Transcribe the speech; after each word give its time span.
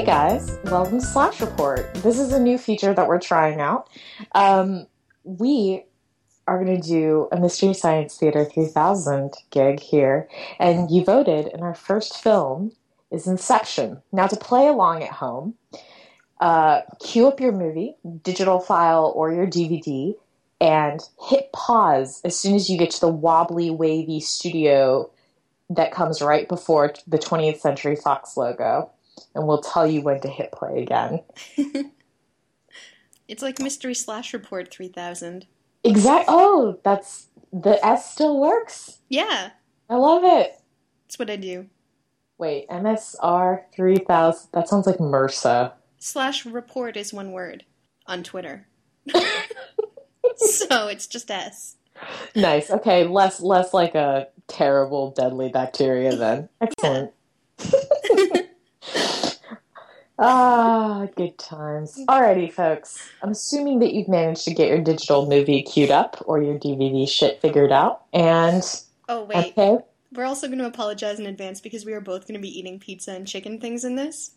Hey 0.00 0.06
guys, 0.06 0.58
welcome 0.64 0.98
to 0.98 1.04
Slash 1.04 1.42
Report. 1.42 1.92
This 1.96 2.18
is 2.18 2.32
a 2.32 2.40
new 2.40 2.56
feature 2.56 2.94
that 2.94 3.06
we're 3.06 3.20
trying 3.20 3.60
out. 3.60 3.90
Um, 4.34 4.86
we 5.24 5.84
are 6.48 6.64
going 6.64 6.80
to 6.80 6.88
do 6.88 7.28
a 7.30 7.38
Mystery 7.38 7.74
Science 7.74 8.16
Theater 8.16 8.46
3000 8.46 9.34
gig 9.50 9.78
here, 9.78 10.26
and 10.58 10.90
you 10.90 11.04
voted, 11.04 11.48
and 11.48 11.60
our 11.60 11.74
first 11.74 12.22
film 12.22 12.72
is 13.10 13.26
Inception. 13.26 14.00
Now, 14.10 14.26
to 14.26 14.36
play 14.36 14.68
along 14.68 15.02
at 15.02 15.10
home, 15.10 15.56
uh, 16.40 16.80
cue 16.98 17.28
up 17.28 17.38
your 17.38 17.52
movie, 17.52 17.96
digital 18.22 18.58
file, 18.58 19.12
or 19.14 19.30
your 19.30 19.46
DVD, 19.46 20.14
and 20.62 21.02
hit 21.28 21.52
pause 21.52 22.22
as 22.24 22.34
soon 22.34 22.54
as 22.54 22.70
you 22.70 22.78
get 22.78 22.90
to 22.92 23.00
the 23.00 23.08
wobbly, 23.08 23.68
wavy 23.68 24.20
studio 24.20 25.10
that 25.68 25.92
comes 25.92 26.22
right 26.22 26.48
before 26.48 26.94
the 27.06 27.18
20th 27.18 27.58
Century 27.58 27.96
Fox 27.96 28.38
logo 28.38 28.90
and 29.34 29.46
we'll 29.46 29.60
tell 29.60 29.86
you 29.86 30.02
when 30.02 30.20
to 30.20 30.28
hit 30.28 30.52
play 30.52 30.82
again. 30.82 31.20
it's 33.28 33.42
like 33.42 33.60
Mystery 33.60 33.94
Slash 33.94 34.32
Report 34.32 34.72
3000. 34.72 35.46
Exact. 35.84 36.26
Oh, 36.28 36.78
that's 36.82 37.28
the 37.52 37.84
S 37.84 38.12
still 38.12 38.38
works. 38.38 38.98
Yeah. 39.08 39.50
I 39.88 39.96
love 39.96 40.24
it. 40.24 40.52
That's 41.06 41.18
what 41.18 41.30
I 41.30 41.36
do. 41.36 41.66
Wait, 42.38 42.68
MSR 42.68 43.64
3000. 43.72 44.48
That 44.52 44.68
sounds 44.68 44.86
like 44.86 44.96
MRSA. 44.96 45.72
Slash 45.98 46.46
report 46.46 46.96
is 46.96 47.12
one 47.12 47.32
word 47.32 47.64
on 48.06 48.22
Twitter. 48.22 48.66
so 50.36 50.88
it's 50.88 51.06
just 51.06 51.30
S. 51.30 51.76
Nice. 52.34 52.70
Okay, 52.70 53.04
less 53.04 53.40
less 53.40 53.74
like 53.74 53.94
a 53.94 54.28
terrible 54.48 55.10
deadly 55.10 55.50
bacteria 55.50 56.16
then. 56.16 56.48
Excellent. 56.60 57.12
Yeah. 57.58 57.80
Ah, 60.22 61.06
good 61.16 61.38
times. 61.38 61.98
Alrighty, 62.06 62.52
folks. 62.52 63.08
I'm 63.22 63.30
assuming 63.30 63.78
that 63.78 63.94
you've 63.94 64.08
managed 64.08 64.44
to 64.44 64.52
get 64.52 64.68
your 64.68 64.82
digital 64.82 65.26
movie 65.26 65.62
queued 65.62 65.90
up 65.90 66.22
or 66.26 66.42
your 66.42 66.58
DVD 66.58 67.08
shit 67.08 67.40
figured 67.40 67.72
out. 67.72 68.02
And 68.12 68.62
oh 69.08 69.24
wait, 69.24 69.56
okay. 69.56 69.82
we're 70.12 70.26
also 70.26 70.46
going 70.46 70.58
to 70.58 70.66
apologize 70.66 71.18
in 71.18 71.24
advance 71.24 71.62
because 71.62 71.86
we 71.86 71.94
are 71.94 72.02
both 72.02 72.28
going 72.28 72.34
to 72.34 72.40
be 72.40 72.56
eating 72.56 72.78
pizza 72.78 73.12
and 73.12 73.26
chicken 73.26 73.58
things 73.58 73.82
in 73.82 73.96
this. 73.96 74.32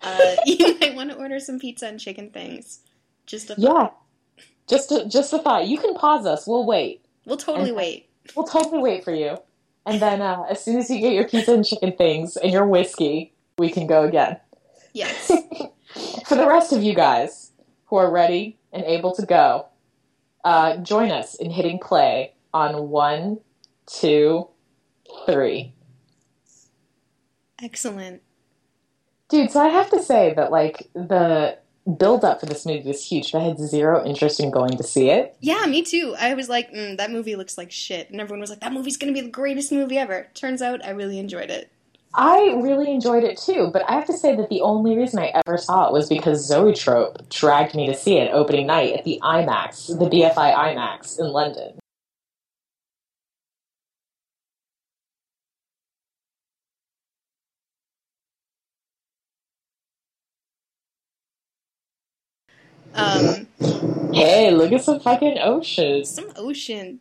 Uh, 0.00 0.36
you 0.46 0.78
might 0.80 0.94
want 0.94 1.10
to 1.10 1.16
order 1.16 1.38
some 1.38 1.58
pizza 1.58 1.86
and 1.86 2.00
chicken 2.00 2.30
things. 2.30 2.80
Just 3.26 3.50
a 3.50 3.54
yeah, 3.58 3.88
just 4.66 4.90
a, 4.92 5.06
just 5.06 5.34
a 5.34 5.38
thought. 5.38 5.66
You 5.66 5.76
can 5.76 5.94
pause 5.94 6.24
us. 6.24 6.46
We'll 6.46 6.64
wait. 6.64 7.04
We'll 7.26 7.36
totally 7.36 7.68
and, 7.68 7.76
wait. 7.76 8.08
We'll 8.34 8.46
totally 8.46 8.78
wait 8.80 9.04
for 9.04 9.14
you. 9.14 9.36
And 9.84 10.00
then 10.00 10.22
uh, 10.22 10.44
as 10.48 10.64
soon 10.64 10.78
as 10.78 10.88
you 10.88 11.00
get 11.00 11.12
your 11.12 11.28
pizza 11.28 11.52
and 11.52 11.66
chicken 11.66 11.92
things 11.92 12.38
and 12.38 12.50
your 12.50 12.66
whiskey, 12.66 13.34
we 13.58 13.70
can 13.70 13.86
go 13.86 14.04
again. 14.04 14.38
Yes. 14.92 15.26
For 16.26 16.34
the 16.34 16.46
rest 16.46 16.72
of 16.72 16.82
you 16.82 16.94
guys 16.94 17.52
who 17.86 17.96
are 17.96 18.10
ready 18.10 18.58
and 18.72 18.84
able 18.84 19.14
to 19.14 19.26
go, 19.26 19.66
uh, 20.44 20.78
join 20.78 21.10
us 21.10 21.34
in 21.34 21.50
hitting 21.50 21.78
play 21.78 22.34
on 22.52 22.88
one, 22.88 23.40
two, 23.86 24.48
three. 25.26 25.74
Excellent. 27.62 28.22
Dude, 29.28 29.50
so 29.50 29.60
I 29.60 29.68
have 29.68 29.90
to 29.90 30.02
say 30.02 30.34
that, 30.34 30.50
like, 30.50 30.90
the 30.94 31.58
build 31.96 32.24
up 32.24 32.40
for 32.40 32.46
this 32.46 32.64
movie 32.64 32.86
was 32.86 33.04
huge, 33.04 33.32
but 33.32 33.40
I 33.40 33.44
had 33.44 33.58
zero 33.58 34.04
interest 34.04 34.40
in 34.40 34.50
going 34.50 34.76
to 34.76 34.82
see 34.82 35.10
it. 35.10 35.36
Yeah, 35.40 35.66
me 35.66 35.82
too. 35.82 36.14
I 36.18 36.34
was 36.34 36.48
like, 36.48 36.72
mm, 36.72 36.96
that 36.96 37.10
movie 37.10 37.34
looks 37.34 37.58
like 37.58 37.72
shit. 37.72 38.10
And 38.10 38.20
everyone 38.20 38.40
was 38.40 38.50
like, 38.50 38.60
that 38.60 38.72
movie's 38.72 38.96
gonna 38.96 39.12
be 39.12 39.20
the 39.20 39.28
greatest 39.28 39.72
movie 39.72 39.98
ever. 39.98 40.28
Turns 40.34 40.62
out 40.62 40.84
I 40.84 40.90
really 40.90 41.18
enjoyed 41.18 41.50
it. 41.50 41.71
I 42.14 42.58
really 42.60 42.90
enjoyed 42.92 43.24
it 43.24 43.38
too, 43.38 43.70
but 43.72 43.88
I 43.88 43.92
have 43.94 44.04
to 44.06 44.12
say 44.12 44.36
that 44.36 44.50
the 44.50 44.60
only 44.60 44.96
reason 44.98 45.18
I 45.18 45.32
ever 45.46 45.56
saw 45.56 45.86
it 45.86 45.92
was 45.92 46.08
because 46.10 46.46
Zoetrope 46.46 47.28
dragged 47.30 47.74
me 47.74 47.86
to 47.86 47.94
see 47.94 48.18
it 48.18 48.30
opening 48.32 48.66
night 48.66 48.92
at 48.94 49.04
the 49.04 49.18
IMAX, 49.22 49.98
the 49.98 50.10
BFI 50.10 50.54
IMAX 50.54 51.18
in 51.18 51.28
London. 51.28 51.78
Um, 62.94 63.46
hey, 64.12 64.50
look 64.50 64.70
at 64.72 64.84
some 64.84 65.00
fucking 65.00 65.38
ocean. 65.38 66.04
Some 66.04 66.30
ocean. 66.36 67.00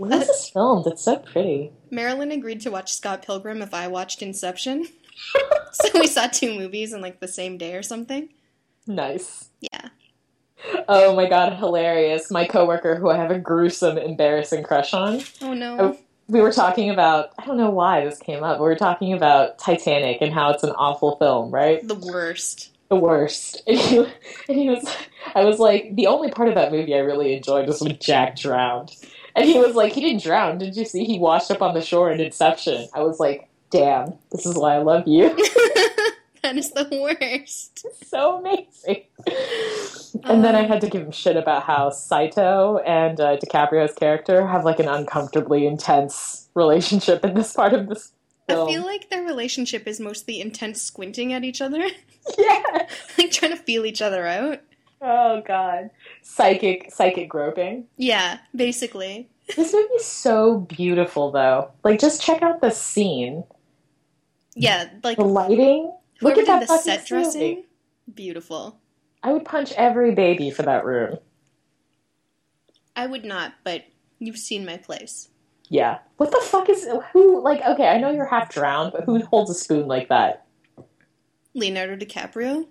When 0.00 0.18
was 0.18 0.28
this 0.28 0.48
filmed? 0.48 0.86
It's 0.86 1.02
so 1.02 1.16
pretty. 1.16 1.72
Marilyn 1.90 2.32
agreed 2.32 2.62
to 2.62 2.70
watch 2.70 2.90
Scott 2.90 3.20
Pilgrim 3.20 3.60
if 3.60 3.74
I 3.74 3.86
watched 3.88 4.22
Inception. 4.22 4.88
so 5.72 5.90
we 5.92 6.06
saw 6.06 6.26
two 6.26 6.58
movies 6.58 6.94
in 6.94 7.02
like 7.02 7.20
the 7.20 7.28
same 7.28 7.58
day 7.58 7.74
or 7.74 7.82
something. 7.82 8.30
Nice. 8.86 9.50
Yeah. 9.60 9.90
Oh 10.88 11.14
my 11.14 11.28
god, 11.28 11.52
hilarious. 11.52 12.30
My 12.30 12.46
coworker 12.46 12.94
who 12.94 13.10
I 13.10 13.18
have 13.18 13.30
a 13.30 13.38
gruesome, 13.38 13.98
embarrassing 13.98 14.62
crush 14.62 14.94
on. 14.94 15.20
Oh 15.42 15.52
no. 15.52 15.76
Oh, 15.78 15.98
we 16.28 16.40
were 16.40 16.52
talking 16.52 16.88
about, 16.88 17.34
I 17.38 17.44
don't 17.44 17.58
know 17.58 17.68
why 17.68 18.02
this 18.02 18.18
came 18.18 18.42
up. 18.42 18.58
We 18.58 18.64
were 18.64 18.76
talking 18.76 19.12
about 19.12 19.58
Titanic 19.58 20.22
and 20.22 20.32
how 20.32 20.48
it's 20.48 20.62
an 20.62 20.70
awful 20.70 21.16
film, 21.16 21.50
right? 21.50 21.86
The 21.86 21.94
worst. 21.94 22.70
The 22.88 22.96
worst. 22.96 23.62
And 23.68 23.78
he, 23.78 23.98
and 23.98 24.58
he 24.58 24.70
was, 24.70 24.96
I 25.34 25.44
was 25.44 25.58
like, 25.58 25.94
the 25.94 26.06
only 26.06 26.30
part 26.30 26.48
of 26.48 26.54
that 26.54 26.72
movie 26.72 26.94
I 26.94 27.00
really 27.00 27.34
enjoyed 27.34 27.66
was 27.68 27.82
when 27.82 27.98
Jack 27.98 28.36
drowned. 28.36 28.96
And 29.40 29.48
he 29.48 29.58
was 29.66 29.74
like, 29.74 29.92
he 29.92 30.00
didn't 30.00 30.22
drown. 30.22 30.58
Did 30.58 30.76
you 30.76 30.84
see? 30.84 31.04
He 31.04 31.18
washed 31.18 31.50
up 31.50 31.62
on 31.62 31.74
the 31.74 31.82
shore 31.82 32.10
in 32.10 32.20
Inception. 32.20 32.88
I 32.94 33.02
was 33.02 33.18
like, 33.18 33.48
damn, 33.70 34.14
this 34.30 34.46
is 34.46 34.56
why 34.56 34.74
I 34.74 34.78
love 34.78 35.06
you. 35.06 35.28
that 36.42 36.56
is 36.56 36.70
the 36.72 36.88
worst. 36.90 37.86
so 38.06 38.38
amazing. 38.38 39.04
And 40.24 40.24
um, 40.24 40.42
then 40.42 40.54
I 40.54 40.64
um, 40.64 40.68
had 40.68 40.80
to 40.82 40.88
give 40.88 41.02
him 41.02 41.12
shit 41.12 41.36
about 41.36 41.62
how 41.62 41.90
Saito 41.90 42.78
and 42.78 43.20
uh, 43.20 43.36
DiCaprio's 43.38 43.94
character 43.94 44.46
have 44.46 44.64
like 44.64 44.78
an 44.80 44.88
uncomfortably 44.88 45.66
intense 45.66 46.48
relationship 46.54 47.24
in 47.24 47.34
this 47.34 47.52
part 47.52 47.72
of 47.72 47.88
this 47.88 48.12
film. 48.48 48.68
I 48.68 48.72
feel 48.72 48.84
like 48.84 49.08
their 49.10 49.22
relationship 49.22 49.86
is 49.86 50.00
mostly 50.00 50.40
intense 50.40 50.82
squinting 50.82 51.32
at 51.32 51.44
each 51.44 51.60
other. 51.60 51.86
Yeah. 52.38 52.86
like 53.18 53.30
trying 53.30 53.52
to 53.52 53.56
feel 53.56 53.86
each 53.86 54.02
other 54.02 54.26
out. 54.26 54.60
Oh 55.00 55.42
god. 55.46 55.90
Psychic 56.22 56.92
psychic 56.92 57.28
groping. 57.28 57.86
Yeah, 57.96 58.38
basically. 58.54 59.28
This 59.56 59.72
movie 59.72 59.94
is 59.94 60.04
so 60.04 60.60
beautiful 60.60 61.30
though. 61.30 61.70
Like 61.82 61.98
just 61.98 62.22
check 62.22 62.42
out 62.42 62.60
the 62.60 62.70
scene. 62.70 63.44
Yeah, 64.54 64.90
like 65.02 65.16
the 65.16 65.24
lighting. 65.24 65.92
Look 66.20 66.36
at 66.36 66.46
that 66.46 66.68
the 66.68 66.78
set 66.78 67.06
dressing. 67.06 67.40
Movie. 67.40 67.66
Beautiful. 68.14 68.78
I 69.22 69.32
would 69.32 69.44
punch 69.44 69.72
every 69.72 70.14
baby 70.14 70.50
for 70.50 70.62
that 70.62 70.84
room. 70.84 71.18
I 72.94 73.06
would 73.06 73.24
not, 73.24 73.54
but 73.64 73.84
you've 74.18 74.38
seen 74.38 74.66
my 74.66 74.76
place. 74.76 75.28
Yeah. 75.68 75.98
What 76.16 76.32
the 76.32 76.40
fuck 76.42 76.68
is 76.68 76.86
who 77.12 77.42
like 77.42 77.62
okay, 77.62 77.88
I 77.88 77.98
know 77.98 78.10
you're 78.10 78.26
half 78.26 78.52
drowned, 78.52 78.92
but 78.92 79.04
who 79.04 79.24
holds 79.24 79.50
a 79.50 79.54
spoon 79.54 79.86
like 79.88 80.08
that? 80.10 80.44
Leonardo 81.54 81.96
DiCaprio? 81.96 82.66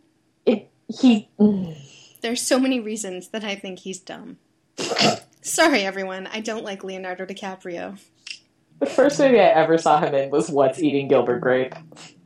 It 0.45 0.69
he 0.87 1.29
mm. 1.39 1.75
There's 2.21 2.41
so 2.41 2.59
many 2.59 2.79
reasons 2.79 3.29
that 3.29 3.43
I 3.43 3.55
think 3.55 3.79
he's 3.79 3.99
dumb. 3.99 4.37
Sorry, 5.41 5.81
everyone. 5.81 6.27
I 6.27 6.41
don't 6.41 6.65
like 6.65 6.83
Leonardo 6.83 7.25
DiCaprio. 7.25 7.97
The 8.79 8.85
first 8.85 9.19
movie 9.19 9.39
I 9.39 9.47
ever 9.47 9.77
saw 9.77 9.99
him 9.99 10.13
in 10.15 10.29
was 10.29 10.49
What's 10.49 10.81
Eating 10.81 11.07
Gilbert 11.07 11.39
Grape. 11.39 11.75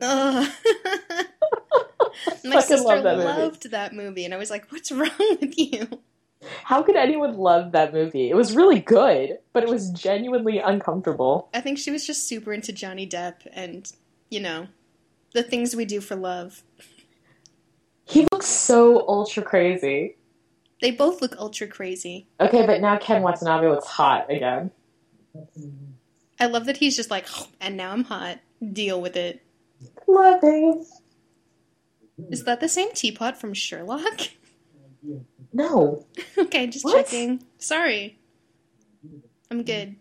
My 2.44 2.60
sister 2.60 3.02
that 3.02 3.18
loved 3.18 3.70
that 3.70 3.92
movie, 3.92 4.24
and 4.24 4.34
I 4.34 4.36
was 4.36 4.50
like, 4.50 4.70
"What's 4.70 4.92
wrong 4.92 5.10
with 5.40 5.58
you?" 5.58 5.88
How 6.62 6.82
could 6.82 6.96
anyone 6.96 7.36
love 7.36 7.72
that 7.72 7.92
movie? 7.92 8.28
It 8.28 8.36
was 8.36 8.54
really 8.54 8.78
good, 8.78 9.38
but 9.52 9.62
it 9.62 9.68
was 9.68 9.90
genuinely 9.90 10.58
uncomfortable. 10.58 11.48
I 11.54 11.60
think 11.60 11.78
she 11.78 11.90
was 11.90 12.06
just 12.06 12.28
super 12.28 12.52
into 12.52 12.70
Johnny 12.70 13.08
Depp 13.08 13.46
and, 13.52 13.90
you 14.30 14.40
know, 14.40 14.68
the 15.32 15.42
things 15.42 15.74
we 15.74 15.86
do 15.86 16.02
for 16.02 16.16
love. 16.16 16.62
He 18.04 18.26
looks 18.32 18.46
so 18.46 19.06
ultra 19.08 19.42
crazy. 19.42 20.16
They 20.80 20.90
both 20.90 21.22
look 21.22 21.36
ultra 21.38 21.66
crazy. 21.66 22.28
Okay, 22.40 22.66
but 22.66 22.80
now 22.80 22.98
Ken 22.98 23.22
Watanabe 23.22 23.68
looks 23.68 23.86
hot 23.86 24.30
again. 24.30 24.70
I 26.38 26.46
love 26.46 26.66
that 26.66 26.76
he's 26.76 26.96
just 26.96 27.10
like, 27.10 27.26
and 27.60 27.76
now 27.76 27.92
I'm 27.92 28.04
hot. 28.04 28.40
Deal 28.72 29.00
with 29.00 29.16
it. 29.16 29.42
Love 30.06 30.40
it. 30.42 30.86
Is 32.30 32.44
that 32.44 32.60
the 32.60 32.68
same 32.68 32.92
teapot 32.92 33.36
from 33.36 33.54
Sherlock? 33.54 34.28
No. 35.52 36.04
okay, 36.38 36.66
just 36.66 36.84
what? 36.84 37.06
checking. 37.06 37.42
Sorry. 37.58 38.18
I'm 39.50 39.62
good. 39.62 39.96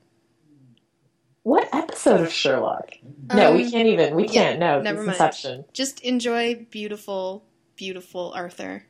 What 1.43 1.67
episode 1.73 2.21
of 2.21 2.31
Sherlock? 2.31 2.91
No, 3.33 3.51
um, 3.51 3.57
we 3.57 3.69
can't 3.69 3.87
even. 3.87 4.15
We 4.15 4.23
can't. 4.27 4.59
Yeah, 4.59 4.75
no, 4.75 4.81
never 4.81 4.99
mind. 4.99 5.09
Inception. 5.09 5.65
Just 5.73 5.99
enjoy 6.01 6.65
beautiful 6.71 7.43
beautiful 7.75 8.31
Arthur. 8.35 8.85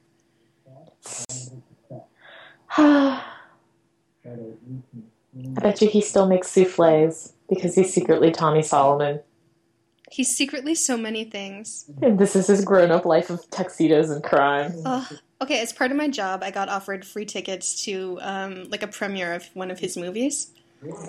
I 2.77 3.21
bet 5.61 5.81
you 5.81 5.89
he 5.89 6.01
still 6.01 6.27
makes 6.27 6.49
souffles 6.49 7.33
because 7.49 7.75
he's 7.75 7.93
secretly 7.93 8.31
Tommy 8.31 8.61
Solomon. 8.61 9.19
He's 10.11 10.35
secretly 10.35 10.75
so 10.75 10.95
many 10.95 11.23
things. 11.23 11.85
And 12.01 12.19
this 12.19 12.35
is 12.35 12.47
his 12.47 12.63
grown 12.63 12.91
up 12.91 13.05
life 13.05 13.29
of 13.31 13.49
tuxedos 13.49 14.11
and 14.11 14.23
crime. 14.23 14.73
Okay, 15.41 15.59
as 15.59 15.73
part 15.73 15.91
of 15.91 15.97
my 15.97 16.07
job, 16.07 16.43
I 16.43 16.51
got 16.51 16.69
offered 16.69 17.03
free 17.03 17.25
tickets 17.25 17.83
to 17.85 18.19
um, 18.21 18.69
like 18.69 18.83
a 18.83 18.87
premiere 18.87 19.33
of 19.33 19.49
one 19.55 19.71
of 19.71 19.79
his 19.79 19.97
movies. 19.97 20.51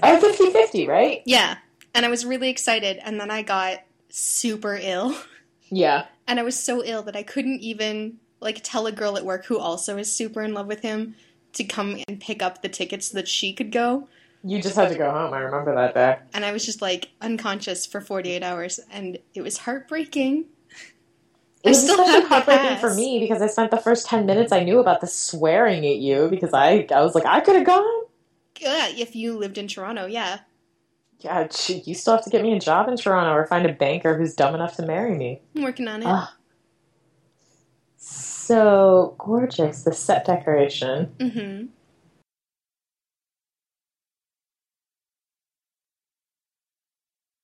Oh, 0.02 0.20
50 0.20 0.50
50, 0.50 0.88
right? 0.88 1.22
Yeah. 1.26 1.58
And 1.94 2.04
I 2.04 2.08
was 2.08 2.24
really 2.24 2.48
excited, 2.48 2.98
and 3.04 3.20
then 3.20 3.30
I 3.30 3.42
got 3.42 3.80
super 4.08 4.78
ill. 4.80 5.14
Yeah. 5.70 6.06
And 6.26 6.40
I 6.40 6.43
was 6.43 6.58
so 6.58 6.82
ill 6.84 7.02
that 7.02 7.16
I 7.16 7.22
couldn't 7.22 7.61
even 7.61 8.19
like 8.40 8.61
tell 8.62 8.87
a 8.87 8.93
girl 8.93 9.16
at 9.16 9.25
work 9.25 9.46
who 9.46 9.58
also 9.58 9.96
is 9.96 10.14
super 10.14 10.43
in 10.43 10.55
love 10.55 10.66
with 10.66 10.81
him 10.81 11.14
to 11.55 11.64
come 11.64 11.99
and 12.08 12.20
pick 12.20 12.43
up 12.43 12.62
the 12.62 12.69
tickets 12.69 13.08
so 13.08 13.19
that 13.19 13.28
she 13.28 13.52
could 13.52 13.72
go. 13.72 14.08
You 14.46 14.61
just 14.61 14.76
had 14.76 14.90
to 14.90 14.99
go 14.99 15.11
home. 15.11 15.32
I 15.32 15.38
remember 15.38 15.75
that 15.75 15.94
day. 15.94 16.19
And 16.34 16.44
I 16.44 16.52
was 16.52 16.66
just 16.66 16.82
like 16.82 17.08
unconscious 17.22 17.87
for 17.87 18.02
48 18.02 18.43
hours, 18.43 18.78
and 18.93 19.19
it 19.32 19.40
was 19.40 19.56
heartbreaking. 19.58 20.44
It 21.62 21.70
was 21.70 21.82
still 21.82 21.99
especially 21.99 22.28
heartbreaking 22.28 22.76
for 22.76 22.93
me 22.93 23.20
because 23.20 23.40
I 23.40 23.46
spent 23.46 23.70
the 23.70 23.78
first 23.78 24.06
10 24.06 24.26
minutes 24.26 24.52
I 24.52 24.62
knew 24.62 24.81
about 24.81 25.00
the 25.00 25.06
swearing 25.06 25.87
at 25.87 25.96
you 25.96 26.28
because 26.28 26.52
I, 26.52 26.87
I 26.94 27.00
was 27.00 27.14
like, 27.14 27.25
I 27.25 27.40
could 27.40 27.56
have 27.56 27.64
gone. 27.64 28.05
Yeah, 28.60 28.88
if 28.88 29.17
you 29.17 29.38
lived 29.38 29.56
in 29.56 29.67
Toronto, 29.67 30.05
yeah. 30.05 30.40
Yeah, 31.20 31.49
you 31.69 31.94
still 31.94 32.16
have 32.16 32.25
to 32.25 32.31
get 32.31 32.43
me 32.43 32.55
a 32.56 32.61
job 32.61 32.88
in 32.88 32.96
Toronto 32.96 33.32
or 33.32 33.46
find 33.46 33.64
a 33.64 33.72
banker 33.72 34.16
who's 34.16 34.34
dumb 34.34 34.55
enough 34.55 34.76
to 34.76 34.82
marry 34.84 35.16
me. 35.16 35.40
I'm 35.56 35.62
working 35.62 35.88
on 35.88 36.02
it. 36.02 36.06
Ugh. 36.06 36.28
So 37.96 39.14
gorgeous, 39.19 39.84
the 39.84 39.93
set 39.93 40.26
decoration. 40.26 41.14
hmm 41.20 41.66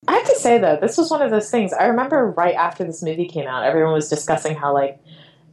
I 0.09 0.15
have 0.15 0.27
to 0.27 0.35
say 0.37 0.59
though, 0.59 0.77
this 0.81 0.97
was 0.99 1.11
one 1.11 1.23
of 1.23 1.31
those 1.31 1.51
things. 1.51 1.73
I 1.73 1.85
remember 1.85 2.31
right 2.37 2.55
after 2.55 2.85
this 2.85 3.03
movie 3.03 3.27
came 3.27 3.47
out, 3.47 3.65
everyone 3.65 3.93
was 3.93 4.09
discussing 4.09 4.57
how 4.57 4.75
like, 4.75 4.99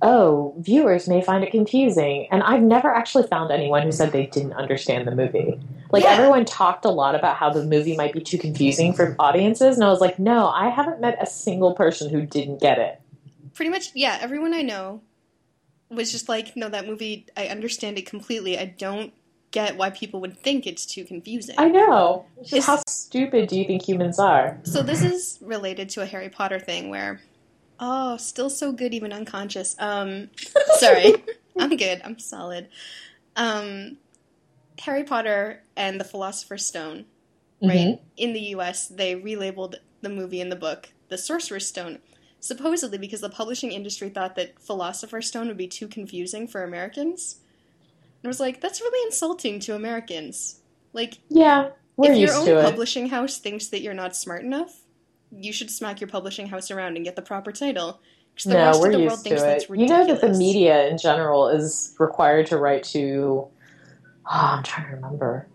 oh, 0.02 0.54
viewers 0.60 1.08
may 1.08 1.22
find 1.22 1.44
it 1.44 1.52
confusing, 1.52 2.28
and 2.32 2.44
I've 2.44 2.62
never 2.62 2.94
actually 2.94 3.28
found 3.28 3.52
anyone 3.52 3.82
who 3.84 3.92
said 3.92 4.12
they 4.12 4.28
didn't 4.28 4.54
understand 4.54 5.08
the 5.08 5.16
movie. 5.16 5.60
Like 5.92 6.04
Yeah. 6.04 6.12
everyone 6.12 6.46
talked 6.46 6.86
a 6.86 6.90
lot 6.90 7.16
about 7.16 7.38
how 7.38 7.50
the 7.50 7.64
movie 7.64 7.96
might 7.96 8.14
be 8.14 8.22
too 8.22 8.38
confusing 8.38 8.94
for 8.94 9.16
audiences, 9.20 9.76
and 9.76 9.84
I 9.84 9.90
was 9.90 10.02
like, 10.02 10.20
no, 10.20 10.48
I 10.48 10.70
haven't 10.70 11.02
met 11.02 11.18
a 11.22 11.26
single 11.26 11.74
person 11.74 12.10
who 12.10 12.22
didn't 12.22 12.62
get 12.62 12.78
it. 12.78 13.02
Pretty 13.54 13.72
much, 13.72 13.92
yeah, 13.96 14.18
everyone 14.22 14.54
I 14.54 14.62
know 14.62 15.02
was 15.90 16.12
just 16.12 16.30
like, 16.30 16.56
no, 16.56 16.70
that 16.70 16.86
movie, 16.86 17.26
I 17.36 17.48
understand 17.48 17.98
it 17.98 18.06
completely. 18.06 18.58
I 18.60 18.66
don't 18.66 19.14
get 19.52 19.78
why 19.78 19.90
people 19.90 20.20
would 20.20 20.38
think 20.38 20.68
it's 20.68 20.86
too 20.86 21.06
confusing. 21.06 21.56
I 21.58 21.70
know. 21.70 22.26
It's 22.42 22.66
how 22.66 22.82
stupid 22.88 23.48
do 23.48 23.58
you 23.58 23.66
think 23.66 23.88
humans 23.88 24.20
are? 24.20 24.60
So 24.64 24.84
this 24.84 25.02
is 25.02 25.40
related 25.42 25.90
to 25.92 26.02
a 26.02 26.06
Harry 26.06 26.30
Potter 26.30 26.60
thing 26.60 26.90
where, 26.90 27.22
oh, 27.79 28.18
still 28.18 28.50
so 28.50 28.71
good 28.71 28.94
even 28.94 29.13
unconscious. 29.13 29.75
Um, 29.79 30.29
sorry, 30.77 31.15
I'm 31.57 31.75
good. 31.77 32.01
I'm 32.03 32.19
solid. 32.19 32.68
Um, 33.35 33.97
Harry 34.79 35.03
Potter 35.03 35.63
and 35.75 36.00
the 36.00 36.03
Philosopher's 36.03 36.65
Stone, 36.65 37.06
right? 37.62 37.77
Mhm. 37.79 38.00
In 38.18 38.33
the 38.33 38.41
U.S., 38.41 38.88
they 38.88 39.15
relabeled 39.15 39.75
the 40.01 40.09
movie 40.09 40.41
and 40.41 40.51
the 40.51 40.56
book 40.56 40.89
the 41.09 41.18
Sorcerer's 41.18 41.65
Stone, 41.68 42.00
supposedly 42.39 42.97
because 42.97 43.21
the 43.21 43.29
publishing 43.29 43.71
industry 43.71 44.09
thought 44.09 44.35
that 44.35 44.59
Philosopher's 44.59 45.27
Stone 45.27 45.47
would 45.47 45.57
be 45.57 45.68
too 45.68 45.88
confusing 45.88 46.47
for 46.47 46.63
Americans. 46.63 47.38
And 48.21 48.25
I 48.25 48.27
was 48.27 48.39
like, 48.39 48.59
that's 48.62 48.81
really 48.81 49.06
insulting 49.07 49.59
to 49.62 49.75
Americans. 49.75 50.59
Like, 50.94 51.19
Yeah, 51.29 51.69
if 51.97 52.18
your 52.18 52.33
own 52.35 52.45
publishing 52.63 53.09
house 53.09 53.38
thinks 53.38 53.68
that 53.68 53.81
you're 53.81 53.94
not 53.94 54.15
smart 54.15 54.44
enough, 54.44 54.81
you 55.31 55.51
should 55.53 55.69
smack 55.69 56.01
your 56.01 56.07
publishing 56.07 56.47
house 56.47 56.71
around 56.71 56.95
and 56.95 57.06
get 57.06 57.15
the 57.15 57.21
proper 57.21 57.51
title. 57.51 58.00
The 58.44 58.53
no, 58.53 58.79
we're 58.79 58.91
the 58.91 59.00
used 59.00 59.24
thinks 59.24 59.41
to 59.41 59.47
that's 59.47 59.63
it. 59.63 59.69
You 59.77 59.88
know 59.88 60.06
that 60.06 60.21
the 60.21 60.29
media 60.29 60.88
in 60.88 60.97
general 60.97 61.50
is 61.50 61.95
required 61.97 62.45
to 62.47 62.57
write 62.57 62.83
to. 62.85 63.47
Oh, 64.25 64.31
I'm 64.31 64.63
trying 64.63 64.88
to 64.89 64.95
remember. 64.95 65.47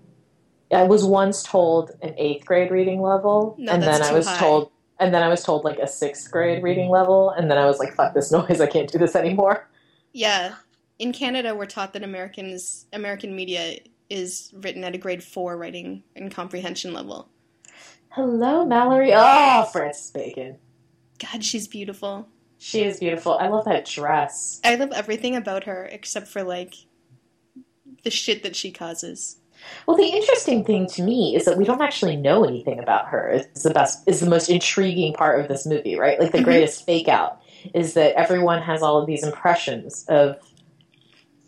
I 0.73 0.85
was 0.85 1.05
once 1.05 1.43
told 1.43 1.93
an 2.03 2.15
eighth 2.17 2.47
grade 2.47 2.71
reading 2.71 3.03
level, 3.03 3.55
No, 3.59 3.73
and 3.73 3.83
then 3.83 4.03
I 4.03 4.13
was 4.13 4.27
high. 4.27 4.39
told, 4.39 4.71
and 4.99 5.15
then 5.15 5.23
I 5.23 5.29
was 5.29 5.45
told 5.45 5.65
like 5.65 5.79
a 5.79 5.87
sixth 5.87 6.31
grade 6.31 6.63
reading 6.63 6.89
level, 6.89 7.31
and 7.31 7.51
then 7.51 7.59
I 7.59 7.67
was 7.67 7.79
like, 7.79 7.95
"Fuck 7.95 8.15
this 8.15 8.33
noise! 8.33 8.61
I 8.61 8.67
can't 8.67 8.91
do 8.91 8.99
this 8.99 9.15
anymore." 9.15 9.69
Yeah, 10.13 10.55
in 10.99 11.13
Canada, 11.13 11.55
we're 11.55 11.67
taught 11.67 11.93
that 11.93 12.03
Americans 12.03 12.87
American 12.93 13.37
media 13.37 13.79
is 14.11 14.53
written 14.55 14.83
at 14.85 14.95
a 14.95 14.99
grade 14.99 15.23
four 15.23 15.57
writing 15.57 16.03
and 16.17 16.33
comprehension 16.35 16.93
level. 16.93 17.29
Hello, 18.15 18.65
Mallory. 18.65 19.13
Oh, 19.15 19.65
Frances 19.73 20.11
Bacon. 20.11 20.59
God, 21.19 21.43
she's 21.45 21.67
beautiful. 21.67 22.29
She 22.59 22.85
is 22.85 23.01
beautiful. 23.01 23.39
I 23.39 23.49
love 23.49 23.65
that 23.65 23.87
dress. 23.87 24.61
I 24.65 24.75
love 24.75 24.93
everything 24.93 25.35
about 25.35 25.65
her 25.65 25.87
except 25.91 26.29
for 26.29 26.43
like 26.43 26.75
the 28.05 28.11
shit 28.11 28.43
that 28.43 28.55
she 28.55 28.71
causes. 28.71 29.37
Well, 29.87 29.97
the 29.97 30.05
interesting 30.09 30.65
thing 30.65 30.89
to 30.89 31.03
me 31.03 31.35
is 31.37 31.45
that 31.45 31.57
we 31.57 31.65
don't 31.65 31.81
actually 31.81 32.17
know 32.17 32.45
anything 32.45 32.81
about 32.81 33.09
her. 33.09 33.31
Is 33.55 33.63
the 33.63 33.71
best, 33.71 34.03
is 34.07 34.21
the 34.21 34.29
most 34.29 34.51
intriguing 34.51 35.15
part 35.15 35.41
of 35.41 35.49
this 35.49 35.65
movie, 35.65 35.97
right? 35.97 36.19
Like 36.21 36.33
the 36.33 36.39
Mhm. 36.39 36.45
greatest 36.45 36.85
fake 36.85 37.09
out 37.09 37.41
is 37.73 37.95
that 37.95 38.15
everyone 38.15 38.61
has 38.63 38.83
all 38.83 38.99
of 39.01 39.07
these 39.07 39.25
impressions 39.25 40.05
of 40.09 40.37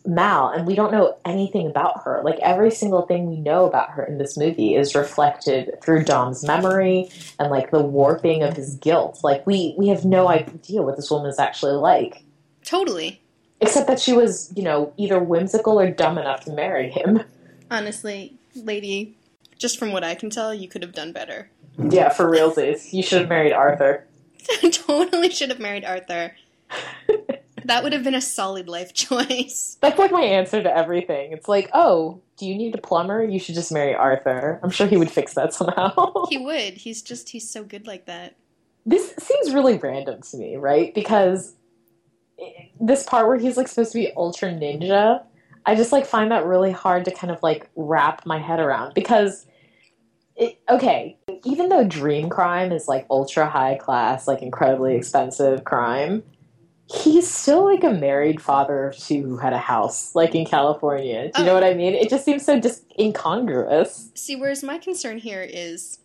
Mal, 0.06 0.48
and 0.48 0.66
we 0.66 0.74
don't 0.74 0.92
know 0.92 1.16
anything 1.24 1.66
about 1.66 2.02
her. 2.04 2.20
Like 2.24 2.38
every 2.40 2.70
single 2.70 3.02
thing 3.02 3.26
we 3.28 3.36
know 3.36 3.66
about 3.66 3.90
her 3.90 4.04
in 4.04 4.18
this 4.18 4.36
movie 4.36 4.74
is 4.74 4.94
reflected 4.94 5.80
through 5.82 6.04
Dom's 6.04 6.44
memory 6.44 7.08
and 7.38 7.50
like 7.50 7.70
the 7.70 7.82
warping 7.82 8.42
of 8.42 8.54
his 8.54 8.76
guilt. 8.76 9.20
Like 9.24 9.46
we 9.46 9.74
we 9.78 9.88
have 9.88 10.04
no 10.04 10.28
idea 10.28 10.82
what 10.82 10.96
this 10.96 11.10
woman 11.10 11.30
is 11.30 11.38
actually 11.38 11.72
like, 11.72 12.22
Totally. 12.64 13.20
except 13.60 13.86
that 13.88 14.00
she 14.00 14.12
was, 14.12 14.52
you 14.54 14.62
know, 14.62 14.92
either 14.96 15.18
whimsical 15.18 15.80
or 15.80 15.90
dumb 15.90 16.18
enough 16.18 16.44
to 16.44 16.52
marry 16.52 16.90
him. 16.90 17.22
Honestly, 17.70 18.36
lady, 18.54 19.16
just 19.58 19.78
from 19.78 19.92
what 19.92 20.04
I 20.04 20.14
can 20.14 20.28
tell, 20.28 20.52
you 20.52 20.68
could 20.68 20.82
have 20.82 20.92
done 20.92 21.12
better. 21.12 21.50
Yeah, 21.78 22.10
for 22.10 22.26
realsies. 22.26 22.92
You 22.92 23.02
should 23.02 23.20
have 23.20 23.28
married 23.28 23.52
Arthur. 23.52 24.06
totally 24.70 25.30
should 25.30 25.48
have 25.50 25.60
married 25.60 25.84
Arthur. 25.84 26.34
that 27.64 27.82
would 27.82 27.92
have 27.92 28.04
been 28.04 28.14
a 28.14 28.20
solid 28.20 28.68
life 28.68 28.92
choice. 28.94 29.78
That's 29.80 29.98
like 29.98 30.12
my 30.12 30.22
answer 30.22 30.62
to 30.62 30.76
everything. 30.76 31.32
It's 31.32 31.48
like, 31.48 31.70
oh, 31.72 32.20
do 32.36 32.46
you 32.46 32.54
need 32.54 32.74
a 32.74 32.78
plumber? 32.78 33.24
You 33.24 33.38
should 33.38 33.54
just 33.54 33.72
marry 33.72 33.94
Arthur. 33.94 34.60
I'm 34.62 34.70
sure 34.70 34.86
he 34.86 34.96
would 34.96 35.10
fix 35.10 35.34
that 35.34 35.54
somehow. 35.54 36.24
He 36.28 36.38
would. 36.38 36.74
He's 36.74 37.02
just 37.02 37.28
he's 37.28 37.48
so 37.48 37.62
good 37.64 37.86
like 37.86 38.06
that. 38.06 38.36
this 38.86 39.14
seems 39.18 39.52
really 39.52 39.78
random 39.78 40.20
to 40.22 40.36
me, 40.36 40.56
right? 40.56 40.94
Because 40.94 41.54
this 42.80 43.04
part 43.04 43.26
where 43.26 43.36
he's 43.36 43.56
like 43.56 43.68
supposed 43.68 43.92
to 43.92 43.98
be 43.98 44.12
ultra 44.16 44.50
ninja, 44.50 45.22
I 45.66 45.74
just 45.74 45.92
like 45.92 46.06
find 46.06 46.30
that 46.30 46.44
really 46.44 46.72
hard 46.72 47.04
to 47.06 47.10
kind 47.10 47.30
of 47.30 47.42
like 47.42 47.68
wrap 47.76 48.26
my 48.26 48.38
head 48.38 48.60
around 48.60 48.94
because 48.94 49.46
it, 50.36 50.58
okay, 50.68 51.16
even 51.44 51.68
though 51.68 51.84
dream 51.84 52.28
crime 52.28 52.72
is 52.72 52.88
like 52.88 53.06
ultra 53.08 53.48
high 53.48 53.76
class, 53.76 54.26
like 54.26 54.42
incredibly 54.42 54.96
expensive 54.96 55.64
crime, 55.64 56.22
he's 56.92 57.28
still 57.30 57.64
like 57.64 57.82
a 57.84 57.90
married 57.92 58.40
father 58.42 58.88
of 58.88 58.96
two 58.96 59.22
who 59.22 59.36
had 59.38 59.52
a 59.52 59.58
house 59.58 60.14
like 60.14 60.34
in 60.34 60.44
California. 60.44 61.30
Do 61.32 61.40
you 61.40 61.46
know 61.46 61.52
Oh. 61.52 61.54
what 61.54 61.64
I 61.64 61.74
mean? 61.74 61.94
It 61.94 62.10
just 62.10 62.24
seems 62.24 62.44
so 62.44 62.60
dis- 62.60 62.82
incongruous. 62.98 64.10
See, 64.14 64.36
whereas 64.36 64.62
my 64.62 64.78
concern 64.78 65.18
here 65.18 65.42
is 65.42 65.98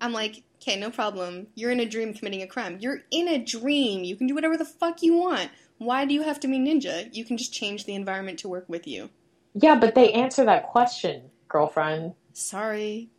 I'm 0.00 0.12
like, 0.12 0.42
okay, 0.62 0.76
no 0.78 0.90
problem. 0.90 1.48
You're 1.54 1.70
in 1.72 1.80
a 1.80 1.86
dream 1.86 2.14
committing 2.14 2.42
a 2.42 2.46
crime. 2.46 2.78
You're 2.80 3.00
in 3.10 3.28
a 3.28 3.38
dream. 3.38 4.04
You 4.04 4.16
can 4.16 4.26
do 4.26 4.34
whatever 4.34 4.56
the 4.56 4.64
fuck 4.64 5.02
you 5.02 5.14
want. 5.14 5.50
Why 5.78 6.04
do 6.04 6.14
you 6.14 6.22
have 6.22 6.38
to 6.40 6.48
be 6.48 6.58
ninja? 6.58 7.08
You 7.14 7.24
can 7.24 7.36
just 7.36 7.52
change 7.52 7.84
the 7.84 7.94
environment 7.94 8.38
to 8.40 8.48
work 8.48 8.68
with 8.68 8.86
you. 8.86 9.10
Yeah, 9.54 9.74
but 9.76 9.94
they 9.94 10.12
answer 10.12 10.44
that 10.44 10.66
question, 10.68 11.30
girlfriend. 11.48 12.14
Sorry. 12.32 13.10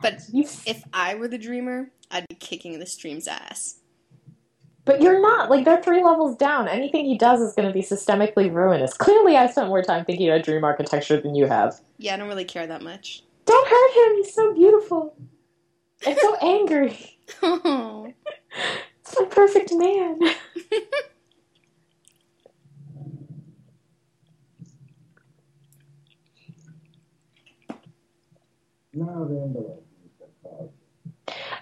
But 0.00 0.20
if 0.32 0.84
I 0.92 1.14
were 1.16 1.28
the 1.28 1.38
dreamer, 1.38 1.90
I'd 2.10 2.26
be 2.28 2.36
kicking 2.36 2.78
this 2.78 2.96
dream's 2.96 3.26
ass. 3.26 3.77
But 4.88 5.02
you're 5.02 5.20
not. 5.20 5.50
Like, 5.50 5.66
they're 5.66 5.82
three 5.82 6.02
levels 6.02 6.34
down. 6.34 6.66
Anything 6.66 7.04
he 7.04 7.18
does 7.18 7.42
is 7.42 7.52
going 7.52 7.68
to 7.68 7.74
be 7.74 7.82
systemically 7.82 8.50
ruinous. 8.50 8.94
Clearly, 8.94 9.36
I 9.36 9.46
spent 9.46 9.68
more 9.68 9.82
time 9.82 10.06
thinking 10.06 10.30
about 10.30 10.46
dream 10.46 10.64
architecture 10.64 11.20
than 11.20 11.34
you 11.34 11.44
have. 11.44 11.78
Yeah, 11.98 12.14
I 12.14 12.16
don't 12.16 12.26
really 12.26 12.46
care 12.46 12.66
that 12.66 12.80
much. 12.80 13.22
Don't 13.44 13.68
hurt 13.68 13.92
him. 13.92 14.16
He's 14.16 14.32
so 14.32 14.54
beautiful. 14.54 15.14
And 16.06 16.16
so 16.18 16.36
angry. 16.40 17.18
Oh. 17.42 18.14
It's 19.00 19.14
my 19.20 19.26
perfect 19.26 19.74
man. 19.74 20.20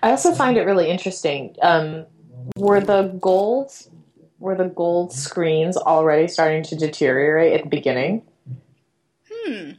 I 0.00 0.10
also 0.10 0.32
find 0.32 0.56
it 0.56 0.62
really 0.62 0.88
interesting. 0.88 1.56
Um, 1.60 2.06
were 2.56 2.80
the 2.80 3.02
gold 3.20 3.72
were 4.38 4.54
the 4.54 4.64
gold 4.66 5.12
screens 5.12 5.76
already 5.76 6.28
starting 6.28 6.62
to 6.64 6.76
deteriorate 6.76 7.54
at 7.54 7.62
the 7.64 7.68
beginning? 7.70 8.22
Hmm. 9.30 9.70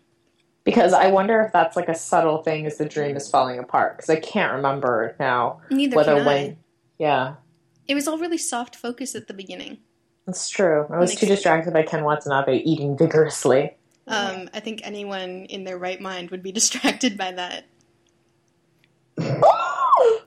Because 0.64 0.92
I 0.94 1.12
wonder 1.12 1.42
if 1.44 1.54
that's 1.54 1.76
like 1.78 1.88
a 1.88 1.96
subtle 1.96 2.42
thing 2.44 2.66
as 2.66 2.78
the 2.78 2.86
dream 2.86 3.16
is 3.16 3.30
falling 3.30 3.60
apart. 3.60 3.98
Because 3.98 4.10
I 4.10 4.20
can't 4.20 4.54
remember 4.54 5.16
now 5.20 5.62
Neither 5.70 5.96
whether 5.96 6.16
can 6.16 6.24
I. 6.24 6.26
when 6.26 6.58
Yeah, 6.98 7.36
It 7.88 7.94
was 7.96 8.08
all 8.08 8.18
really 8.18 8.38
soft 8.40 8.76
focus 8.76 9.16
at 9.16 9.28
the 9.28 9.34
beginning. 9.34 9.78
it's 10.28 10.50
true. 10.50 10.86
I 10.92 10.98
was 10.98 11.12
Makes 11.12 11.22
too 11.22 11.28
sense. 11.28 11.38
distracted 11.38 11.74
by 11.74 11.84
Ken 11.84 12.04
Watanabe 12.04 12.58
eating 12.58 12.98
vigorously. 12.98 13.76
Um, 14.08 14.50
I 14.54 14.60
think 14.60 14.82
anyone 14.84 15.46
in 15.46 15.64
their 15.66 15.78
right 15.78 16.02
mind 16.02 16.32
would 16.32 16.42
be 16.44 16.52
distracted 16.60 17.18
by 17.18 17.32
that. 17.34 17.66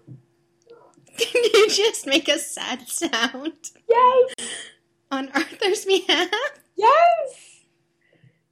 Can 1.21 1.43
you 1.45 1.69
just 1.69 2.07
make 2.07 2.29
a 2.29 2.39
sad 2.39 2.89
sound 2.89 3.53
yes, 3.89 4.35
on 5.11 5.29
Arthur's 5.35 5.85
behalf? 5.85 6.31
yes. 6.77 7.65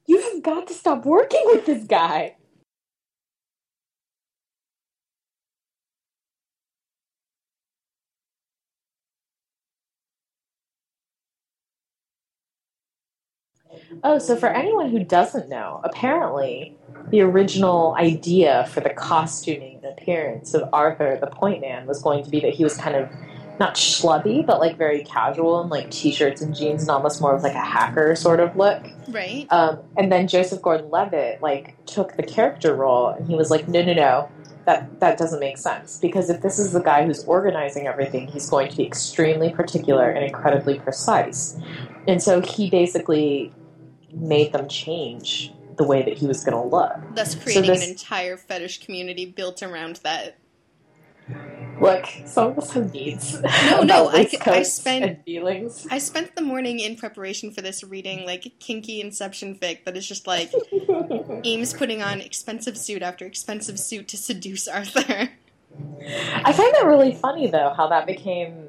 You 0.06 0.20
have 0.22 0.42
got 0.42 0.66
to 0.68 0.74
stop 0.74 1.04
working 1.04 1.42
with 1.46 1.66
this 1.66 1.84
guy. 1.84 2.36
Oh, 14.04 14.18
so 14.18 14.36
for 14.36 14.48
anyone 14.48 14.90
who 14.90 15.04
doesn't 15.04 15.48
know, 15.48 15.80
apparently 15.84 16.76
the 17.10 17.20
original 17.20 17.94
idea 17.98 18.68
for 18.72 18.80
the 18.80 18.90
costuming 18.90 19.80
and 19.82 19.98
appearance 19.98 20.54
of 20.54 20.68
Arthur 20.72 21.18
the 21.20 21.26
Point 21.26 21.60
Man 21.60 21.86
was 21.86 22.02
going 22.02 22.24
to 22.24 22.30
be 22.30 22.40
that 22.40 22.54
he 22.54 22.64
was 22.64 22.76
kind 22.76 22.96
of 22.96 23.08
not 23.58 23.74
schlubby, 23.74 24.44
but 24.46 24.60
like 24.60 24.76
very 24.76 25.02
casual 25.02 25.60
and 25.60 25.70
like 25.70 25.90
t-shirts 25.90 26.40
and 26.40 26.54
jeans 26.54 26.82
and 26.82 26.90
almost 26.90 27.20
more 27.20 27.34
of 27.34 27.42
like 27.42 27.54
a 27.54 27.64
hacker 27.64 28.14
sort 28.14 28.40
of 28.40 28.56
look. 28.56 28.86
Right. 29.08 29.46
Um, 29.50 29.80
and 29.96 30.12
then 30.12 30.28
Joseph 30.28 30.62
Gordon-Levitt 30.62 31.42
like 31.42 31.84
took 31.86 32.16
the 32.16 32.22
character 32.22 32.74
role 32.74 33.08
and 33.08 33.26
he 33.26 33.34
was 33.34 33.50
like, 33.50 33.66
no, 33.66 33.82
no, 33.82 33.94
no, 33.94 34.30
that 34.64 35.00
that 35.00 35.18
doesn't 35.18 35.40
make 35.40 35.58
sense 35.58 35.98
because 35.98 36.30
if 36.30 36.42
this 36.42 36.58
is 36.58 36.72
the 36.72 36.80
guy 36.80 37.04
who's 37.04 37.24
organizing 37.24 37.86
everything, 37.86 38.28
he's 38.28 38.48
going 38.48 38.70
to 38.70 38.76
be 38.76 38.86
extremely 38.86 39.50
particular 39.50 40.08
and 40.10 40.24
incredibly 40.24 40.78
precise. 40.78 41.58
And 42.06 42.22
so 42.22 42.40
he 42.40 42.70
basically 42.70 43.52
made 44.12 44.52
them 44.52 44.68
change 44.68 45.52
the 45.76 45.84
way 45.84 46.02
that 46.02 46.18
he 46.18 46.26
was 46.26 46.44
going 46.44 46.60
to 46.60 46.68
look. 46.68 46.92
Thus 47.14 47.34
creating 47.34 47.70
this- 47.70 47.84
an 47.84 47.90
entire 47.90 48.36
fetish 48.36 48.84
community 48.84 49.26
built 49.26 49.62
around 49.62 49.96
that. 50.02 50.36
Look, 51.80 52.06
some 52.24 52.48
of 52.48 52.58
us 52.58 52.72
have 52.72 52.92
needs. 52.92 53.40
No, 53.70 53.82
no, 53.82 54.08
I 54.08 54.28
I 54.46 54.62
spent- 54.62 55.24
feelings. 55.24 55.86
I 55.90 55.98
spent 55.98 56.34
the 56.34 56.42
morning 56.42 56.80
in 56.80 56.96
preparation 56.96 57.52
for 57.52 57.60
this 57.60 57.84
reading 57.84 58.24
like 58.26 58.52
kinky 58.58 59.00
Inception 59.00 59.54
fic 59.56 59.84
that 59.84 59.96
is 59.96 60.06
just 60.08 60.26
like 60.26 60.52
Eames 61.44 61.72
putting 61.74 62.02
on 62.02 62.20
expensive 62.20 62.76
suit 62.76 63.02
after 63.02 63.24
expensive 63.26 63.78
suit 63.78 64.08
to 64.08 64.16
seduce 64.16 64.66
Arthur. 64.66 65.28
I 66.44 66.52
find 66.52 66.74
that 66.74 66.84
really 66.84 67.14
funny 67.14 67.46
though, 67.46 67.72
how 67.76 67.86
that 67.88 68.06
became 68.06 68.68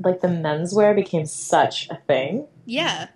like 0.00 0.20
the 0.22 0.28
menswear 0.28 0.94
became 0.94 1.26
such 1.26 1.90
a 1.90 1.96
thing. 2.06 2.46
Yeah. 2.64 3.08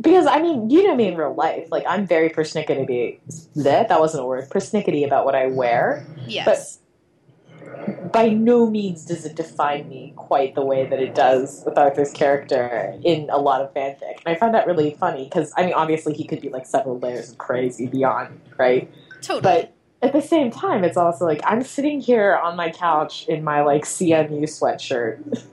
Because 0.00 0.26
I 0.26 0.40
mean, 0.40 0.70
you 0.70 0.86
know 0.86 0.94
me 0.94 1.08
in 1.08 1.16
real 1.16 1.34
life. 1.34 1.68
Like 1.70 1.84
I'm 1.86 2.06
very 2.06 2.30
persnickety. 2.30 3.18
That 3.56 3.88
that 3.88 4.00
wasn't 4.00 4.24
a 4.24 4.26
word. 4.26 4.48
Persnickety 4.48 5.04
about 5.04 5.24
what 5.24 5.34
I 5.34 5.46
wear. 5.46 6.06
Yes. 6.26 6.46
But 6.46 8.12
by 8.12 8.28
no 8.28 8.68
means 8.68 9.04
does 9.04 9.24
it 9.24 9.36
define 9.36 9.88
me 9.88 10.12
quite 10.16 10.54
the 10.54 10.64
way 10.64 10.86
that 10.86 11.00
it 11.00 11.14
does 11.14 11.62
with 11.64 11.76
Arthur's 11.78 12.12
character 12.12 12.94
in 13.04 13.28
a 13.30 13.38
lot 13.38 13.60
of 13.60 13.72
fanfic. 13.74 14.18
And 14.24 14.34
I 14.34 14.34
find 14.34 14.54
that 14.54 14.66
really 14.66 14.96
funny 14.98 15.24
because 15.24 15.52
I 15.56 15.64
mean, 15.64 15.74
obviously 15.74 16.14
he 16.14 16.24
could 16.24 16.40
be 16.40 16.48
like 16.48 16.66
several 16.66 16.98
layers 16.98 17.30
of 17.30 17.38
crazy 17.38 17.86
beyond, 17.86 18.40
right? 18.56 18.90
totally. 19.20 19.42
But 19.42 19.74
at 20.02 20.12
the 20.12 20.22
same 20.22 20.50
time, 20.50 20.84
it's 20.84 20.96
also 20.96 21.24
like 21.24 21.40
I'm 21.44 21.62
sitting 21.62 22.00
here 22.00 22.36
on 22.36 22.56
my 22.56 22.70
couch 22.70 23.26
in 23.28 23.44
my 23.44 23.62
like 23.62 23.84
CMU 23.84 24.42
sweatshirt 24.44 25.44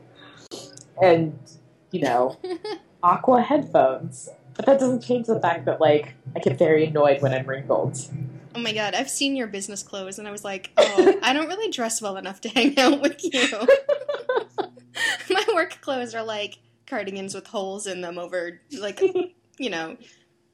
and 1.01 1.37
you 1.91 2.01
know 2.01 2.37
aqua 3.03 3.41
headphones. 3.41 4.29
But 4.57 4.65
that 4.65 4.79
doesn't 4.79 5.01
change 5.03 5.27
the 5.27 5.39
fact 5.39 5.65
that 5.65 5.79
like 5.79 6.15
I 6.35 6.39
get 6.39 6.57
very 6.57 6.85
annoyed 6.85 7.21
when 7.21 7.33
I'm 7.33 7.45
wrinkled. 7.45 7.97
oh 8.55 8.59
my 8.59 8.73
god, 8.73 8.95
I've 8.95 9.09
seen 9.09 9.35
your 9.35 9.47
business 9.47 9.83
clothes 9.83 10.17
and 10.19 10.27
I 10.27 10.31
was 10.31 10.43
like, 10.43 10.71
oh, 10.77 11.19
I 11.21 11.31
don't 11.33 11.47
really 11.47 11.71
dress 11.71 12.01
well 12.01 12.17
enough 12.17 12.41
to 12.41 12.49
hang 12.57 12.77
out 12.79 12.99
with 13.01 13.23
you. 13.23 13.67
My 15.29 15.45
work 15.53 15.79
clothes 15.81 16.15
are 16.15 16.23
like 16.23 16.57
cardigans 16.87 17.35
with 17.35 17.45
holes 17.47 17.85
in 17.85 18.01
them 18.01 18.17
over, 18.17 18.59
like, 18.79 18.99
you 19.59 19.69
know. 19.69 19.95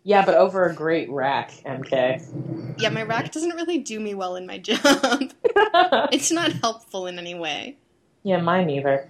Yeah, 0.04 0.26
but 0.26 0.36
over 0.36 0.66
a 0.66 0.74
great 0.76 1.10
rack, 1.10 1.52
MK. 1.66 2.76
Yeah, 2.82 2.90
my 2.90 3.04
rack 3.04 3.32
doesn't 3.32 3.56
really 3.56 3.78
do 3.78 4.02
me 4.02 4.14
well 4.16 4.36
in 4.36 4.46
my 4.46 4.58
job. 4.58 5.32
It's 6.12 6.30
not 6.32 6.52
helpful 6.52 7.08
in 7.08 7.18
any 7.18 7.34
way. 7.36 7.78
yeah, 8.24 8.42
mine 8.42 8.70
either. 8.70 9.08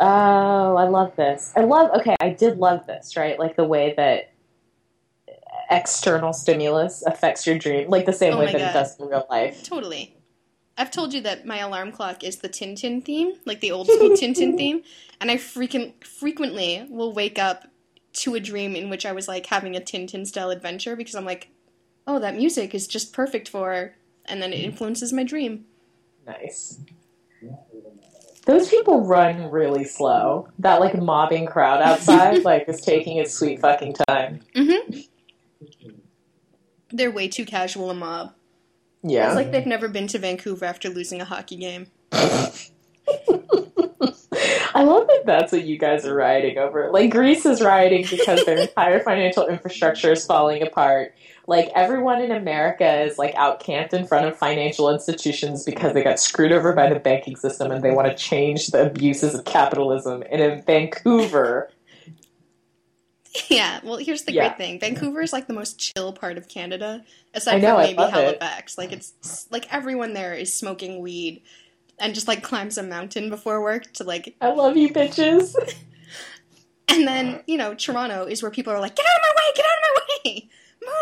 Oh, 0.00 0.76
I 0.76 0.88
love 0.88 1.16
this. 1.16 1.52
I 1.56 1.60
love. 1.62 1.90
Okay, 2.00 2.16
I 2.20 2.30
did 2.30 2.58
love 2.58 2.86
this. 2.86 3.16
Right, 3.16 3.38
like 3.38 3.56
the 3.56 3.64
way 3.64 3.94
that 3.96 4.32
external 5.70 6.32
stimulus 6.32 7.02
affects 7.06 7.46
your 7.46 7.58
dream, 7.58 7.88
like 7.88 8.06
the 8.06 8.12
same 8.12 8.34
Oh 8.34 8.38
way 8.38 8.46
that 8.46 8.58
God. 8.58 8.70
it 8.70 8.72
does 8.72 8.98
in 8.98 9.08
real 9.08 9.26
life. 9.30 9.62
Totally. 9.62 10.14
I've 10.76 10.90
told 10.92 11.12
you 11.12 11.20
that 11.22 11.44
my 11.44 11.58
alarm 11.58 11.90
clock 11.90 12.22
is 12.22 12.36
the 12.36 12.48
Tintin 12.48 13.04
theme, 13.04 13.32
like 13.44 13.60
the 13.60 13.72
old 13.72 13.88
school 13.88 14.10
Tintin 14.10 14.56
theme, 14.56 14.82
and 15.20 15.30
I 15.30 15.36
freaking 15.36 15.92
frequently 16.04 16.86
will 16.88 17.12
wake 17.12 17.38
up 17.38 17.66
to 18.14 18.34
a 18.36 18.40
dream 18.40 18.76
in 18.76 18.88
which 18.88 19.04
I 19.04 19.12
was 19.12 19.26
like 19.26 19.46
having 19.46 19.76
a 19.76 19.80
Tintin 19.80 20.26
style 20.26 20.50
adventure 20.50 20.94
because 20.94 21.16
I'm 21.16 21.24
like, 21.24 21.48
oh, 22.06 22.20
that 22.20 22.36
music 22.36 22.74
is 22.74 22.86
just 22.86 23.12
perfect 23.12 23.48
for, 23.48 23.96
and 24.24 24.40
then 24.40 24.52
it 24.52 24.60
influences 24.60 25.12
my 25.12 25.24
dream. 25.24 25.64
Nice. 26.26 26.78
Those 28.48 28.70
people 28.70 29.04
run 29.04 29.50
really 29.50 29.84
slow. 29.84 30.48
That 30.58 30.80
like 30.80 30.96
mobbing 30.98 31.44
crowd 31.44 31.82
outside 31.82 32.42
like 32.44 32.66
is 32.66 32.80
taking 32.80 33.18
its 33.18 33.34
sweet 33.34 33.60
fucking 33.60 33.96
time. 34.08 34.40
hmm 34.56 34.72
They're 36.88 37.10
way 37.10 37.28
too 37.28 37.44
casual 37.44 37.90
a 37.90 37.94
mob. 37.94 38.32
Yeah. 39.02 39.26
It's 39.26 39.36
like 39.36 39.52
they've 39.52 39.66
never 39.66 39.86
been 39.86 40.06
to 40.06 40.18
Vancouver 40.18 40.64
after 40.64 40.88
losing 40.88 41.20
a 41.20 41.26
hockey 41.26 41.56
game. 41.56 41.88
I 44.74 44.82
love 44.82 45.08
that 45.08 45.24
that's 45.26 45.52
what 45.52 45.64
you 45.64 45.76
guys 45.76 46.06
are 46.06 46.14
rioting 46.14 46.56
over. 46.56 46.90
Like 46.90 47.10
Greece 47.10 47.44
is 47.44 47.60
rioting 47.60 48.06
because 48.08 48.46
their 48.46 48.58
entire 48.62 49.00
financial 49.00 49.46
infrastructure 49.46 50.12
is 50.12 50.24
falling 50.24 50.62
apart. 50.62 51.14
Like 51.48 51.70
everyone 51.74 52.20
in 52.20 52.30
America 52.30 53.00
is 53.04 53.16
like 53.16 53.34
out 53.34 53.58
camped 53.58 53.94
in 53.94 54.06
front 54.06 54.26
of 54.26 54.36
financial 54.36 54.90
institutions 54.90 55.64
because 55.64 55.94
they 55.94 56.04
got 56.04 56.20
screwed 56.20 56.52
over 56.52 56.74
by 56.74 56.92
the 56.92 57.00
banking 57.00 57.36
system 57.36 57.70
and 57.72 57.82
they 57.82 57.90
want 57.90 58.06
to 58.06 58.14
change 58.14 58.66
the 58.66 58.84
abuses 58.84 59.34
of 59.34 59.46
capitalism. 59.46 60.22
And 60.30 60.42
in 60.42 60.62
Vancouver, 60.62 61.70
Yeah, 63.48 63.80
well, 63.82 63.96
here's 63.96 64.24
the 64.24 64.32
Yeah. 64.32 64.48
great 64.48 64.58
thing. 64.58 64.80
Vancouver 64.80 65.22
is 65.22 65.32
like 65.32 65.46
the 65.46 65.54
most 65.54 65.78
chill 65.78 66.12
part 66.12 66.36
of 66.36 66.48
Canada, 66.48 67.04
aside 67.32 67.62
know, 67.62 67.76
from 67.76 67.82
maybe 67.82 67.98
love 67.98 68.08
it. 68.10 68.12
Halifax. 68.14 68.76
Like 68.76 68.92
it's 68.92 69.46
like 69.50 69.72
everyone 69.72 70.12
there 70.12 70.34
is 70.34 70.54
smoking 70.54 71.00
weed 71.00 71.42
and 71.98 72.14
just 72.14 72.28
like 72.28 72.42
climbs 72.42 72.76
a 72.76 72.82
mountain 72.82 73.30
before 73.30 73.62
work 73.62 73.90
to 73.94 74.04
like 74.04 74.36
I 74.42 74.52
love 74.52 74.76
you 74.76 74.90
bitches. 74.90 75.54
and 76.88 77.08
then, 77.08 77.42
you 77.46 77.56
know, 77.56 77.74
Toronto 77.74 78.24
is 78.24 78.42
where 78.42 78.50
people 78.50 78.72
are 78.72 78.80
like, 78.80 78.96
"Get 78.96 79.06
out 79.06 79.16
of 79.16 79.22
my 79.22 79.32
way, 79.40 79.52
get 79.54 79.64
out 79.64 79.78
of 79.78 79.94
my 79.94 80.30
way." 80.30 80.48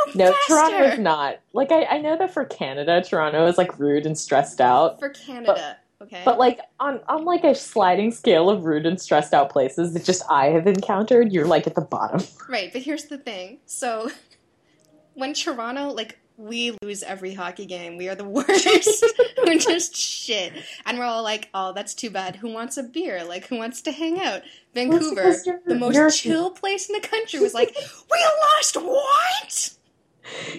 Move 0.07 0.17
No, 0.17 0.33
faster. 0.33 0.47
Toronto 0.49 0.85
is 0.85 0.99
not. 0.99 1.39
Like 1.53 1.73
I, 1.73 1.85
I 1.85 1.99
know 1.99 2.17
that 2.19 2.33
for 2.33 2.45
Canada, 2.45 3.03
Toronto 3.03 3.47
is 3.47 3.59
like 3.59 3.79
rude 3.79 4.07
and 4.07 4.17
stressed 4.19 4.61
out. 4.61 4.99
for 4.99 5.11
Canada, 5.11 5.77
okay? 6.03 6.23
But 6.25 6.39
like 6.39 6.61
on 6.81 7.01
on 7.09 7.25
like 7.25 7.45
a 7.45 7.55
sliding 7.55 8.11
scale 8.13 8.51
of 8.51 8.65
rude 8.65 8.87
and 8.87 9.01
stressed 9.01 9.33
out 9.35 9.51
places 9.51 9.93
that 9.95 10.05
just 10.05 10.23
I 10.31 10.47
have 10.47 10.67
encountered, 10.67 11.33
you're 11.33 11.47
like 11.47 11.67
at 11.67 11.75
the 11.75 11.81
bottom. 11.83 12.21
Right, 12.49 12.73
but 12.73 12.83
here's 12.83 13.05
the 13.05 13.19
thing. 13.19 13.59
So 13.67 14.11
when 15.15 15.35
Toronto, 15.35 15.91
like, 15.91 16.19
we 16.39 16.77
lose 16.83 17.03
every 17.03 17.33
hockey 17.33 17.65
game. 17.65 17.97
We 17.97 18.09
are 18.11 18.15
the 18.15 18.25
worst. 18.29 19.05
we're 19.47 19.59
just 19.59 19.97
shit. 19.97 20.53
And 20.85 20.99
we're 20.99 21.05
all 21.07 21.23
like, 21.23 21.49
oh, 21.55 21.73
that's 21.73 21.95
too 21.95 22.11
bad. 22.11 22.37
Who 22.37 22.53
wants 22.53 22.77
a 22.77 22.83
beer? 22.83 23.25
Like, 23.25 23.47
who 23.47 23.57
wants 23.57 23.81
to 23.83 23.93
hang 23.93 24.21
out? 24.21 24.43
Vancouver, 24.75 25.35
the 25.67 25.75
most 25.75 26.21
chill 26.21 26.51
place 26.51 26.91
in 26.91 27.01
the 27.01 27.09
country, 27.09 27.41
was 27.41 27.55
like, 27.55 27.75
we 27.75 28.19
lost 28.55 28.77
what? 28.77 29.71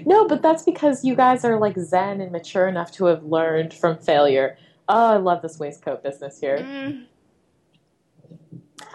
No, 0.05 0.27
but 0.27 0.41
that's 0.41 0.63
because 0.63 1.03
you 1.03 1.15
guys 1.15 1.43
are 1.45 1.59
like 1.59 1.77
zen 1.77 2.21
and 2.21 2.31
mature 2.31 2.67
enough 2.67 2.91
to 2.93 3.05
have 3.05 3.23
learned 3.23 3.73
from 3.73 3.97
failure. 3.97 4.57
Oh, 4.89 5.07
I 5.13 5.17
love 5.17 5.41
this 5.41 5.59
waistcoat 5.59 6.03
business 6.03 6.39
here. 6.39 6.59
Mm, 6.59 7.05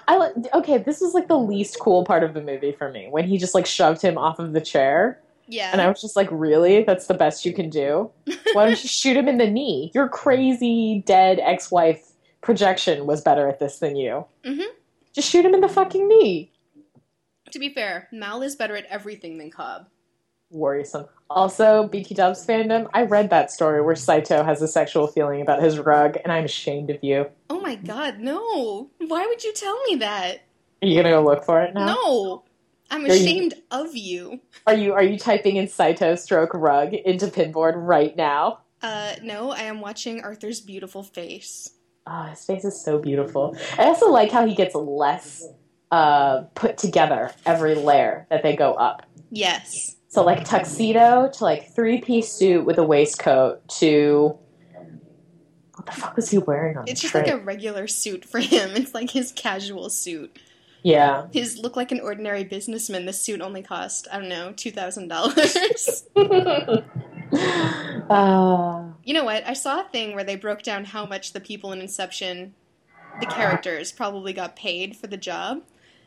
I 0.08 0.18
li- 0.18 0.48
okay. 0.54 0.78
This 0.78 1.00
was 1.00 1.14
like 1.14 1.28
the 1.28 1.38
least 1.38 1.78
cool 1.80 2.04
part 2.04 2.22
of 2.24 2.34
the 2.34 2.40
movie 2.40 2.72
for 2.72 2.90
me 2.90 3.08
when 3.10 3.24
he 3.26 3.38
just 3.38 3.54
like 3.54 3.66
shoved 3.66 4.02
him 4.02 4.16
off 4.18 4.38
of 4.38 4.52
the 4.52 4.60
chair, 4.60 5.20
yeah. 5.46 5.70
and 5.72 5.80
I 5.80 5.88
was 5.88 6.00
just 6.00 6.16
like, 6.16 6.28
"Really? 6.30 6.82
That's 6.82 7.06
the 7.06 7.14
best 7.14 7.44
you 7.44 7.52
can 7.52 7.68
do? 7.70 8.10
Why 8.52 8.66
don't 8.66 8.82
you 8.82 8.88
shoot 8.88 9.16
him 9.16 9.28
in 9.28 9.38
the 9.38 9.50
knee? 9.50 9.90
Your 9.94 10.08
crazy 10.08 11.02
dead 11.06 11.38
ex-wife 11.40 12.12
projection 12.40 13.06
was 13.06 13.20
better 13.20 13.46
at 13.48 13.58
this 13.58 13.78
than 13.78 13.96
you. 13.96 14.24
Mhm. 14.44 14.64
Just 15.14 15.30
shoot 15.30 15.44
him 15.44 15.54
in 15.54 15.60
the 15.60 15.68
fucking 15.68 16.08
knee." 16.08 16.48
to 17.50 17.58
be 17.58 17.68
fair, 17.68 18.08
Mal 18.10 18.40
is 18.40 18.56
better 18.56 18.76
at 18.76 18.86
everything 18.86 19.36
than 19.36 19.50
Cobb. 19.50 19.86
Worrisome. 20.52 21.06
Also, 21.30 21.88
BT 21.88 22.14
Dubs 22.14 22.46
fandom, 22.46 22.88
I 22.92 23.02
read 23.04 23.30
that 23.30 23.50
story 23.50 23.80
where 23.82 23.96
Saito 23.96 24.44
has 24.44 24.60
a 24.60 24.68
sexual 24.68 25.06
feeling 25.06 25.40
about 25.40 25.62
his 25.62 25.78
rug, 25.78 26.16
and 26.22 26.32
I'm 26.32 26.44
ashamed 26.44 26.90
of 26.90 27.02
you. 27.02 27.26
Oh 27.48 27.60
my 27.60 27.74
god, 27.76 28.18
no. 28.20 28.90
Why 28.98 29.26
would 29.26 29.42
you 29.42 29.52
tell 29.54 29.82
me 29.84 29.96
that? 29.96 30.42
Are 30.82 30.86
you 30.88 30.96
gonna 31.02 31.14
go 31.14 31.24
look 31.24 31.44
for 31.44 31.62
it 31.62 31.74
now? 31.74 31.86
No. 31.94 32.44
I'm 32.90 33.04
Are 33.04 33.08
you- 33.08 33.14
ashamed 33.14 33.54
of 33.70 33.96
you. 33.96 34.40
Are 34.66 34.74
you 34.74 34.92
are 34.92 35.02
you 35.02 35.18
typing 35.18 35.56
in 35.56 35.68
Saito 35.68 36.14
stroke 36.16 36.52
rug 36.52 36.92
into 36.92 37.26
Pinboard 37.28 37.72
right 37.76 38.14
now? 38.14 38.58
Uh, 38.82 39.14
no, 39.22 39.50
I 39.52 39.62
am 39.62 39.80
watching 39.80 40.20
Arthur's 40.22 40.60
beautiful 40.60 41.02
face. 41.02 41.70
Oh, 42.06 42.24
his 42.24 42.44
face 42.44 42.64
is 42.64 42.84
so 42.84 42.98
beautiful. 42.98 43.56
I 43.78 43.84
also 43.84 44.10
like 44.10 44.30
how 44.32 44.44
he 44.44 44.54
gets 44.54 44.74
less 44.74 45.42
uh, 45.92 46.42
put 46.54 46.76
together 46.78 47.30
every 47.46 47.76
layer 47.76 48.26
that 48.28 48.42
they 48.42 48.56
go 48.56 48.74
up. 48.74 49.06
Yes. 49.30 49.96
So 50.12 50.22
like 50.22 50.44
tuxedo 50.44 51.30
to 51.32 51.42
like 51.42 51.74
three 51.74 51.98
piece 51.98 52.30
suit 52.30 52.66
with 52.66 52.76
a 52.76 52.84
waistcoat 52.84 53.66
to 53.78 54.36
what 55.74 55.86
the 55.86 55.92
fuck 55.92 56.16
was 56.16 56.28
he 56.28 56.36
wearing 56.36 56.76
on 56.76 56.84
It's 56.86 57.00
just 57.00 57.12
trip? 57.12 57.24
like 57.26 57.34
a 57.34 57.38
regular 57.38 57.86
suit 57.88 58.26
for 58.26 58.38
him. 58.38 58.72
It's 58.76 58.92
like 58.92 59.08
his 59.10 59.32
casual 59.32 59.88
suit. 59.88 60.38
yeah. 60.82 61.28
His 61.32 61.56
look 61.56 61.76
like 61.76 61.92
an 61.92 62.00
ordinary 62.00 62.44
businessman. 62.44 63.06
This 63.06 63.22
suit 63.22 63.40
only 63.40 63.62
cost, 63.62 64.06
I 64.12 64.18
don't 64.18 64.28
know, 64.28 64.52
$2,000. 64.54 66.04
uh, 68.10 68.84
you 69.04 69.14
know 69.14 69.24
what? 69.24 69.46
I 69.46 69.54
saw 69.54 69.80
a 69.80 69.84
thing 69.84 70.14
where 70.14 70.24
they 70.24 70.36
broke 70.36 70.62
down 70.62 70.84
how 70.84 71.06
much 71.06 71.32
the 71.32 71.40
people 71.40 71.72
in 71.72 71.80
Inception, 71.80 72.52
the 73.18 73.24
characters, 73.24 73.92
probably 73.92 74.34
got 74.34 74.56
paid 74.56 74.94
for 74.94 75.06
the 75.06 75.16
job. 75.16 75.62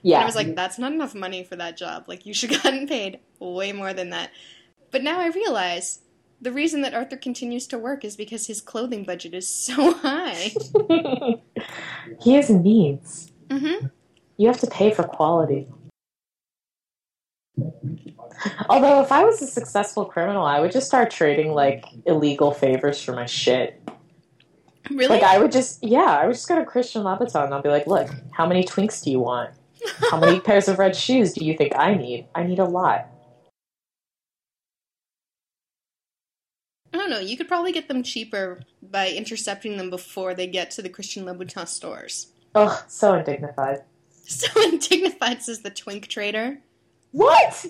Yeah. 0.05 0.17
And 0.17 0.23
I 0.23 0.25
was 0.27 0.35
like, 0.35 0.55
that's 0.55 0.77
not 0.77 0.91
enough 0.91 1.15
money 1.15 1.43
for 1.43 1.55
that 1.55 1.77
job. 1.77 2.05
Like, 2.07 2.27
you 2.27 2.33
should 2.35 2.51
have 2.51 2.61
gotten 2.61 2.87
paid 2.87 3.21
way 3.39 3.71
more 3.71 3.91
than 3.91 4.11
that. 4.11 4.29
But 4.91 5.01
now 5.01 5.19
I 5.19 5.29
realize 5.29 6.01
the 6.39 6.51
reason 6.51 6.83
that 6.83 6.93
Arthur 6.93 7.17
continues 7.17 7.65
to 7.67 7.79
work 7.79 8.05
is 8.05 8.15
because 8.15 8.45
his 8.45 8.61
clothing 8.61 9.03
budget 9.03 9.33
is 9.33 9.49
so 9.49 9.93
high. 9.95 10.51
he 12.21 12.35
has 12.35 12.51
needs. 12.51 13.31
Mm-hmm. 13.47 13.87
You 14.37 14.47
have 14.47 14.59
to 14.59 14.67
pay 14.67 14.91
for 14.91 15.01
quality. 15.01 15.67
Although, 18.69 19.01
if 19.01 19.11
I 19.11 19.23
was 19.23 19.41
a 19.41 19.47
successful 19.47 20.05
criminal, 20.05 20.45
I 20.45 20.59
would 20.59 20.71
just 20.71 20.85
start 20.85 21.09
trading 21.09 21.51
like 21.51 21.85
illegal 22.05 22.51
favors 22.51 23.01
for 23.01 23.13
my 23.13 23.25
shit. 23.25 23.81
Really? 24.91 25.07
Like, 25.07 25.23
I 25.23 25.39
would 25.39 25.51
just, 25.51 25.83
yeah, 25.83 26.19
I 26.21 26.27
would 26.27 26.33
just 26.33 26.47
go 26.47 26.59
to 26.59 26.65
Christian 26.65 27.01
Louboutin 27.01 27.45
and 27.45 27.55
I'll 27.55 27.63
be 27.63 27.69
like, 27.69 27.87
look, 27.87 28.07
how 28.33 28.45
many 28.45 28.63
twinks 28.63 29.03
do 29.03 29.09
you 29.09 29.19
want? 29.19 29.49
How 30.09 30.19
many 30.19 30.39
pairs 30.39 30.67
of 30.67 30.79
red 30.79 30.95
shoes 30.95 31.33
do 31.33 31.43
you 31.45 31.55
think 31.55 31.73
I 31.75 31.93
need? 31.93 32.27
I 32.33 32.43
need 32.43 32.59
a 32.59 32.65
lot. 32.65 33.07
I 36.93 36.97
don't 36.97 37.09
know. 37.09 37.19
You 37.19 37.35
could 37.35 37.47
probably 37.47 37.73
get 37.73 37.87
them 37.89 38.03
cheaper 38.03 38.61
by 38.81 39.09
intercepting 39.09 39.77
them 39.77 39.89
before 39.89 40.33
they 40.33 40.47
get 40.47 40.71
to 40.71 40.81
the 40.81 40.89
Christian 40.89 41.25
Louboutin 41.25 41.67
stores. 41.67 42.27
Ugh, 42.55 42.83
so 42.87 43.13
undignified. 43.13 43.83
So 44.27 44.47
undignified, 44.55 45.43
says 45.43 45.59
the 45.59 45.69
twink 45.69 46.07
trader. 46.07 46.57
What? 47.11 47.63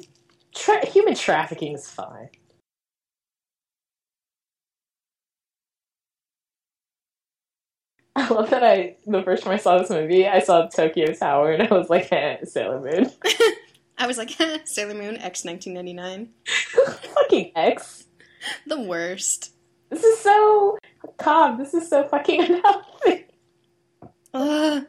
Tra- 0.53 0.85
human 0.85 1.13
trafficking 1.13 1.73
is 1.73 1.91
fine. 1.91 2.29
I 8.17 8.29
love 8.29 8.49
that 8.51 8.63
I, 8.63 8.95
the 9.05 9.21
first 9.23 9.43
time 9.43 9.53
I 9.53 9.57
saw 9.57 9.77
this 9.77 9.89
movie, 9.89 10.25
I 10.25 10.39
saw 10.39 10.67
Tokyo 10.67 11.11
Tower 11.13 11.51
and 11.51 11.67
I 11.67 11.73
was 11.75 11.89
like, 11.89 12.09
eh, 12.13 12.37
Sailor 12.45 12.79
Moon. 12.79 13.11
I 13.97 14.07
was 14.07 14.17
like, 14.17 14.31
Sailor 14.63 14.93
Moon 14.93 15.17
X 15.17 15.43
1999. 15.43 16.29
fucking 17.13 17.51
X. 17.55 18.05
The 18.67 18.79
worst. 18.79 19.51
This 19.89 20.03
is 20.03 20.19
so, 20.19 20.77
Cobb, 21.17 21.57
this 21.57 21.73
is 21.73 21.89
so 21.89 22.07
fucking 22.07 22.41
unhealthy. 22.41 23.25
Ugh. 24.33 24.85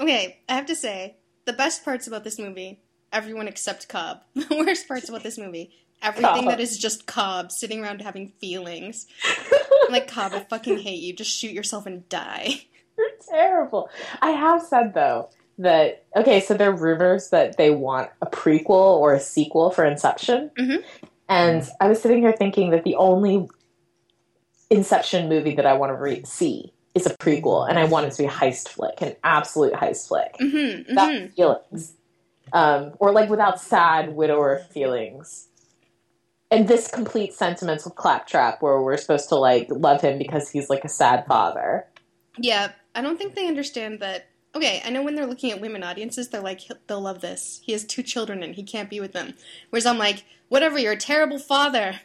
Okay, 0.00 0.40
I 0.48 0.54
have 0.54 0.66
to 0.66 0.74
say, 0.74 1.16
the 1.44 1.52
best 1.52 1.84
parts 1.84 2.06
about 2.06 2.24
this 2.24 2.38
movie, 2.38 2.80
everyone 3.12 3.46
except 3.46 3.88
Cobb. 3.88 4.22
The 4.34 4.46
worst 4.66 4.88
parts 4.88 5.08
about 5.10 5.22
this 5.22 5.36
movie, 5.38 5.70
everything 6.02 6.44
Cobb. 6.44 6.48
that 6.48 6.60
is 6.60 6.78
just 6.78 7.06
Cobb 7.06 7.52
sitting 7.52 7.82
around 7.82 8.00
having 8.00 8.32
feelings. 8.40 9.06
I'm 9.86 9.92
like, 9.92 10.08
Cobb, 10.08 10.32
I 10.32 10.40
fucking 10.40 10.78
hate 10.78 11.00
you. 11.02 11.12
Just 11.14 11.30
shoot 11.38 11.52
yourself 11.52 11.86
and 11.86 12.08
die. 12.08 12.62
You're 12.98 13.08
terrible. 13.28 13.88
I 14.22 14.30
have 14.30 14.62
said 14.62 14.94
though 14.94 15.30
that 15.58 16.04
okay, 16.16 16.40
so 16.40 16.54
there 16.54 16.70
are 16.70 16.76
rumors 16.76 17.30
that 17.30 17.56
they 17.56 17.70
want 17.70 18.10
a 18.22 18.26
prequel 18.26 18.70
or 18.98 19.14
a 19.14 19.20
sequel 19.20 19.70
for 19.70 19.84
Inception, 19.84 20.50
Mhm. 20.58 20.82
and 21.28 21.68
I 21.80 21.88
was 21.88 22.00
sitting 22.02 22.18
here 22.20 22.32
thinking 22.32 22.70
that 22.70 22.84
the 22.84 22.96
only 22.96 23.48
Inception 24.70 25.28
movie 25.28 25.54
that 25.56 25.66
I 25.66 25.74
want 25.74 25.90
to 25.90 25.94
re- 25.96 26.24
see 26.24 26.72
is 26.94 27.06
a 27.06 27.10
prequel, 27.16 27.68
and 27.68 27.78
I 27.78 27.84
want 27.84 28.06
it 28.06 28.12
to 28.12 28.22
be 28.22 28.26
a 28.26 28.30
heist 28.30 28.68
flick, 28.68 29.00
an 29.02 29.14
absolute 29.22 29.74
heist 29.74 30.08
flick, 30.08 30.34
Mm-hmm, 30.40 30.96
mm-hmm. 30.96 31.26
feelings, 31.34 31.94
um, 32.52 32.92
or 32.98 33.12
like 33.12 33.28
without 33.28 33.60
sad 33.60 34.14
widower 34.14 34.58
feelings. 34.70 35.48
And 36.54 36.68
this 36.68 36.86
complete 36.86 37.34
sentimental 37.34 37.90
claptrap 37.90 38.62
where 38.62 38.80
we're 38.80 38.96
supposed 38.96 39.28
to 39.30 39.34
like 39.34 39.66
love 39.70 40.02
him 40.02 40.18
because 40.18 40.48
he's 40.48 40.70
like 40.70 40.84
a 40.84 40.88
sad 40.88 41.26
father. 41.26 41.84
Yeah, 42.38 42.70
I 42.94 43.02
don't 43.02 43.16
think 43.18 43.34
they 43.34 43.48
understand 43.48 43.98
that. 43.98 44.28
Okay, 44.54 44.80
I 44.84 44.90
know 44.90 45.02
when 45.02 45.16
they're 45.16 45.26
looking 45.26 45.50
at 45.50 45.60
women 45.60 45.82
audiences, 45.82 46.28
they're 46.28 46.40
like, 46.40 46.60
they'll 46.86 47.00
love 47.00 47.20
this. 47.20 47.60
He 47.64 47.72
has 47.72 47.84
two 47.84 48.04
children 48.04 48.44
and 48.44 48.54
he 48.54 48.62
can't 48.62 48.88
be 48.88 49.00
with 49.00 49.12
them. 49.12 49.34
Whereas 49.70 49.84
I'm 49.84 49.98
like, 49.98 50.24
whatever, 50.48 50.78
you're 50.78 50.92
a 50.92 50.96
terrible 50.96 51.40
father. 51.40 52.00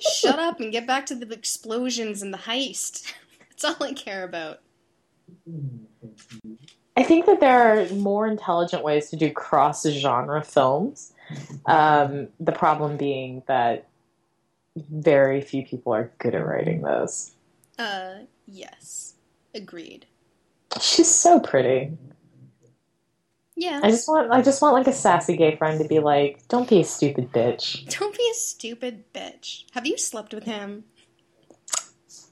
Shut 0.00 0.38
up 0.38 0.60
and 0.60 0.70
get 0.70 0.86
back 0.86 1.04
to 1.06 1.16
the 1.16 1.32
explosions 1.34 2.22
and 2.22 2.32
the 2.32 2.38
heist. 2.38 3.12
That's 3.50 3.64
all 3.64 3.84
I 3.84 3.92
care 3.92 4.22
about. 4.22 4.60
I 6.96 7.02
think 7.02 7.26
that 7.26 7.40
there 7.40 7.80
are 7.80 7.88
more 7.94 8.26
intelligent 8.26 8.84
ways 8.84 9.10
to 9.10 9.16
do 9.16 9.30
cross 9.32 9.86
genre 9.88 10.42
films. 10.42 11.12
Um, 11.66 12.28
the 12.40 12.52
problem 12.52 12.96
being 12.96 13.42
that 13.46 13.86
very 14.76 15.40
few 15.40 15.64
people 15.64 15.92
are 15.92 16.10
good 16.18 16.34
at 16.34 16.44
writing 16.44 16.82
those. 16.82 17.32
Uh, 17.78 18.14
yes. 18.46 19.14
Agreed. 19.54 20.06
She's 20.80 21.08
so 21.08 21.40
pretty. 21.40 21.92
Yeah. 23.56 23.80
I 23.82 23.90
just 23.90 24.08
want 24.08 24.30
I 24.32 24.40
just 24.40 24.62
want 24.62 24.74
like 24.74 24.86
a 24.86 24.92
sassy 24.92 25.36
gay 25.36 25.56
friend 25.56 25.80
to 25.80 25.86
be 25.86 25.98
like, 25.98 26.46
"Don't 26.48 26.68
be 26.68 26.80
a 26.80 26.84
stupid 26.84 27.32
bitch." 27.32 27.86
Don't 27.98 28.16
be 28.16 28.26
a 28.30 28.34
stupid 28.34 29.12
bitch. 29.12 29.64
Have 29.72 29.86
you 29.86 29.98
slept 29.98 30.32
with 30.32 30.44
him? 30.44 30.84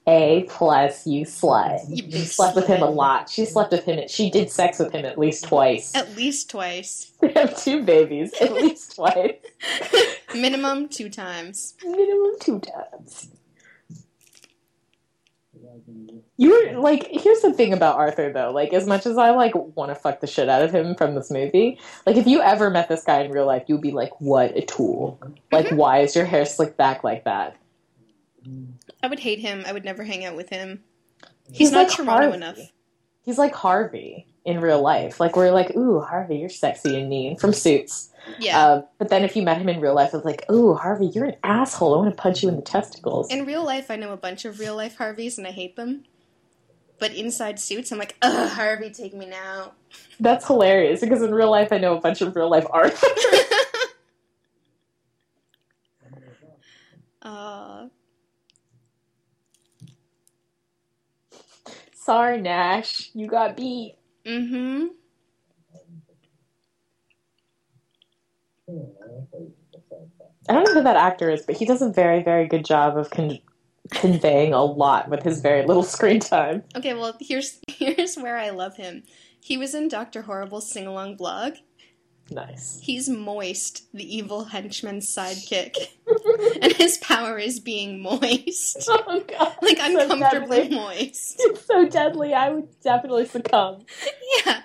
A 0.09 0.47
plus 0.49 1.07
you 1.07 1.27
slut. 1.27 1.81
You 1.87 2.11
She 2.11 2.25
slept 2.25 2.57
with 2.57 2.67
him 2.67 2.81
a 2.81 2.89
lot. 2.89 3.29
She 3.29 3.45
slept 3.45 3.73
with 3.73 3.85
him. 3.85 4.09
She 4.09 4.31
did 4.31 4.51
sex 4.51 4.79
with 4.79 4.91
him 4.91 5.05
at 5.05 5.19
least 5.19 5.45
twice. 5.45 5.95
At 5.95 6.17
least 6.17 6.49
twice. 6.49 7.13
They 7.21 7.33
have 7.33 7.63
two 7.63 7.83
babies 7.83 8.33
at 8.41 8.55
least 8.55 8.95
twice. 8.97 9.35
Minimum 10.35 10.89
two 10.89 11.11
times. 11.11 11.75
Minimum 11.85 12.37
two 12.41 12.61
times. 12.61 13.29
You're 16.39 16.79
like, 16.79 17.07
here's 17.11 17.41
the 17.41 17.53
thing 17.53 17.75
about 17.75 17.97
Arthur 17.97 18.33
though. 18.33 18.51
Like, 18.51 18.73
as 18.73 18.87
much 18.87 19.05
as 19.05 19.19
I 19.19 19.31
like 19.31 19.53
want 19.77 19.91
to 19.91 19.95
fuck 19.95 20.21
the 20.21 20.27
shit 20.27 20.49
out 20.49 20.63
of 20.63 20.73
him 20.73 20.95
from 20.95 21.17
this 21.17 21.31
movie, 21.31 21.79
like 22.07 22.17
if 22.17 22.27
you 22.27 22.41
ever 22.41 22.71
met 22.71 22.89
this 22.89 23.05
guy 23.05 23.21
in 23.21 23.31
real 23.31 23.47
life, 23.47 23.65
you'd 23.67 23.83
be 23.83 23.91
like, 23.91 24.19
"What 24.21 24.57
a 24.57 24.63
tool! 24.63 25.21
Like, 25.53 25.67
mm-hmm. 25.67 25.77
why 25.77 25.99
is 25.99 26.17
your 26.17 26.25
hair 26.25 26.47
slicked 26.47 26.79
back 26.79 27.05
like 27.05 27.25
that?" 27.25 27.57
I 29.03 29.07
would 29.07 29.21
hate 29.21 29.39
him. 29.39 29.65
I 29.67 29.73
would 29.73 29.85
never 29.85 30.05
hang 30.05 30.25
out 30.25 30.37
with 30.37 30.51
him. 30.51 30.83
He's, 31.49 31.59
He's 31.59 31.73
not 31.73 31.89
like 31.89 31.97
Toronto 31.97 32.13
Harvey. 32.13 32.37
enough. 32.37 32.59
He's 33.23 33.39
like 33.39 33.55
Harvey 33.55 34.27
in 34.45 34.61
real 34.61 34.83
life. 34.83 35.21
Like 35.21 35.37
we're 35.37 35.51
like, 35.51 35.77
"Ooh, 35.77 36.01
Harvey, 36.01 36.39
you're 36.39 36.49
sexy 36.49 36.99
and 36.99 37.09
mean" 37.09 37.37
from 37.37 37.53
Suits. 37.53 38.11
Yeah. 38.39 38.59
Uh, 38.59 38.83
but 38.99 39.09
then 39.09 39.25
if 39.25 39.37
you 39.37 39.43
met 39.43 39.59
him 39.59 39.69
in 39.69 39.81
real 39.81 39.95
life, 39.95 40.15
it's 40.15 40.25
like, 40.25 40.45
"Ooh, 40.51 40.75
Harvey, 40.75 41.07
you're 41.07 41.27
an 41.27 41.37
asshole. 41.45 41.95
I 41.95 41.99
want 41.99 42.17
to 42.17 42.21
punch 42.21 42.43
you 42.43 42.49
in 42.49 42.57
the 42.57 42.63
testicles." 42.63 43.31
In 43.31 43.47
real 43.47 43.65
life, 43.65 43.91
I 43.91 43.97
know 43.97 44.13
a 44.13 44.17
bunch 44.17 44.45
of 44.45 44.61
real 44.61 44.77
life 44.77 44.97
Harveys 44.97 45.39
and 45.39 45.47
I 45.47 45.51
hate 45.51 45.77
them. 45.77 46.05
But 46.99 47.15
inside 47.15 47.61
suits, 47.61 47.93
I'm 47.93 47.99
like, 47.99 48.17
ugh, 48.23 48.51
Harvey, 48.51 48.91
take 48.91 49.15
me 49.15 49.27
now. 49.27 49.73
That's 50.19 50.47
hilarious 50.47 51.01
because 51.01 51.23
in 51.23 51.33
real 51.33 51.51
life, 51.51 51.73
I 51.73 51.79
know 51.79 51.97
a 51.97 52.01
bunch 52.01 52.21
of 52.23 52.35
real 52.35 52.51
life 52.51 52.67
Arthur. 52.71 53.07
uh, 57.23 57.87
Sorry, 62.09 62.41
Nash, 62.41 63.11
you 63.13 63.27
got 63.27 63.55
beat. 63.55 63.97
mm-hmm. 64.25 64.87
I 70.49 70.53
don't 70.55 70.65
know 70.65 70.73
who 70.73 70.83
that 70.85 70.97
actor 70.97 71.29
is, 71.29 71.43
but 71.43 71.59
he 71.59 71.67
does 71.67 71.83
a 71.83 71.91
very, 71.91 72.23
very 72.23 72.49
good 72.49 72.65
job 72.65 72.97
of 72.97 73.11
con- 73.11 73.41
conveying 73.91 74.55
a 74.55 74.65
lot 74.65 75.11
with 75.11 75.23
his 75.23 75.43
very 75.43 75.67
little 75.67 75.83
screen 75.83 76.19
time. 76.19 76.63
Okay, 76.75 76.95
well, 76.95 77.15
here's 77.21 77.61
here's 77.69 78.17
where 78.17 78.39
I 78.39 78.49
love 78.49 78.77
him. 78.77 79.03
He 79.39 79.59
was 79.59 79.75
in 79.75 79.89
Dr. 79.89 80.23
Horrible's 80.23 80.73
sing 80.73 80.87
along 80.87 81.17
blog. 81.17 81.57
Nice. 82.31 82.79
He's 82.83 83.09
Moist, 83.09 83.85
the 83.95 84.17
evil 84.17 84.45
henchman's 84.45 85.09
sidekick. 85.15 85.75
and 86.63 86.73
his 86.75 86.99
power 86.99 87.39
is 87.39 87.59
being 87.59 88.03
moist. 88.03 88.85
oh 88.89 89.25
god. 89.27 89.57
Like 89.63 89.79
So 89.79 90.01
uncomfortably 90.13 90.59
deadly. 90.59 90.77
moist. 90.77 91.37
It's 91.45 91.65
so 91.67 91.89
deadly, 91.89 92.35
I 92.35 92.51
would 92.51 92.69
definitely 92.83 93.27
succumb. 93.27 93.87
Yeah. 94.45 94.61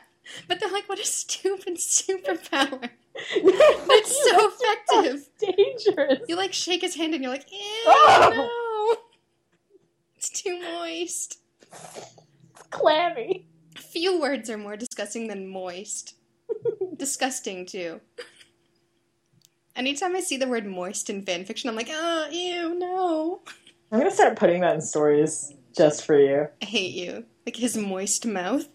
But 0.48 0.60
they're 0.60 0.72
like, 0.72 0.90
what 0.90 1.00
a 1.00 1.06
stupid 1.06 1.78
superpower. 1.78 2.90
it's 3.16 4.30
so 4.30 4.52
effective. 4.52 5.30
dangerous. 5.40 6.20
You 6.28 6.36
like 6.36 6.52
shake 6.54 6.82
his 6.82 6.96
hand 6.96 7.14
and 7.14 7.24
you're 7.24 7.32
like, 7.32 7.50
ew, 7.52 7.60
Oh. 7.86 8.30
no. 8.96 9.02
It's 10.18 10.30
too 10.30 10.60
moist. 10.62 11.40
Clammy. 12.72 13.46
Few 13.78 14.20
words 14.20 14.50
are 14.50 14.58
more 14.58 14.76
disgusting 14.76 15.28
than 15.28 15.48
moist. 15.48 16.16
Disgusting, 17.04 17.66
too. 17.66 18.00
Anytime 19.76 20.16
I 20.16 20.22
see 20.22 20.38
the 20.38 20.48
word 20.48 20.66
moist 20.66 21.10
in 21.10 21.26
fanfiction, 21.26 21.68
I'm 21.68 21.76
like, 21.76 21.90
oh, 21.92 22.30
ew, 22.32 22.80
no. 22.80 23.42
I'm 23.92 24.00
gonna 24.00 24.10
start 24.10 24.38
putting 24.38 24.62
that 24.62 24.76
in 24.76 24.80
stories 24.80 25.54
just 25.76 26.06
for 26.06 26.18
you. 26.18 26.48
I 26.62 26.66
hate 26.66 26.94
you. 26.94 27.26
Like 27.46 27.58
his 27.58 27.76
moist 27.76 28.26
mouth. 28.26 28.70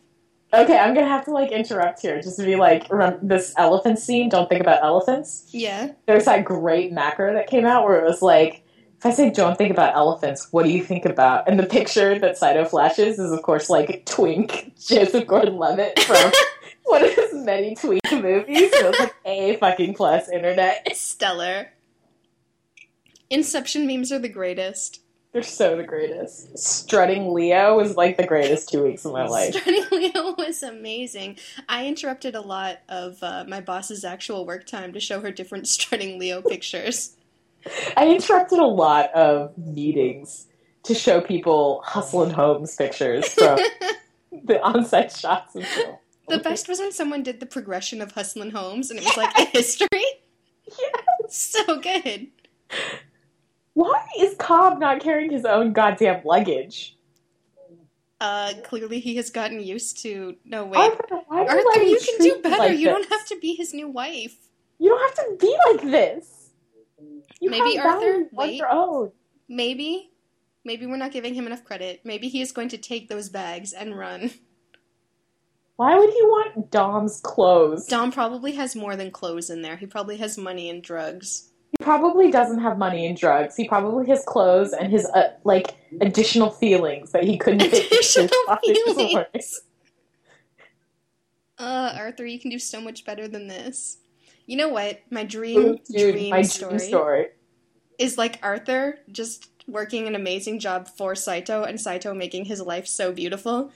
Okay, 0.53 0.77
I'm 0.77 0.93
gonna 0.93 1.09
have 1.09 1.25
to 1.25 1.31
like 1.31 1.53
interrupt 1.53 2.03
here 2.03 2.21
just 2.21 2.39
to 2.39 2.45
be 2.45 2.57
like, 2.57 2.91
remember 2.91 3.19
this 3.23 3.55
elephant 3.57 3.99
scene. 3.99 4.29
Don't 4.29 4.47
think 4.47 4.61
about 4.61 4.83
elephants. 4.83 5.49
Yeah. 5.49 5.93
There's 6.05 6.27
that 6.27 6.45
great 6.45 6.93
macro 6.93 7.33
that 7.33 7.47
came 7.47 7.65
out 7.65 7.85
where 7.85 7.99
it 7.99 8.05
was 8.05 8.21
like, 8.21 8.63
if 8.99 9.07
I 9.07 9.11
say 9.11 9.31
don't 9.31 9.57
think 9.57 9.71
about 9.71 9.97
elephants, 9.97 10.49
what 10.51 10.65
do 10.65 10.71
you 10.71 10.85
think 10.85 11.07
about? 11.07 11.49
And 11.49 11.59
the 11.59 11.65
picture 11.65 12.19
that 12.19 12.37
Saito 12.37 12.67
flashes 12.67 13.19
is 13.19 13.33
of 13.33 13.41
course 13.41 13.71
like 13.71 14.05
Twink 14.05 14.75
Joseph 14.79 15.27
Gordon-Levitt 15.27 16.01
from 16.01 16.31
of 17.03 17.15
his 17.15 17.28
many 17.45 17.75
tweet 17.75 18.03
movies. 18.13 18.71
It 18.73 18.85
was 18.85 18.99
like 18.99 19.15
a 19.25 19.57
fucking 19.57 19.95
plus 19.95 20.29
internet. 20.29 20.89
Stellar. 20.97 21.69
Inception 23.31 23.87
memes 23.87 24.11
are 24.11 24.19
the 24.19 24.29
greatest. 24.29 25.01
They're 25.33 25.43
so 25.43 25.77
the 25.77 25.83
greatest. 25.83 26.59
Strutting 26.59 27.35
Leo 27.35 27.77
was 27.77 27.97
like 27.97 28.17
the 28.17 28.27
greatest 28.27 28.71
two 28.71 28.83
weeks 28.85 29.05
of 29.05 29.13
my 29.13 29.27
life. 29.29 29.55
Strutting 29.55 29.85
Leo 29.93 30.35
was 30.39 30.63
amazing. 30.63 31.39
I 31.69 31.87
interrupted 31.87 32.35
a 32.35 32.41
lot 32.41 32.79
of 32.89 33.23
uh, 33.23 33.45
my 33.47 33.61
boss's 33.61 34.05
actual 34.05 34.47
work 34.47 34.67
time 34.67 34.93
to 34.95 35.01
show 35.01 35.21
her 35.21 35.31
different 35.31 35.69
strutting 35.69 36.19
Leo 36.19 36.41
pictures. 36.41 37.17
I 37.97 38.09
interrupted 38.09 38.59
a 38.59 38.67
lot 38.67 39.13
of 39.15 39.57
meetings 39.59 40.47
to 40.85 40.95
show 40.95 41.21
people 41.21 41.83
hustling 41.85 42.31
homes 42.31 42.75
pictures 42.77 43.35
from 43.35 43.59
the 44.45 44.63
on-site 44.63 45.13
shots 45.13 45.55
and 45.55 45.65
stuff. 45.67 45.98
The 46.29 46.39
best 46.39 46.69
was 46.69 46.79
when 46.79 46.93
someone 46.93 47.23
did 47.23 47.41
the 47.41 47.47
progression 47.47 48.01
of 48.01 48.13
Hustlin' 48.13 48.51
Homes, 48.51 48.91
and 48.91 48.99
it 48.99 49.05
was 49.05 49.17
like 49.17 49.37
a 49.37 49.45
history. 49.45 49.89
Yeah, 50.79 51.29
so 51.31 51.81
good. 51.81 52.27
Why 53.73 54.05
is 54.19 54.35
Cobb 54.39 54.79
not 54.79 55.01
carrying 55.01 55.31
his 55.31 55.47
own 55.47 55.73
goddamn 55.73 56.21
luggage? 56.27 56.95
Uh, 58.21 58.53
clearly 58.65 59.01
he 59.01 59.17
has 59.17 59.31
gotten 59.31 59.61
used 59.61 60.03
to. 60.03 60.37
No 60.45 60.67
wait, 60.67 60.79
Arthur, 60.79 61.21
Arthur, 61.31 61.83
you 61.83 61.99
can 61.99 62.19
do 62.19 62.43
better. 62.43 62.57
like 62.59 62.79
you 62.79 62.87
don't 62.89 63.09
have 63.09 63.25
to 63.29 63.39
be 63.41 63.55
his 63.55 63.73
new 63.73 63.89
wife. 63.89 64.37
You 64.79 64.91
don't 64.91 65.01
have 65.01 65.15
to 65.15 65.37
be 65.41 65.57
like 65.71 65.83
this. 65.91 66.51
You 67.41 67.51
Maybe, 67.51 67.79
Arthur, 67.79 68.25
wait. 68.33 68.57
your 68.57 68.69
own. 68.71 69.13
Maybe, 69.49 70.11
maybe 70.65 70.87
we're 70.87 70.97
not 70.97 71.13
giving 71.13 71.35
him 71.35 71.47
enough 71.47 71.65
credit. 71.65 72.01
Maybe 72.05 72.29
he 72.29 72.43
is 72.43 72.53
going 72.53 72.69
to 72.71 72.79
take 72.79 73.09
those 73.09 73.29
bags 73.29 73.73
and 73.73 73.97
run. 73.97 74.33
Why 75.79 75.97
would 75.97 76.11
he 76.11 76.23
want 76.23 76.73
Dom's 76.73 77.21
clothes? 77.21 77.87
Dom 77.87 78.11
probably 78.11 78.51
has 78.55 78.75
more 78.75 78.97
than 78.97 79.13
clothes 79.13 79.49
in 79.49 79.63
there. 79.63 79.77
He 79.77 79.87
probably 79.87 80.17
has 80.17 80.37
money 80.37 80.69
and 80.69 80.83
drugs. 80.83 81.51
He 81.79 81.85
probably 81.85 82.33
doesn't 82.33 82.59
have 82.59 82.79
money 82.79 83.07
and 83.07 83.17
drugs. 83.17 83.55
He 83.55 83.69
probably 83.69 84.09
has 84.09 84.25
clothes 84.25 84.73
and 84.73 84.91
his 84.91 85.07
uh, 85.07 85.35
like 85.45 85.77
additional 86.01 86.51
feelings 86.51 87.13
that 87.13 87.23
he 87.23 87.39
couldn't 87.39 87.61
fit 87.61 87.85
into 87.85 87.95
his 87.95 88.17
Additional 88.17 88.89
feelings. 88.97 89.61
Uh, 91.61 91.93
Arthur, 91.99 92.25
you 92.25 92.39
can 92.39 92.53
do 92.53 92.59
so 92.61 92.81
much 92.81 93.05
better 93.05 93.27
than 93.27 93.49
this. 93.49 93.99
You 94.47 94.57
know 94.57 94.69
what? 94.69 95.01
My 95.11 95.25
dream 95.25 95.81
Dude, 95.91 96.15
dream, 96.15 96.31
my 96.31 96.43
story, 96.43 96.77
dream 96.77 96.89
story. 96.89 97.27
is 97.99 98.17
like 98.17 98.39
Arthur 98.45 99.01
just 99.11 99.51
working 99.67 100.07
an 100.07 100.15
amazing 100.15 100.61
job 100.61 100.87
for 100.87 101.17
Saito 101.17 101.65
and 101.65 101.81
Saito 101.81 102.15
making 102.15 102.45
his 102.45 102.61
life 102.61 102.87
so 102.87 103.13
beautiful 103.13 103.73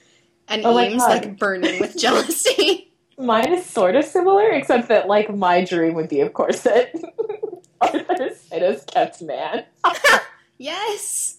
and 0.47 0.65
Oh 0.65 0.79
Eames 0.79 1.01
like 1.01 1.37
burning 1.37 1.79
with 1.79 1.97
jealousy. 1.99 2.91
Mine 3.17 3.53
is 3.53 3.65
sort 3.65 3.95
of 3.95 4.05
similar, 4.05 4.49
except 4.49 4.87
that 4.89 5.07
like 5.07 5.33
my 5.33 5.63
dream 5.63 5.93
would 5.93 6.09
be, 6.09 6.21
of 6.21 6.33
course, 6.33 6.61
that 6.61 6.93
Arthur 7.81 8.29
Saito's 8.35 8.83
kept 8.85 9.21
man. 9.21 9.65
yes! 10.57 11.37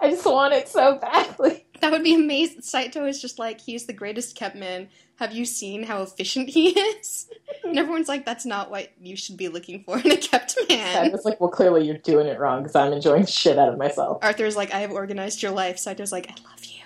I 0.00 0.10
just 0.10 0.24
want 0.24 0.54
it 0.54 0.68
so 0.68 0.98
badly. 0.98 1.66
That 1.80 1.92
would 1.92 2.02
be 2.02 2.14
amazing. 2.14 2.62
Saito 2.62 3.04
is 3.06 3.20
just 3.20 3.38
like, 3.38 3.60
he's 3.60 3.86
the 3.86 3.92
greatest 3.92 4.36
kept 4.36 4.56
man. 4.56 4.88
Have 5.16 5.32
you 5.32 5.44
seen 5.44 5.82
how 5.82 6.02
efficient 6.02 6.48
he 6.48 6.70
is? 6.70 7.28
And 7.64 7.78
everyone's 7.78 8.08
like, 8.08 8.24
that's 8.24 8.46
not 8.46 8.70
what 8.70 8.88
you 9.00 9.16
should 9.16 9.36
be 9.36 9.48
looking 9.48 9.84
for 9.84 9.98
in 9.98 10.10
a 10.10 10.16
kept 10.16 10.56
man. 10.68 11.12
it's 11.12 11.24
like, 11.24 11.40
well, 11.40 11.50
clearly 11.50 11.86
you're 11.86 11.98
doing 11.98 12.26
it 12.26 12.38
wrong 12.38 12.62
because 12.62 12.74
I'm 12.74 12.92
enjoying 12.92 13.26
shit 13.26 13.58
out 13.58 13.68
of 13.68 13.78
myself. 13.78 14.18
Arthur's 14.22 14.56
like, 14.56 14.72
I 14.72 14.80
have 14.80 14.90
organized 14.90 15.42
your 15.42 15.52
life. 15.52 15.76
Saito's 15.78 16.12
like, 16.12 16.28
I 16.28 16.34
love 16.48 16.64
you. 16.64 16.77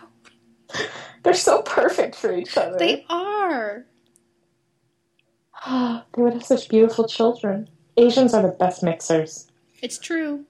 They're 1.22 1.34
so 1.34 1.62
perfect 1.62 2.14
for 2.14 2.34
each 2.34 2.56
other. 2.56 2.78
They 2.78 3.04
are. 3.08 3.84
they 5.66 6.22
would 6.22 6.34
have 6.34 6.44
such 6.44 6.68
beautiful 6.68 7.06
children. 7.06 7.68
Asians 7.96 8.34
are 8.34 8.42
the 8.42 8.48
best 8.48 8.82
mixers. 8.82 9.48
It's 9.82 9.98
true. 9.98 10.44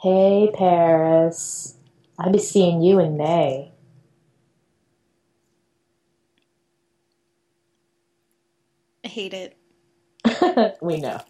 Hey, 0.00 0.50
Paris. 0.54 1.76
I'll 2.18 2.32
be 2.32 2.38
seeing 2.38 2.82
you 2.82 3.00
in 3.00 3.16
May. 3.16 3.72
I 9.04 9.08
hate 9.08 9.34
it. 9.34 9.56
we 10.80 10.98
know. 10.98 11.20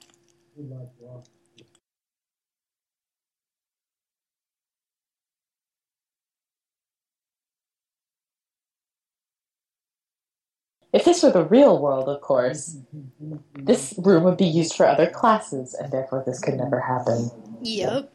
If 10.92 11.04
this 11.04 11.22
were 11.22 11.30
the 11.30 11.44
real 11.44 11.78
world, 11.80 12.08
of 12.08 12.20
course, 12.20 12.76
mm-hmm. 12.94 13.64
this 13.64 13.94
room 13.98 14.24
would 14.24 14.36
be 14.36 14.46
used 14.46 14.74
for 14.74 14.86
other 14.86 15.10
classes, 15.10 15.74
and 15.74 15.92
therefore 15.92 16.22
this 16.24 16.40
could 16.40 16.54
never 16.54 16.80
happen. 16.80 17.30
Yep. 17.60 18.12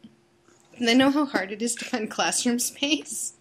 And 0.78 0.90
I 0.90 0.94
know 0.94 1.10
how 1.10 1.26
hard 1.26 1.52
it 1.52 1.62
is 1.62 1.74
to 1.76 1.84
find 1.84 2.10
classroom 2.10 2.58
space. 2.58 3.34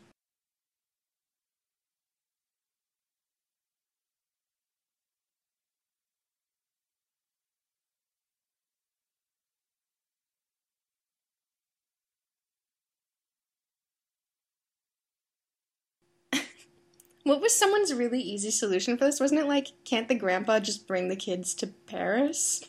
What 17.32 17.40
was 17.40 17.56
someone's 17.56 17.94
really 17.94 18.20
easy 18.20 18.52
solution 18.52 18.98
for 18.98 19.06
this? 19.06 19.22
Wasn't 19.22 19.40
it 19.40 19.48
like, 19.48 19.68
can't 19.86 20.10
the 20.10 20.16
grandpa 20.16 20.60
just 20.60 20.86
bring 20.86 21.08
the 21.08 21.16
kids 21.16 21.54
to 21.54 21.68
Paris? 21.68 22.62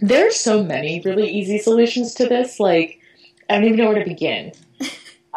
There 0.00 0.28
are 0.28 0.30
so 0.30 0.62
many 0.62 1.00
really 1.00 1.28
easy 1.28 1.58
solutions 1.58 2.14
to 2.14 2.28
this. 2.28 2.60
Like, 2.60 3.00
I 3.50 3.54
don't 3.54 3.64
even 3.64 3.78
know 3.78 3.88
where 3.88 3.98
to 3.98 4.08
begin. 4.08 4.52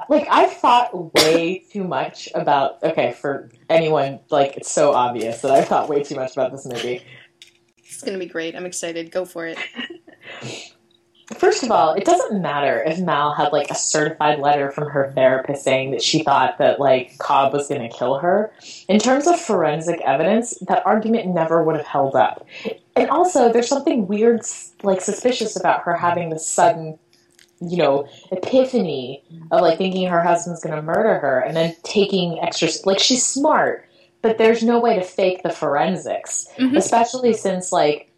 Like, 0.09 0.27
I've 0.29 0.53
thought 0.53 1.13
way 1.13 1.63
too 1.71 1.83
much 1.83 2.27
about. 2.33 2.81
Okay, 2.83 3.13
for 3.13 3.51
anyone, 3.69 4.19
like, 4.29 4.57
it's 4.57 4.71
so 4.71 4.93
obvious 4.93 5.41
that 5.41 5.51
I've 5.51 5.67
thought 5.67 5.89
way 5.89 6.03
too 6.03 6.15
much 6.15 6.33
about 6.33 6.51
this 6.51 6.65
movie. 6.65 7.03
It's 7.77 8.01
gonna 8.01 8.17
be 8.17 8.25
great. 8.25 8.55
I'm 8.55 8.65
excited. 8.65 9.11
Go 9.11 9.25
for 9.25 9.45
it. 9.45 9.59
First 11.35 11.63
of 11.63 11.71
all, 11.71 11.93
it 11.93 12.05
doesn't 12.05 12.41
matter 12.41 12.81
if 12.83 12.99
Mal 12.99 13.33
had 13.33 13.51
like 13.51 13.69
a 13.71 13.75
certified 13.75 14.39
letter 14.39 14.71
from 14.71 14.89
her 14.89 15.11
therapist 15.15 15.63
saying 15.63 15.91
that 15.91 16.01
she 16.01 16.23
thought 16.23 16.57
that 16.59 16.79
like 16.79 17.17
Cobb 17.17 17.53
was 17.53 17.67
going 17.67 17.81
to 17.81 17.95
kill 17.95 18.19
her. 18.19 18.51
In 18.87 18.99
terms 18.99 19.27
of 19.27 19.39
forensic 19.39 20.01
evidence, 20.01 20.57
that 20.67 20.85
argument 20.85 21.27
never 21.27 21.63
would 21.63 21.75
have 21.75 21.85
held 21.85 22.15
up. 22.15 22.45
And 22.95 23.09
also, 23.09 23.51
there's 23.51 23.69
something 23.69 24.07
weird, 24.07 24.41
like 24.83 25.01
suspicious 25.01 25.55
about 25.55 25.83
her 25.83 25.95
having 25.95 26.29
this 26.29 26.45
sudden, 26.45 26.99
you 27.61 27.77
know, 27.77 28.07
epiphany 28.31 29.23
of 29.51 29.61
like 29.61 29.77
thinking 29.77 30.07
her 30.07 30.21
husband's 30.21 30.61
going 30.63 30.75
to 30.75 30.81
murder 30.81 31.19
her 31.19 31.39
and 31.39 31.55
then 31.55 31.75
taking 31.83 32.39
extra. 32.41 32.67
Like 32.85 32.99
she's 32.99 33.25
smart, 33.25 33.87
but 34.21 34.37
there's 34.37 34.63
no 34.63 34.79
way 34.79 34.95
to 34.95 35.03
fake 35.03 35.43
the 35.43 35.49
forensics, 35.51 36.47
Mhm. 36.57 36.75
especially 36.75 37.33
since 37.33 37.71
like 37.71 38.10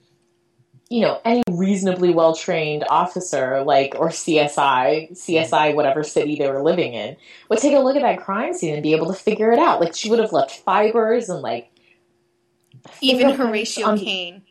you 0.89 1.01
know, 1.01 1.19
any 1.25 1.43
reasonably 1.49 2.11
well 2.11 2.35
trained 2.35 2.85
officer, 2.89 3.63
like, 3.63 3.95
or 3.97 4.09
CSI, 4.09 5.11
CSI, 5.11 5.75
whatever 5.75 6.03
city 6.03 6.35
they 6.35 6.49
were 6.49 6.61
living 6.61 6.93
in, 6.93 7.15
would 7.49 7.59
take 7.59 7.75
a 7.75 7.79
look 7.79 7.95
at 7.95 8.01
that 8.01 8.19
crime 8.19 8.53
scene 8.53 8.73
and 8.73 8.83
be 8.83 8.93
able 8.93 9.07
to 9.07 9.13
figure 9.13 9.51
it 9.51 9.59
out. 9.59 9.79
Like, 9.79 9.95
she 9.95 10.09
would 10.09 10.19
have 10.19 10.33
left 10.33 10.51
fibers 10.59 11.29
and, 11.29 11.41
like, 11.41 11.71
Even 13.01 13.31
Horatio 13.31 13.97
Caine. 13.97 14.43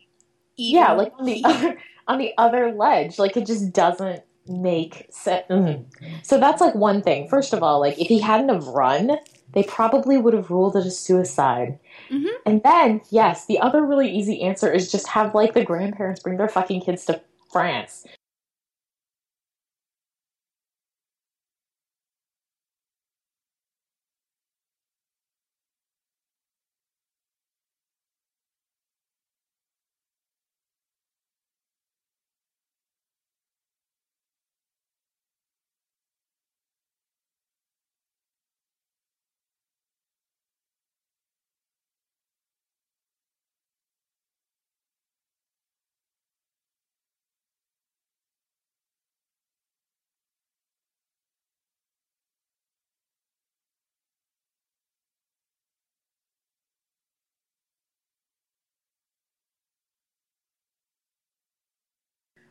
Even 0.57 0.81
yeah, 0.81 0.91
like 0.91 1.13
on 1.17 1.25
the 1.25 1.43
other 1.43 1.77
on 2.07 2.17
the 2.19 2.33
other 2.37 2.71
ledge, 2.71 3.17
like 3.17 3.37
it 3.37 3.45
just 3.45 3.73
doesn't 3.73 4.23
make 4.47 5.07
sense. 5.09 5.45
Mm. 5.49 5.85
So 6.21 6.39
that's 6.39 6.61
like 6.61 6.75
one 6.75 7.01
thing. 7.01 7.27
First 7.27 7.53
of 7.53 7.63
all, 7.63 7.79
like 7.79 7.99
if 7.99 8.07
he 8.07 8.19
hadn't 8.19 8.49
have 8.49 8.67
run, 8.67 9.17
they 9.53 9.63
probably 9.63 10.17
would 10.17 10.33
have 10.33 10.51
ruled 10.51 10.75
it 10.75 10.85
a 10.85 10.91
suicide. 10.91 11.79
Mhm. 12.11 12.29
And 12.45 12.63
then, 12.63 13.01
yes, 13.09 13.45
the 13.45 13.59
other 13.59 13.83
really 13.83 14.09
easy 14.09 14.41
answer 14.41 14.71
is 14.71 14.91
just 14.91 15.07
have 15.09 15.33
like 15.35 15.53
the 15.53 15.63
grandparents 15.63 16.21
bring 16.21 16.37
their 16.37 16.47
fucking 16.49 16.81
kids 16.81 17.05
to 17.05 17.21
France. 17.51 18.05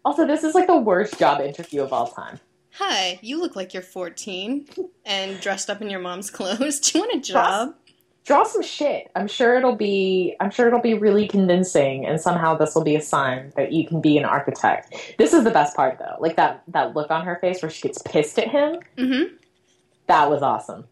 Also, 0.04 0.26
this 0.26 0.44
is 0.44 0.54
like 0.54 0.66
the 0.66 0.76
worst 0.76 1.18
job 1.18 1.40
interview 1.40 1.82
of 1.82 1.92
all 1.92 2.08
time. 2.08 2.40
Hi, 2.74 3.18
you 3.22 3.40
look 3.40 3.54
like 3.54 3.74
you're 3.74 3.82
14 3.82 4.66
and 5.04 5.40
dressed 5.40 5.68
up 5.68 5.82
in 5.82 5.90
your 5.90 6.00
mom's 6.00 6.30
clothes. 6.38 6.80
Do 6.80 6.98
you 6.98 7.04
want 7.04 7.16
a 7.16 7.20
job? 7.20 7.74
Draw 8.24 8.44
some 8.44 8.62
shit. 8.62 9.10
I'm 9.16 9.26
sure 9.26 9.56
it'll 9.56 9.74
be 9.74 10.36
I'm 10.38 10.50
sure 10.50 10.68
it'll 10.68 10.80
be 10.80 10.94
really 10.94 11.26
convincing 11.26 12.06
and 12.06 12.20
somehow 12.20 12.56
this 12.56 12.72
will 12.72 12.84
be 12.84 12.94
a 12.94 13.00
sign 13.00 13.52
that 13.56 13.72
you 13.72 13.84
can 13.86 14.00
be 14.00 14.16
an 14.16 14.24
architect. 14.24 14.94
This 15.18 15.32
is 15.32 15.42
the 15.42 15.50
best 15.50 15.74
part 15.74 15.98
though. 15.98 16.16
Like 16.20 16.36
that 16.36 16.62
that 16.68 16.94
look 16.94 17.10
on 17.10 17.24
her 17.24 17.36
face 17.40 17.62
where 17.62 17.70
she 17.70 17.82
gets 17.82 18.00
pissed 18.02 18.38
at 18.38 18.48
him. 18.48 18.76
Mm-hmm. 18.96 19.34
That 20.06 20.30
was 20.30 20.40
awesome. 20.40 20.84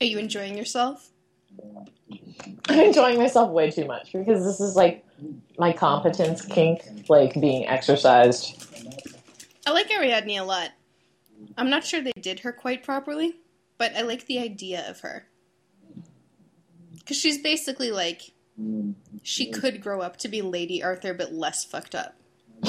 Are 0.00 0.04
you 0.04 0.18
enjoying 0.18 0.56
yourself? 0.56 1.10
I'm 2.68 2.80
enjoying 2.80 3.18
myself 3.18 3.50
way 3.50 3.70
too 3.70 3.86
much 3.86 4.12
because 4.12 4.44
this 4.44 4.60
is 4.60 4.76
like 4.76 5.04
my 5.58 5.72
competence 5.72 6.44
kink 6.44 6.82
like 7.08 7.34
being 7.40 7.66
exercised. 7.66 8.64
I 9.66 9.72
like 9.72 9.90
Ariadne 9.90 10.38
a 10.38 10.44
lot. 10.44 10.70
I'm 11.56 11.70
not 11.70 11.84
sure 11.84 12.00
they 12.00 12.12
did 12.20 12.40
her 12.40 12.52
quite 12.52 12.82
properly, 12.82 13.34
but 13.76 13.94
I 13.96 14.02
like 14.02 14.26
the 14.26 14.38
idea 14.38 14.88
of 14.88 15.00
her. 15.00 15.26
Because 16.98 17.16
she's 17.16 17.38
basically 17.38 17.90
like, 17.90 18.32
she 19.22 19.50
could 19.50 19.80
grow 19.80 20.00
up 20.00 20.16
to 20.18 20.28
be 20.28 20.42
Lady 20.42 20.82
Arthur, 20.82 21.14
but 21.14 21.32
less 21.32 21.64
fucked 21.64 21.94
up. 21.94 22.16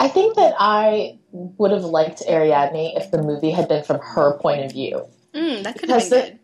I 0.00 0.08
think 0.08 0.36
that 0.36 0.54
I 0.58 1.18
would 1.32 1.70
have 1.70 1.84
liked 1.84 2.22
Ariadne 2.28 2.92
if 2.96 3.10
the 3.10 3.22
movie 3.22 3.50
had 3.50 3.68
been 3.68 3.82
from 3.82 3.98
her 4.00 4.38
point 4.38 4.64
of 4.64 4.72
view. 4.72 5.06
Mm, 5.34 5.62
that 5.64 5.78
could 5.78 5.88
have 5.90 6.00
been 6.00 6.10
the- 6.10 6.16
good. 6.26 6.38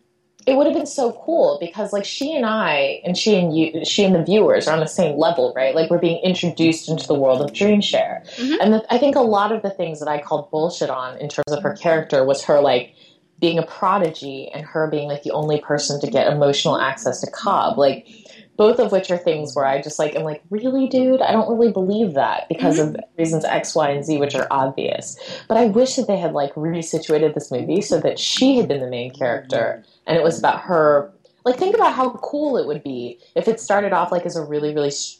It 0.47 0.55
would 0.57 0.65
have 0.65 0.75
been 0.75 0.87
so 0.87 1.11
cool 1.23 1.59
because 1.61 1.93
like 1.93 2.03
she 2.03 2.35
and 2.35 2.47
I 2.47 2.99
and 3.05 3.15
she 3.15 3.35
and 3.35 3.55
you 3.55 3.85
she 3.85 4.03
and 4.03 4.15
the 4.15 4.23
viewers 4.23 4.67
are 4.67 4.73
on 4.73 4.79
the 4.79 4.87
same 4.87 5.15
level, 5.15 5.53
right? 5.55 5.75
Like 5.75 5.91
we're 5.91 5.99
being 5.99 6.19
introduced 6.23 6.89
into 6.89 7.05
the 7.05 7.13
world 7.13 7.41
of 7.41 7.51
Dreamshare. 7.51 8.25
Mhm. 8.37 8.57
And 8.59 8.73
the, 8.73 8.83
I 8.89 8.97
think 8.97 9.15
a 9.15 9.21
lot 9.21 9.51
of 9.51 9.61
the 9.61 9.69
things 9.69 9.99
that 9.99 10.09
I 10.09 10.19
called 10.19 10.49
bullshit 10.49 10.89
on 10.89 11.15
in 11.19 11.29
terms 11.29 11.51
of 11.51 11.61
her 11.61 11.73
character 11.75 12.25
was 12.25 12.43
her 12.45 12.59
like 12.59 12.95
being 13.39 13.59
a 13.59 13.63
prodigy 13.67 14.49
and 14.51 14.65
her 14.65 14.87
being 14.87 15.07
like 15.07 15.21
the 15.21 15.29
only 15.31 15.59
person 15.61 16.01
to 16.01 16.07
get 16.07 16.25
emotional 16.25 16.79
access 16.79 17.21
to 17.21 17.29
Cobb. 17.29 17.77
Like 17.77 18.07
both 18.61 18.77
of 18.77 18.91
which 18.91 19.09
are 19.09 19.17
things 19.17 19.55
where 19.55 19.65
I 19.65 19.81
just 19.81 19.97
like 19.97 20.15
am 20.15 20.21
like, 20.21 20.43
really, 20.51 20.87
dude? 20.87 21.19
I 21.19 21.31
don't 21.31 21.49
really 21.49 21.71
believe 21.71 22.13
that 22.13 22.47
because 22.47 22.77
of 22.77 22.89
mm-hmm. 22.89 22.99
reasons 23.17 23.43
X, 23.43 23.73
Y, 23.73 23.89
and 23.89 24.05
Z, 24.05 24.19
which 24.19 24.35
are 24.35 24.45
obvious. 24.51 25.17
But 25.47 25.57
I 25.57 25.65
wish 25.65 25.95
that 25.95 26.05
they 26.05 26.19
had 26.19 26.33
like 26.33 26.53
resituated 26.53 27.33
this 27.33 27.49
movie 27.49 27.81
so 27.81 27.99
that 28.01 28.19
she 28.19 28.57
had 28.57 28.67
been 28.67 28.79
the 28.79 28.87
main 28.87 29.11
character 29.15 29.79
mm-hmm. 29.81 29.91
and 30.05 30.15
it 30.15 30.23
was 30.23 30.37
about 30.37 30.61
her. 30.61 31.11
Like, 31.43 31.57
think 31.57 31.73
about 31.73 31.95
how 31.95 32.11
cool 32.17 32.55
it 32.55 32.67
would 32.67 32.83
be 32.83 33.17
if 33.33 33.47
it 33.47 33.59
started 33.59 33.93
off 33.93 34.11
like 34.11 34.27
as 34.27 34.35
a 34.35 34.45
really, 34.45 34.75
really 34.75 34.89
s- 34.89 35.19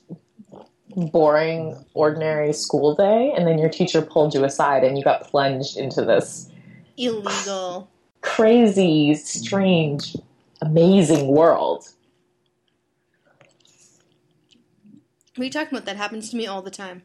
boring, 0.96 1.84
ordinary 1.96 2.54
school 2.54 2.94
day, 2.94 3.34
and 3.36 3.48
then 3.48 3.58
your 3.58 3.70
teacher 3.70 4.04
pulled 4.04 4.36
you 4.36 4.44
aside 4.44 4.84
and 4.84 5.00
you 5.00 5.04
got 5.04 5.24
plunged 5.24 5.78
into 5.78 6.06
this 6.06 6.48
Illegal. 6.96 7.90
crazy, 8.22 9.16
strange, 9.16 10.16
amazing 10.62 11.30
world. 11.30 11.90
What 15.42 15.46
are 15.46 15.48
you 15.48 15.54
talking 15.54 15.76
about? 15.76 15.86
That 15.88 15.98
happens 15.98 16.30
to 16.30 16.38
me 16.38 16.46
all 16.46 16.62
the 16.62 16.70
time. 16.70 17.02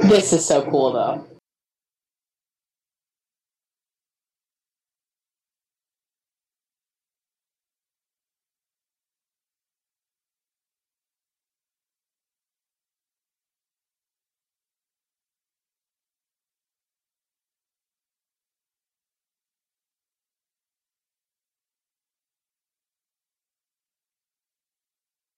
This 0.00 0.32
is 0.32 0.46
so 0.46 0.62
cool, 0.70 0.92
though. 0.92 1.35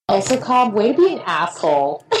Also, 0.09 0.37
Cobb, 0.39 0.73
way 0.73 0.93
to 0.93 0.97
be 0.97 1.13
an 1.15 1.21
asshole. 1.25 2.05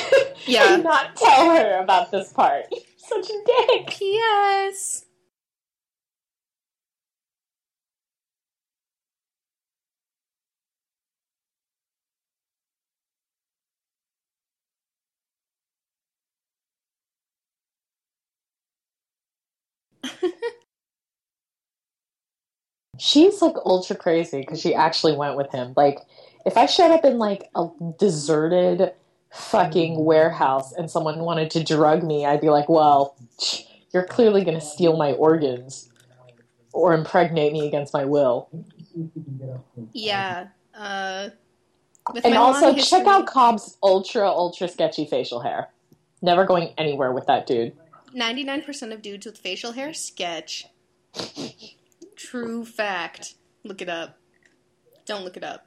Yeah. 0.47 0.75
and 0.75 0.83
not 0.83 1.15
tell 1.15 1.51
her 1.55 1.79
about 1.83 2.11
this 2.11 2.33
part. 2.33 2.65
Such 2.97 3.29
a 3.29 3.33
dick. 3.45 3.87
P.S. 3.89 5.05
She's 22.99 23.41
like 23.41 23.55
ultra 23.65 23.95
crazy 23.95 24.41
because 24.41 24.61
she 24.61 24.75
actually 24.75 25.15
went 25.15 25.37
with 25.37 25.51
him. 25.51 25.73
Like, 25.77 25.99
if 26.45 26.57
I 26.57 26.65
showed 26.65 26.91
up 26.91 27.05
in 27.05 27.17
like 27.17 27.49
a 27.55 27.67
deserted 27.97 28.93
fucking 29.31 30.03
warehouse 30.03 30.73
and 30.73 30.89
someone 30.89 31.19
wanted 31.19 31.51
to 31.51 31.63
drug 31.63 32.03
me, 32.03 32.25
I'd 32.25 32.41
be 32.41 32.49
like, 32.49 32.69
well, 32.69 33.15
you're 33.93 34.05
clearly 34.05 34.43
going 34.43 34.59
to 34.59 34.65
steal 34.65 34.97
my 34.97 35.13
organs 35.13 35.89
or 36.73 36.93
impregnate 36.93 37.53
me 37.53 37.67
against 37.67 37.93
my 37.93 38.05
will. 38.05 38.49
Yeah. 39.93 40.47
Uh, 40.75 41.29
And 42.23 42.35
also, 42.35 42.67
long 42.67 42.77
check 42.79 43.05
out 43.05 43.27
Cobb's 43.27 43.77
ultra, 43.83 44.27
ultra 44.27 44.67
sketchy 44.67 45.05
facial 45.05 45.41
hair. 45.41 45.69
Never 46.21 46.45
going 46.45 46.73
anywhere 46.77 47.11
with 47.11 47.27
that 47.27 47.45
dude. 47.47 47.73
99% 48.15 48.93
of 48.93 49.01
dudes 49.01 49.25
with 49.25 49.37
facial 49.37 49.73
hair 49.73 49.93
sketch. 49.93 50.65
True 52.15 52.65
fact. 52.65 53.35
Look 53.63 53.81
it 53.81 53.89
up. 53.89 54.17
Don't 55.05 55.23
look 55.23 55.37
it 55.37 55.43
up. 55.43 55.65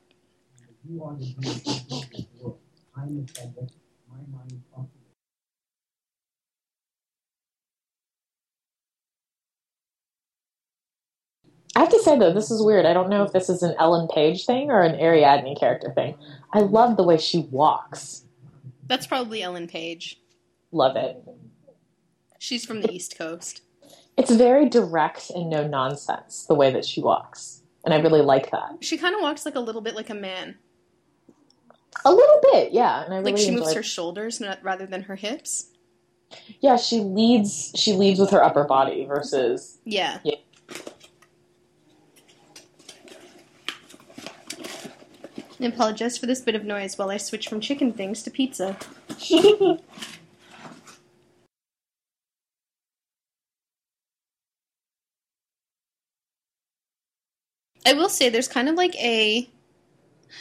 You 0.88 1.04
are 1.04 1.14
the 1.14 1.34
beautiful. 1.38 2.60
I'm 2.96 3.24
the 3.24 3.32
subject. 3.32 3.72
My 4.10 4.16
mind 4.36 4.62
functions. 4.74 4.98
I 11.74 11.80
have 11.80 11.88
to 11.88 12.00
say 12.00 12.18
though, 12.18 12.32
this 12.32 12.50
is 12.50 12.62
weird. 12.62 12.84
I 12.84 12.92
don't 12.92 13.08
know 13.08 13.22
if 13.22 13.32
this 13.32 13.48
is 13.48 13.62
an 13.62 13.74
Ellen 13.78 14.08
Page 14.12 14.44
thing 14.44 14.70
or 14.70 14.82
an 14.82 15.00
Ariadne 15.00 15.54
character 15.58 15.92
thing. 15.94 16.16
I 16.52 16.60
love 16.60 16.96
the 16.96 17.04
way 17.04 17.16
she 17.16 17.46
walks. 17.50 18.24
That's 18.88 19.06
probably 19.06 19.42
Ellen 19.42 19.68
Page. 19.68 20.20
Love 20.72 20.96
it. 20.96 21.16
She's 22.38 22.66
from 22.66 22.80
the 22.80 22.90
East 22.90 23.16
Coast. 23.16 23.62
It's 24.16 24.32
very 24.32 24.68
direct 24.68 25.30
and 25.30 25.48
no 25.48 25.66
nonsense 25.66 26.44
the 26.46 26.54
way 26.54 26.72
that 26.72 26.84
she 26.84 27.00
walks, 27.00 27.62
and 27.84 27.94
I 27.94 28.00
really 28.00 28.20
like 28.20 28.50
that. 28.50 28.78
She 28.80 28.98
kind 28.98 29.14
of 29.14 29.22
walks 29.22 29.46
like 29.46 29.54
a 29.54 29.60
little 29.60 29.80
bit 29.80 29.94
like 29.94 30.10
a 30.10 30.14
man. 30.14 30.56
A 32.04 32.12
little 32.12 32.40
bit, 32.52 32.72
yeah. 32.72 33.04
And 33.04 33.14
I 33.14 33.18
really 33.18 33.32
Like 33.32 33.40
she 33.40 33.50
moves 33.50 33.74
her 33.74 33.82
shoulders 33.82 34.40
not, 34.40 34.62
rather 34.62 34.86
than 34.86 35.02
her 35.02 35.16
hips. 35.16 35.66
Yeah, 36.60 36.76
she 36.76 37.00
leads. 37.00 37.72
She 37.76 37.92
leads 37.92 38.18
with 38.18 38.30
her 38.30 38.42
upper 38.42 38.64
body 38.64 39.04
versus. 39.04 39.78
Yeah. 39.84 40.18
Yeah. 40.24 40.36
I 45.60 45.66
apologize 45.66 46.18
for 46.18 46.26
this 46.26 46.40
bit 46.40 46.56
of 46.56 46.64
noise 46.64 46.98
while 46.98 47.10
I 47.10 47.18
switch 47.18 47.48
from 47.48 47.60
chicken 47.60 47.92
things 47.92 48.24
to 48.24 48.30
pizza. 48.32 48.76
I 57.86 57.94
will 57.94 58.08
say 58.08 58.28
there's 58.28 58.48
kind 58.48 58.68
of 58.68 58.74
like 58.74 58.96
a 58.96 59.48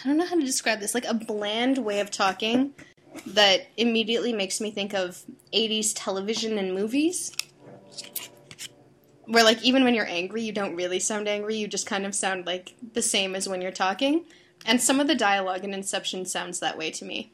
I 0.04 0.08
don't 0.08 0.17
know 0.17 0.25
how 0.25 0.36
to 0.36 0.45
describe 0.45 0.80
this, 0.80 0.93
like 0.93 1.06
a 1.06 1.13
bland 1.13 1.77
way 1.77 1.99
of 1.99 2.12
talking 2.12 2.73
that 3.27 3.67
immediately 3.77 4.34
makes 4.34 4.62
me 4.62 4.71
think 4.71 4.93
of 4.93 5.23
80s 5.54 5.93
television 5.95 6.58
and 6.58 6.73
movies. 6.73 7.36
Where 9.25 9.43
like 9.43 9.62
even 9.63 9.84
when 9.84 9.93
you're 9.93 10.08
angry, 10.08 10.41
you 10.41 10.51
don't 10.51 10.75
really 10.75 10.99
sound 10.99 11.27
angry, 11.27 11.56
you 11.56 11.67
just 11.67 11.88
kind 11.88 12.06
of 12.06 12.15
sound 12.15 12.45
like 12.45 12.75
the 12.93 13.01
same 13.01 13.36
as 13.36 13.47
when 13.47 13.62
you're 13.62 13.71
talking. 13.71 14.25
And 14.65 14.82
some 14.82 14.99
of 14.99 15.08
the 15.08 15.15
dialogue 15.15 15.63
in 15.63 15.73
Inception 15.73 16.25
sounds 16.25 16.60
that 16.60 16.77
way 16.77 16.91
to 16.91 17.06
me. 17.06 17.32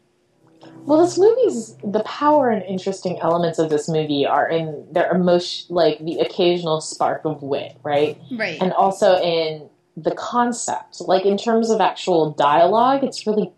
Well, 0.85 1.01
this 1.03 1.17
movie's 1.17 1.75
the 1.83 2.01
power 2.03 2.49
and 2.49 2.63
interesting 2.63 3.19
elements 3.19 3.59
of 3.59 3.69
this 3.69 3.87
movie 3.87 4.25
are 4.25 4.47
in 4.47 4.87
their 4.91 5.11
emotion, 5.11 5.67
like 5.73 5.99
the 5.99 6.19
occasional 6.19 6.81
spark 6.81 7.25
of 7.25 7.43
wit, 7.43 7.77
right? 7.83 8.19
Right. 8.31 8.61
And 8.61 8.73
also 8.73 9.19
in 9.21 9.69
the 9.97 10.11
concept, 10.11 11.01
like 11.01 11.25
in 11.25 11.37
terms 11.37 11.71
of 11.71 11.81
actual 11.81 12.31
dialogue, 12.31 13.03
it's 13.03 13.25
really 13.25 13.51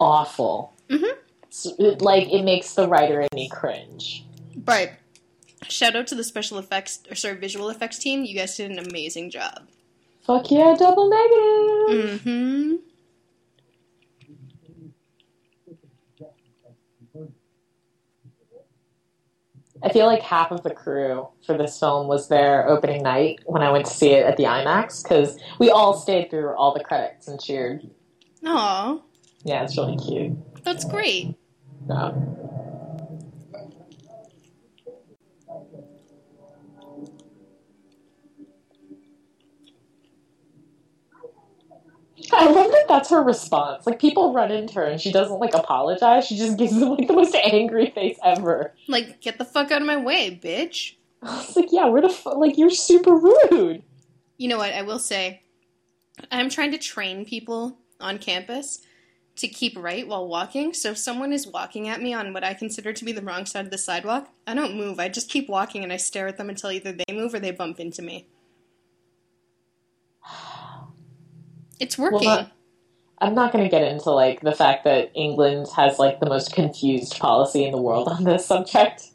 awful. 0.00 0.74
Mhm. 0.90 1.12
It's, 1.44 1.66
it, 1.78 2.02
like 2.02 2.28
it 2.30 2.42
makes 2.42 2.74
the 2.74 2.88
writer 2.88 3.20
in 3.20 3.28
me 3.32 3.48
cringe. 3.48 4.24
Right. 4.66 4.92
Shout 5.68 5.96
out 5.96 6.06
to 6.08 6.14
the 6.14 6.24
special 6.24 6.58
effects 6.58 7.00
or 7.10 7.14
sorry, 7.14 7.36
visual 7.36 7.70
effects 7.70 7.98
team. 7.98 8.24
You 8.24 8.34
guys 8.34 8.56
did 8.56 8.70
an 8.70 8.78
amazing 8.78 9.30
job. 9.30 9.68
Fuck 10.22 10.50
yeah, 10.50 10.74
double 10.78 11.08
negative. 11.08 12.20
Mm-hmm. 12.20 12.74
I 19.82 19.90
feel 19.90 20.06
like 20.06 20.22
half 20.22 20.50
of 20.50 20.62
the 20.62 20.70
crew 20.70 21.28
for 21.46 21.56
this 21.56 21.78
film 21.78 22.08
was 22.08 22.28
there 22.28 22.68
opening 22.68 23.02
night 23.02 23.40
when 23.46 23.62
I 23.62 23.70
went 23.70 23.86
to 23.86 23.92
see 23.92 24.10
it 24.10 24.26
at 24.26 24.36
the 24.36 24.44
IMAX 24.44 25.02
because 25.02 25.38
we 25.58 25.70
all 25.70 25.94
stayed 25.94 26.30
through 26.30 26.54
all 26.56 26.74
the 26.74 26.82
credits 26.82 27.28
and 27.28 27.40
cheered. 27.40 27.88
Aw, 28.44 28.98
Yeah, 29.44 29.62
it's 29.64 29.76
really 29.76 29.96
cute. 29.96 30.32
that's 30.64 30.84
great. 30.84 31.34
Yeah. 31.88 32.12
I 42.32 42.46
love 42.46 42.70
that 42.70 42.86
that's 42.88 43.10
her 43.10 43.22
response. 43.22 43.86
Like 43.86 44.00
people 44.00 44.32
run 44.32 44.50
into 44.50 44.74
her 44.74 44.84
and 44.84 45.00
she 45.00 45.12
doesn't 45.12 45.38
like 45.38 45.54
apologize. 45.54 46.26
She 46.26 46.36
just 46.36 46.58
gives 46.58 46.78
them 46.78 46.90
like 46.90 47.08
the 47.08 47.14
most 47.14 47.34
angry 47.34 47.90
face 47.90 48.18
ever. 48.24 48.74
Like, 48.86 49.20
get 49.20 49.38
the 49.38 49.44
fuck 49.44 49.70
out 49.70 49.80
of 49.80 49.86
my 49.86 49.96
way, 49.96 50.38
bitch. 50.42 50.94
I 51.22 51.38
was 51.38 51.56
like, 51.56 51.68
yeah, 51.70 51.86
where 51.86 52.02
the 52.02 52.08
fuck? 52.08 52.36
Like 52.36 52.58
you're 52.58 52.70
super 52.70 53.14
rude. 53.14 53.82
You 54.36 54.48
know 54.48 54.58
what? 54.58 54.72
I 54.72 54.82
will 54.82 54.98
say, 54.98 55.42
I'm 56.30 56.48
trying 56.48 56.72
to 56.72 56.78
train 56.78 57.24
people 57.24 57.78
on 58.00 58.18
campus 58.18 58.80
to 59.36 59.48
keep 59.48 59.76
right 59.76 60.06
while 60.06 60.26
walking. 60.26 60.74
So 60.74 60.90
if 60.90 60.98
someone 60.98 61.32
is 61.32 61.46
walking 61.46 61.88
at 61.88 62.02
me 62.02 62.12
on 62.12 62.32
what 62.32 62.44
I 62.44 62.54
consider 62.54 62.92
to 62.92 63.04
be 63.04 63.12
the 63.12 63.22
wrong 63.22 63.46
side 63.46 63.64
of 63.64 63.70
the 63.70 63.78
sidewalk, 63.78 64.28
I 64.46 64.54
don't 64.54 64.76
move. 64.76 64.98
I 64.98 65.08
just 65.08 65.30
keep 65.30 65.48
walking 65.48 65.84
and 65.84 65.92
I 65.92 65.96
stare 65.96 66.26
at 66.26 66.36
them 66.36 66.50
until 66.50 66.72
either 66.72 66.92
they 66.92 67.14
move 67.14 67.34
or 67.34 67.38
they 67.38 67.52
bump 67.52 67.78
into 67.78 68.02
me. 68.02 68.26
It's 71.80 71.96
working. 71.98 72.20
Well, 72.26 72.36
not- 72.36 72.52
I'm 73.20 73.34
not 73.34 73.52
going 73.52 73.64
to 73.64 73.70
get 73.70 73.82
into 73.82 74.10
like 74.10 74.42
the 74.42 74.52
fact 74.54 74.84
that 74.84 75.10
England 75.14 75.66
has 75.74 75.98
like 75.98 76.20
the 76.20 76.28
most 76.28 76.52
confused 76.52 77.18
policy 77.18 77.64
in 77.64 77.72
the 77.72 77.80
world 77.82 78.06
on 78.08 78.22
this 78.24 78.46
subject. 78.46 79.08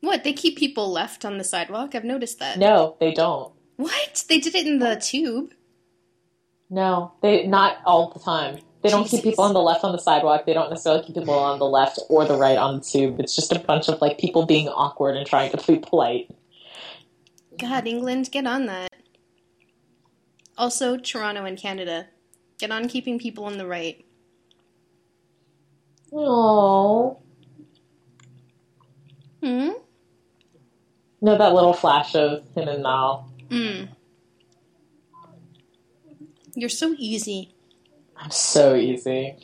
what? 0.00 0.24
They 0.24 0.32
keep 0.32 0.58
people 0.58 0.90
left 0.90 1.24
on 1.24 1.38
the 1.38 1.44
sidewalk? 1.44 1.94
I've 1.94 2.02
noticed 2.04 2.40
that. 2.40 2.58
No, 2.58 2.96
they 2.98 3.12
don't. 3.12 3.52
What? 3.76 4.24
They 4.28 4.40
did 4.40 4.54
it 4.56 4.66
in 4.66 4.80
the 4.80 4.96
tube. 4.96 5.52
No, 6.70 7.12
they 7.22 7.46
not 7.46 7.76
all 7.84 8.10
the 8.10 8.18
time. 8.18 8.58
They 8.82 8.90
don't 8.90 9.06
keep 9.06 9.22
people 9.22 9.44
on 9.44 9.54
the 9.54 9.62
left 9.62 9.84
on 9.84 9.92
the 9.92 9.98
sidewalk. 9.98 10.44
They 10.44 10.52
don't 10.52 10.68
necessarily 10.70 11.04
keep 11.04 11.14
people 11.14 11.34
on 11.34 11.58
the 11.58 11.66
left 11.66 12.00
or 12.08 12.24
the 12.26 12.36
right 12.36 12.58
on 12.58 12.76
the 12.78 12.84
tube. 12.84 13.18
It's 13.20 13.34
just 13.36 13.52
a 13.52 13.58
bunch 13.58 13.88
of 13.88 14.00
like 14.02 14.18
people 14.18 14.44
being 14.44 14.68
awkward 14.68 15.16
and 15.16 15.26
trying 15.26 15.50
to 15.52 15.66
be 15.66 15.78
polite. 15.78 16.30
God, 17.58 17.86
England, 17.86 18.30
get 18.32 18.46
on 18.46 18.66
that. 18.66 18.90
Also, 20.56 20.96
Toronto 20.96 21.44
and 21.44 21.58
Canada, 21.58 22.06
get 22.58 22.70
on 22.70 22.88
keeping 22.88 23.18
people 23.18 23.44
on 23.44 23.58
the 23.58 23.66
right. 23.66 24.04
Oh, 26.12 27.18
Hmm? 29.42 29.70
no, 31.20 31.36
that 31.36 31.52
little 31.52 31.74
flash 31.74 32.14
of 32.14 32.44
him 32.54 32.68
and 32.68 32.82
Mal. 32.82 33.28
Hmm. 33.50 33.84
You're 36.54 36.68
so 36.70 36.94
easy. 36.98 37.54
I'm 38.16 38.30
so 38.30 38.74
easy. 38.74 39.36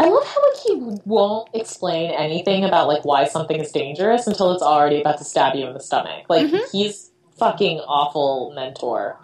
I 0.00 0.08
love 0.08 0.26
how 0.26 0.42
like 0.50 0.60
he 0.66 1.00
won't 1.04 1.50
explain 1.54 2.10
anything 2.12 2.64
about 2.64 2.88
like 2.88 3.04
why 3.04 3.26
something 3.26 3.60
is 3.60 3.70
dangerous 3.70 4.26
until 4.26 4.52
it's 4.52 4.62
already 4.62 5.02
about 5.02 5.18
to 5.18 5.24
stab 5.24 5.54
you 5.56 5.66
in 5.66 5.74
the 5.74 5.80
stomach. 5.80 6.24
Like 6.30 6.46
Mhm. 6.48 6.62
he's 6.72 7.12
fucking 7.38 7.80
awful 7.80 8.52
mentor. 8.56 9.18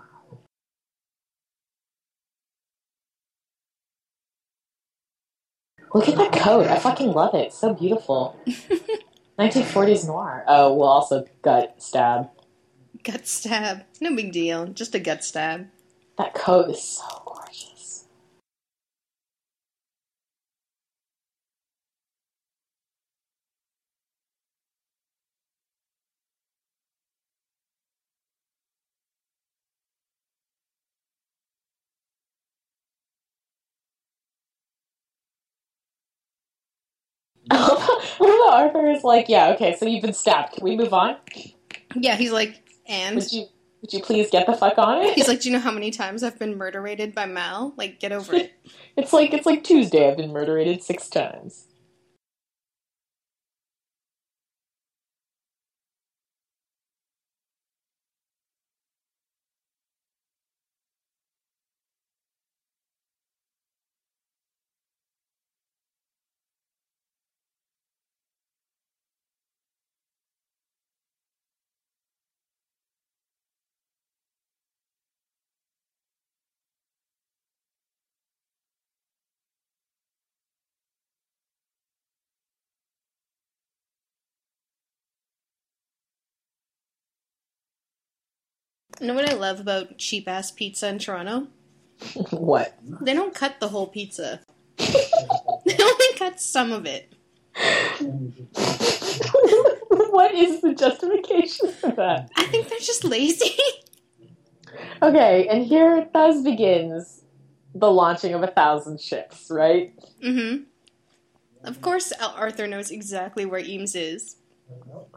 Look 5.94 6.08
at 6.10 6.16
that 6.16 6.32
coat. 6.32 6.66
I 6.66 6.78
fucking 6.78 7.12
love 7.12 7.34
it. 7.34 7.46
It's 7.46 7.58
so 7.58 7.74
beautiful. 7.74 8.38
1940s 9.38 10.06
noir. 10.06 10.44
Oh, 10.46 10.74
well, 10.74 10.88
also 10.88 11.26
gut 11.42 11.82
stab. 11.82 12.30
Gut 13.04 13.26
stab. 13.26 13.84
No 14.00 14.14
big 14.14 14.32
deal. 14.32 14.66
Just 14.66 14.94
a 14.94 15.00
gut 15.00 15.24
stab. 15.24 15.68
That 16.18 16.34
coat 16.34 16.70
is 16.70 16.82
so 16.82 17.22
gorgeous. 17.26 18.06
what 38.18 38.20
about 38.20 38.52
Arthur 38.52 38.90
is 38.90 39.04
like, 39.04 39.28
yeah, 39.28 39.50
okay, 39.50 39.76
so 39.76 39.86
you've 39.86 40.02
been 40.02 40.12
stabbed. 40.12 40.54
Can 40.54 40.64
we 40.64 40.76
move 40.76 40.92
on? 40.92 41.16
Yeah, 41.94 42.16
he's 42.16 42.32
like, 42.32 42.62
and? 42.86 43.16
Would 43.16 43.32
you 43.32 43.46
would 43.82 43.92
you 43.92 44.02
please 44.02 44.30
get 44.30 44.46
the 44.46 44.54
fuck 44.54 44.78
on 44.78 45.02
it? 45.02 45.14
He's 45.14 45.28
like, 45.28 45.40
do 45.40 45.48
you 45.48 45.54
know 45.54 45.60
how 45.60 45.70
many 45.70 45.90
times 45.92 46.24
I've 46.24 46.38
been 46.38 46.56
murderated 46.56 47.14
by 47.14 47.26
Mal? 47.26 47.72
Like, 47.76 48.00
get 48.00 48.12
over 48.12 48.34
it. 48.34 48.52
It's 48.98 49.12
like 49.12 49.34
it's 49.34 49.44
like 49.44 49.62
Tuesday. 49.62 50.08
I've 50.10 50.16
been 50.16 50.32
murderated 50.32 50.82
six 50.82 51.10
times. 51.10 51.66
You 89.00 89.08
know 89.08 89.14
what 89.14 89.28
I 89.30 89.34
love 89.34 89.60
about 89.60 89.98
cheap 89.98 90.28
ass 90.28 90.50
pizza 90.50 90.88
in 90.88 90.98
Toronto? 90.98 91.48
what? 92.30 92.78
They 93.00 93.14
don't 93.14 93.34
cut 93.34 93.60
the 93.60 93.68
whole 93.68 93.86
pizza. 93.86 94.40
they 94.76 95.76
only 95.80 96.06
cut 96.16 96.40
some 96.40 96.72
of 96.72 96.86
it. 96.86 97.12
what 100.10 100.34
is 100.34 100.60
the 100.60 100.74
justification 100.74 101.72
for 101.72 101.90
that? 101.92 102.30
I 102.36 102.44
think 102.44 102.68
they're 102.68 102.78
just 102.78 103.04
lazy. 103.04 103.56
Okay, 105.02 105.46
and 105.48 105.64
here 105.64 106.06
thus 106.12 106.42
begins 106.42 107.22
the 107.74 107.90
launching 107.90 108.34
of 108.34 108.42
a 108.42 108.46
thousand 108.46 109.00
ships, 109.00 109.50
right? 109.50 109.94
mm-hmm. 110.22 110.64
Of 111.64 111.80
course, 111.80 112.12
Arthur 112.12 112.66
knows 112.66 112.90
exactly 112.90 113.46
where 113.46 113.60
Eames 113.60 113.94
is. 113.94 114.36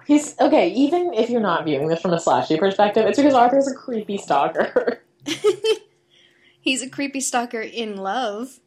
He's 0.06 0.40
okay, 0.40 0.70
even 0.70 1.14
if 1.14 1.30
you're 1.30 1.42
not 1.42 1.66
viewing 1.66 1.88
this 1.88 2.02
from 2.02 2.14
a 2.14 2.18
slashy 2.18 2.58
perspective, 2.58 3.06
it's 3.06 3.18
because 3.18 3.36
Arthur's 3.36 3.68
a 3.68 3.76
creepy 3.76 4.18
stalker. 4.18 5.04
He's 6.62 6.82
a 6.82 6.90
creepy 6.90 7.22
stalker 7.22 7.62
in 7.62 7.96
love, 7.96 8.60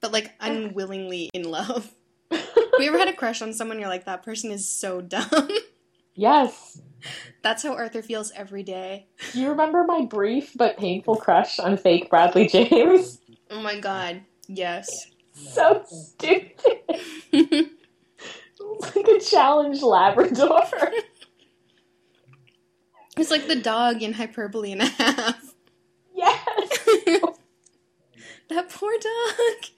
but 0.00 0.12
like 0.12 0.32
unwillingly 0.40 1.30
in 1.34 1.44
love. 1.44 1.92
Have 2.30 2.82
you 2.82 2.88
ever 2.88 2.98
had 2.98 3.08
a 3.08 3.12
crush 3.12 3.42
on 3.42 3.52
someone 3.52 3.78
you're 3.78 3.88
like, 3.88 4.06
that 4.06 4.22
person 4.22 4.50
is 4.50 4.68
so 4.68 5.00
dumb? 5.00 5.48
yes. 6.14 6.80
That's 7.42 7.62
how 7.62 7.74
Arthur 7.74 8.02
feels 8.02 8.32
every 8.34 8.62
day. 8.62 9.06
Do 9.32 9.40
you 9.40 9.50
remember 9.50 9.84
my 9.84 10.06
brief 10.06 10.52
but 10.56 10.78
painful 10.78 11.16
crush 11.16 11.58
on 11.58 11.76
fake 11.76 12.08
Bradley 12.08 12.48
James? 12.48 13.20
Oh 13.50 13.60
my 13.60 13.78
god, 13.78 14.22
yes. 14.48 15.06
So 15.34 15.84
stupid. 15.86 17.70
It's 18.78 18.96
like 18.96 19.08
a 19.08 19.20
challenge 19.20 19.82
Labrador. 19.82 20.62
He's 23.16 23.30
like 23.30 23.46
the 23.46 23.56
dog 23.56 24.02
in 24.02 24.14
hyperbole 24.14 24.72
and 24.72 24.82
a 24.82 24.86
half. 24.86 25.54
yes. 26.14 26.88
That 28.50 28.68
poor 28.68 28.92
dog. 28.92 29.70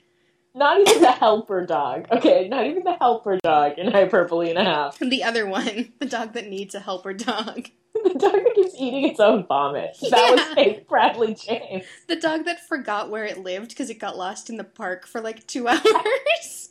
Not 0.52 0.80
even 0.80 1.00
the 1.00 1.12
helper 1.12 1.64
dog. 1.64 2.08
Okay, 2.10 2.48
not 2.48 2.66
even 2.66 2.82
the 2.82 2.94
helper 2.94 3.38
dog 3.42 3.78
in 3.78 3.92
hyperbole 3.92 4.50
and 4.50 4.58
a 4.58 4.64
half. 4.64 4.98
The 4.98 5.22
other 5.22 5.46
one, 5.46 5.92
the 6.00 6.06
dog 6.06 6.32
that 6.32 6.48
needs 6.48 6.74
a 6.74 6.80
helper 6.80 7.12
dog. 7.12 7.68
The 7.94 8.10
dog 8.18 8.32
that 8.32 8.52
keeps 8.56 8.74
eating 8.76 9.04
its 9.04 9.20
own 9.20 9.46
vomit. 9.46 9.96
That 10.10 10.30
was 10.32 10.40
Yeah. 10.40 10.54
fake 10.54 10.88
Bradley 10.88 11.34
James. 11.34 11.84
The 12.08 12.16
dog 12.16 12.44
that 12.46 12.66
forgot 12.66 13.08
where 13.08 13.24
it 13.24 13.38
lived 13.38 13.68
because 13.68 13.88
it 13.88 14.00
got 14.00 14.16
lost 14.18 14.50
in 14.50 14.56
the 14.56 14.64
park 14.64 15.06
for 15.06 15.20
like 15.20 15.46
two 15.46 15.68
hours. 15.68 16.70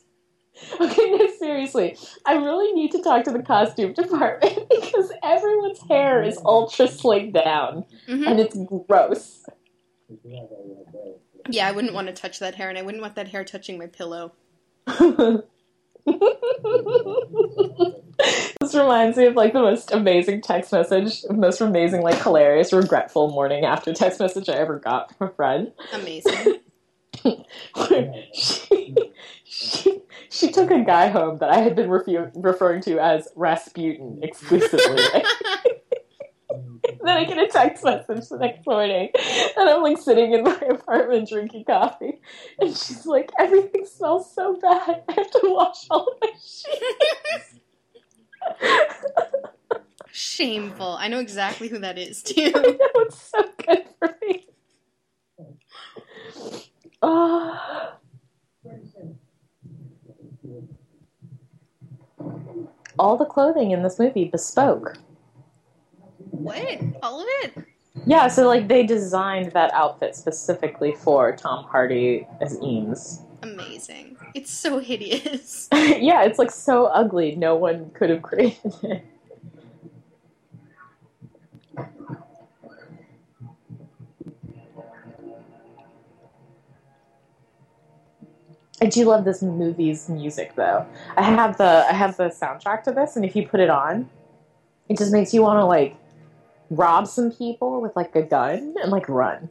Okay, 0.79 1.11
no, 1.11 1.27
seriously. 1.37 1.97
I 2.25 2.33
really 2.35 2.71
need 2.73 2.91
to 2.91 3.01
talk 3.01 3.23
to 3.25 3.31
the 3.31 3.43
costume 3.43 3.93
department 4.01 4.69
because 4.69 5.11
everyone's 5.23 5.79
hair 5.89 6.23
is 6.23 6.37
ultra 6.45 6.87
slicked 6.87 7.33
down 7.33 7.85
hmm 8.07 8.23
and 8.25 8.39
it's 8.39 8.57
gross. 8.87 9.45
Yeah, 11.49 11.67
I 11.67 11.71
wouldn't 11.71 11.93
want 11.93 12.07
to 12.07 12.13
touch 12.13 12.39
that 12.39 12.55
hair, 12.55 12.69
and 12.69 12.77
I 12.77 12.81
wouldn't 12.81 13.01
want 13.01 13.15
that 13.15 13.27
hair 13.27 13.43
touching 13.43 13.77
my 13.77 13.87
pillow. 13.87 14.33
this 18.55 18.73
reminds 18.73 19.17
me 19.17 19.25
of 19.25 19.35
like 19.35 19.53
the 19.53 19.61
most 19.61 19.91
amazing 19.91 20.41
text 20.41 20.71
message, 20.71 21.23
most 21.29 21.61
amazing, 21.61 22.01
like 22.01 22.21
hilarious, 22.21 22.71
regretful 22.73 23.29
morning 23.29 23.65
after 23.65 23.93
text 23.93 24.19
message 24.19 24.49
I 24.49 24.53
ever 24.53 24.79
got 24.79 25.15
from 25.17 25.29
a 25.29 25.31
friend. 25.33 25.71
Amazing. 25.93 26.59
she, 28.33 28.95
she, 29.43 30.01
she 30.35 30.51
took 30.51 30.69
a 30.71 30.83
guy 30.83 31.07
home 31.07 31.37
that 31.39 31.49
I 31.49 31.59
had 31.59 31.75
been 31.75 31.89
refu- 31.89 32.31
referring 32.35 32.81
to 32.83 32.99
as 32.99 33.27
Rasputin 33.35 34.19
exclusively. 34.21 34.79
then 36.49 37.17
I 37.17 37.23
get 37.23 37.37
a 37.37 37.47
text 37.47 37.83
message 37.83 38.27
the 38.29 38.37
next 38.37 38.65
morning, 38.67 39.09
and 39.57 39.69
I'm 39.69 39.81
like 39.81 39.97
sitting 39.97 40.33
in 40.33 40.43
my 40.43 40.59
apartment 40.69 41.29
drinking 41.29 41.65
coffee, 41.65 42.19
and 42.59 42.69
she's 42.71 43.05
like, 43.05 43.31
"Everything 43.39 43.85
smells 43.85 44.33
so 44.33 44.57
bad. 44.61 45.03
I 45.07 45.13
have 45.13 45.31
to 45.31 45.41
wash 45.43 45.87
all 45.89 46.07
of 46.07 46.17
my 46.21 46.31
sheets." 46.31 47.59
Shameful. 50.11 50.97
I 50.99 51.07
know 51.07 51.19
exactly 51.19 51.67
who 51.69 51.79
that 51.79 51.97
is, 51.97 52.23
I 52.29 52.33
too. 52.33 52.51
know 52.51 52.77
it's 52.95 53.21
so 53.21 53.43
good 53.65 53.85
for 53.99 54.15
me. 54.21 54.47
Oh. 57.01 57.93
All 62.97 63.17
the 63.17 63.25
clothing 63.25 63.71
in 63.71 63.83
this 63.83 63.99
movie 63.99 64.25
bespoke. 64.25 64.97
What? 66.31 66.79
All 67.03 67.21
of 67.21 67.27
it? 67.43 67.53
Yeah, 68.05 68.27
so 68.27 68.47
like 68.47 68.67
they 68.67 68.83
designed 68.83 69.51
that 69.53 69.73
outfit 69.73 70.15
specifically 70.15 70.93
for 70.93 71.35
Tom 71.35 71.65
Hardy 71.65 72.27
as 72.41 72.59
Eames. 72.61 73.21
Amazing. 73.41 74.17
It's 74.33 74.51
so 74.51 74.79
hideous. 74.79 75.69
yeah, 75.73 76.23
it's 76.23 76.39
like 76.39 76.51
so 76.51 76.85
ugly. 76.85 77.35
No 77.35 77.55
one 77.55 77.89
could 77.91 78.09
have 78.09 78.21
created 78.23 78.73
it. 78.83 79.05
I 88.85 88.87
do 88.87 89.05
love 89.05 89.25
this 89.25 89.41
movie's 89.41 90.07
music 90.09 90.53
though. 90.53 90.85
I 91.17 91.23
have 91.23 91.57
the 91.57 91.87
I 91.89 91.93
have 91.93 92.17
the 92.17 92.25
soundtrack 92.25 92.83
to 92.83 92.91
this, 92.91 93.15
and 93.15 93.25
if 93.25 93.35
you 93.35 93.47
put 93.47 93.59
it 93.59 93.71
on, 93.71 94.07
it 94.87 94.99
just 94.99 95.11
makes 95.11 95.33
you 95.33 95.41
want 95.41 95.59
to 95.59 95.65
like 95.65 95.95
rob 96.69 97.07
some 97.07 97.31
people 97.31 97.81
with 97.81 97.95
like 97.95 98.15
a 98.15 98.21
gun 98.21 98.75
and 98.83 98.91
like 98.91 99.09
run. 99.09 99.49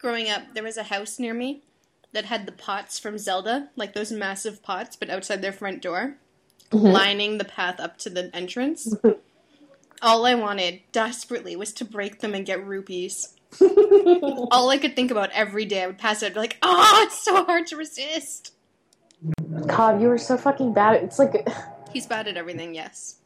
Growing 0.00 0.28
up, 0.30 0.42
there 0.54 0.62
was 0.62 0.76
a 0.76 0.84
house 0.84 1.18
near 1.18 1.34
me 1.34 1.64
that 2.12 2.26
had 2.26 2.46
the 2.46 2.52
pots 2.52 3.00
from 3.00 3.18
Zelda, 3.18 3.70
like 3.74 3.92
those 3.92 4.12
massive 4.12 4.62
pots, 4.62 4.94
but 4.94 5.10
outside 5.10 5.42
their 5.42 5.52
front 5.52 5.82
door, 5.82 6.18
Mhm. 6.70 6.92
lining 6.92 7.38
the 7.38 7.44
path 7.44 7.80
up 7.80 7.98
to 7.98 8.10
the 8.10 8.30
entrance. 8.32 8.94
All 10.00 10.24
I 10.24 10.36
wanted, 10.36 10.82
desperately, 10.92 11.56
was 11.56 11.72
to 11.72 11.84
break 11.84 12.20
them 12.20 12.32
and 12.32 12.46
get 12.46 12.64
rupees. 12.64 13.35
All 14.50 14.68
I 14.70 14.78
could 14.78 14.96
think 14.96 15.10
about 15.10 15.30
every 15.30 15.64
day, 15.64 15.82
I 15.82 15.86
would 15.86 15.98
pass 15.98 16.22
it, 16.22 16.26
I'd 16.26 16.34
be 16.34 16.40
like, 16.40 16.58
oh, 16.62 17.02
it's 17.06 17.22
so 17.22 17.44
hard 17.44 17.66
to 17.68 17.76
resist. 17.76 18.52
God, 19.66 20.00
you 20.00 20.08
were 20.08 20.18
so 20.18 20.36
fucking 20.36 20.72
bad. 20.72 21.02
It's 21.02 21.18
like 21.18 21.48
He's 21.92 22.06
bad 22.06 22.28
at 22.28 22.36
everything, 22.36 22.74
yes. 22.74 23.16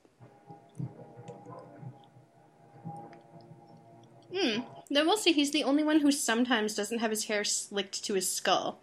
Hmm. 4.32 4.60
Then 4.88 5.06
we'll 5.06 5.16
see, 5.16 5.32
he's 5.32 5.50
the 5.50 5.64
only 5.64 5.82
one 5.82 6.00
who 6.00 6.12
sometimes 6.12 6.74
doesn't 6.74 6.98
have 6.98 7.10
his 7.10 7.24
hair 7.24 7.42
slicked 7.44 8.04
to 8.04 8.14
his 8.14 8.30
skull. 8.30 8.80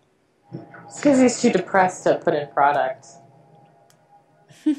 It's 0.85 0.97
because 0.97 1.19
he's 1.19 1.41
too 1.41 1.51
depressed 1.51 2.03
to 2.03 2.15
put 2.15 2.33
in 2.33 2.47
product. 2.49 3.07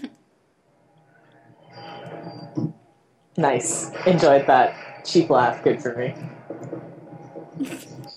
nice. 3.36 3.90
Enjoyed 4.06 4.46
that. 4.46 5.04
Cheap 5.04 5.30
laugh. 5.30 5.62
Good 5.62 5.82
for 5.82 5.94
me. 5.94 6.14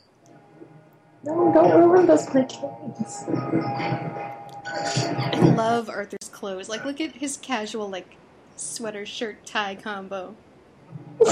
No, 1.23 1.51
don't 1.53 1.71
ruin 1.71 2.07
those 2.07 2.25
plantains. 2.25 3.25
I 4.65 5.53
love 5.55 5.87
Arthur's 5.87 6.29
clothes. 6.29 6.67
Like, 6.67 6.83
look 6.83 6.99
at 6.99 7.11
his 7.11 7.37
casual, 7.37 7.87
like, 7.89 8.15
sweater, 8.55 9.05
shirt, 9.05 9.45
tie 9.45 9.75
combo. 9.75 10.35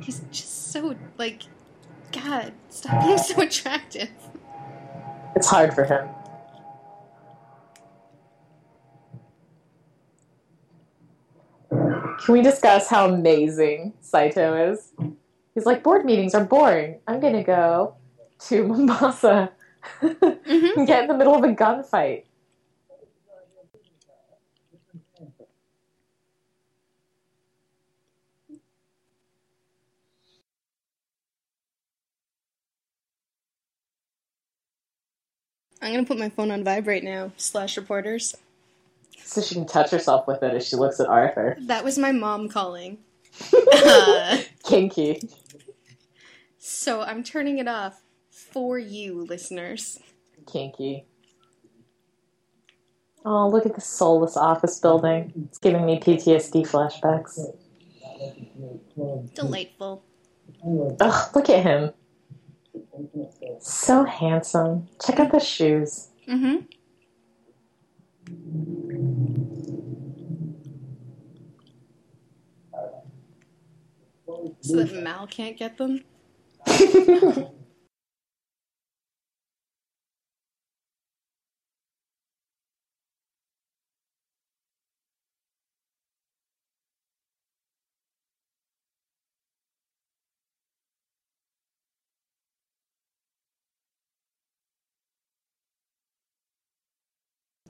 He's 0.00 0.20
just 0.30 0.70
so, 0.70 0.94
like, 1.18 1.42
God, 2.12 2.52
stop 2.68 3.04
being 3.04 3.18
so 3.18 3.42
attractive. 3.42 4.10
It's 5.34 5.48
hard 5.48 5.74
for 5.74 5.82
him. 5.84 6.08
Can 12.26 12.34
we 12.34 12.42
discuss 12.42 12.88
how 12.88 13.08
amazing 13.08 13.94
Saito 14.02 14.72
is? 14.72 14.92
He's 15.54 15.64
like, 15.64 15.84
board 15.84 16.04
meetings 16.04 16.34
are 16.34 16.44
boring. 16.44 17.00
I'm 17.06 17.20
gonna 17.20 17.44
go 17.44 17.94
to 18.48 18.66
Mombasa 18.66 19.52
hmm 20.00 20.66
and 20.76 20.88
get 20.88 21.02
in 21.02 21.08
the 21.08 21.14
middle 21.16 21.36
of 21.36 21.44
a 21.44 21.48
gunfight. 21.54 22.24
I'm 35.82 35.92
gonna 35.94 36.06
put 36.06 36.18
my 36.18 36.30
phone 36.30 36.50
on 36.50 36.64
vibrate 36.64 37.04
now, 37.04 37.32
slash 37.36 37.76
reporters. 37.76 38.36
So 39.26 39.42
she 39.42 39.56
can 39.56 39.66
touch 39.66 39.90
herself 39.90 40.28
with 40.28 40.42
it 40.44 40.54
as 40.54 40.66
she 40.66 40.76
looks 40.76 41.00
at 41.00 41.08
Arthur. 41.08 41.56
That 41.62 41.82
was 41.84 41.98
my 41.98 42.12
mom 42.12 42.48
calling. 42.48 42.98
Uh, 43.72 44.38
Kinky. 44.64 45.20
so 46.58 47.02
I'm 47.02 47.22
turning 47.22 47.58
it 47.58 47.68
off 47.68 48.02
for 48.30 48.78
you, 48.78 49.24
listeners. 49.24 49.98
Kinky. 50.50 51.04
Oh, 53.24 53.48
look 53.48 53.66
at 53.66 53.74
the 53.74 53.80
soulless 53.80 54.36
office 54.36 54.78
building. 54.80 55.32
It's 55.48 55.58
giving 55.58 55.84
me 55.84 56.00
PTSD 56.00 56.66
flashbacks. 56.66 57.38
Delightful. 59.34 60.02
Ugh, 61.00 61.36
look 61.36 61.50
at 61.50 61.62
him. 61.62 61.92
So 63.60 64.04
handsome. 64.04 64.88
Check 65.04 65.20
out 65.20 65.32
the 65.32 65.40
shoes. 65.40 66.08
Mm-hmm. 66.28 66.64
So 74.60 74.82
that 74.82 75.02
Mal 75.02 75.26
can't 75.26 75.56
get 75.56 75.78
them? 75.78 76.02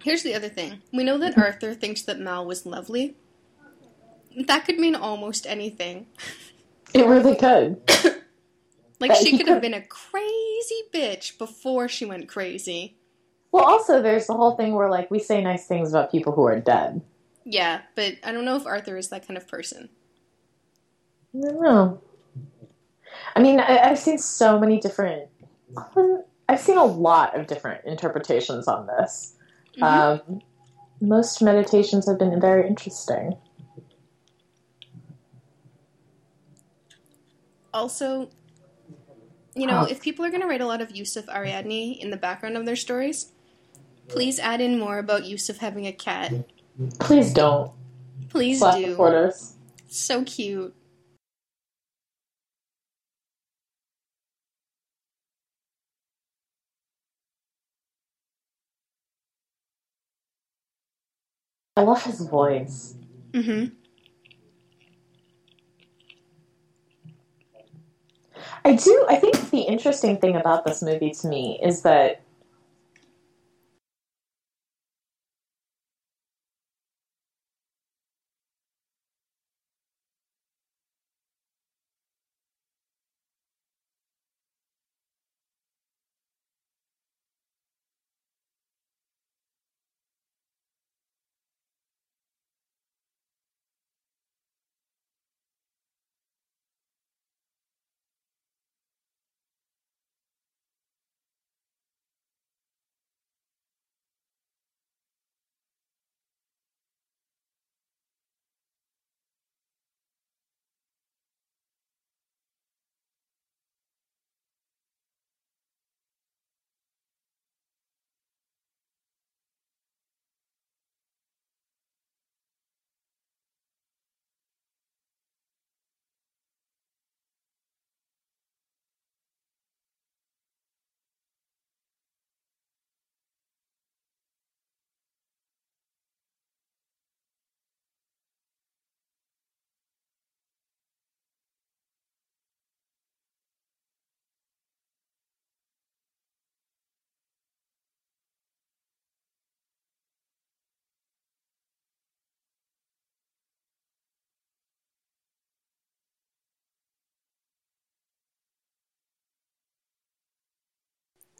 Here's 0.07 0.23
the 0.23 0.37
other 0.37 0.49
thing. 0.49 0.83
We 0.93 1.03
know 1.03 1.19
that 1.19 1.33
mm-hmm. 1.33 1.41
Arthur 1.41 1.75
thinks 1.75 2.03
that 2.03 2.21
Mal 2.21 2.47
was 2.47 2.65
lovely. 2.65 3.17
That 4.47 4.65
could 4.65 4.79
mean 4.79 4.95
almost 4.95 5.49
anything. 5.49 6.07
It 6.95 7.07
really 7.07 7.35
could. 7.35 7.83
Like 8.99 9.11
But 9.11 9.19
she 9.19 9.33
he 9.33 9.37
could 9.37 9.49
have 9.49 9.61
been 9.61 9.75
a 9.75 9.83
crazy 9.83 10.85
bitch 10.91 11.37
before 11.37 11.87
she 11.87 12.07
went 12.07 12.29
crazy. 12.29 12.97
Well, 13.53 13.65
also, 13.65 14.01
there's 14.01 14.27
the 14.27 14.33
whole 14.33 14.57
thing 14.57 14.73
where, 14.73 14.89
like, 14.89 15.11
we 15.11 15.19
say 15.19 15.43
nice 15.43 15.67
things 15.67 15.91
about 15.91 16.11
people 16.11 16.33
who 16.33 16.45
are 16.45 16.59
dead. 16.59 17.03
Yeah, 17.45 17.83
but 17.95 18.15
I 18.25 18.33
don't 18.33 18.47
know 18.47 18.57
if 18.57 18.65
Arthur 18.65 18.97
is 18.97 19.11
that 19.11 19.27
kind 19.27 19.37
of 19.37 19.47
person. 19.47 19.91
I 21.35 21.41
don't 21.43 21.61
know. 21.61 22.01
I 23.35 23.43
mean, 23.43 23.61
I, 23.61 23.81
I've 23.81 23.99
seen 23.99 24.17
so 24.17 24.59
many 24.59 24.81
different. 24.81 25.29
I've 26.49 26.61
seen 26.61 26.79
a 26.79 26.85
lot 26.85 27.39
of 27.39 27.47
different 27.47 27.85
interpretations 27.85 28.67
on 28.67 28.87
this. 28.87 29.36
Mhm. 29.77 29.83
Um, 29.83 30.41
most 31.01 31.43
meditations 31.43 32.07
have 32.07 32.19
been 32.19 32.41
very 32.41 32.67
interesting. 32.67 33.37
Also, 37.73 38.31
you 39.55 39.67
know, 39.67 39.81
Huh. 39.81 39.87
if 39.91 40.01
people 40.01 40.25
are 40.25 40.31
going 40.31 40.41
to 40.41 40.47
write 40.49 40.63
a 40.63 40.67
lot 40.67 40.81
of 40.81 40.97
Yusuf 40.97 41.27
Ariadne 41.29 41.93
in 42.01 42.11
the 42.11 42.17
background 42.17 42.57
of 42.57 42.65
their 42.65 42.77
stories, 42.77 43.33
please 44.09 44.39
add 44.39 44.61
in 44.61 44.79
more 44.79 44.99
about 44.99 45.27
Yusuf 45.27 45.59
having 45.59 45.87
a 45.87 45.93
cat. 45.93 46.33
Please 46.99 47.33
don't 47.33 47.73
Please 48.31 48.61
do. 48.61 48.89
reporters. 48.91 49.55
So 49.89 50.25
cute. 50.25 50.75
I 61.77 61.83
love 61.83 62.03
his 62.03 62.23
voice. 62.23 62.95
Mm-hmm. 63.33 63.75
I 68.65 68.75
do. 68.75 69.07
I 69.09 69.17
think 69.17 69.51
the 69.51 69.61
interesting 69.61 70.17
thing 70.17 70.37
about 70.37 70.65
this 70.65 70.83
movie 70.83 71.13
to 71.13 71.29
me 71.29 71.61
is 71.63 71.83
that 71.83 72.23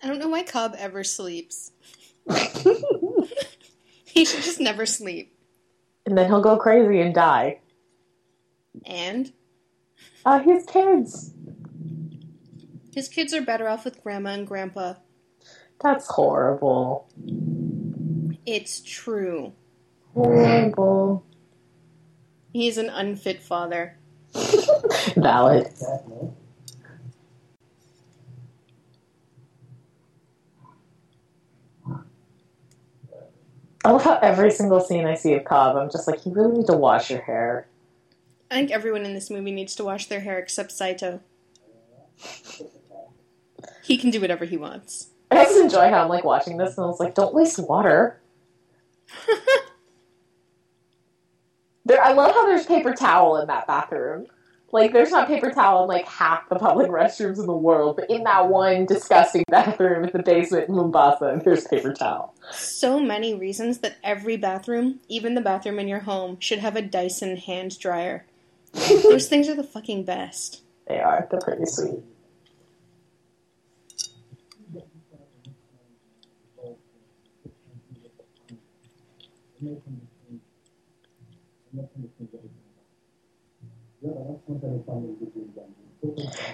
I 0.03 0.09
don't 0.09 0.19
know 0.19 0.29
why 0.29 0.43
Cobb 0.43 0.75
ever 0.79 1.05
sleeps. 1.05 1.73
He 4.07 4.25
should 4.25 4.43
just 4.45 4.61
never 4.61 4.87
sleep. 4.87 5.37
And 6.07 6.17
then 6.17 6.25
he'll 6.29 6.41
go 6.41 6.57
crazy 6.57 7.03
and 7.03 7.15
die. 7.15 7.59
And 8.87 9.31
Uh, 10.25 10.39
his 10.39 10.65
kids. 10.65 11.33
his 12.95 13.09
kids 13.09 13.35
are 13.35 13.43
better 13.43 13.69
off 13.69 13.85
with 13.85 14.03
grandma 14.03 14.31
and 14.31 14.47
grandpa. 14.47 14.95
That's 15.83 16.07
horrible. 16.09 17.07
It's 18.47 18.81
true. 18.81 19.53
Horrible. 20.15 21.23
He's 22.55 22.79
an 22.79 22.89
unfit 22.89 23.43
father. 23.43 23.99
Valid. 25.15 25.69
I 33.87 33.93
love 33.93 34.03
how 34.03 34.19
every 34.21 34.51
single 34.51 34.81
scene 34.81 35.07
I 35.07 35.15
see 35.15 35.35
of 35.35 35.45
Cobb, 35.45 35.77
I'm 35.77 35.89
just 35.89 36.09
like, 36.09 36.27
you 36.27 36.33
really 36.33 36.59
need 36.59 36.67
to 36.67 36.77
wash 36.77 37.09
your 37.09 37.21
hair. 37.21 37.69
I 38.51 38.57
think 38.57 38.73
everyone 38.73 39.05
in 39.05 39.15
this 39.15 39.31
movie 39.31 39.53
needs 39.53 39.77
to 39.77 39.85
wash 39.85 40.07
their 40.07 40.19
hair 40.19 40.41
except 40.41 40.73
Saito. 40.73 41.21
He 43.85 43.97
can 43.97 44.11
do 44.11 44.21
whatever 44.21 44.45
he 44.45 44.57
wants. 44.57 45.11
I 45.31 45.45
just 45.45 45.57
enjoy 45.57 45.89
how 45.89 46.03
I'm 46.03 46.09
like 46.09 46.25
watching 46.25 46.57
this 46.57 46.77
and 46.77 46.85
I 46.85 46.89
was 46.89 46.99
like, 46.99 47.15
don't 47.15 47.33
waste 47.33 47.61
water. 47.61 48.21
There, 51.85 52.03
I 52.03 52.15
love 52.15 52.35
how 52.35 52.45
there's 52.47 52.67
paper 52.67 52.93
towel 52.93 53.37
in 53.37 53.47
that 53.47 53.69
bathroom. 53.69 54.27
Like, 54.77 54.93
there's 54.93 55.11
not 55.11 55.27
paper 55.27 55.51
towel 55.51 55.85
in 55.85 55.89
like 55.89 56.07
half 56.07 56.51
the 56.51 56.57
public 56.57 56.91
restrooms 56.91 57.39
in 57.39 57.47
the 57.47 57.57
world, 57.57 57.97
but 57.97 58.11
in 58.11 58.25
that 58.25 58.49
one 58.49 58.85
disgusting 58.85 59.43
bathroom 59.49 60.05
in 60.05 60.11
the 60.13 60.23
basement 60.23 60.69
in 60.69 60.75
Mombasa, 60.75 61.41
there's 61.45 61.67
paper 61.67 61.95
towel. 61.95 62.35
so 62.51 63.01
many 63.01 63.35
reasons 63.35 63.79
that 63.79 63.97
every 64.05 64.37
bathroom, 64.37 65.01
even 65.09 65.35
the 65.35 65.41
bathroom 65.41 65.79
in 65.79 65.89
your 65.89 66.01
home, 66.01 66.39
should 66.41 66.59
have 66.59 66.77
a 66.77 66.83
Dyson 66.83 67.39
hand 67.39 67.79
dryer. 67.79 68.27
Those 68.75 69.29
things 69.29 69.49
are 69.49 69.55
the 69.55 69.65
fucking 69.65 70.05
best. 70.05 70.61
They 70.87 71.01
are. 71.01 71.27
They're 71.31 71.41
pretty 71.41 71.65
sweet. 71.65 72.03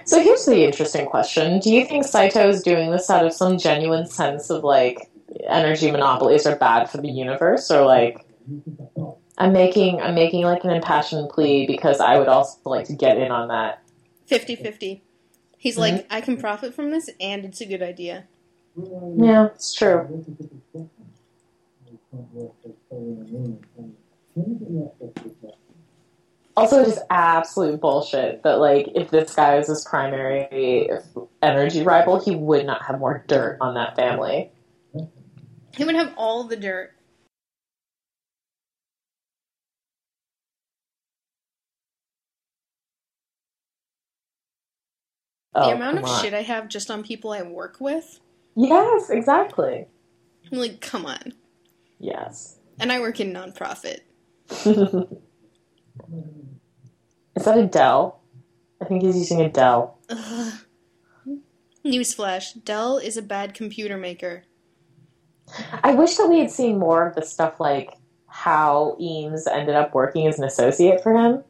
So 0.05 0.21
here's 0.21 0.45
the 0.47 0.65
interesting 0.65 1.07
question: 1.07 1.61
Do 1.61 1.73
you 1.73 1.85
think 1.85 2.05
Saito 2.05 2.49
is 2.49 2.63
doing 2.63 2.91
this 2.91 3.11
out 3.11 3.27
of 3.27 3.33
some 3.33 3.59
genuine 3.59 4.07
sense 4.07 4.51
of 4.51 4.65
like 4.65 5.11
energy 5.47 5.91
monopolies 5.91 6.47
are 6.47 6.57
bad 6.57 6.91
for 6.91 6.99
the 6.99 7.11
universe, 7.11 7.71
or 7.71 7.85
like 7.85 8.27
I'm 9.39 9.53
making 9.53 10.01
I'm 10.01 10.15
making 10.15 10.45
like 10.45 10.65
an 10.65 10.71
impassioned 10.71 11.31
plea 11.31 11.67
because 11.67 12.01
I 12.01 12.19
would 12.19 12.29
also 12.29 12.59
like 12.65 12.87
to 12.87 12.95
get 12.95 13.19
in 13.19 13.31
on 13.31 13.49
that. 13.49 13.83
50 14.27 14.57
50. 14.57 15.03
He's 15.59 15.75
mm-hmm. 15.75 15.97
like, 15.97 16.07
I 16.11 16.21
can 16.21 16.39
profit 16.39 16.75
from 16.75 16.91
this, 16.91 17.09
and 17.21 17.45
it's 17.45 17.61
a 17.61 17.67
good 17.67 17.83
idea. 17.83 18.25
Yeah, 18.77 19.47
it's 19.47 19.73
true. 19.73 20.25
Also, 26.57 26.83
it 26.83 26.89
is 26.89 27.01
absolute 27.11 27.81
bullshit 27.81 28.43
that 28.45 28.59
like 28.61 28.89
if 28.95 29.11
this 29.11 29.35
guy 29.35 29.57
was 29.59 29.69
his 29.69 29.85
primary 29.85 30.89
energy 31.43 31.83
rival, 31.83 32.21
he 32.23 32.37
would 32.37 32.67
not 32.67 32.85
have 32.85 32.99
more 33.01 33.25
dirt 33.29 33.59
on 33.61 33.75
that 33.75 33.97
family. 33.97 34.53
He 35.77 35.85
would 35.85 35.95
have 35.97 36.15
all 36.17 36.45
the 36.45 36.57
dirt. 36.57 36.93
The 45.61 45.61
Oh, 45.61 45.73
amount 45.73 45.99
of 45.99 46.05
on. 46.07 46.09
shit 46.09 46.35
I 46.35 46.43
have 46.43 46.69
just 46.69 46.91
on 46.91 47.03
people 47.05 47.33
I 47.33 47.43
work 47.43 47.79
with. 47.81 48.21
Yes, 48.57 49.11
exactly. 49.11 49.87
I'm 50.53 50.59
like, 50.59 50.81
come 50.81 51.07
on. 51.07 51.35
Yes. 52.01 52.59
And 52.81 52.93
I 52.93 53.01
work 53.01 53.21
in 53.21 53.33
nonprofit. 53.33 54.01
Is 57.35 57.45
that 57.45 57.59
a 57.59 57.67
Dell? 57.67 58.21
I 58.81 58.85
think 58.85 59.03
he's 59.03 59.17
using 59.17 59.41
a 59.41 59.49
Dell. 59.49 59.99
Ugh. 60.09 60.53
Newsflash 61.85 62.65
Dell 62.65 62.99
is 62.99 63.17
a 63.17 63.23
bad 63.23 63.55
computer 63.55 63.97
maker. 63.97 64.45
I 65.83 65.95
wish 65.95 66.17
that 66.17 66.29
we 66.29 66.39
had 66.39 66.51
seen 66.51 66.79
more 66.79 67.07
of 67.07 67.15
the 67.15 67.23
stuff 67.23 67.59
like 67.59 67.95
how 68.27 68.97
Eames 69.01 69.47
ended 69.47 69.75
up 69.75 69.95
working 69.95 70.27
as 70.27 70.39
an 70.39 70.45
associate 70.45 71.03
for 71.03 71.13
him. 71.13 71.43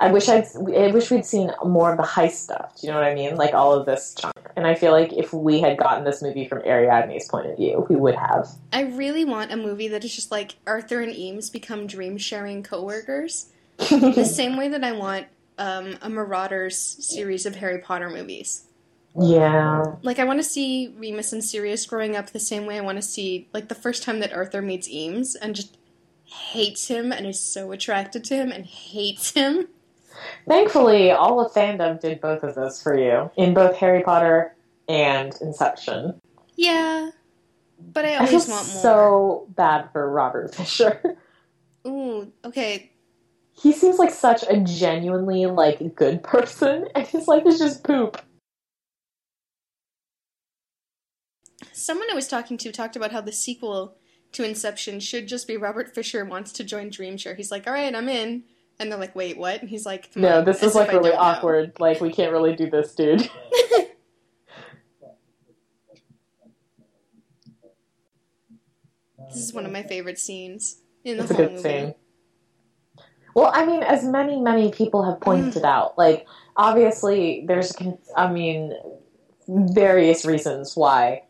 I 0.00 0.12
wish 0.12 0.28
I'd 0.28 0.46
I 0.76 0.90
wish 0.92 1.10
we'd 1.10 1.26
seen 1.26 1.50
more 1.64 1.90
of 1.90 1.96
the 1.96 2.04
heist 2.04 2.32
stuff. 2.32 2.80
Do 2.80 2.86
you 2.86 2.92
know 2.92 3.00
what 3.00 3.08
I 3.08 3.14
mean? 3.14 3.36
Like 3.36 3.52
all 3.52 3.72
of 3.72 3.84
this 3.84 4.14
junk. 4.14 4.34
And 4.56 4.66
I 4.66 4.74
feel 4.74 4.92
like 4.92 5.12
if 5.12 5.32
we 5.32 5.60
had 5.60 5.76
gotten 5.76 6.04
this 6.04 6.22
movie 6.22 6.46
from 6.46 6.62
Ariadne's 6.62 7.28
point 7.28 7.46
of 7.46 7.56
view, 7.56 7.84
we 7.88 7.96
would 7.96 8.14
have. 8.14 8.48
I 8.72 8.82
really 8.82 9.24
want 9.24 9.52
a 9.52 9.56
movie 9.56 9.88
that 9.88 10.04
is 10.04 10.14
just 10.14 10.30
like 10.30 10.56
Arthur 10.66 11.00
and 11.00 11.14
Eames 11.14 11.50
become 11.50 11.86
dream 11.86 12.16
sharing 12.16 12.62
coworkers. 12.62 13.46
The 13.78 14.24
same 14.30 14.56
way 14.56 14.68
that 14.68 14.84
I 14.84 14.92
want 14.92 15.26
um, 15.58 15.98
a 16.02 16.08
Marauders 16.08 16.76
series 16.78 17.46
of 17.46 17.56
Harry 17.56 17.78
Potter 17.78 18.10
movies. 18.10 18.64
yeah. 19.18 19.82
Like 20.02 20.18
I 20.18 20.24
want 20.24 20.38
to 20.40 20.44
see 20.44 20.94
Remus 20.96 21.32
and 21.32 21.42
Sirius 21.44 21.86
growing 21.86 22.16
up 22.16 22.30
the 22.30 22.40
same 22.40 22.66
way 22.66 22.78
I 22.78 22.82
want 22.82 22.96
to 22.98 23.02
see 23.02 23.48
like 23.52 23.68
the 23.68 23.74
first 23.74 24.02
time 24.02 24.20
that 24.20 24.32
Arthur 24.32 24.62
meets 24.62 24.88
Eames 24.88 25.34
and 25.34 25.54
just 25.56 25.76
hates 26.24 26.88
him 26.88 27.10
and 27.12 27.26
is 27.26 27.40
so 27.40 27.72
attracted 27.72 28.24
to 28.24 28.36
him 28.36 28.52
and 28.52 28.66
hates 28.66 29.32
him. 29.32 29.68
Thankfully, 30.48 31.10
all 31.12 31.40
of 31.44 31.52
fandom 31.52 32.00
did 32.00 32.20
both 32.20 32.42
of 32.42 32.54
those 32.54 32.82
for 32.82 32.98
you 32.98 33.30
in 33.36 33.54
both 33.54 33.76
Harry 33.76 34.02
Potter 34.02 34.56
and 34.88 35.32
Inception. 35.40 36.20
Yeah, 36.56 37.10
but 37.78 38.04
I 38.04 38.18
I 38.18 38.26
feel 38.26 38.42
always 38.42 38.48
want 38.48 38.72
more. 38.72 38.82
so 38.82 39.46
bad 39.50 39.90
for 39.92 40.10
Robert 40.10 40.54
Fisher. 40.54 41.00
Ooh, 41.86 42.32
okay. 42.44 42.92
He 43.60 43.72
seems 43.72 43.98
like 43.98 44.10
such 44.10 44.44
a 44.48 44.60
genuinely 44.60 45.46
like 45.46 45.94
good 45.96 46.22
person, 46.22 46.86
and 46.94 47.06
his 47.06 47.26
life 47.26 47.44
is 47.46 47.58
just 47.58 47.82
poop. 47.84 48.20
Someone 51.72 52.08
I 52.10 52.14
was 52.14 52.28
talking 52.28 52.56
to 52.58 52.72
talked 52.72 52.96
about 52.96 53.12
how 53.12 53.20
the 53.20 53.32
sequel 53.32 53.96
to 54.32 54.44
Inception 54.44 55.00
should 55.00 55.26
just 55.26 55.46
be 55.46 55.56
Robert 55.56 55.94
Fisher 55.94 56.24
wants 56.24 56.52
to 56.52 56.64
join 56.64 56.90
Dreamshare. 56.90 57.36
He's 57.36 57.50
like, 57.50 57.66
all 57.66 57.72
right, 57.72 57.94
I'm 57.94 58.08
in. 58.08 58.44
And 58.78 58.92
they're 58.92 58.98
like, 58.98 59.16
wait, 59.16 59.36
what? 59.38 59.60
And 59.60 59.68
he's 59.70 59.86
like, 59.86 60.14
No, 60.14 60.38
on, 60.38 60.44
this 60.44 60.62
is 60.62 60.74
like 60.74 60.88
really 60.92 61.10
don't 61.10 61.18
know. 61.18 61.22
awkward. 61.24 61.72
Like 61.80 62.00
we 62.00 62.12
can't 62.12 62.30
really 62.30 62.54
do 62.54 62.70
this, 62.70 62.94
dude. 62.94 63.28
This 69.28 69.42
is 69.44 69.52
one 69.52 69.66
of 69.66 69.72
my 69.72 69.82
favorite 69.82 70.18
scenes 70.18 70.80
in 71.04 71.16
the 71.18 71.24
It's 71.24 71.32
whole 71.32 71.48
movie. 71.50 71.62
scene. 71.62 71.94
Well, 73.38 73.52
I 73.54 73.64
mean, 73.64 73.84
as 73.84 74.02
many 74.04 74.40
many 74.40 74.72
people 74.72 75.04
have 75.04 75.20
pointed 75.20 75.64
out, 75.64 75.96
like 75.96 76.26
obviously 76.56 77.44
there's, 77.46 77.72
I 78.16 78.32
mean, 78.32 78.76
various 79.46 80.24
reasons 80.24 80.76
why 80.76 81.22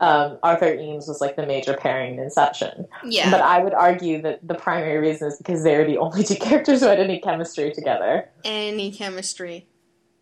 um, 0.00 0.38
Arthur 0.44 0.72
Eames 0.72 1.08
was 1.08 1.20
like 1.20 1.34
the 1.34 1.44
major 1.44 1.74
pairing 1.74 2.14
in 2.14 2.20
Inception. 2.20 2.86
Yeah. 3.04 3.32
But 3.32 3.40
I 3.40 3.58
would 3.58 3.74
argue 3.74 4.22
that 4.22 4.46
the 4.46 4.54
primary 4.54 4.98
reason 4.98 5.26
is 5.26 5.38
because 5.38 5.64
they're 5.64 5.84
the 5.84 5.98
only 5.98 6.22
two 6.22 6.36
characters 6.40 6.82
who 6.82 6.86
had 6.86 7.00
any 7.00 7.18
chemistry 7.18 7.72
together. 7.72 8.30
Any 8.44 8.92
chemistry. 8.92 9.66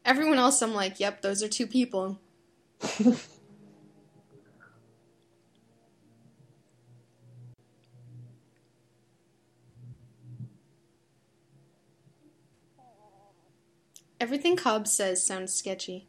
Everyone 0.03 0.38
else, 0.38 0.62
I'm 0.62 0.72
like, 0.72 0.99
yep, 0.99 1.20
those 1.20 1.42
are 1.42 1.49
two 1.49 1.66
people. 1.66 2.18
Everything 14.20 14.56
Cobb 14.56 14.86
says 14.86 15.24
sounds 15.24 15.52
sketchy. 15.52 16.08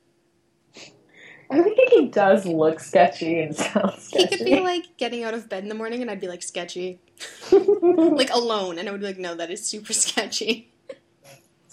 I 1.50 1.62
think 1.62 1.78
he 1.90 2.08
does 2.08 2.46
look 2.46 2.80
sketchy 2.80 3.40
and 3.40 3.56
sounds 3.56 4.10
He 4.10 4.28
could 4.28 4.46
be 4.46 4.60
like 4.60 4.98
getting 4.98 5.24
out 5.24 5.34
of 5.34 5.50
bed 5.50 5.64
in 5.64 5.70
the 5.70 5.76
morning 5.76 6.02
and 6.02 6.12
I'd 6.12 6.20
be 6.20 6.28
like, 6.28 6.44
sketchy. 6.44 7.00
Like 7.52 8.30
alone, 8.32 8.78
and 8.78 8.88
I 8.88 8.92
would 8.92 9.02
be 9.02 9.08
like, 9.08 9.18
no, 9.18 9.34
that 9.36 9.50
is 9.50 9.66
super 9.66 9.94
sketchy. 9.94 10.72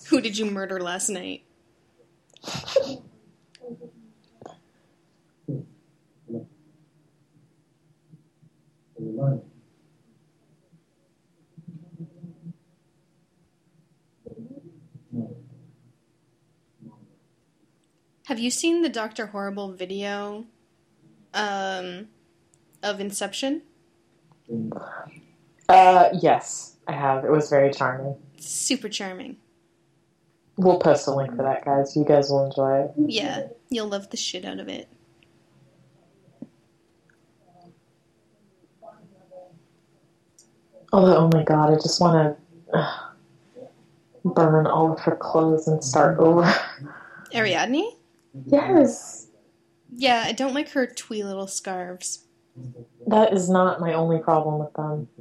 Who 0.09 0.21
did 0.21 0.39
you 0.39 0.51
murder 0.51 0.81
last 0.81 1.09
night? 1.09 1.45
Have 18.35 18.43
you 18.43 18.51
seen 18.51 18.83
the 18.83 18.89
Doctor 18.89 19.27
Horrible 19.27 19.75
video 19.75 20.45
um, 21.35 22.09
of 22.83 22.99
Inception? 22.99 23.63
uh, 25.69 26.09
yes, 26.21 26.75
I 26.89 26.95
have. 26.95 27.25
It 27.25 27.31
was 27.31 27.49
very 27.49 27.73
charming. 27.73 28.17
Super 28.39 28.89
charming. 28.89 29.37
We'll 30.57 30.81
post 30.81 31.07
a 31.07 31.13
link 31.13 31.37
for 31.37 31.45
that, 31.45 31.65
guys. 31.65 31.95
You 31.95 32.05
guys 32.05 32.29
will 32.29 32.47
enjoy 32.47 32.87
it. 32.87 32.91
Yeah, 33.07 33.47
you'll 33.69 33.87
love 33.87 34.11
the 34.11 34.17
shit 34.17 34.45
out 34.45 34.59
of 34.59 34.67
it. 34.67 34.89
Although, 40.93 41.19
oh 41.19 41.31
my 41.33 41.45
god, 41.45 41.73
I 41.73 41.77
just 41.77 42.01
want 42.01 42.37
to 42.73 42.99
burn 44.25 44.67
all 44.67 44.93
of 44.93 44.99
her 44.99 45.15
clothes 45.15 45.69
and 45.69 45.85
start 45.85 46.19
over. 46.19 46.53
Ariadne? 47.33 47.94
Yes, 48.47 49.29
Yeah, 49.91 50.23
I 50.27 50.33
don't 50.33 50.55
like 50.55 50.71
her 50.71 50.87
twee 50.87 51.23
little 51.25 51.47
scarves. 51.47 52.25
that 53.07 53.33
is 53.33 53.49
not 53.51 53.81
my 53.81 53.93
only 53.95 54.19
problem 54.19 54.59
with 54.59 54.73
them. 54.75 55.09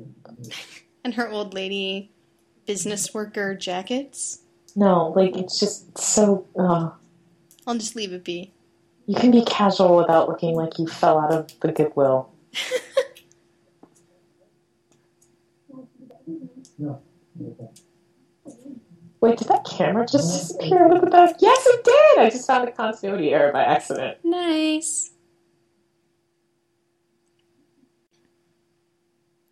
And 1.05 1.16
her 1.16 1.30
old 1.30 1.53
lady 1.53 2.11
business 2.66 3.14
worker 3.14 3.55
jackets. 3.55 4.39
No, 4.74 5.09
like 5.16 5.36
it's 5.36 5.59
just 5.59 5.97
so. 5.97 6.47
Uh, 6.57 6.91
I'll 7.68 7.78
just 7.78 7.93
leave 7.97 8.14
it 8.14 8.24
be. 8.24 8.53
you 9.05 9.16
can 9.16 9.30
be 9.30 9.43
casual 9.43 9.97
without 9.97 10.30
looking 10.30 10.55
like 10.55 10.80
you 10.80 10.88
fell 10.88 11.20
out 11.20 11.34
of 11.34 11.59
the 11.59 11.74
Goodwill. 11.74 12.30
Wait, 19.24 19.38
did 19.38 19.48
that 19.48 19.64
camera 19.64 20.06
just 20.06 20.50
disappear 20.50 20.84
out 20.84 20.94
of 20.94 21.00
the 21.00 21.10
back? 21.10 21.38
Yes, 21.40 21.66
it 21.66 21.86
did! 21.86 22.20
I 22.20 22.30
just 22.30 22.46
found 22.46 22.68
a 22.68 22.74
continuity 22.74 23.30
error 23.30 23.54
by 23.54 23.64
accident. 23.64 24.18
nice. 24.22 25.12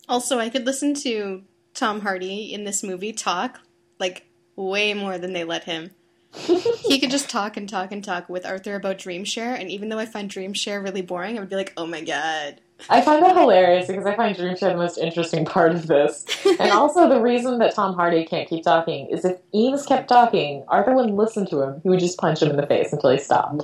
Also, 0.10 0.40
I 0.40 0.50
could 0.50 0.66
listen 0.66 0.94
to 0.96 1.44
Tom 1.74 2.02
Hardy 2.02 2.54
in 2.54 2.66
this 2.66 2.84
movie 2.84 3.14
talk 3.14 3.62
like 3.98 4.26
way 4.58 4.94
more 4.94 5.18
than 5.18 5.32
they 5.32 5.46
let 5.46 5.64
him. 5.64 5.92
He 6.82 7.00
could 7.00 7.12
just 7.12 7.30
talk 7.30 7.56
and 7.56 7.70
talk 7.70 7.94
and 7.94 8.04
talk 8.04 8.28
with 8.28 8.46
Arthur 8.46 8.76
about 8.76 8.98
Dreamshare, 8.98 9.58
and 9.58 9.72
even 9.72 9.88
though 9.88 10.00
I 10.00 10.06
find 10.06 10.30
Dreamshare 10.30 10.84
really 10.84 11.02
boring, 11.02 11.38
I 11.38 11.40
would 11.40 11.50
be 11.50 11.56
like, 11.56 11.72
oh 11.78 11.86
my 11.86 12.02
god. 12.02 12.60
I 12.90 13.02
find 13.02 13.24
that 13.24 13.36
hilarious 13.36 13.88
because 13.88 14.06
I 14.06 14.16
find 14.16 14.36
Dreamshare 14.36 14.72
the 14.72 14.78
most 14.78 14.98
interesting 14.98 15.46
part 15.46 15.74
of 15.74 15.88
this. 15.88 16.26
And 16.60 16.72
also, 16.72 17.08
the 17.08 17.22
reason 17.22 17.60
that 17.60 17.76
Tom 17.76 17.96
Hardy 17.96 18.26
can't 18.26 18.50
keep 18.50 18.64
talking 18.64 19.08
is 19.08 19.26
if 19.26 19.38
Eames 19.54 19.86
kept 19.86 20.10
talking, 20.10 20.64
Arthur 20.68 20.96
wouldn't 20.96 21.16
listen 21.16 21.46
to 21.48 21.62
him. 21.62 21.82
He 21.84 21.90
would 21.90 22.00
just 22.00 22.18
punch 22.18 22.42
him 22.42 22.50
in 22.50 22.58
the 22.58 22.68
face 22.68 22.92
until 22.92 23.12
he 23.12 23.18
stopped. 23.18 23.64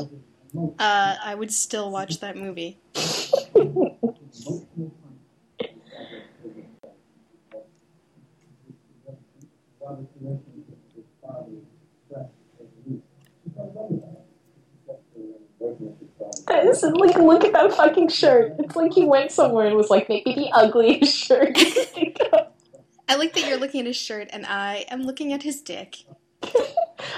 Uh, 0.79 1.15
I 1.23 1.35
would 1.35 1.51
still 1.51 1.91
watch 1.91 2.19
that 2.19 2.37
movie. 2.37 2.79
emotional 9.37 9.37
Robert's 9.81 10.11
relationship 10.19 10.77
with 10.83 10.95
his 10.95 11.05
father 11.21 11.51
expressed 12.01 12.33
as 12.59 12.67
weak. 12.85 13.03
She 13.43 13.49
felt 13.55 13.73
better 13.73 13.95
about 13.95 14.11
it. 14.11 14.27
Except 14.83 15.03
for 15.13 15.19
when 15.19 15.43
working 15.59 15.95
This 16.47 16.83
is 16.83 16.91
like, 16.93 17.15
look 17.17 17.43
at 17.43 17.53
that 17.53 17.73
fucking 17.73 18.09
shirt. 18.09 18.53
It's 18.59 18.75
like 18.75 18.93
he 18.93 19.05
went 19.05 19.31
somewhere 19.31 19.67
and 19.67 19.75
was 19.75 19.89
like, 19.89 20.07
maybe 20.09 20.33
the 20.33 20.49
ugliest 20.53 21.15
shirt. 21.15 21.57
you 21.57 21.71
could 21.71 21.85
think 21.87 22.17
of. 22.33 22.47
I 23.09 23.15
like 23.15 23.33
that 23.33 23.47
you're 23.47 23.57
looking 23.57 23.81
at 23.81 23.87
his 23.87 23.95
shirt 23.97 24.27
and 24.31 24.45
I 24.45 24.85
am 24.89 25.03
looking 25.03 25.31
at 25.33 25.43
his 25.43 25.61
dick. 25.61 25.97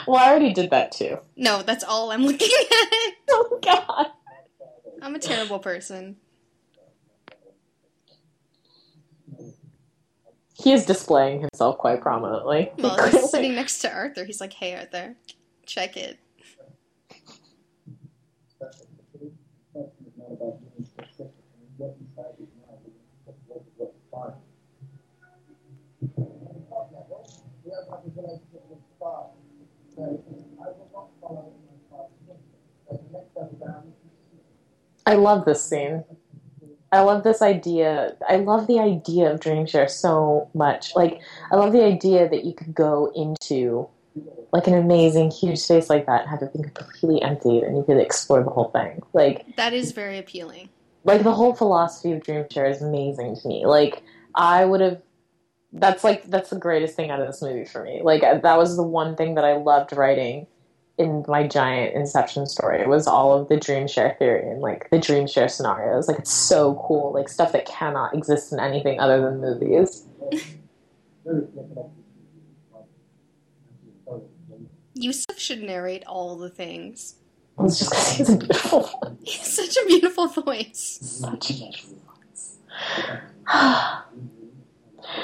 well, 0.07 0.17
I 0.17 0.29
already 0.29 0.53
did 0.53 0.69
that 0.71 0.91
too. 0.91 1.17
No, 1.35 1.61
that's 1.63 1.83
all 1.83 2.11
I'm 2.11 2.25
looking 2.25 2.49
at. 2.71 2.87
Oh 3.31 3.59
god. 3.61 4.07
I'm 5.03 5.13
a 5.13 5.19
terrible 5.19 5.59
person. 5.59 6.17
He 10.53 10.73
is 10.73 10.85
displaying 10.85 11.41
himself 11.41 11.77
quite 11.77 12.01
prominently. 12.01 12.71
Well, 12.77 13.07
he's 13.09 13.29
sitting 13.31 13.53
next 13.55 13.79
to 13.79 13.93
Arthur. 13.93 14.25
He's 14.25 14.41
like, 14.41 14.51
hey, 14.51 14.75
Arthur, 14.75 15.15
check 15.65 15.95
it. 15.95 16.19
Special. 18.43 18.89
The 19.21 19.69
question 19.71 20.05
is 20.07 20.13
not 20.17 20.31
about 20.31 20.59
being 20.59 20.85
specific 20.85 20.95
and 20.97 20.97
what 20.97 20.97
inside 20.97 20.97
his 20.97 20.97
mind 20.97 20.97
is 20.97 20.97
what 20.97 20.97
was 20.97 20.97
what's 20.97 21.17
fine. 21.17 21.17
We 21.17 21.17
have 21.17 21.17
a 21.17 21.17
relationship 21.17 21.17
with 21.17 21.17
father. 21.17 21.17
So 21.17 21.17
I 21.17 21.17
will 21.17 21.17
not 21.17 21.27
follow 21.27 21.37
in 21.37 21.65
my 21.65 21.68
next 21.79 21.95
step 33.31 33.59
down 33.59 33.93
I 35.05 35.15
love 35.15 35.45
this 35.45 35.63
scene. 35.63 36.03
I 36.91 37.01
love 37.01 37.23
this 37.23 37.41
idea. 37.41 38.15
I 38.27 38.37
love 38.37 38.67
the 38.67 38.79
idea 38.79 39.31
of 39.31 39.39
Dreamshare 39.39 39.89
so 39.89 40.49
much. 40.53 40.95
Like, 40.95 41.19
I 41.51 41.55
love 41.55 41.71
the 41.71 41.83
idea 41.83 42.29
that 42.29 42.45
you 42.45 42.53
could 42.53 42.75
go 42.75 43.11
into 43.15 43.87
like 44.51 44.67
an 44.67 44.73
amazing, 44.73 45.31
huge 45.31 45.59
space 45.59 45.89
like 45.89 46.05
that 46.07 46.21
and 46.21 46.29
have 46.29 46.41
it 46.41 46.53
be 46.53 46.63
completely 46.73 47.21
empty, 47.21 47.59
and 47.59 47.77
you 47.77 47.83
could 47.83 47.97
explore 47.97 48.43
the 48.43 48.49
whole 48.49 48.69
thing. 48.69 49.01
Like, 49.13 49.55
That 49.55 49.73
is 49.73 49.91
very 49.91 50.17
appealing. 50.17 50.69
Like 51.03 51.23
the 51.23 51.33
whole 51.33 51.53
philosophy 51.53 52.11
of 52.11 52.21
Dreamshare 52.21 52.69
is 52.69 52.81
amazing 52.81 53.35
to 53.37 53.47
me. 53.47 53.65
Like, 53.65 54.03
I 54.35 54.65
would 54.65 54.81
have. 54.81 55.01
That's 55.71 56.03
like 56.03 56.23
that's 56.23 56.49
the 56.49 56.57
greatest 56.57 56.95
thing 56.95 57.11
out 57.11 57.21
of 57.21 57.27
this 57.27 57.43
movie 57.43 57.65
for 57.65 57.83
me. 57.83 58.01
Like 58.03 58.23
uh, 58.23 58.39
that 58.39 58.57
was 58.57 58.75
the 58.75 58.83
one 58.83 59.15
thing 59.15 59.35
that 59.35 59.45
I 59.45 59.57
loved 59.57 59.95
writing 59.95 60.47
in 60.97 61.23
my 61.27 61.47
giant 61.47 61.95
Inception 61.95 62.47
story. 62.47 62.81
It 62.81 62.89
was 62.89 63.05
all 63.05 63.39
of 63.39 63.49
the 63.49 63.57
dream 63.57 63.87
share 63.87 64.15
theory 64.17 64.49
and 64.49 64.61
like 64.61 64.89
the 64.89 64.99
dream 64.99 65.27
share 65.27 65.47
scenarios. 65.47 66.07
Like 66.07 66.17
it's 66.17 66.33
so 66.33 66.83
cool. 66.87 67.13
Like 67.13 67.29
stuff 67.29 67.51
that 67.51 67.67
cannot 67.67 68.15
exist 68.15 68.51
in 68.51 68.59
anything 68.59 68.99
other 68.99 69.21
than 69.21 69.39
movies. 69.39 70.05
Yusuf 74.95 75.37
should 75.37 75.61
narrate 75.61 76.03
all 76.05 76.35
the 76.35 76.49
things. 76.49 77.18
It's 77.61 77.79
just 77.79 77.91
because 77.91 78.11
he's 78.17 78.29
a 78.29 78.37
beautiful, 78.37 79.17
He 79.23 79.37
has 79.37 79.53
such 79.53 79.77
a 79.77 79.85
beautiful 79.87 80.27
voice. 80.27 80.99
such 81.01 81.51
a 81.51 81.53
beautiful 81.53 81.97
voice. 82.05 82.57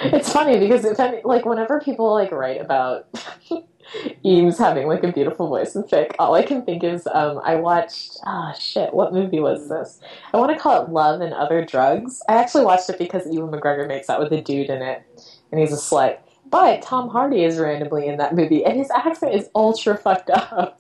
It's 0.04 0.32
funny 0.32 0.60
because 0.60 0.84
if 0.84 1.00
any, 1.00 1.22
like 1.24 1.46
whenever 1.46 1.80
people 1.80 2.12
like 2.14 2.32
write 2.32 2.60
about 2.60 3.08
Eames 4.26 4.58
having 4.58 4.88
like 4.88 5.04
a 5.04 5.12
beautiful 5.12 5.48
voice 5.48 5.76
in 5.76 5.84
fic, 5.84 6.16
all 6.20 6.34
I 6.34 6.42
can 6.44 6.64
think 6.66 6.84
is 6.84 7.08
um, 7.14 7.40
I 7.44 7.56
watched 7.56 8.18
ah 8.26 8.52
shit, 8.54 8.94
what 8.94 9.14
movie 9.14 9.40
was 9.40 9.70
this? 9.70 10.02
I 10.34 10.38
want 10.38 10.52
to 10.52 10.60
call 10.60 10.84
it 10.84 10.90
Love 10.90 11.22
and 11.22 11.34
Other 11.34 11.64
Drugs. 11.64 12.22
I 12.28 12.36
actually 12.36 12.66
watched 12.66 12.90
it 12.90 12.98
because 12.98 13.32
Ewan 13.32 13.52
McGregor 13.52 13.88
makes 13.88 14.10
out 14.10 14.20
with 14.20 14.34
a 14.34 14.42
dude 14.42 14.70
in 14.70 14.82
it, 14.82 15.04
and 15.52 15.62
he's 15.62 15.72
a 15.72 15.78
slut. 15.78 16.18
But 16.48 16.82
Tom 16.82 17.10
Hardy 17.10 17.44
is 17.44 17.58
randomly 17.60 18.08
in 18.08 18.18
that 18.18 18.36
movie, 18.36 18.66
and 18.66 18.78
his 18.78 18.90
accent 18.92 19.34
is 19.36 19.50
ultra 19.56 19.96
fucked 19.98 20.30
up. 20.32 20.80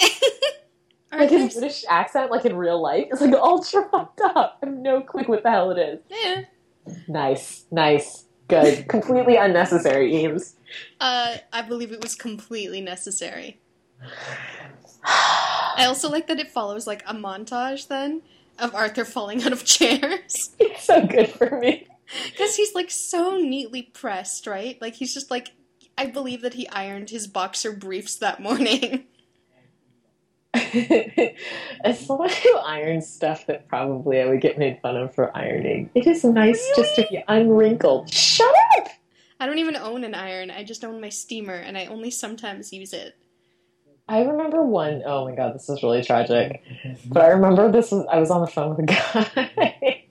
Like 1.12 1.28
his 1.30 1.42
Arthur's, 1.42 1.54
British 1.58 1.84
accent, 1.90 2.30
like 2.30 2.44
in 2.44 2.54
real 2.56 2.80
life, 2.80 3.06
It's 3.10 3.20
like 3.20 3.34
ultra 3.34 3.82
fucked 3.90 4.20
up. 4.20 4.58
I 4.62 4.66
have 4.66 4.74
no 4.76 5.00
clue 5.00 5.24
what 5.24 5.42
the 5.42 5.50
hell 5.50 5.72
it 5.72 5.78
is. 5.78 6.00
yeah. 6.08 6.42
Nice, 7.08 7.64
nice, 7.72 8.24
good. 8.48 8.86
Completely 8.88 9.34
unnecessary, 9.36 10.14
Eames. 10.22 10.54
Uh, 11.00 11.36
I 11.52 11.62
believe 11.62 11.90
it 11.90 12.00
was 12.00 12.14
completely 12.14 12.80
necessary. 12.80 13.58
I 15.04 15.84
also 15.86 16.08
like 16.08 16.28
that 16.28 16.38
it 16.38 16.48
follows 16.50 16.86
like 16.86 17.02
a 17.06 17.14
montage 17.14 17.88
then 17.88 18.22
of 18.58 18.74
Arthur 18.74 19.04
falling 19.04 19.42
out 19.42 19.52
of 19.52 19.64
chairs 19.64 20.50
it's 20.58 20.84
so 20.84 21.06
good 21.06 21.28
for 21.30 21.58
me. 21.58 21.86
because 22.30 22.54
he's 22.56 22.74
like 22.74 22.90
so 22.90 23.36
neatly 23.36 23.82
pressed, 23.82 24.46
right? 24.46 24.80
Like 24.80 24.94
he's 24.94 25.12
just 25.12 25.30
like 25.30 25.48
I 25.98 26.06
believe 26.06 26.42
that 26.42 26.54
he 26.54 26.68
ironed 26.68 27.10
his 27.10 27.26
boxer 27.26 27.72
briefs 27.72 28.16
that 28.16 28.40
morning. 28.40 29.04
As 31.84 32.04
someone 32.06 32.30
who 32.30 32.56
irons 32.58 33.08
stuff 33.08 33.46
that 33.46 33.68
probably 33.68 34.20
I 34.20 34.26
would 34.26 34.40
get 34.40 34.58
made 34.58 34.78
fun 34.80 34.96
of 34.96 35.14
for 35.14 35.36
ironing, 35.36 35.90
it 35.94 36.06
is 36.06 36.24
nice 36.24 36.64
just 36.76 36.94
to 36.96 37.06
be 37.10 37.22
unwrinkled. 37.28 38.12
Shut 38.12 38.54
up! 38.76 38.88
I 39.38 39.46
don't 39.46 39.58
even 39.58 39.76
own 39.76 40.04
an 40.04 40.14
iron. 40.14 40.50
I 40.50 40.64
just 40.64 40.84
own 40.84 41.00
my 41.00 41.08
steamer 41.08 41.54
and 41.54 41.78
I 41.78 41.86
only 41.86 42.10
sometimes 42.10 42.72
use 42.72 42.92
it. 42.92 43.16
I 44.06 44.22
remember 44.22 44.62
one 44.64 45.02
oh 45.06 45.24
my 45.24 45.34
god, 45.34 45.54
this 45.54 45.68
is 45.68 45.82
really 45.82 46.02
tragic. 46.02 46.62
But 47.06 47.24
I 47.24 47.28
remember 47.28 47.70
this 47.70 47.90
was 47.90 48.06
I 48.10 48.18
was 48.18 48.30
on 48.30 48.40
the 48.42 48.46
phone 48.46 48.76
with 48.76 48.80
a 48.80 48.86
guy. 48.86 50.04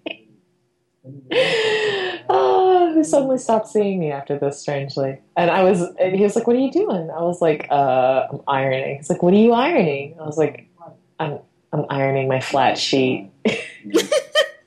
suddenly 3.03 3.37
stopped 3.37 3.67
seeing 3.67 3.99
me 3.99 4.11
after 4.11 4.37
this, 4.37 4.59
strangely. 4.59 5.19
And 5.35 5.49
I 5.49 5.63
was, 5.63 5.81
and 5.81 6.15
he 6.15 6.23
was 6.23 6.35
like, 6.35 6.47
"What 6.47 6.55
are 6.55 6.59
you 6.59 6.71
doing?" 6.71 7.09
I 7.09 7.21
was 7.21 7.41
like, 7.41 7.67
uh, 7.69 8.27
"I'm 8.31 8.41
ironing." 8.47 8.97
He's 8.97 9.09
like, 9.09 9.23
"What 9.23 9.33
are 9.33 9.37
you 9.37 9.53
ironing?" 9.53 10.15
I 10.19 10.25
was 10.25 10.37
like, 10.37 10.67
"I'm, 11.19 11.39
I'm 11.73 11.85
ironing 11.89 12.27
my 12.27 12.39
flat 12.39 12.77
sheet." 12.77 13.29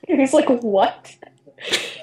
he's 0.07 0.33
like, 0.33 0.49
"What?" 0.49 1.15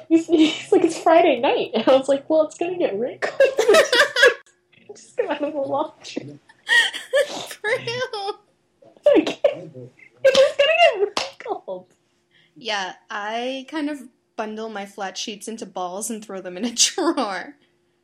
He's, 0.09 0.27
he's 0.27 0.73
like, 0.73 0.85
"It's 0.85 0.99
Friday 0.99 1.41
night," 1.41 1.71
and 1.75 1.87
I 1.87 1.97
was 1.97 2.09
like, 2.09 2.29
"Well, 2.29 2.43
it's 2.43 2.59
gonna 2.59 2.79
get 2.79 2.99
wrinkled." 2.99 3.41
Just 4.97 5.17
come 5.17 5.31
out 5.31 5.43
of 5.43 5.53
the 5.53 5.61
laundry. 5.61 6.39
For 7.49 7.69
real. 7.69 8.41
Like, 9.07 9.41
it's 9.45 10.57
gonna 10.57 10.77
get 10.83 11.13
wrinkled. 11.45 11.87
Yeah, 12.57 12.95
I 13.09 13.67
kind 13.71 13.89
of 13.89 14.01
bundle 14.41 14.71
my 14.71 14.87
flat 14.87 15.19
sheets 15.19 15.49
into 15.49 15.67
balls 15.67 16.09
and 16.09 16.25
throw 16.25 16.41
them 16.41 16.57
in 16.57 16.65
a 16.65 16.71
drawer. 16.75 17.57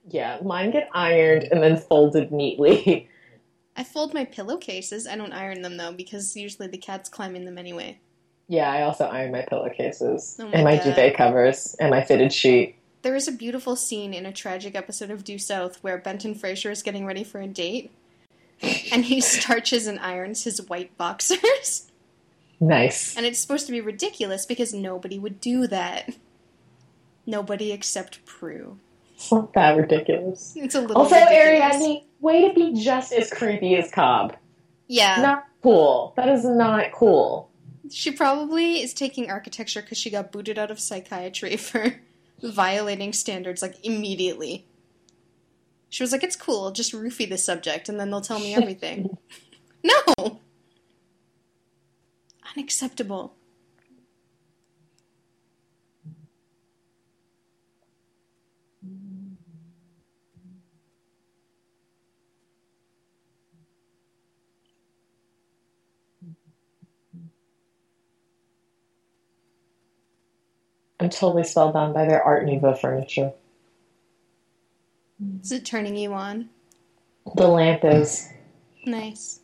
Yeah, 0.07 0.39
mine 0.45 0.70
get 0.70 0.91
ironed 0.93 1.45
and 1.45 1.62
then 1.62 1.78
folded 1.78 2.30
neatly. 2.30 3.09
I 3.76 3.84
fold 3.84 4.12
my 4.12 4.26
pillowcases. 4.26 5.07
I 5.07 5.16
don't 5.16 5.32
iron 5.32 5.62
them 5.62 5.78
though 5.78 5.93
because 5.93 6.37
usually 6.37 6.68
the 6.68 6.76
cats 6.76 7.09
climb 7.09 7.34
in 7.37 7.47
them 7.47 7.57
anyway. 7.57 8.01
Yeah, 8.49 8.70
I 8.70 8.82
also 8.82 9.07
iron 9.07 9.32
my 9.32 9.47
pillowcases 9.49 10.37
Oh 10.39 10.45
my 10.45 10.51
and 10.53 10.64
my 10.64 10.76
God. 10.76 10.84
duvet 10.84 11.16
covers 11.16 11.74
and 11.80 11.89
my 11.91 12.03
fitted 12.03 12.34
sheet. 12.34 12.76
There 13.01 13.16
is 13.16 13.28
a 13.28 13.32
beautiful 13.32 13.74
scene 13.74 14.12
in 14.12 14.26
a 14.26 14.32
tragic 14.32 14.74
episode 14.74 15.11
of 15.11 15.24
Due 15.24 15.39
South 15.39 15.82
where 15.82 15.97
Benton 15.97 16.34
Fraser 16.34 16.70
is 16.70 16.82
getting 16.82 17.07
ready 17.07 17.24
for 17.24 17.41
a 17.41 17.47
date 17.47 17.91
and 18.93 19.07
he 19.07 19.20
starches 19.22 19.87
and 19.87 19.99
irons 20.01 20.45
his 20.45 20.61
white 20.68 20.95
boxers. 20.99 21.91
Nice. 22.61 23.16
And 23.16 23.24
it's 23.26 23.39
supposed 23.39 23.66
to 23.66 23.72
be 23.72 23.80
ridiculous 23.80 24.45
because 24.47 24.72
nobody 24.74 25.18
would 25.18 25.41
do 25.41 25.66
that. 25.66 26.11
Nobody 27.27 27.72
except 27.72 28.24
Prue. 28.24 28.79
It's 29.14 29.33
not 29.33 29.53
that 29.55 29.77
ridiculous. 29.77 30.53
It's 30.57 30.74
a 30.74 30.81
little 30.81 30.99
Also, 30.99 31.16
ridiculous. 31.16 31.74
Ariadne, 31.74 32.03
way 32.20 32.49
to 32.49 32.55
be 32.55 32.72
just 32.81 33.12
as 33.12 33.31
creepy 33.31 33.77
as 33.77 33.91
Cobb. 33.91 34.37
Yeah. 34.87 35.20
Not 35.20 35.47
cool. 35.62 36.12
That 36.16 36.29
is 36.29 36.45
not 36.45 36.93
cool. 36.93 37.51
She 37.91 38.11
probably 38.11 38.83
is 38.83 38.93
taking 38.95 39.31
architecture 39.31 39.81
because 39.81 39.99
she 39.99 40.11
got 40.11 40.33
booted 40.33 40.59
out 40.59 40.70
of 40.70 40.79
psychiatry 40.79 41.57
for 41.57 42.01
violating 42.43 43.12
standards 43.12 43.62
like 43.62 43.77
immediately. 43.85 44.66
She 45.89 46.03
was 46.03 46.12
like, 46.12 46.24
"It's 46.24 46.37
cool, 46.37 46.72
just 46.72 46.93
roofie 46.93 47.29
the 47.29 47.39
subject, 47.39 47.89
and 47.89 47.99
then 47.99 48.11
they'll 48.11 48.20
tell 48.20 48.41
me 48.41 48.55
everything." 48.57 49.16
no, 49.83 50.41
unacceptable. 52.57 53.35
I'm 70.99 71.11
totally 71.11 71.45
spellbound 71.45 71.95
by 71.95 72.07
their 72.07 72.23
Art 72.23 72.45
Nouveau 72.47 72.75
furniture. 72.75 73.33
Is 75.43 75.53
it 75.53 75.65
turning 75.65 75.97
you 75.97 76.13
on? 76.13 76.51
The 77.37 77.49
lamp 77.49 77.85
is. 77.85 78.29
Nice. 78.85 79.41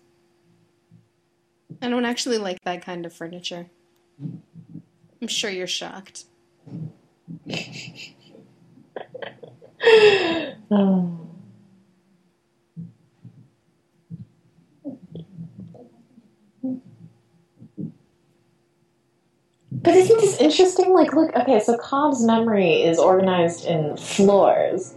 I 1.80 1.88
don't 1.88 2.04
actually 2.04 2.38
like 2.38 2.62
that 2.64 2.82
kind 2.84 3.04
of 3.04 3.12
furniture. 3.12 3.66
I'm 5.20 5.28
sure 5.28 5.50
you're 5.50 5.66
shocked. 5.66 6.24
Oh. 10.74 11.31
But 19.82 19.94
isn't 19.94 20.20
this 20.20 20.38
interesting? 20.40 20.92
Like, 20.94 21.12
look, 21.12 21.34
okay, 21.34 21.58
so 21.60 21.76
Cobb's 21.76 22.22
memory 22.22 22.82
is 22.82 22.98
organized 22.98 23.64
in 23.64 23.96
floors, 23.96 24.94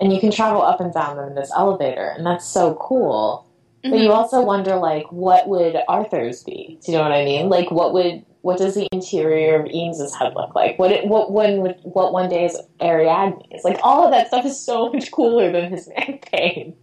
and 0.00 0.12
you 0.12 0.20
can 0.20 0.30
travel 0.30 0.62
up 0.62 0.80
and 0.80 0.92
down 0.92 1.16
them 1.16 1.28
in 1.28 1.34
this 1.34 1.52
elevator, 1.54 2.12
and 2.16 2.24
that's 2.24 2.46
so 2.46 2.74
cool. 2.80 3.46
But 3.82 3.92
Mhm. 3.92 4.04
you 4.04 4.12
also 4.12 4.42
wonder, 4.42 4.76
like, 4.76 5.12
what 5.12 5.46
would 5.46 5.76
Arthur's 5.88 6.42
be? 6.42 6.78
Do 6.84 6.92
you 6.92 6.96
know 6.98 7.04
what 7.04 7.12
I 7.12 7.24
mean? 7.24 7.48
Like, 7.50 7.70
what 7.70 7.92
would 7.92 8.24
what 8.40 8.58
does 8.58 8.74
the 8.74 8.86
interior 8.92 9.58
of 9.58 9.66
Eames's 9.70 10.14
head 10.14 10.34
look 10.36 10.54
like? 10.54 10.78
What 10.78 10.90
it, 10.92 11.06
what 11.06 11.32
when 11.32 11.62
would 11.62 11.76
what 11.82 12.12
one 12.12 12.28
day 12.28 12.44
is 12.44 12.58
Ariadne's? 12.80 13.64
Like, 13.64 13.78
all 13.82 14.04
of 14.04 14.10
that 14.10 14.28
stuff 14.28 14.44
is 14.44 14.58
so 14.60 14.90
much 14.92 15.10
cooler 15.10 15.50
than 15.50 15.70
his 15.70 15.88
pain. 16.30 16.74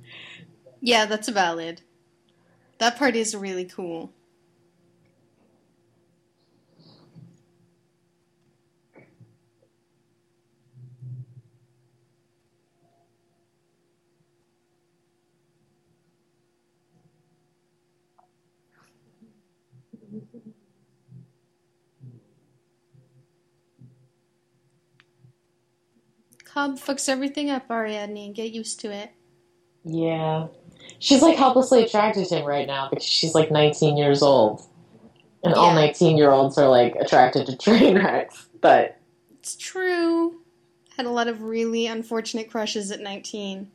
Yeah, 0.80 1.06
that's 1.06 1.30
valid. 1.30 1.82
That 2.80 2.98
part 2.98 3.16
is 3.16 3.36
really 3.36 3.66
cool. 3.66 4.12
Cobb 26.54 26.78
fucks 26.78 27.08
everything 27.08 27.50
up, 27.50 27.70
Ariadne. 27.70 28.18
and 28.18 28.36
Get 28.36 28.52
used 28.52 28.80
to 28.82 28.92
it. 28.92 29.12
Yeah. 29.86 30.48
She's 31.00 31.22
like 31.22 31.38
helplessly 31.38 31.84
attracted 31.84 32.28
to 32.28 32.36
him 32.36 32.46
right 32.46 32.68
now 32.68 32.90
because 32.90 33.06
she's 33.06 33.34
like 33.34 33.52
19 33.52 33.98
years 33.98 34.22
old. 34.22 34.62
And 35.44 35.54
all 35.54 35.74
19 35.74 36.18
year 36.18 36.30
olds 36.30 36.58
are 36.58 36.68
like 36.68 36.96
attracted 36.96 37.48
to 37.48 37.58
train 37.58 37.96
wrecks. 37.98 38.48
But 38.60 38.98
It's 39.40 39.56
true. 39.56 40.42
Had 40.98 41.06
a 41.06 41.10
lot 41.10 41.28
of 41.28 41.42
really 41.42 41.88
unfortunate 41.88 42.52
crushes 42.52 42.92
at 42.92 43.00
19. 43.00 43.72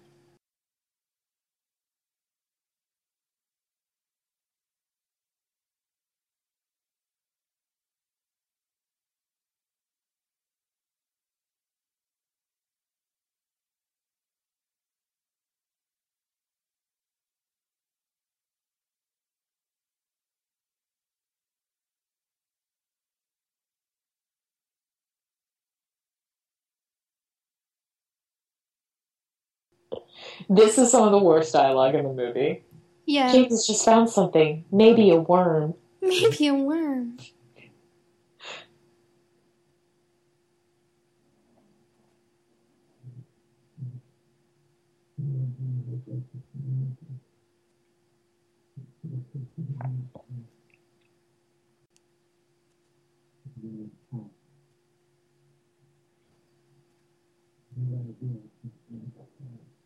This 30.48 30.78
is 30.78 30.90
some 30.90 31.04
of 31.04 31.12
the 31.12 31.18
worst 31.18 31.52
dialogue 31.52 31.94
in 31.94 32.04
the 32.04 32.12
movie. 32.12 32.62
Yeah, 33.04 33.30
James 33.32 33.52
has 33.52 33.66
just 33.66 33.84
found 33.84 34.10
something. 34.10 34.64
Maybe 34.72 35.10
a 35.10 35.16
worm. 35.16 35.74
maybe 36.02 36.48
a 36.48 36.54
worm. 36.54 37.18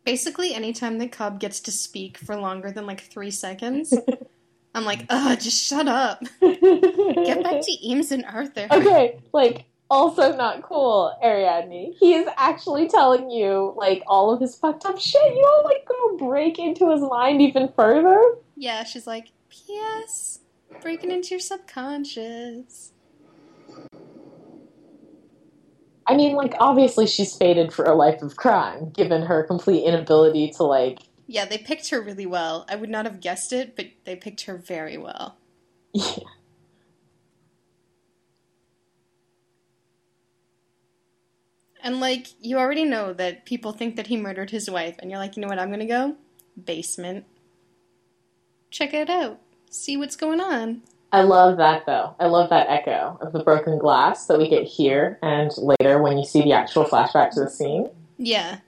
Basically, 0.05 0.55
anytime 0.55 0.99
the 0.99 1.09
Cobb 1.09 1.41
gets 1.41 1.61
to 1.61 1.73
speak 1.73 2.19
for 2.19 2.37
longer 2.37 2.71
than 2.71 2.87
like 2.87 3.01
three 3.01 3.31
seconds, 3.31 3.93
I'm 4.75 4.85
like, 4.85 5.05
ugh, 5.09 5.39
just 5.39 5.63
shut 5.63 5.89
up. 5.89 6.23
Get 6.41 7.43
back 7.43 7.61
to 7.63 7.77
Eames 7.87 8.13
and 8.13 8.25
Arthur. 8.25 8.67
Okay, 8.71 9.21
like 9.33 9.67
also 9.91 10.35
not 10.37 10.63
cool, 10.63 11.17
Ariadne. 11.23 11.95
He 11.99 12.15
is 12.15 12.29
actually 12.37 12.89
telling 12.89 13.31
you 13.31 13.75
like 13.77 14.03
all 14.07 14.33
of 14.33 14.41
his 14.41 14.55
fucked 14.55 14.87
up 14.87 14.99
shit. 14.99 15.35
You 15.35 15.43
don't 15.43 15.65
like 15.65 15.87
go 15.87 16.29
break 16.29 16.59
into 16.59 16.91
his 16.91 17.03
mind 17.03 17.43
even 17.43 17.69
further. 17.75 18.37
Yeah, 18.57 18.85
she's 18.85 19.07
like, 19.07 19.33
P.S. 19.49 20.41
Breaking 20.81 21.11
into 21.11 21.31
your 21.31 21.41
subconscious. 21.41 22.93
I 26.11 26.17
mean, 26.17 26.35
like 26.35 26.55
obviously 26.59 27.07
she's 27.07 27.37
fated 27.37 27.73
for 27.73 27.85
a 27.85 27.95
life 27.95 28.21
of 28.21 28.35
crime, 28.35 28.91
given 28.91 29.23
her 29.23 29.45
complete 29.45 29.85
inability 29.85 30.51
to 30.57 30.65
like. 30.65 30.99
Yeah, 31.29 31.45
they 31.45 31.57
picked 31.57 31.91
her 31.91 32.01
really 32.01 32.27
well. 32.27 32.67
I 32.69 32.75
would 32.75 32.91
not 32.91 33.05
have 33.05 33.21
guessed 33.21 33.53
it, 33.53 33.77
but 33.77 33.87
they 34.05 34.17
picked 34.17 34.43
her 34.43 34.57
very 34.57 34.99
well. 34.99 35.37
Yeah. 35.95 36.25
And 41.81 42.01
like, 42.01 42.27
you 42.41 42.59
already 42.59 42.85
know 42.85 43.13
that 43.13 43.47
people 43.47 43.71
think 43.71 43.95
that 43.95 44.09
he 44.09 44.17
murdered 44.17 44.51
his 44.51 44.69
wife, 44.69 44.97
and 44.99 45.13
you're 45.13 45.21
like, 45.21 45.37
you 45.37 45.43
know 45.43 45.49
what, 45.49 45.61
I'm 45.61 45.71
gonna 45.71 45.87
go? 45.87 46.17
Basement. 46.63 47.25
Check 48.71 48.93
it 48.95 49.09
out. 49.09 49.39
See 49.71 49.97
what's 49.97 50.17
going 50.17 50.41
on. 50.41 50.83
I 51.13 51.23
love 51.23 51.57
that 51.57 51.87
though. 51.87 52.15
I 52.21 52.27
love 52.27 52.51
that 52.51 52.69
echo 52.69 53.19
of 53.21 53.33
the 53.33 53.43
broken 53.43 53.79
glass 53.79 54.27
that 54.27 54.39
we 54.39 54.49
get 54.49 54.65
here 54.65 55.19
and 55.23 55.51
later 55.59 56.01
when 56.01 56.17
you 56.17 56.25
see 56.25 56.43
the 56.43 56.53
actual 56.53 56.85
flashback 56.85 57.31
to 57.33 57.41
the 57.41 57.51
scene. 57.51 57.89
Yeah. 58.17 58.59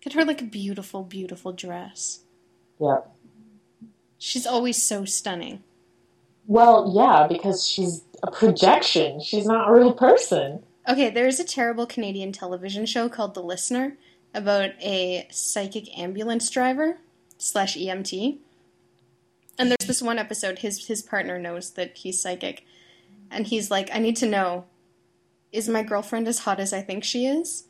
Get 0.00 0.14
her 0.14 0.24
like 0.24 0.42
a 0.42 0.44
beautiful, 0.44 1.04
beautiful 1.04 1.52
dress. 1.52 2.20
Yep. 2.80 3.08
She's 4.18 4.46
always 4.46 4.82
so 4.82 5.04
stunning. 5.04 5.62
Well, 6.46 6.92
yeah, 6.92 7.28
because 7.28 7.64
she's 7.64 8.02
a 8.22 8.30
projection. 8.30 9.20
She's 9.20 9.46
not 9.46 9.68
a 9.68 9.72
real 9.72 9.92
person. 9.92 10.64
Okay, 10.88 11.10
there 11.10 11.28
is 11.28 11.38
a 11.38 11.44
terrible 11.44 11.86
Canadian 11.86 12.32
television 12.32 12.86
show 12.86 13.08
called 13.08 13.34
The 13.34 13.42
Listener 13.42 13.96
about 14.34 14.70
a 14.80 15.28
psychic 15.30 15.96
ambulance 15.96 16.50
driver 16.50 16.98
slash 17.38 17.76
EMT. 17.76 18.38
And 19.58 19.70
there's 19.70 19.86
this 19.86 20.02
one 20.02 20.18
episode, 20.18 20.60
his 20.60 20.86
his 20.86 21.02
partner 21.02 21.38
knows 21.38 21.72
that 21.72 21.98
he's 21.98 22.20
psychic, 22.20 22.64
and 23.30 23.46
he's 23.46 23.70
like, 23.70 23.90
I 23.94 23.98
need 23.98 24.16
to 24.16 24.26
know, 24.26 24.64
is 25.52 25.68
my 25.68 25.82
girlfriend 25.84 26.26
as 26.26 26.40
hot 26.40 26.58
as 26.58 26.72
I 26.72 26.80
think 26.80 27.04
she 27.04 27.26
is? 27.26 27.64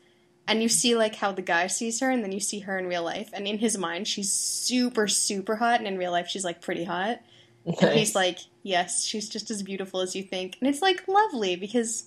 And 0.48 0.62
you 0.62 0.68
see 0.68 0.94
like 0.94 1.16
how 1.16 1.32
the 1.32 1.42
guy 1.42 1.66
sees 1.66 2.00
her, 2.00 2.10
and 2.10 2.24
then 2.24 2.32
you 2.32 2.40
see 2.40 2.60
her 2.60 2.78
in 2.78 2.86
real 2.86 3.02
life, 3.02 3.28
and 3.34 3.46
in 3.46 3.58
his 3.58 3.76
mind 3.76 4.08
she's 4.08 4.32
super, 4.32 5.06
super 5.06 5.56
hot, 5.56 5.80
and 5.80 5.86
in 5.86 5.98
real 5.98 6.12
life 6.12 6.28
she's 6.28 6.44
like 6.44 6.62
pretty 6.62 6.84
hot. 6.84 7.20
And 7.66 7.92
he's 7.98 8.14
like, 8.14 8.38
Yes, 8.62 9.04
she's 9.04 9.28
just 9.28 9.50
as 9.50 9.62
beautiful 9.62 10.00
as 10.00 10.16
you 10.16 10.22
think. 10.22 10.56
And 10.60 10.68
it's 10.70 10.82
like 10.82 11.06
lovely 11.06 11.56
because 11.56 12.04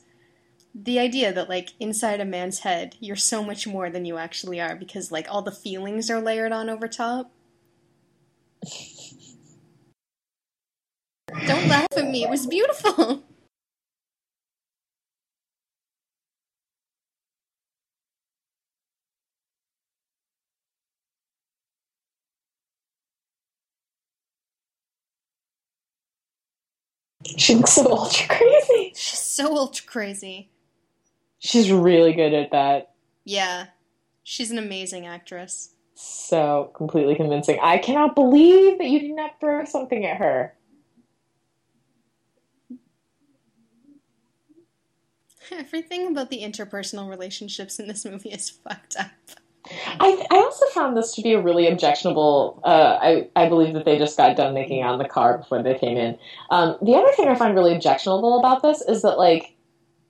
the 0.76 1.00
idea 1.00 1.32
that 1.32 1.48
like 1.50 1.72
inside 1.80 2.20
a 2.20 2.26
man's 2.26 2.60
head 2.60 2.96
you're 3.00 3.16
so 3.16 3.44
much 3.44 3.66
more 3.66 3.90
than 3.90 4.04
you 4.06 4.18
actually 4.18 4.60
are 4.60 4.76
because 4.76 5.12
like 5.12 5.28
all 5.30 5.42
the 5.42 5.52
feelings 5.52 6.10
are 6.10 6.20
layered 6.22 6.52
on 6.52 6.70
over 6.70 6.88
top. 6.88 7.32
Don't 11.48 11.68
laugh 11.68 11.88
at 11.98 12.06
me. 12.10 12.24
It 12.24 12.30
was 12.30 12.46
beautiful. 12.48 13.24
She 27.38 27.56
looks 27.56 27.74
so 27.74 27.92
ultra 27.92 28.28
crazy. 28.28 28.92
she's 28.96 29.20
so 29.20 29.58
ultra 29.58 29.86
crazy 29.86 30.50
She's 31.46 31.72
really 31.72 32.14
good 32.14 32.34
at 32.34 32.52
that. 32.52 32.92
yeah 33.24 33.68
she's 34.24 34.52
an 34.52 34.58
amazing 34.58 35.06
actress 35.06 35.72
So 35.96 36.72
completely 36.76 37.16
convincing. 37.16 37.58
I 37.62 37.78
cannot 37.78 38.16
believe 38.16 38.78
that 38.80 38.88
you 38.88 39.00
did 39.00 39.16
not 39.16 39.40
throw 39.40 39.64
something 39.66 40.06
at 40.06 40.18
her. 40.18 40.54
everything 45.52 46.08
about 46.08 46.30
the 46.30 46.42
interpersonal 46.42 47.10
relationships 47.10 47.80
in 47.80 47.88
this 47.88 48.04
movie 48.06 48.30
is 48.32 48.50
fucked 48.50 48.96
up 48.98 49.12
I, 50.00 50.26
I 50.30 50.36
also 50.38 50.66
found 50.68 50.96
this 50.96 51.16
to 51.16 51.24
be 51.24 51.34
a 51.34 51.42
really 51.42 51.68
objectionable. 51.68 52.60
Uh, 52.64 53.00
I, 53.02 53.30
I 53.36 53.50
believe 53.50 53.74
that 53.74 53.84
they 53.84 53.98
just 53.98 54.16
got 54.16 54.38
done 54.38 54.54
making 54.54 54.84
out 54.84 54.94
in 54.94 55.00
the 55.00 55.10
car 55.10 55.40
before 55.40 55.64
they 55.64 55.74
came 55.74 55.98
in. 55.98 56.20
Um, 56.52 56.78
the 56.84 56.94
other 56.94 57.12
thing 57.14 57.28
I 57.28 57.34
find 57.34 57.56
really 57.56 57.74
objectionable 57.74 58.38
about 58.38 58.62
this 58.62 58.82
is 58.82 59.02
that, 59.02 59.18
like, 59.18 59.55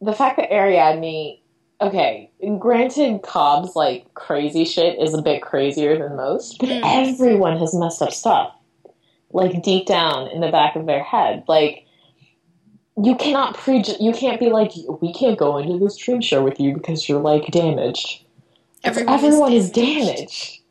the 0.01 0.13
fact 0.13 0.37
that 0.37 0.51
Ariadne. 0.51 1.39
Okay, 1.81 2.31
granted, 2.57 3.21
Cobb's, 3.21 3.75
like, 3.75 4.13
crazy 4.13 4.63
shit 4.63 4.97
is 4.97 5.13
a 5.13 5.21
bit 5.21 5.41
crazier 5.41 5.97
than 5.97 6.15
most, 6.15 6.57
but 6.57 6.69
Mm. 6.69 6.81
everyone 6.85 7.57
has 7.57 7.75
messed 7.75 8.01
up 8.01 8.13
stuff. 8.13 8.53
Like, 9.31 9.61
deep 9.61 9.85
down 9.85 10.29
in 10.29 10.39
the 10.39 10.51
back 10.51 10.77
of 10.77 10.85
their 10.85 11.03
head. 11.03 11.43
Like, 11.49 11.85
you 13.03 13.15
cannot 13.15 13.55
pre. 13.55 13.83
You 13.99 14.13
can't 14.13 14.39
be 14.39 14.49
like, 14.49 14.71
we 15.01 15.11
can't 15.11 15.37
go 15.37 15.57
into 15.57 15.77
this 15.77 15.97
dream 15.97 16.21
share 16.21 16.41
with 16.41 16.61
you 16.61 16.73
because 16.73 17.09
you're, 17.09 17.19
like, 17.19 17.47
damaged. 17.47 18.23
Everyone 18.85 19.13
is 19.15 19.23
everyone 19.25 19.53
is 19.53 19.71
damaged. 19.71 20.15
damaged. 20.15 20.61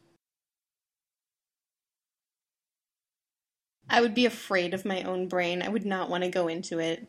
I 3.91 4.01
would 4.01 4.15
be 4.15 4.25
afraid 4.25 4.73
of 4.73 4.87
my 4.87 5.03
own 5.03 5.29
brain. 5.29 5.61
I 5.61 5.69
would 5.69 5.85
not 5.85 6.09
want 6.09 6.25
to 6.25 6.31
go 6.31 6.49
into 6.49 6.79
it. 6.79 7.07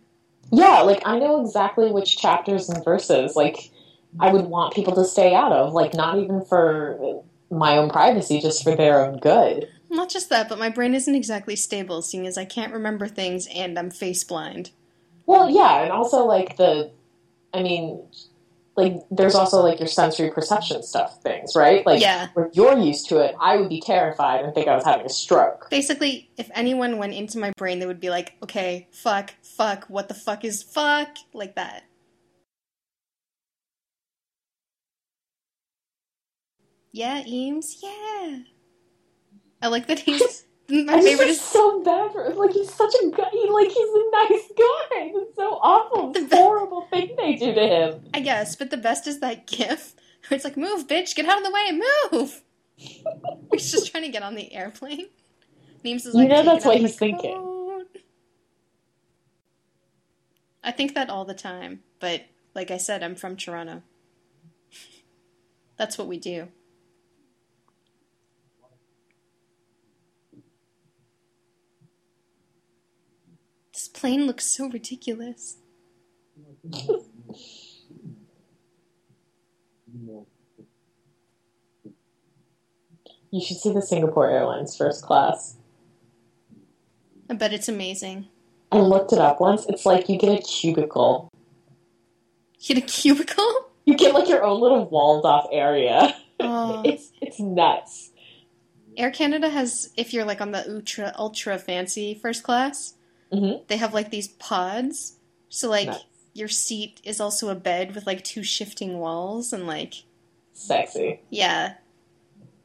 Yeah, 0.52 0.82
like 0.82 1.02
I 1.06 1.20
know 1.20 1.42
exactly 1.42 1.92
which 1.92 2.18
chapters 2.18 2.70
and 2.70 2.84
verses 2.84 3.36
like 3.36 3.72
I 4.20 4.32
would 4.32 4.46
want 4.46 4.74
people 4.74 4.96
to 4.96 5.06
stay 5.06 5.34
out 5.34 5.52
of, 5.52 5.74
like 5.74 5.94
not 5.94 6.18
even 6.20 6.42
for 6.46 7.24
my 7.50 7.78
own 7.78 7.90
privacy, 7.90 8.40
just 8.40 8.64
for 8.64 8.76
their 8.76 9.06
own 9.06 9.20
good. 9.20 9.70
Not 9.90 10.10
just 10.10 10.30
that, 10.30 10.50
but 10.50 10.60
my 10.60 10.70
brain 10.70 10.94
isn't 10.96 11.16
exactly 11.16 11.56
stable, 11.56 12.02
seeing 12.02 12.26
as 12.26 12.38
I 12.38 12.46
can't 12.46 12.74
remember 12.74 13.08
things 13.08 13.48
and 13.54 13.78
I'm 13.78 13.92
face 13.92 14.24
blind. 14.24 14.72
Well, 15.26 15.50
yeah, 15.50 15.84
and 15.84 15.92
also 15.92 16.26
like 16.26 16.58
the 16.58 16.92
I 17.54 17.64
mean 17.64 18.04
like 18.76 19.04
there's 19.10 19.36
also 19.36 19.62
like 19.62 19.80
your 19.80 19.88
sensory 19.88 20.30
perception 20.32 20.84
stuff 20.84 21.22
things, 21.22 21.56
right? 21.56 21.86
Like 21.86 22.02
Yeah. 22.02 22.28
when 22.34 22.50
you're 22.54 22.78
used 22.78 23.08
to 23.10 23.20
it, 23.20 23.36
I 23.40 23.58
would 23.58 23.70
be 23.70 23.80
terrified 23.80 24.44
and 24.44 24.54
think 24.54 24.68
I 24.68 24.76
was 24.76 24.84
having 24.84 25.06
a 25.06 25.10
stroke. 25.10 25.70
Basically, 25.70 26.30
if 26.38 26.50
anyone 26.54 26.98
went 26.98 27.14
into 27.14 27.38
my 27.40 27.52
brain, 27.58 27.80
they 27.80 27.86
would 27.86 28.02
be 28.02 28.10
like, 28.10 28.34
okay, 28.44 28.88
fuck, 28.92 29.34
fuck, 29.42 29.86
what 29.86 30.08
the 30.10 30.14
fuck 30.14 30.44
is 30.44 30.62
fuck? 30.62 31.16
Like 31.34 31.56
that. 31.56 31.84
Yeah, 36.92 37.24
Eames, 37.26 37.78
yeah. 37.84 38.40
I 39.62 39.68
like 39.68 39.88
that 39.88 40.00
he's. 40.00 40.45
My 40.70 40.94
I 40.94 41.02
just 41.02 41.06
favorite 41.06 41.30
is 41.30 41.42
so 41.42 41.84
bad 41.84 42.12
for 42.14 42.26
him. 42.26 42.38
Like 42.38 42.52
he's 42.52 42.74
such 42.74 42.94
a 43.04 43.10
guy. 43.12 43.30
He, 43.32 43.50
like 43.50 43.68
he's 43.68 43.78
a 43.78 44.12
nice 44.12 44.48
guy. 44.58 45.12
It's 45.16 45.36
so 45.36 45.60
awful. 45.62 46.12
It's 46.16 46.34
a 46.34 46.36
horrible 46.38 46.88
thing 46.92 47.16
they 47.18 47.36
do 47.36 47.54
to 47.54 47.62
him. 47.68 48.02
I 48.14 48.20
guess, 48.22 48.56
but 48.56 48.72
the 48.72 48.78
best 48.78 49.08
is 49.08 49.20
that 49.20 49.48
gif 49.48 49.96
where 50.28 50.36
it's 50.36 50.46
like, 50.46 50.58
move, 50.58 50.88
bitch, 50.88 51.16
get 51.16 51.28
out 51.28 51.40
of 51.40 51.44
the 51.46 51.52
way, 51.52 51.82
move! 52.14 52.42
he's 53.54 53.72
just 53.72 53.92
trying 53.92 54.04
to 54.04 54.10
get 54.12 54.24
on 54.24 54.36
the 54.36 54.54
airplane. 54.54 55.08
Neems 55.84 56.06
is 56.06 56.16
like, 56.16 56.30
You 56.30 56.30
know 56.30 56.44
that's 56.44 56.66
what 56.66 56.78
he's 56.78 56.96
thinking. 56.98 57.34
coat. 57.34 57.88
I 60.64 60.72
think 60.72 60.96
that 60.96 61.10
all 61.10 61.26
the 61.26 61.34
time, 61.36 61.82
but 62.00 62.24
like 62.56 62.72
I 62.72 62.78
said, 62.78 63.04
I'm 63.04 63.16
from 63.16 63.38
Toronto. 63.38 63.84
That's 65.78 65.98
what 65.98 66.08
we 66.08 66.18
do. 66.20 66.50
This 73.74 73.88
plane 74.06 74.28
looks 74.28 74.46
so 74.46 74.70
ridiculous. 74.70 75.58
You 83.32 83.42
should 83.42 83.58
see 83.58 83.74
the 83.74 83.82
Singapore 83.82 84.30
Airlines 84.30 84.78
first 84.78 85.04
class. 85.04 85.58
I 87.32 87.34
bet 87.34 87.52
it's 87.52 87.68
amazing. 87.68 88.28
I 88.72 88.78
looked 88.78 89.12
it 89.12 89.18
up 89.18 89.42
once. 89.42 89.66
It's 89.66 89.88
like 89.88 90.08
you 90.08 90.20
get 90.20 90.38
a 90.38 90.42
cubicle. 90.44 91.32
You 92.60 92.76
get 92.76 92.84
a 92.84 92.86
cubicle? 92.86 93.72
You 93.86 93.96
get 93.96 94.14
like 94.14 94.30
your 94.30 94.44
own 94.44 94.62
little 94.62 94.88
walled 94.88 95.26
off 95.26 95.48
area. 95.52 96.16
Oh. 96.40 96.84
It's 96.86 97.12
it's 97.22 97.40
nuts. 97.40 98.12
Air 98.98 99.10
Canada 99.10 99.50
has, 99.50 99.92
if 99.98 100.14
you're 100.14 100.26
like 100.26 100.42
on 100.42 100.52
the 100.52 100.76
ultra 100.76 101.12
ultra 101.18 101.58
fancy 101.58 102.14
first 102.14 102.44
class, 102.44 102.95
Mhm. 103.34 103.68
they 103.68 103.78
have 103.78 103.94
like 103.94 104.12
these 104.12 104.28
pods. 104.28 105.18
So 105.50 105.70
like 105.70 105.88
Nice. 105.88 106.04
your 106.34 106.48
seat 106.48 107.02
is 107.04 107.20
also 107.20 107.50
a 107.50 107.56
bed 107.56 107.96
with 107.96 108.06
like 108.06 108.24
two 108.24 108.44
shifting 108.44 109.00
walls 109.00 109.52
and 109.54 109.66
like 109.68 110.04
Sexy. 110.54 111.22
yeah. 111.30 111.76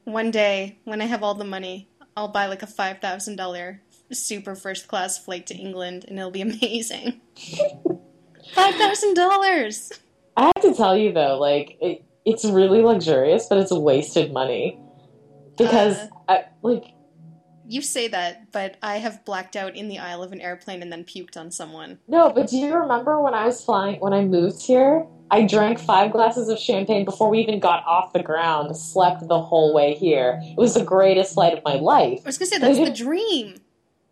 One 0.04 0.30
day 0.30 0.78
when 0.84 1.00
I 1.00 1.06
have 1.06 1.22
all 1.22 1.34
the 1.34 1.44
money, 1.44 1.88
I'll 2.16 2.28
buy 2.28 2.46
like 2.46 2.62
a 2.62 2.66
five 2.66 3.00
thousand 3.00 3.36
dollar 3.36 3.80
super 4.12 4.54
first 4.56 4.88
class 4.88 5.16
flight 5.18 5.46
to 5.46 5.54
England 5.54 6.04
and 6.08 6.18
it'll 6.18 6.30
be 6.32 6.40
amazing. 6.50 7.20
Five 8.54 8.74
thousand 8.74 9.14
dollars. 9.14 9.92
I 10.36 10.46
have 10.46 10.62
to 10.62 10.74
tell 10.74 10.96
you 10.96 11.12
though, 11.12 11.38
like 11.38 11.76
it, 11.80 12.02
it's 12.24 12.44
really 12.44 12.82
luxurious, 12.82 13.46
but 13.48 13.58
it's 13.58 13.70
wasted 13.72 14.32
money 14.32 14.78
because 15.56 15.96
Uh. 15.96 16.08
I, 16.28 16.44
like 16.62 16.84
You 17.70 17.82
say 17.82 18.08
that, 18.08 18.50
but 18.50 18.76
I 18.82 18.96
have 18.96 19.24
blacked 19.24 19.54
out 19.54 19.76
in 19.76 19.86
the 19.88 19.98
aisle 20.00 20.24
of 20.24 20.32
an 20.32 20.40
airplane 20.40 20.82
and 20.82 20.90
then 20.92 21.04
puked 21.04 21.36
on 21.36 21.52
someone. 21.52 21.98
no. 22.08 22.30
But 22.30 22.48
do 22.48 22.56
you 22.56 22.74
remember 22.74 23.20
when 23.20 23.32
I 23.32 23.46
was 23.46 23.64
flying 23.64 24.00
when 24.00 24.12
I 24.12 24.24
moved 24.24 24.60
here? 24.60 25.06
I 25.30 25.46
drank 25.46 25.78
five 25.78 26.10
glasses 26.10 26.48
of 26.48 26.58
champagne 26.58 27.04
before 27.04 27.30
we 27.30 27.38
even 27.38 27.60
got 27.60 27.84
off 27.86 28.12
the 28.12 28.22
ground. 28.24 28.76
Slept 28.76 29.28
the 29.28 29.40
whole 29.40 29.72
way 29.72 29.94
here. 29.94 30.40
It 30.42 30.56
was 30.56 30.74
the 30.74 30.82
greatest 30.84 31.34
flight 31.34 31.56
of 31.56 31.62
my 31.64 31.74
life. 31.76 32.22
I 32.24 32.28
was 32.28 32.38
gonna 32.38 32.48
say 32.48 32.58
that's 32.58 32.78
the 32.78 33.04
dream. 33.04 33.60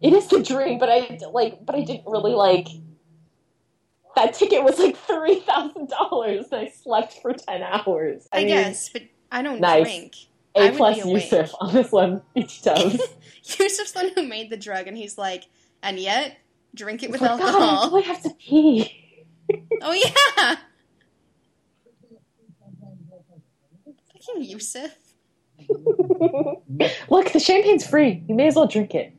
It 0.00 0.12
is 0.12 0.28
the 0.28 0.40
dream, 0.40 0.78
but 0.78 0.88
I 0.88 1.18
like, 1.32 1.66
but 1.66 1.74
I 1.74 1.82
didn't 1.82 2.06
really 2.06 2.34
like. 2.34 2.68
That 4.14 4.34
ticket 4.34 4.62
was 4.62 4.78
like 4.78 4.96
three 4.96 5.40
thousand 5.40 5.88
dollars, 5.88 6.46
and 6.52 6.61
I 6.61 6.68
slept 6.70 7.14
for 7.20 7.32
ten 7.32 7.62
hours. 7.62 8.28
I, 8.32 8.38
mean, 8.38 8.48
guess, 8.48 8.88
but 8.88 9.02
I 9.32 9.42
don't 9.42 9.61
Nice. 9.61 9.82
drink. 9.82 10.14
I 10.59 10.66
A 10.66 10.72
plus. 10.72 11.04
Yusuf 11.04 11.52
on 11.61 11.74
this 11.74 11.90
one 11.92 12.22
beach 12.34 12.62
toes. 12.62 13.00
Yusuf's 13.59 13.92
the 13.92 14.00
one 14.00 14.12
who 14.14 14.22
made 14.26 14.50
the 14.50 14.56
drug, 14.56 14.86
and 14.86 14.96
he's 14.96 15.16
like, 15.18 15.44
and 15.82 15.98
yet 15.98 16.36
drink 16.74 17.02
it 17.02 17.11
with 17.11 17.22
It's 17.22 17.30
like, 17.30 17.40
God, 17.40 17.54
alcohol. 17.62 17.96
I 17.96 18.00
have 18.02 18.22
to 18.22 18.30
pee. 18.30 18.94
Oh 19.80 19.92
yeah. 19.92 20.56
Fucking 24.12 24.42
Yusuf. 24.42 24.94
Look, 27.09 27.32
the 27.32 27.40
champagne's 27.40 27.86
free. 27.86 28.22
You 28.28 28.34
may 28.34 28.48
as 28.48 28.56
well 28.56 28.66
drink 28.66 28.94
it. 28.94 29.14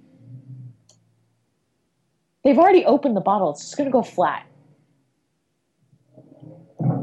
They've 2.44 2.60
already 2.60 2.86
opened 2.86 3.18
the 3.18 3.22
bottle. 3.22 3.50
It's 3.52 3.62
just 3.62 3.76
gonna 3.78 3.90
go 3.90 4.04
flat. 4.04 4.46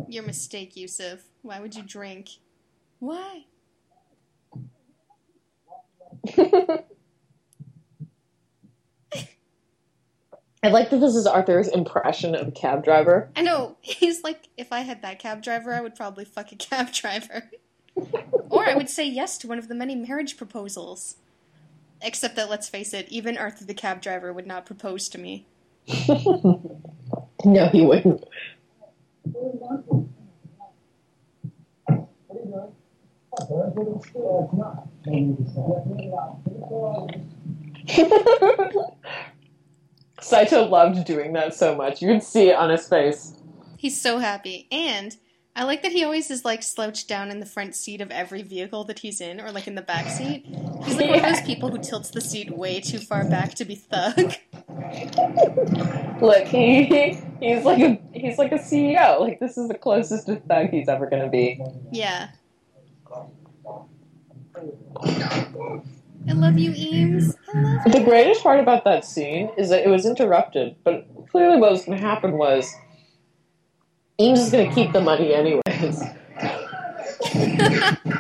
Your 0.09 0.23
mistake, 0.23 0.77
Yusuf. 0.77 1.25
Why 1.43 1.59
would 1.59 1.75
you 1.75 1.83
drink? 1.83 2.29
Why? 3.01 3.47
I 10.63 10.69
like 10.69 10.91
that 10.91 10.99
this 10.99 11.15
is 11.15 11.27
Arthur's 11.27 11.69
impression 11.69 12.35
of 12.35 12.49
a 12.49 12.51
cab 12.51 12.83
driver. 12.83 13.31
I 13.37 13.43
know. 13.43 13.77
He's 13.83 14.25
like, 14.25 14.49
if 14.57 14.73
I 14.73 14.81
had 14.81 15.03
that 15.03 15.19
cab 15.19 15.43
driver, 15.43 15.73
I 15.73 15.81
would 15.81 15.95
probably 15.95 16.25
fuck 16.25 16.51
a 16.51 16.57
cab 16.57 16.93
driver. 16.93 17.51
or 18.51 18.69
I 18.69 18.75
would 18.75 18.91
say 18.91 19.07
yes 19.07 19.39
to 19.39 19.49
one 19.49 19.59
of 19.59 19.69
the 19.69 19.75
many 19.75 19.95
marriage 19.95 20.37
proposals. 20.37 21.17
Except 22.03 22.37
that, 22.37 22.51
let's 22.51 22.69
face 22.69 22.93
it, 22.93 23.09
even 23.09 23.39
Arthur 23.39 23.65
the 23.65 23.75
cab 23.75 24.03
driver 24.03 24.33
would 24.33 24.47
not 24.47 24.67
propose 24.67 25.09
to 25.11 25.19
me. 25.19 25.47
No, 27.45 27.69
he 27.69 27.83
wouldn't. 27.83 28.25
Saito 40.21 40.67
loved 40.67 41.05
doing 41.05 41.33
that 41.35 41.55
so 41.55 41.75
much. 41.75 42.03
You 42.03 42.09
could 42.09 42.23
see 42.23 42.49
it 42.49 42.57
on 42.57 42.71
his 42.71 42.89
face. 42.89 43.35
He's 43.77 44.01
so 44.01 44.19
happy. 44.19 44.67
And 44.73 45.17
I 45.55 45.65
like 45.65 45.83
that 45.83 45.93
he 45.93 46.05
always 46.05 46.31
is 46.31 46.45
like 46.45 46.63
slouched 46.63 47.09
down 47.09 47.31
in 47.31 47.41
the 47.41 47.47
front 47.47 47.75
seat 47.75 48.01
of 48.03 48.11
every 48.11 48.43
vehicle 48.43 48.85
that 48.85 48.99
he's 48.99 49.23
in, 49.23 49.41
or 49.41 49.51
like 49.53 49.67
in 49.67 49.75
the 49.75 49.83
back 49.83 50.11
seat. 50.11 50.45
He's 50.85 50.97
like 50.97 51.09
one 51.09 51.19
of 51.19 51.23
those 51.23 51.41
people 51.43 51.71
who 51.71 51.79
tilts 51.79 52.11
the 52.11 52.21
seat 52.21 52.51
way 52.51 52.81
too 52.81 52.99
far 52.99 53.25
back 53.25 53.55
to 53.55 53.65
be 53.65 53.75
thug. 53.75 54.35
Look, 56.21 56.47
he 56.47 57.19
he's 57.41 57.65
like 57.65 57.81
a 57.81 57.99
he's 58.13 58.37
like 58.37 58.53
a 58.53 58.59
CEO. 58.59 59.19
Like 59.19 59.41
this 59.41 59.57
is 59.57 59.69
the 59.69 59.79
closest 59.79 60.27
to 60.27 60.37
thug 60.37 60.69
he's 60.69 60.89
ever 60.89 61.09
gonna 61.09 61.31
be. 61.31 61.59
Yeah. 61.91 62.29
I 66.29 66.33
love 66.33 66.59
you, 66.59 66.73
Eames. 66.75 67.37
I 67.55 67.61
love 67.61 67.85
The 67.93 68.03
greatest 68.05 68.43
part 68.43 68.59
about 68.61 68.85
that 68.85 69.05
scene 69.05 69.51
is 69.57 69.69
that 69.69 69.85
it 69.85 69.89
was 69.89 70.07
interrupted, 70.07 70.77
but 70.83 71.07
clearly 71.31 71.59
what 71.59 71.71
was 71.73 71.85
going 71.85 71.99
to 71.99 72.05
happen 72.05 72.33
was 72.33 72.73
Eames 74.21 74.41
is 74.41 74.51
going 74.51 74.69
to 74.69 74.75
keep 74.75 74.93
the 74.93 75.01
money 75.01 75.35
anyways. 75.35 76.03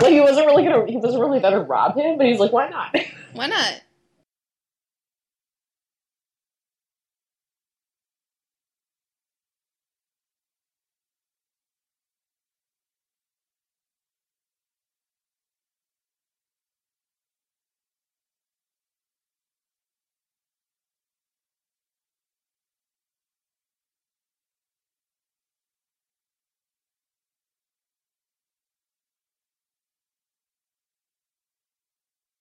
like 0.01 0.12
he 0.12 0.20
wasn't 0.20 0.47
really 0.47 0.64
gonna 0.64 0.87
he 0.87 0.97
wasn't 0.97 1.20
really 1.20 1.41
gonna 1.41 1.61
rob 1.61 1.97
him, 1.97 2.16
but 2.16 2.26
he's 2.26 2.39
like, 2.39 2.53
why 2.53 2.68
not? 2.68 2.95
Why 3.32 3.47
not? 3.47 3.80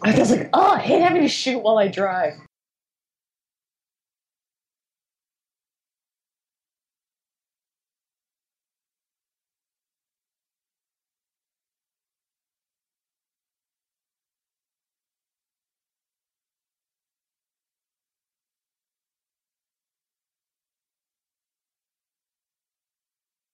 I 0.06 0.20
was 0.20 0.30
like, 0.30 0.50
oh, 0.54 0.74
I 0.74 0.80
hate 0.82 1.02
having 1.02 1.24
to 1.24 1.28
shoot 1.28 1.58
while 1.60 1.80
I 1.80 1.88
drive. 1.88 2.36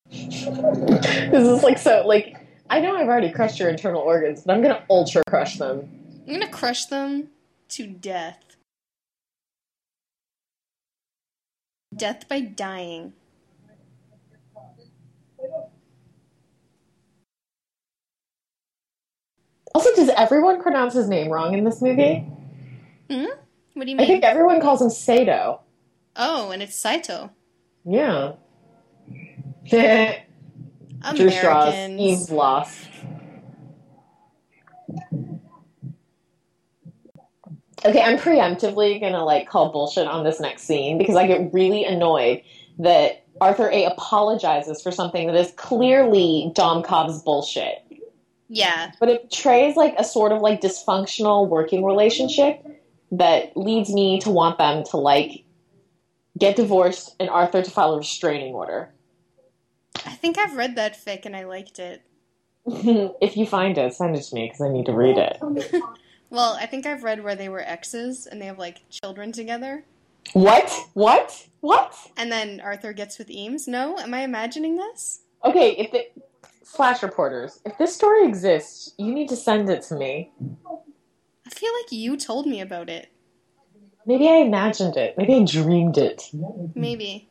this 0.10 1.48
is 1.48 1.64
like 1.64 1.78
so 1.78 2.04
like 2.06 2.36
I 2.70 2.82
know 2.82 2.96
I've 2.96 3.08
already 3.08 3.32
crushed 3.32 3.60
your 3.60 3.70
internal 3.70 4.02
organs, 4.02 4.42
but 4.42 4.54
I'm 4.54 4.62
gonna 4.62 4.84
ultra 4.90 5.24
crush 5.28 5.58
them. 5.58 6.01
I'm 6.32 6.40
gonna 6.40 6.50
crush 6.50 6.86
them 6.86 7.28
to 7.72 7.86
death. 7.86 8.56
Death 11.94 12.30
by 12.30 12.40
dying. 12.40 13.12
Also, 19.76 19.94
does 19.96 20.08
everyone 20.16 20.62
pronounce 20.62 20.94
his 20.94 21.10
name 21.10 21.30
wrong 21.30 21.54
in 21.54 21.66
this 21.66 21.82
movie? 21.82 22.26
Hmm? 23.10 23.26
What 23.74 23.84
do 23.84 23.92
you 23.92 23.98
mean? 23.98 24.00
I 24.00 24.06
think 24.06 24.24
everyone 24.24 24.62
calls 24.62 24.82
him 24.82 24.90
Sato. 24.90 25.60
oh, 26.16 26.52
and 26.52 26.64
it's 26.64 26.76
Saito. 26.76 27.30
Yeah. 27.84 28.34
Drew 29.66 31.30
Strauss, 31.30 31.74
Americans. 31.74 32.00
Eve's 32.00 32.32
lost. 32.32 32.88
Okay, 37.84 38.02
I'm 38.02 38.18
preemptively 38.18 39.00
gonna 39.00 39.24
like 39.24 39.50
call 39.50 39.72
bullshit 39.72 40.08
on 40.08 40.24
this 40.24 40.40
next 40.40 40.64
scene 40.64 40.98
because 40.98 41.16
I 41.16 41.28
get 41.28 41.54
really 41.54 41.84
annoyed 41.84 42.44
that 42.80 43.26
Arthur 43.40 43.70
A 43.72 43.86
apologizes 43.86 44.82
for 44.82 44.92
something 44.92 45.28
that 45.28 45.36
is 45.36 45.52
clearly 45.58 46.52
Dom 46.54 46.84
Cobb's 46.84 47.22
bullshit. 47.24 47.84
Yeah. 48.50 48.92
But 49.00 49.10
it 49.10 49.22
portrays 49.24 49.76
like 49.76 49.96
a 49.98 50.04
sort 50.04 50.32
of 50.32 50.42
like 50.42 50.62
dysfunctional 50.62 51.48
working 51.48 51.84
relationship 51.84 52.64
that 53.12 53.56
leads 53.58 53.92
me 53.92 54.20
to 54.20 54.30
want 54.30 54.58
them 54.58 54.84
to 54.92 54.98
like 54.98 55.44
get 56.38 56.56
divorced 56.56 57.16
and 57.20 57.30
Arthur 57.30 57.64
to 57.64 57.72
file 57.72 57.94
a 57.94 57.98
restraining 57.98 58.54
order. 58.54 58.94
I 60.06 60.12
think 60.12 60.38
I've 60.38 60.56
read 60.56 60.76
that 60.76 61.04
fic 61.04 61.26
and 61.26 61.36
I 61.36 61.46
liked 61.46 61.80
it. 61.80 62.04
if 62.66 63.38
you 63.38 63.46
find 63.46 63.78
it, 63.78 63.94
send 63.94 64.16
it 64.16 64.24
to 64.24 64.36
me 64.36 64.46
because 64.46 64.62
I 64.62 64.70
need 64.70 64.86
to 64.86 64.94
read 64.94 65.18
it. 65.18 65.38
Well, 66.32 66.58
I 66.60 66.66
think 66.66 66.86
I've 66.86 67.04
read 67.04 67.24
where 67.24 67.36
they 67.36 67.50
were 67.50 67.60
exes 67.60 68.26
and 68.26 68.42
they 68.42 68.46
have 68.46 68.58
like 68.58 68.90
children 68.90 69.34
together. 69.34 69.84
What? 70.32 70.74
What? 70.94 71.48
What? 71.60 71.94
And 72.16 72.32
then 72.32 72.62
Arthur 72.62 72.94
gets 72.94 73.20
with 73.20 73.30
Eames. 73.30 73.68
No? 73.68 73.98
Am 74.00 74.14
I 74.14 74.22
imagining 74.22 74.78
this? 74.78 75.24
Okay, 75.44 75.72
if 75.72 75.94
it 75.94 76.14
Flash 76.64 77.04
reporters, 77.04 77.60
if 77.66 77.78
this 77.78 77.94
story 77.94 78.26
exists, 78.26 78.94
you 78.98 79.14
need 79.14 79.28
to 79.28 79.36
send 79.36 79.70
it 79.70 79.82
to 79.84 79.96
me. 79.96 80.32
I 81.46 81.50
feel 81.50 81.72
like 81.82 81.92
you 81.92 82.16
told 82.16 82.46
me 82.46 82.62
about 82.62 82.90
it. 82.90 83.12
Maybe 84.06 84.30
I 84.30 84.36
imagined 84.36 84.96
it. 84.96 85.18
Maybe 85.18 85.36
I 85.36 85.44
dreamed 85.44 85.98
it. 85.98 86.30
Maybe. 86.76 87.28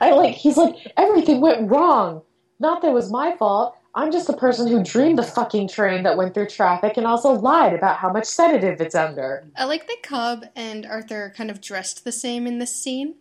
I 0.00 0.10
like 0.10 0.34
he's 0.34 0.58
like 0.58 0.76
everything 0.98 1.40
went 1.40 1.70
wrong. 1.70 2.22
Not 2.60 2.82
that 2.82 2.88
it 2.88 2.94
was 2.94 3.10
my 3.10 3.34
fault. 3.36 3.74
I'm 3.98 4.12
just 4.12 4.28
the 4.28 4.32
person 4.32 4.68
who 4.68 4.84
dreamed 4.84 5.18
the 5.18 5.24
fucking 5.24 5.66
train 5.66 6.04
that 6.04 6.16
went 6.16 6.32
through 6.32 6.46
traffic 6.46 6.96
and 6.96 7.04
also 7.04 7.32
lied 7.32 7.74
about 7.74 7.96
how 7.96 8.12
much 8.12 8.26
sedative 8.26 8.80
it's 8.80 8.94
under. 8.94 9.44
I 9.56 9.64
like 9.64 9.88
that 9.88 10.04
Cobb 10.04 10.44
and 10.54 10.86
Arthur 10.86 11.24
are 11.24 11.30
kind 11.30 11.50
of 11.50 11.60
dressed 11.60 12.04
the 12.04 12.12
same 12.12 12.46
in 12.46 12.60
this 12.60 12.80
scene. 12.80 13.16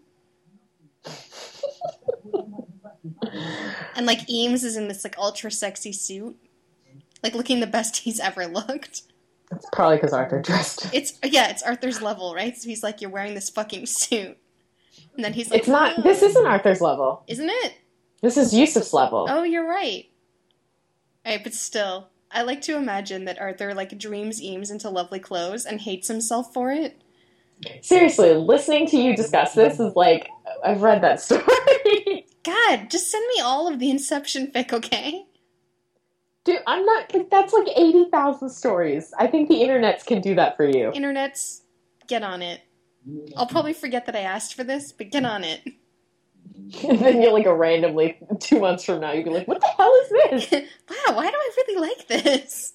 and 3.95 4.05
like 4.05 4.29
Eames 4.29 4.63
is 4.63 4.77
in 4.77 4.87
this 4.87 5.03
like 5.03 5.17
ultra 5.17 5.49
sexy 5.49 5.91
suit. 5.91 6.37
Like 7.23 7.33
looking 7.33 7.59
the 7.59 7.65
best 7.65 7.97
he's 8.03 8.19
ever 8.19 8.45
looked. 8.45 9.01
It's 9.51 9.67
probably 9.73 9.97
because 9.97 10.13
Arthur 10.13 10.43
dressed. 10.43 10.93
It's 10.93 11.17
yeah, 11.23 11.49
it's 11.49 11.63
Arthur's 11.63 12.03
level, 12.03 12.35
right? 12.35 12.55
So 12.55 12.69
he's 12.69 12.83
like, 12.83 13.01
You're 13.01 13.09
wearing 13.09 13.33
this 13.33 13.49
fucking 13.49 13.87
suit. 13.87 14.37
And 15.15 15.25
then 15.25 15.33
he's 15.33 15.49
like 15.49 15.61
It's 15.61 15.67
not. 15.67 16.03
This 16.03 16.21
oh. 16.21 16.27
isn't 16.27 16.45
Arthur's 16.45 16.81
level. 16.81 17.23
Isn't 17.25 17.49
it? 17.49 17.73
This 18.21 18.37
is 18.37 18.53
Yusuf's 18.53 18.93
level. 18.93 19.25
Oh, 19.27 19.41
you're 19.41 19.67
right. 19.67 20.05
Alright, 21.27 21.43
but 21.43 21.53
still. 21.53 22.07
I 22.31 22.43
like 22.43 22.61
to 22.61 22.77
imagine 22.77 23.25
that 23.25 23.39
Arthur 23.39 23.73
like 23.73 23.97
dreams 23.97 24.41
Eames 24.41 24.71
into 24.71 24.89
lovely 24.89 25.19
clothes 25.19 25.65
and 25.65 25.81
hates 25.81 26.07
himself 26.07 26.53
for 26.53 26.71
it. 26.71 27.01
Seriously, 27.81 28.33
listening 28.33 28.87
to 28.87 28.97
you 28.97 29.13
discuss 29.13 29.53
this 29.53 29.77
is 29.79 29.93
like 29.95 30.29
I've 30.63 30.81
read 30.81 31.01
that 31.01 31.19
story. 31.21 32.25
God, 32.43 32.89
just 32.89 33.11
send 33.11 33.25
me 33.35 33.41
all 33.41 33.67
of 33.67 33.79
the 33.79 33.89
Inception 33.89 34.47
fic, 34.47 34.71
okay? 34.71 35.25
Dude, 36.45 36.61
I'm 36.65 36.85
not 36.85 37.13
like 37.13 37.29
that's 37.29 37.51
like 37.51 37.67
eighty 37.75 38.05
thousand 38.09 38.49
stories. 38.49 39.13
I 39.19 39.27
think 39.27 39.49
the 39.49 39.55
internets 39.55 40.05
can 40.05 40.21
do 40.21 40.33
that 40.35 40.55
for 40.55 40.65
you. 40.65 40.91
Internets, 40.91 41.61
get 42.07 42.23
on 42.23 42.41
it. 42.41 42.61
I'll 43.35 43.47
probably 43.47 43.73
forget 43.73 44.05
that 44.05 44.15
I 44.15 44.21
asked 44.21 44.53
for 44.53 44.63
this, 44.63 44.93
but 44.93 45.11
get 45.11 45.25
on 45.25 45.43
it. 45.43 45.61
and 46.87 46.99
then 46.99 47.21
you'll 47.21 47.33
like 47.33 47.45
go 47.45 47.53
randomly 47.53 48.17
two 48.39 48.59
months 48.59 48.83
from 48.83 49.01
now, 49.01 49.13
you'll 49.13 49.23
be 49.23 49.29
like, 49.29 49.47
"What 49.47 49.61
the 49.61 49.67
hell 49.67 49.93
is 50.03 50.49
this?" 50.49 50.51
wow, 50.89 51.15
why 51.15 51.29
do 51.29 51.35
I 51.35 51.51
really 51.57 51.81
like 51.81 52.07
this? 52.07 52.73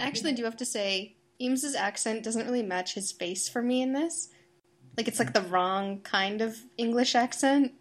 I 0.00 0.04
actually 0.06 0.32
do 0.34 0.44
have 0.44 0.56
to 0.58 0.66
say, 0.66 1.16
Eames's 1.40 1.74
accent 1.74 2.22
doesn't 2.22 2.46
really 2.46 2.62
match 2.62 2.94
his 2.94 3.12
face 3.12 3.48
for 3.48 3.62
me 3.62 3.82
in 3.82 3.92
this. 3.92 4.28
Like 4.96 5.08
it's 5.08 5.18
like 5.18 5.32
the 5.32 5.42
wrong 5.42 6.00
kind 6.00 6.40
of 6.40 6.56
English 6.78 7.14
accent. 7.14 7.72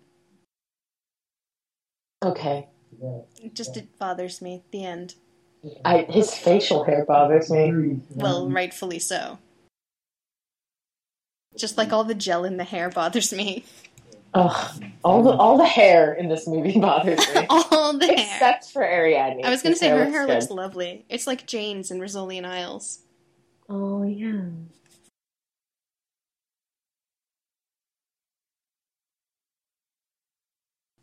Okay, 2.23 2.67
It 3.41 3.53
just 3.55 3.77
it 3.77 3.97
bothers 3.99 4.41
me. 4.41 4.63
The 4.71 4.85
end. 4.85 5.15
I 5.83 6.03
his 6.09 6.33
facial 6.33 6.83
hair 6.83 7.05
bothers 7.05 7.49
me. 7.49 7.99
Well, 8.11 8.49
rightfully 8.49 8.99
so. 8.99 9.39
Just 11.57 11.77
like 11.77 11.93
all 11.93 12.03
the 12.03 12.15
gel 12.15 12.43
in 12.45 12.57
the 12.57 12.63
hair 12.63 12.89
bothers 12.89 13.31
me. 13.33 13.63
Ugh, 14.33 14.83
all 15.03 15.23
the 15.23 15.29
all 15.31 15.57
the 15.57 15.65
hair 15.65 16.13
in 16.13 16.27
this 16.27 16.45
movie 16.45 16.77
bothers 16.79 17.19
me, 17.33 17.45
all 17.49 17.97
the 17.97 18.05
hair. 18.07 18.15
except 18.17 18.65
for 18.71 18.83
Ariadne. 18.83 19.45
I 19.45 19.49
was 19.49 19.61
gonna 19.61 19.71
His 19.71 19.79
say 19.79 19.89
her 19.89 20.05
hair 20.09 20.27
good. 20.27 20.33
looks 20.33 20.49
lovely. 20.51 21.05
It's 21.09 21.25
like 21.25 21.47
Jane's 21.47 21.89
in 21.89 21.99
Rizzoli 21.99 22.37
and 22.37 22.45
Isles. 22.45 22.99
Oh 23.69 24.03
yeah. 24.03 24.41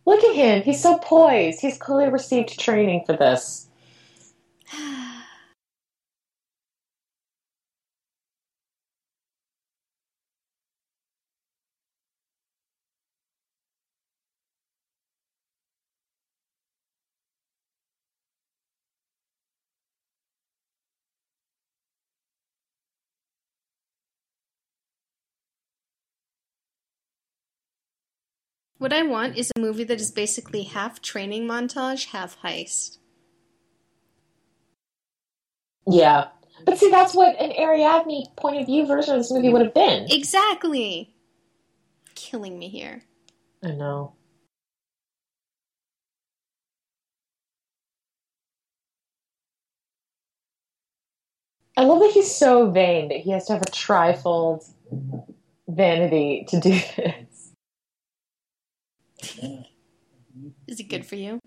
Look 0.05 0.25
at 0.25 0.35
him. 0.35 0.63
He's 0.63 0.83
so 0.83 0.99
poised. 0.99 1.61
He's 1.61 1.79
clearly 1.79 2.13
received 2.13 2.59
training 2.59 3.05
for 3.07 3.17
this. 3.17 3.69
What 28.83 28.93
I 28.93 29.05
want 29.05 29.39
is 29.39 29.53
a 29.55 29.61
movie 29.61 29.85
that 29.85 30.01
is 30.01 30.11
basically 30.11 30.65
half 30.65 31.01
training 31.01 31.47
montage, 31.47 32.07
half 32.07 32.37
heist. 32.43 32.99
Yeah. 35.87 36.31
But 36.65 36.79
see, 36.79 36.91
that's 36.91 37.15
what 37.15 37.41
an 37.41 37.53
Ariadne 37.53 38.25
point 38.37 38.61
of 38.61 38.67
view 38.67 38.85
version 38.85 39.15
of 39.15 39.21
this 39.21 39.31
movie 39.31 39.51
would 39.51 39.63
have 39.63 39.73
been. 39.73 40.09
Exactly. 40.11 41.15
Killing 42.17 42.59
me 42.59 42.69
here. 42.69 43.05
I 43.63 43.71
know. 43.71 44.15
I 51.77 51.85
love 51.85 52.01
that 52.01 52.11
he's 52.11 52.35
so 52.35 52.69
vain 52.69 53.11
that 53.11 53.19
he 53.19 53.31
has 53.31 53.47
to 53.47 53.53
have 53.53 53.63
a 53.63 53.71
trifold 53.71 54.69
vanity 55.69 56.47
to 56.49 56.59
do 56.59 56.71
this. 56.97 57.32
Is 60.67 60.81
it 60.81 60.89
good 60.89 61.07
for 61.07 61.17
you? 61.17 61.41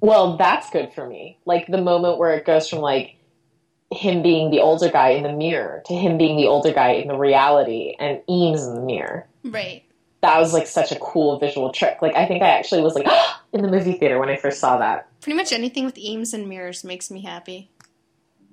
Well, 0.00 0.36
that's 0.36 0.70
good 0.70 0.92
for 0.92 1.06
me. 1.06 1.38
Like 1.44 1.66
the 1.66 1.80
moment 1.80 2.18
where 2.18 2.34
it 2.34 2.46
goes 2.46 2.68
from 2.68 2.78
like 2.80 3.16
him 3.90 4.22
being 4.22 4.50
the 4.50 4.60
older 4.60 4.88
guy 4.88 5.10
in 5.10 5.24
the 5.24 5.32
mirror 5.32 5.82
to 5.86 5.94
him 5.94 6.16
being 6.16 6.36
the 6.36 6.46
older 6.46 6.72
guy 6.72 6.90
in 6.92 7.08
the 7.08 7.16
reality 7.16 7.96
and 7.98 8.20
Eames 8.28 8.66
in 8.66 8.74
the 8.74 8.80
mirror. 8.80 9.26
Right. 9.44 9.84
That 10.22 10.38
was 10.38 10.52
like 10.52 10.66
such 10.66 10.92
a 10.92 10.96
cool 10.96 11.38
visual 11.38 11.72
trick. 11.72 12.00
Like 12.00 12.14
I 12.14 12.26
think 12.26 12.42
I 12.42 12.48
actually 12.48 12.82
was 12.82 12.94
like 12.94 13.06
in 13.52 13.62
the 13.62 13.68
movie 13.68 13.94
theater 13.94 14.18
when 14.18 14.28
I 14.28 14.36
first 14.36 14.60
saw 14.60 14.78
that. 14.78 15.08
Pretty 15.20 15.36
much 15.36 15.52
anything 15.52 15.84
with 15.84 15.98
Eames 15.98 16.32
and 16.32 16.48
mirrors 16.48 16.84
makes 16.84 17.10
me 17.10 17.22
happy. 17.22 17.70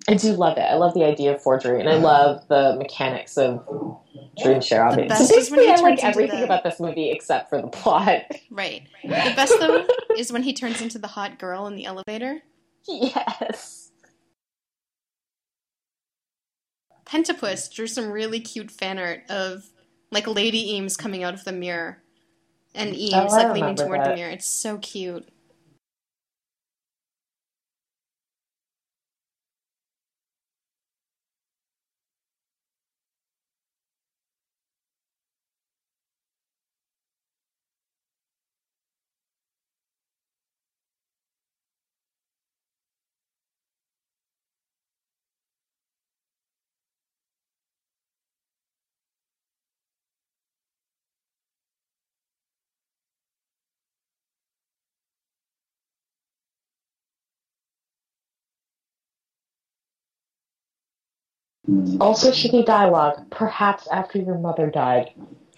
I 0.10 0.14
do 0.14 0.34
love 0.34 0.58
it. 0.58 0.62
I 0.62 0.76
love 0.76 0.94
the 0.94 1.04
idea 1.04 1.36
of 1.36 1.42
forgery, 1.42 1.80
and 1.82 1.90
I 1.90 1.96
love 1.98 2.48
the 2.48 2.76
mechanics 2.78 3.38
of 3.38 3.66
dream 4.42 4.62
share. 4.62 4.80
The 4.80 4.86
obviously. 5.04 5.08
best 5.10 5.28
So 5.30 5.38
is 5.38 5.52
when 5.52 5.60
he 5.60 5.66
basically, 5.68 5.68
I 5.68 5.90
like 5.90 6.00
turns 6.00 6.00
into 6.00 6.08
everything 6.08 6.40
the- 6.40 6.46
about 6.46 6.64
this 6.64 6.80
movie 6.80 7.12
except 7.12 7.50
for 7.50 7.62
the 7.62 7.68
plot. 7.68 8.24
Right. 8.50 8.88
The 9.04 9.10
best 9.36 9.54
though 9.60 9.86
is 10.18 10.32
when 10.32 10.44
he 10.44 10.54
turns 10.54 10.82
into 10.82 10.98
the 10.98 11.08
hot 11.08 11.38
girl 11.40 11.68
in 11.68 11.76
the 11.76 11.86
elevator. 11.86 12.42
yes. 12.88 13.92
Pentapus 17.06 17.74
drew 17.74 17.88
some 17.88 18.12
really 18.12 18.40
cute 18.40 18.70
fan 18.72 19.00
art 19.00 19.24
of 19.30 19.66
like 20.12 20.28
Lady 20.28 20.74
Eames 20.76 20.98
coming 20.98 21.24
out 21.24 21.34
of 21.34 21.44
the 21.44 21.52
mirror. 21.54 22.02
And 22.76 22.96
Eames 22.96 23.14
Oh, 23.14 23.36
like 23.36 23.48
leaning 23.48 23.62
remember 23.76 23.86
toward 23.86 24.06
the 24.06 24.16
mirror. 24.16 24.30
It's 24.30 24.48
so 24.48 24.78
cute. 24.78 25.28
Mm. 61.70 61.98
Also, 62.00 62.32
shitty 62.32 62.66
dialogue. 62.66 63.30
Perhaps 63.30 63.88
after 63.92 64.20
your 64.20 64.38
mother 64.38 64.70
died. 64.70 65.12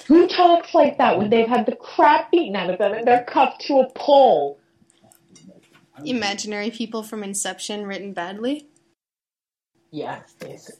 Who 0.07 0.27
talks 0.27 0.73
like 0.73 0.97
that 0.97 1.17
when 1.17 1.29
they've 1.29 1.47
had 1.47 1.65
the 1.65 1.75
crap 1.75 2.31
beaten 2.31 2.55
out 2.55 2.69
of 2.69 2.79
them 2.79 2.93
and 2.93 3.05
they're 3.05 3.23
cuffed 3.23 3.61
to 3.67 3.79
a 3.79 3.89
pole? 3.91 4.59
Imaginary 6.03 6.71
people 6.71 7.03
from 7.03 7.23
Inception 7.23 7.85
written 7.85 8.13
badly. 8.13 8.67
Yeah, 9.91 10.21
basically. 10.39 10.79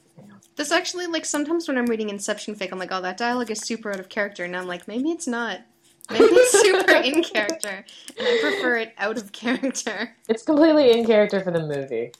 This 0.56 0.72
actually, 0.72 1.06
like, 1.06 1.24
sometimes 1.24 1.68
when 1.68 1.78
I'm 1.78 1.86
reading 1.86 2.10
Inception 2.10 2.54
fic, 2.54 2.72
I'm 2.72 2.78
like, 2.78 2.92
oh, 2.92 3.00
that 3.02 3.16
dialogue 3.16 3.50
is 3.50 3.60
super 3.60 3.92
out 3.92 4.00
of 4.00 4.08
character. 4.08 4.44
And 4.44 4.56
I'm 4.56 4.66
like, 4.66 4.88
maybe 4.88 5.10
it's 5.10 5.26
not. 5.26 5.60
Maybe 6.10 6.24
it's 6.24 6.60
super 6.62 6.92
in 6.92 7.22
character. 7.22 7.84
And 8.18 8.26
I 8.26 8.38
prefer 8.42 8.78
it 8.78 8.94
out 8.98 9.16
of 9.16 9.32
character. 9.32 10.16
It's 10.28 10.42
completely 10.42 10.98
in 10.98 11.06
character 11.06 11.40
for 11.40 11.50
the 11.50 11.60
movie. 11.66 12.12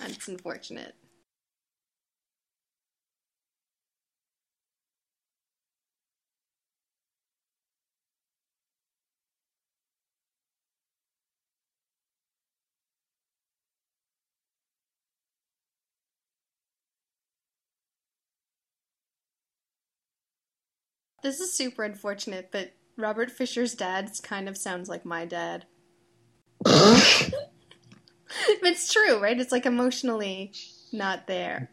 And 0.00 0.12
it's 0.12 0.28
unfortunate. 0.28 0.94
This 21.22 21.40
is 21.40 21.52
super 21.52 21.84
unfortunate, 21.84 22.48
but 22.50 22.72
Robert 22.96 23.30
Fisher's 23.30 23.74
dad 23.74 24.10
kind 24.22 24.48
of 24.48 24.56
sounds 24.56 24.88
like 24.88 25.04
my 25.04 25.24
dad. 25.24 25.66
it's 26.66 27.32
true, 28.92 29.18
right? 29.18 29.38
It's 29.38 29.52
like 29.52 29.66
emotionally 29.66 30.52
not 30.92 31.26
there. 31.26 31.70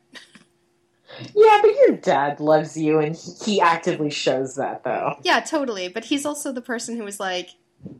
Yeah, 1.33 1.59
but 1.61 1.71
your 1.87 1.97
dad 1.97 2.39
loves 2.39 2.75
you, 2.75 2.99
and 2.99 3.15
he 3.15 3.31
he 3.45 3.61
actively 3.61 4.09
shows 4.09 4.55
that, 4.55 4.83
though. 4.83 5.15
Yeah, 5.23 5.39
totally. 5.39 5.87
But 5.87 6.05
he's 6.05 6.25
also 6.25 6.51
the 6.51 6.61
person 6.61 6.97
who 6.97 7.03
was 7.03 7.19
like, 7.19 7.51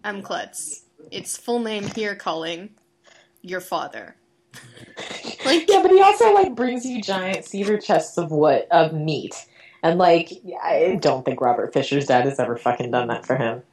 I'm 0.04 0.22
Klutz. 0.22 0.84
It's 1.12 1.38
full 1.38 1.60
name 1.60 1.84
here 1.84 2.16
calling 2.16 2.72
your 3.42 3.62
father. 3.62 4.16
Like, 5.46 5.66
Yeah, 5.70 5.82
but 5.82 5.92
he 5.92 6.02
also 6.02 6.34
like 6.34 6.56
brings 6.56 6.86
you 6.86 7.02
giant 7.02 7.46
cedar 7.46 7.78
chests 7.78 8.18
of 8.18 8.32
what 8.32 8.68
of 8.72 8.94
meat, 8.94 9.46
and 9.84 9.98
like 9.98 10.32
I 10.64 10.98
don't 11.02 11.24
think 11.26 11.42
Robert 11.42 11.74
Fisher's 11.74 12.06
dad 12.06 12.26
has 12.26 12.40
ever 12.40 12.58
fucking 12.58 12.92
done 12.92 13.08
that 13.08 13.26
for 13.26 13.36
him. 13.36 13.64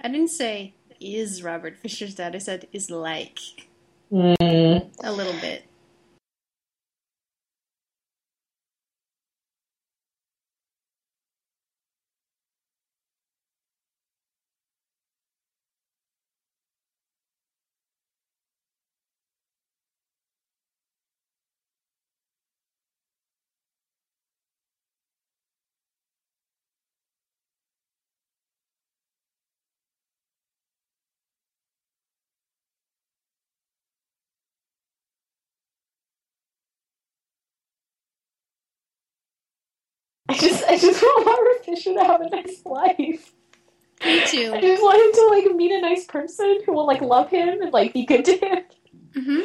I 0.00 0.08
didn't 0.08 0.28
say 0.30 0.74
is 1.00 1.42
Robert 1.42 1.78
Fisher's 1.78 2.14
dad. 2.14 2.34
I 2.34 2.38
said 2.38 2.66
is 2.72 2.90
like 2.90 3.38
Mm, 4.12 4.88
a 5.02 5.12
little 5.12 5.38
bit. 5.40 5.64
I 40.28 40.34
just 40.34 40.64
I 40.64 40.76
just 40.76 41.02
want 41.02 41.26
Robert 41.26 41.64
Fisher 41.64 41.94
to 41.94 42.04
have 42.04 42.20
a 42.20 42.28
nice 42.30 42.62
life. 42.64 43.32
Me 44.04 44.26
too. 44.26 44.52
I 44.54 44.60
just 44.60 44.82
want 44.82 45.00
him 45.00 45.12
to 45.12 45.26
like 45.28 45.56
meet 45.56 45.72
a 45.72 45.80
nice 45.80 46.04
person 46.04 46.60
who 46.64 46.72
will 46.72 46.86
like 46.86 47.00
love 47.00 47.30
him 47.30 47.62
and 47.62 47.72
like 47.72 47.92
be 47.92 48.04
good 48.04 48.24
to 48.26 48.36
him. 48.36 48.64
hmm 49.14 49.40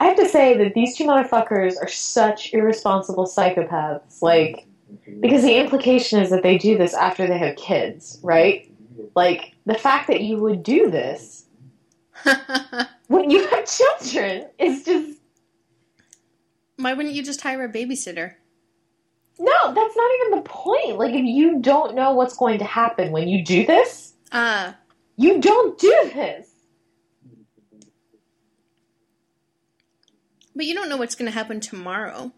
I 0.00 0.06
have 0.06 0.16
to 0.16 0.28
say 0.28 0.56
that 0.56 0.72
these 0.74 0.96
two 0.96 1.04
motherfuckers 1.04 1.74
are 1.80 1.88
such 1.88 2.54
irresponsible 2.54 3.26
psychopaths. 3.26 4.22
Like, 4.22 4.66
because 5.20 5.42
the 5.42 5.56
implication 5.56 6.20
is 6.20 6.30
that 6.30 6.42
they 6.42 6.56
do 6.56 6.78
this 6.78 6.94
after 6.94 7.26
they 7.26 7.36
have 7.38 7.56
kids, 7.56 8.18
right? 8.22 8.72
Like, 9.14 9.54
the 9.66 9.74
fact 9.74 10.08
that 10.08 10.22
you 10.22 10.38
would 10.38 10.62
do 10.62 10.90
this 10.90 11.44
when 13.08 13.30
you 13.30 13.46
have 13.48 13.66
children 13.66 14.48
is 14.58 14.84
just. 14.84 15.18
Why 16.76 16.94
wouldn't 16.94 17.14
you 17.14 17.22
just 17.22 17.42
hire 17.42 17.62
a 17.62 17.68
babysitter? 17.70 18.34
No, 19.38 19.74
that's 19.74 19.96
not 19.96 20.10
even 20.20 20.38
the 20.38 20.48
point. 20.48 20.98
Like, 20.98 21.14
if 21.14 21.24
you 21.24 21.60
don't 21.60 21.94
know 21.94 22.12
what's 22.12 22.36
going 22.36 22.58
to 22.58 22.64
happen 22.64 23.12
when 23.12 23.28
you 23.28 23.44
do 23.44 23.66
this, 23.66 24.14
Ah, 24.32 24.76
you 25.16 25.40
don't 25.40 25.78
do 25.78 26.10
this. 26.14 26.49
But 30.60 30.66
you 30.66 30.74
don't 30.74 30.90
know 30.90 30.98
what's 30.98 31.14
going 31.14 31.24
to 31.24 31.34
happen 31.34 31.58
tomorrow. 31.58 32.32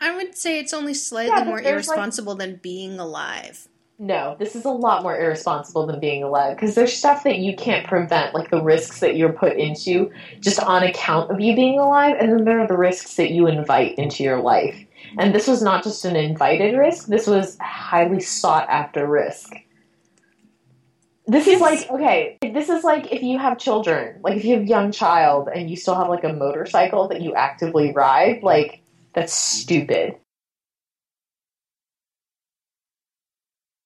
I 0.00 0.14
would 0.14 0.36
say 0.36 0.60
it's 0.60 0.72
only 0.72 0.94
slightly 0.94 1.36
Yeah, 1.36 1.42
more 1.42 1.60
there's, 1.60 1.88
like- 1.88 1.96
irresponsible 1.96 2.36
than 2.36 2.60
being 2.62 3.00
alive. 3.00 3.66
No, 3.98 4.36
this 4.38 4.54
is 4.54 4.64
a 4.64 4.70
lot 4.70 5.02
more 5.02 5.18
irresponsible 5.18 5.86
than 5.88 5.98
being 5.98 6.22
alive 6.22 6.54
because 6.54 6.76
there's 6.76 6.92
stuff 6.92 7.24
that 7.24 7.38
you 7.38 7.56
can't 7.56 7.84
prevent, 7.84 8.32
like 8.32 8.50
the 8.50 8.62
risks 8.62 9.00
that 9.00 9.16
you're 9.16 9.32
put 9.32 9.56
into 9.56 10.12
just 10.38 10.60
on 10.60 10.84
account 10.84 11.32
of 11.32 11.40
you 11.40 11.56
being 11.56 11.80
alive, 11.80 12.14
and 12.20 12.30
then 12.30 12.44
there 12.44 12.60
are 12.60 12.68
the 12.68 12.78
risks 12.78 13.16
that 13.16 13.32
you 13.32 13.48
invite 13.48 13.96
into 13.98 14.22
your 14.22 14.38
life. 14.38 14.76
And 15.18 15.34
this 15.34 15.48
was 15.48 15.62
not 15.62 15.82
just 15.82 16.04
an 16.04 16.14
invited 16.14 16.76
risk, 16.78 17.08
this 17.08 17.26
was 17.26 17.58
a 17.58 17.64
highly 17.64 18.20
sought 18.20 18.68
after 18.68 19.04
risk. 19.04 19.52
This 21.26 21.48
is 21.48 21.60
like, 21.60 21.90
okay, 21.90 22.38
this 22.40 22.68
is 22.68 22.84
like 22.84 23.12
if 23.12 23.22
you 23.22 23.38
have 23.38 23.58
children, 23.58 24.20
like 24.22 24.36
if 24.36 24.44
you 24.44 24.54
have 24.54 24.62
a 24.62 24.66
young 24.66 24.92
child 24.92 25.48
and 25.52 25.68
you 25.68 25.76
still 25.76 25.96
have 25.96 26.08
like 26.08 26.22
a 26.22 26.32
motorcycle 26.32 27.08
that 27.08 27.20
you 27.20 27.34
actively 27.34 27.92
ride, 27.92 28.42
like, 28.42 28.82
that's 29.12 29.32
stupid. 29.32 30.14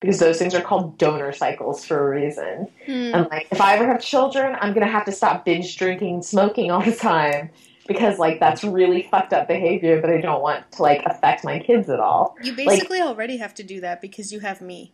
Because 0.01 0.19
those 0.19 0.39
things 0.39 0.55
are 0.55 0.61
called 0.61 0.99
donor 0.99 1.33
cycles 1.33 1.85
for 1.85 2.13
a 2.13 2.21
reason. 2.21 2.69
Hmm. 2.87 3.15
And 3.15 3.29
like, 3.31 3.49
if 3.51 3.61
I 3.61 3.77
ever 3.77 3.87
have 3.87 4.03
children, 4.03 4.57
I'm 4.61 4.75
gonna 4.75 4.87
have 4.87 5.05
to 5.07 5.13
stop 5.13 5.45
binge 5.45 5.77
drinking 5.77 6.15
and 6.15 6.25
smoking 6.25 6.71
all 6.71 6.83
the 6.83 6.95
time 6.95 7.51
because 7.91 8.19
like 8.19 8.39
that's 8.39 8.63
really 8.63 9.09
fucked 9.11 9.33
up 9.33 9.49
behavior 9.49 10.01
that 10.01 10.09
I 10.09 10.21
don't 10.21 10.43
want 10.43 10.71
to 10.73 10.83
like 10.83 11.03
affect 11.07 11.43
my 11.43 11.59
kids 11.59 11.91
at 11.91 12.01
all. 12.01 12.37
You 12.43 12.55
basically 12.55 13.01
already 13.01 13.39
have 13.39 13.53
to 13.55 13.63
do 13.63 13.81
that 13.81 14.01
because 14.01 14.33
you 14.33 14.41
have 14.41 14.61
me. 14.61 14.93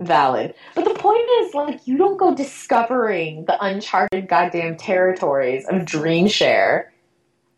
Valid. 0.00 0.54
But 0.74 0.84
the 0.84 0.94
point 0.94 1.26
is 1.40 1.54
like 1.54 1.86
you 1.86 1.96
don't 1.96 2.18
go 2.18 2.34
discovering 2.34 3.44
the 3.46 3.62
uncharted 3.62 4.28
goddamn 4.28 4.76
territories 4.76 5.66
of 5.68 5.82
Dreamshare 5.82 6.86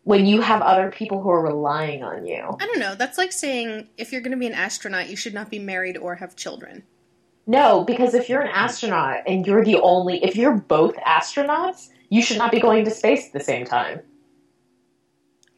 when 0.03 0.25
you 0.25 0.41
have 0.41 0.61
other 0.61 0.89
people 0.91 1.21
who 1.21 1.29
are 1.29 1.41
relying 1.41 2.03
on 2.03 2.25
you. 2.25 2.57
I 2.59 2.65
don't 2.65 2.79
know. 2.79 2.95
That's 2.95 3.17
like 3.17 3.31
saying 3.31 3.89
if 3.97 4.11
you're 4.11 4.21
going 4.21 4.31
to 4.31 4.37
be 4.37 4.47
an 4.47 4.53
astronaut, 4.53 5.09
you 5.09 5.15
should 5.15 5.33
not 5.33 5.49
be 5.49 5.59
married 5.59 5.97
or 5.97 6.15
have 6.15 6.35
children. 6.35 6.83
No, 7.45 7.83
because 7.83 8.13
if 8.13 8.29
you're 8.29 8.41
an 8.41 8.51
astronaut 8.53 9.23
and 9.27 9.45
you're 9.45 9.63
the 9.63 9.79
only 9.79 10.23
if 10.23 10.35
you're 10.35 10.55
both 10.55 10.95
astronauts, 10.97 11.89
you 12.09 12.21
should 12.21 12.37
not 12.37 12.51
be 12.51 12.59
going 12.59 12.85
to 12.85 12.91
space 12.91 13.27
at 13.27 13.33
the 13.33 13.39
same 13.39 13.65
time. 13.65 14.01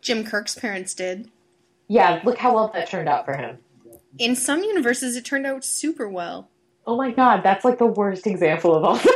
Jim 0.02 0.26
Kirk's 0.26 0.56
parents 0.56 0.94
did. 0.94 1.30
Yeah, 1.88 2.22
look 2.24 2.38
how 2.38 2.56
well 2.56 2.72
that 2.74 2.90
turned 2.90 3.08
out 3.08 3.26
for 3.26 3.36
him. 3.36 3.60
In 4.18 4.36
some 4.36 4.64
universes, 4.64 5.16
it 5.16 5.26
turned 5.26 5.46
out 5.46 5.64
super 5.64 6.08
well. 6.08 6.50
Oh 6.86 6.98
my 6.98 7.12
god, 7.12 7.44
that's 7.44 7.66
like 7.66 7.80
the 7.80 7.88
worst 7.88 8.28
example 8.28 8.76
of 8.76 8.84
all 8.86 8.98
time. 9.00 9.10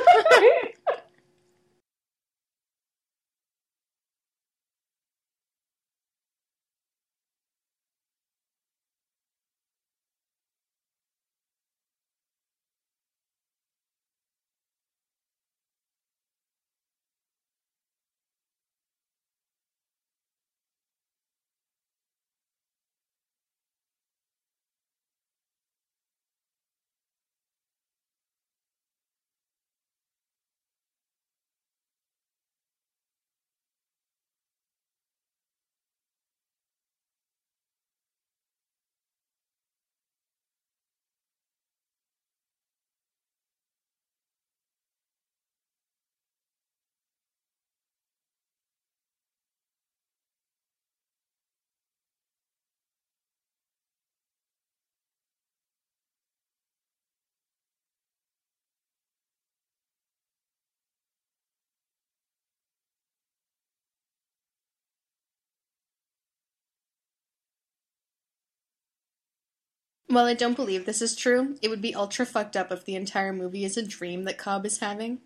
While 70.08 70.26
I 70.26 70.34
don't 70.34 70.56
believe 70.56 70.86
this 70.86 71.02
is 71.02 71.16
true, 71.16 71.58
it 71.62 71.70
would 71.70 71.82
be 71.82 71.94
ultra 71.94 72.26
fucked 72.26 72.56
up 72.56 72.72
if 72.72 72.86
the 72.86 72.96
entire 72.96 73.34
movie 73.34 73.66
is 73.66 73.76
a 73.76 73.86
dream 73.86 74.24
that 74.24 74.38
Cobb 74.38 74.66
is 74.66 74.80
having. 74.80 75.20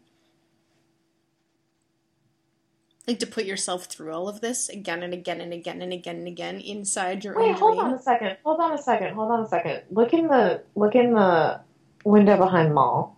Like 3.07 3.19
to 3.19 3.27
put 3.27 3.45
yourself 3.45 3.85
through 3.85 4.13
all 4.13 4.27
of 4.27 4.41
this 4.41 4.69
again 4.69 5.03
and 5.03 5.13
again 5.13 5.41
and 5.41 5.53
again 5.53 5.81
and 5.81 5.93
again 5.93 6.17
and 6.17 6.27
again 6.27 6.59
inside 6.59 7.23
your 7.23 7.35
Wait, 7.35 7.49
own 7.49 7.53
hold 7.55 7.77
dream. 7.77 7.85
on 7.85 7.93
a 7.93 8.01
second. 8.01 8.37
Hold 8.43 8.59
on 8.59 8.73
a 8.73 8.77
second. 8.81 9.13
Hold 9.13 9.31
on 9.31 9.39
a 9.41 9.47
second. 9.47 9.81
Look 9.91 10.13
in 10.13 10.27
the 10.27 10.63
look 10.75 10.95
in 10.95 11.13
the 11.13 11.61
window 12.05 12.37
behind 12.37 12.73
Mal. 12.73 13.17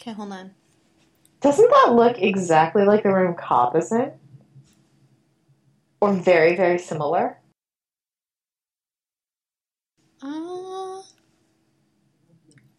Okay, 0.00 0.12
hold 0.12 0.32
on. 0.32 0.52
Doesn't 1.40 1.70
that 1.70 1.92
look 1.94 2.18
exactly 2.18 2.84
like 2.84 3.02
the 3.04 3.12
room 3.12 3.34
Cobb 3.34 3.76
is 3.76 3.92
in? 3.92 4.12
Or 6.00 6.12
very, 6.12 6.56
very 6.56 6.78
similar? 6.78 7.37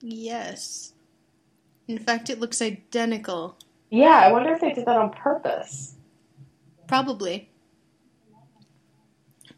Yes. 0.02 0.94
In 1.88 1.98
fact, 1.98 2.30
it 2.30 2.40
looks 2.40 2.62
identical. 2.62 3.58
Yeah, 3.90 4.20
I 4.24 4.32
wonder 4.32 4.54
if 4.54 4.62
they 4.62 4.74
did 4.74 4.86
that 4.86 4.98
on 4.98 5.10
purpose. 5.12 5.96
Probably. 6.88 7.50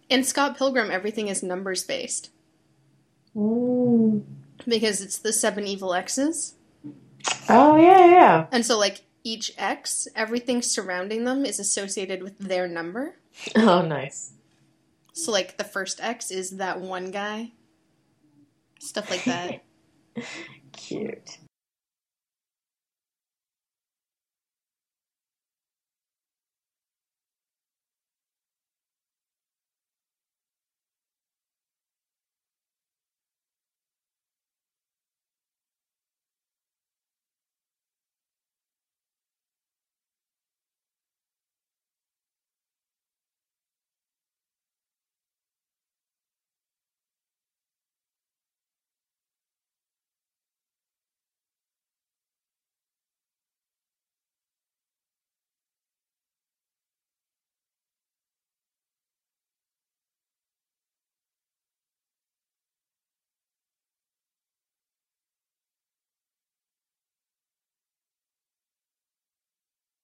In 0.10 0.24
Scott 0.24 0.58
Pilgrim, 0.58 0.92
everything 0.92 1.28
is 1.28 1.42
numbers 1.44 1.84
based 1.84 2.30
Mm. 3.36 4.24
because 4.68 5.02
it's 5.02 5.18
the 5.18 5.32
seven 5.32 5.66
evil 5.68 5.94
X's. 5.94 6.56
Oh 7.48 7.78
yeah, 7.78 8.06
yeah. 8.08 8.48
And 8.52 8.66
so, 8.66 8.78
like, 8.78 9.02
each 9.24 9.54
X, 9.58 10.08
everything 10.16 10.62
surrounding 10.62 11.24
them 11.24 11.46
is 11.46 11.60
associated 11.60 12.24
with 12.24 12.38
their 12.40 12.68
number. 12.68 13.16
Oh, 13.56 13.82
nice. 13.82 14.34
So, 15.14 15.32
like, 15.32 15.58
the 15.58 15.64
first 15.64 16.02
X 16.02 16.32
is 16.32 16.52
that 16.58 16.82
one 16.82 17.12
guy. 17.12 17.52
Stuff 18.80 19.10
like 19.10 19.24
that. 19.26 19.64
Cute. 20.74 21.40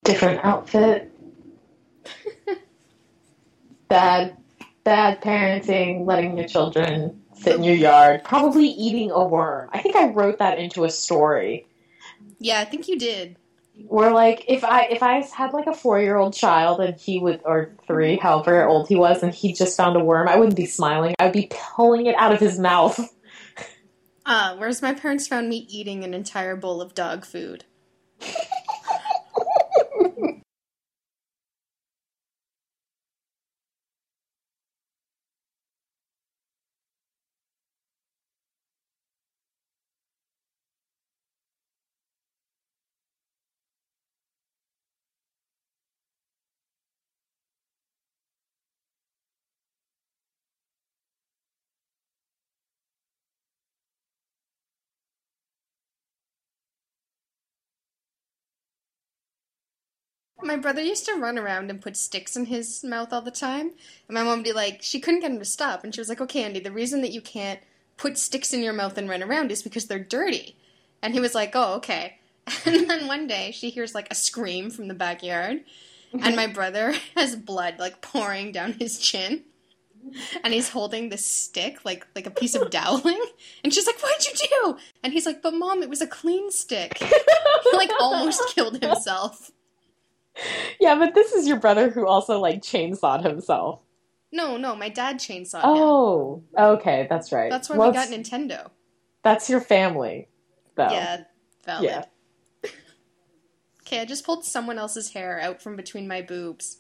Different 0.08 0.44
outfit. 0.44 1.12
bad, 3.90 4.38
bad 4.84 5.22
parenting, 5.22 6.06
letting 6.06 6.38
your 6.38 6.48
children 6.48 7.22
sit 7.34 7.56
in 7.56 7.64
your 7.64 7.76
yard, 7.76 8.24
probably 8.24 8.68
eating 8.68 9.12
a 9.12 9.24
worm. 9.26 9.70
I 9.74 9.82
think 9.82 9.98
I 9.98 10.08
wrote 10.08 10.40
that 10.40 10.60
into 10.60 10.86
a 10.86 10.90
story. 10.90 11.68
Yeah, 12.40 12.60
I 12.60 12.66
think 12.66 12.88
you 12.88 12.98
did. 12.98 13.38
Where 13.88 14.12
like 14.12 14.46
if 14.48 14.64
I 14.64 14.84
if 14.86 15.04
I 15.04 15.22
had 15.22 15.54
like 15.54 15.68
a 15.68 15.74
four 15.74 16.02
year 16.02 16.16
old 16.16 16.34
child 16.34 16.80
and 16.80 16.98
he 16.98 17.20
would 17.20 17.42
or 17.44 17.76
three, 17.86 18.18
however 18.18 18.66
old 18.66 18.88
he 18.88 18.96
was, 18.96 19.22
and 19.22 19.34
he 19.34 19.54
just 19.54 19.76
found 19.76 19.98
a 19.98 20.00
worm, 20.00 20.28
I 20.28 20.38
wouldn't 20.38 20.56
be 20.56 20.66
smiling. 20.66 21.16
I 21.20 21.26
would 21.26 21.34
be 21.34 21.52
pulling 21.52 22.06
it 22.06 22.16
out 22.16 22.34
of 22.34 22.40
his 22.40 22.58
mouth. 22.60 23.14
Uh, 24.30 24.58
whereas 24.58 24.82
my 24.82 24.94
parents 24.94 25.26
found 25.26 25.48
me 25.48 25.66
eating 25.70 26.04
an 26.04 26.14
entire 26.14 26.58
bowl 26.58 26.82
of 26.82 26.94
dog 26.94 27.26
food. 27.26 27.64
My 60.48 60.56
brother 60.56 60.82
used 60.82 61.06
to 61.08 61.16
run 61.16 61.38
around 61.38 61.70
and 61.70 61.82
put 61.82 61.98
sticks 61.98 62.38
in 62.38 62.46
his 62.46 62.82
mouth 62.82 63.12
all 63.12 63.22
the 63.22 63.32
time. 63.32 63.72
And 64.08 64.16
my 64.16 64.24
mom 64.24 64.40
would 64.40 64.46
be 64.46 64.54
like, 64.54 64.82
she 64.82 65.02
couldn't 65.02 65.20
get 65.20 65.32
him 65.32 65.40
to 65.40 65.46
stop. 65.46 65.84
And 65.84 65.94
she 65.94 66.00
was 66.00 66.08
like, 66.08 66.22
okay, 66.22 66.44
Andy, 66.44 66.62
the 66.62 66.72
reason 66.72 67.02
that 67.02 67.12
you 67.12 67.20
can't 67.20 67.60
put 67.98 68.18
sticks 68.18 68.54
in 68.54 68.64
your 68.64 68.72
mouth 68.72 68.98
and 68.98 69.10
run 69.10 69.22
around 69.22 69.52
is 69.52 69.62
because 69.62 69.88
they're 69.88 70.00
dirty. 70.00 70.56
And 71.02 71.14
he 71.14 71.20
was 71.20 71.36
like, 71.36 71.52
oh, 71.54 71.76
okay. 71.76 72.20
And 72.66 72.90
then 72.90 73.08
one 73.08 73.28
day 73.28 73.52
she 73.52 73.70
hears 73.70 73.94
like 73.94 74.08
a 74.10 74.16
scream 74.16 74.70
from 74.70 74.88
the 74.88 74.94
backyard. 74.94 75.66
And 76.14 76.38
my 76.38 76.48
brother 76.48 76.94
has 77.18 77.36
blood 77.36 77.76
like 77.78 78.02
pouring 78.02 78.54
down 78.54 78.72
his 78.72 79.00
chin. 79.00 79.44
And 80.42 80.54
he's 80.54 80.70
holding 80.70 81.10
this 81.10 81.26
stick, 81.26 81.84
like 81.84 82.08
like 82.16 82.26
a 82.26 82.32
piece 82.32 82.56
of 82.56 82.70
doweling. 82.70 83.22
And 83.66 83.74
she's 83.74 83.86
like, 83.86 84.02
What'd 84.02 84.26
you 84.26 84.48
do? 84.48 84.78
And 85.04 85.12
he's 85.12 85.26
like, 85.26 85.42
But 85.42 85.56
mom, 85.56 85.84
it 85.84 85.90
was 85.90 86.00
a 86.00 86.08
clean 86.08 86.50
stick. 86.52 87.00
He 87.00 87.76
like 87.76 87.92
almost 88.00 88.56
killed 88.56 88.82
himself. 88.82 89.52
Yeah, 90.80 90.96
but 90.96 91.16
this 91.16 91.34
is 91.34 91.48
your 91.48 91.60
brother 91.60 91.90
who 91.90 92.06
also 92.06 92.40
like 92.40 92.62
chainsawed 92.62 93.24
himself. 93.24 93.82
No, 94.32 94.58
no, 94.58 94.76
my 94.76 94.90
dad 94.90 95.18
chainsawed 95.18 95.64
him. 95.64 95.64
Oh, 95.64 96.44
okay, 96.58 97.08
that's 97.10 97.32
right. 97.32 97.50
That's 97.50 97.70
why 97.70 97.78
Well, 97.78 97.90
we 97.90 97.94
got 97.96 98.10
Nintendo. 98.10 98.70
That's 99.24 99.50
your 99.50 99.62
family, 99.62 100.28
though. 100.76 100.90
Yeah, 100.92 101.24
valid. 101.66 101.86
Yeah. 101.86 102.04
Okay, 103.82 104.02
I 104.02 104.06
just 104.06 104.26
pulled 104.26 104.44
someone 104.44 104.78
else's 104.78 105.14
hair 105.14 105.40
out 105.40 105.62
from 105.62 105.78
between 105.78 106.08
my 106.08 106.22
boobs. 106.22 106.78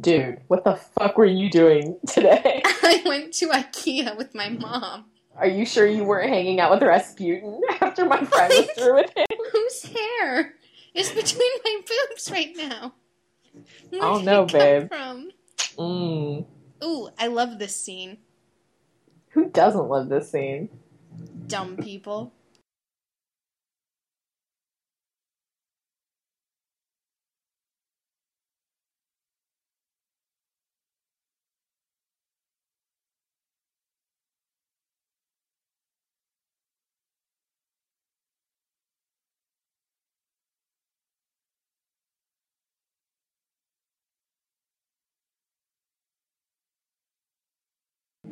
Dude, 0.00 0.40
what 0.48 0.64
the 0.64 0.74
fuck 0.74 1.16
were 1.16 1.24
you 1.24 1.48
doing 1.48 1.96
today? 2.08 2.60
I 2.64 3.02
went 3.06 3.32
to 3.34 3.48
IKEA 3.48 4.16
with 4.16 4.34
my 4.34 4.48
mom. 4.48 5.04
Are 5.36 5.46
you 5.46 5.64
sure 5.64 5.86
you 5.86 6.04
weren't 6.04 6.30
hanging 6.30 6.58
out 6.58 6.70
with 6.72 6.82
Rasputin 6.82 7.60
after 7.80 8.04
my 8.04 8.24
friend 8.24 8.52
was 8.56 8.70
through 8.76 8.94
with 8.94 9.16
him? 9.16 9.26
Whose 9.52 9.82
hair 9.84 10.54
is 10.94 11.10
between 11.10 11.50
my 11.64 11.80
boobs 11.86 12.30
right 12.30 12.56
now? 12.56 12.94
Where 13.90 14.02
Oh, 14.02 14.20
no, 14.20 14.46
babe. 14.46 14.88
From? 14.88 15.30
Mm. 15.78 16.46
Ooh, 16.82 17.08
I 17.18 17.26
love 17.26 17.58
this 17.58 17.76
scene. 17.76 18.18
Who 19.30 19.48
doesn't 19.50 19.88
love 19.88 20.08
this 20.08 20.30
scene? 20.30 20.68
Dumb 21.46 21.76
people. 21.76 22.32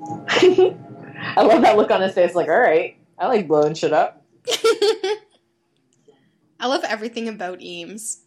I 0.29 1.43
love 1.43 1.62
that 1.62 1.77
look 1.77 1.91
on 1.91 2.01
his 2.03 2.15
face, 2.15 2.35
like, 2.35 2.49
alright, 2.49 2.97
I 3.19 3.29
like 3.29 3.49
blowing 3.49 3.74
shit 3.74 3.93
up. 3.93 4.24
I 6.61 6.66
love 6.66 6.85
everything 6.85 7.29
about 7.29 7.61
Eames. 7.61 8.23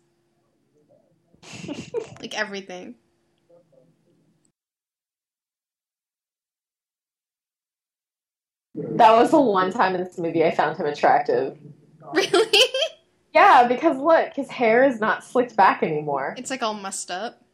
Like 2.22 2.38
everything. 2.39 2.95
That 8.73 9.15
was 9.15 9.31
the 9.31 9.39
one 9.39 9.72
time 9.72 9.93
in 9.93 10.03
this 10.03 10.18
movie 10.18 10.43
I 10.43 10.52
found 10.52 10.77
him 10.77 10.88
attractive. 10.88 11.57
Really? 12.14 12.64
Yeah, 13.34 13.68
because 13.68 13.97
look, 13.97 14.34
his 14.34 14.49
hair 14.49 14.85
is 14.85 14.99
not 14.99 15.23
slicked 15.23 15.56
back 15.56 15.84
anymore. 15.84 16.34
It's 16.38 16.49
like 16.49 16.64
all 16.64 16.73
messed 16.73 17.11
up. 17.11 17.44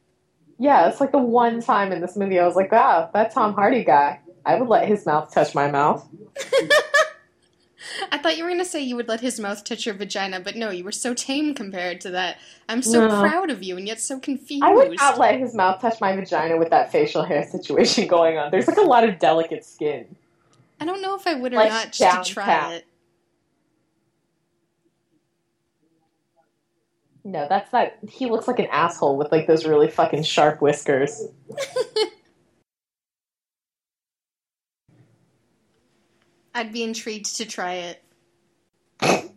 Yeah, 0.61 0.87
it's 0.89 1.01
like 1.01 1.11
the 1.11 1.17
one 1.17 1.59
time 1.59 1.91
in 1.91 2.01
this 2.01 2.15
movie 2.15 2.37
I 2.37 2.45
was 2.45 2.55
like, 2.55 2.71
wow, 2.71 3.09
that 3.15 3.33
Tom 3.33 3.55
Hardy 3.55 3.83
guy. 3.83 4.19
I 4.45 4.59
would 4.59 4.69
let 4.69 4.87
his 4.87 5.07
mouth 5.07 5.33
touch 5.33 5.55
my 5.55 5.71
mouth. 5.71 6.07
I 8.11 8.19
thought 8.19 8.37
you 8.37 8.43
were 8.43 8.49
going 8.51 8.61
to 8.61 8.65
say 8.65 8.79
you 8.79 8.95
would 8.95 9.07
let 9.07 9.21
his 9.21 9.39
mouth 9.39 9.63
touch 9.63 9.87
your 9.87 9.95
vagina, 9.95 10.39
but 10.39 10.55
no, 10.55 10.69
you 10.69 10.83
were 10.83 10.91
so 10.91 11.15
tame 11.15 11.55
compared 11.55 11.99
to 12.01 12.11
that. 12.11 12.37
I'm 12.69 12.83
so 12.83 13.07
No. 13.07 13.19
proud 13.19 13.49
of 13.49 13.63
you 13.63 13.75
and 13.75 13.87
yet 13.87 13.99
so 13.99 14.19
confused. 14.19 14.63
I 14.63 14.75
would 14.75 14.95
not 14.97 15.17
let 15.17 15.39
his 15.39 15.55
mouth 15.55 15.81
touch 15.81 15.99
my 15.99 16.15
vagina 16.15 16.57
with 16.57 16.69
that 16.69 16.91
facial 16.91 17.23
hair 17.23 17.43
situation 17.43 18.07
going 18.15 18.37
on. 18.37 18.51
There's 18.51 18.67
like 18.67 18.77
a 18.77 18.81
lot 18.81 19.03
of 19.03 19.17
delicate 19.17 19.65
skin. 19.65 20.15
I 20.79 20.85
don't 20.85 21.01
know 21.01 21.15
if 21.15 21.25
I 21.25 21.33
would 21.33 21.53
or 21.53 21.57
Like 21.57 21.69
not 21.69 21.91
just 21.91 22.27
to 22.27 22.33
try 22.33 22.73
it. 22.75 22.85
No, 27.23 27.45
that's 27.47 27.69
that. 27.71 27.99
He 28.09 28.29
looks 28.29 28.47
like 28.47 28.59
an 28.59 28.67
asshole 28.71 29.17
with 29.17 29.31
like 29.31 29.47
those 29.47 29.65
really 29.65 29.87
fucking 29.89 30.23
sharp 30.23 30.61
whiskers. 30.61 31.21
I'd 36.53 36.73
be 36.73 36.83
intrigued 36.83 37.37
to 37.37 37.45
try 37.45 37.73
it. 37.73 38.03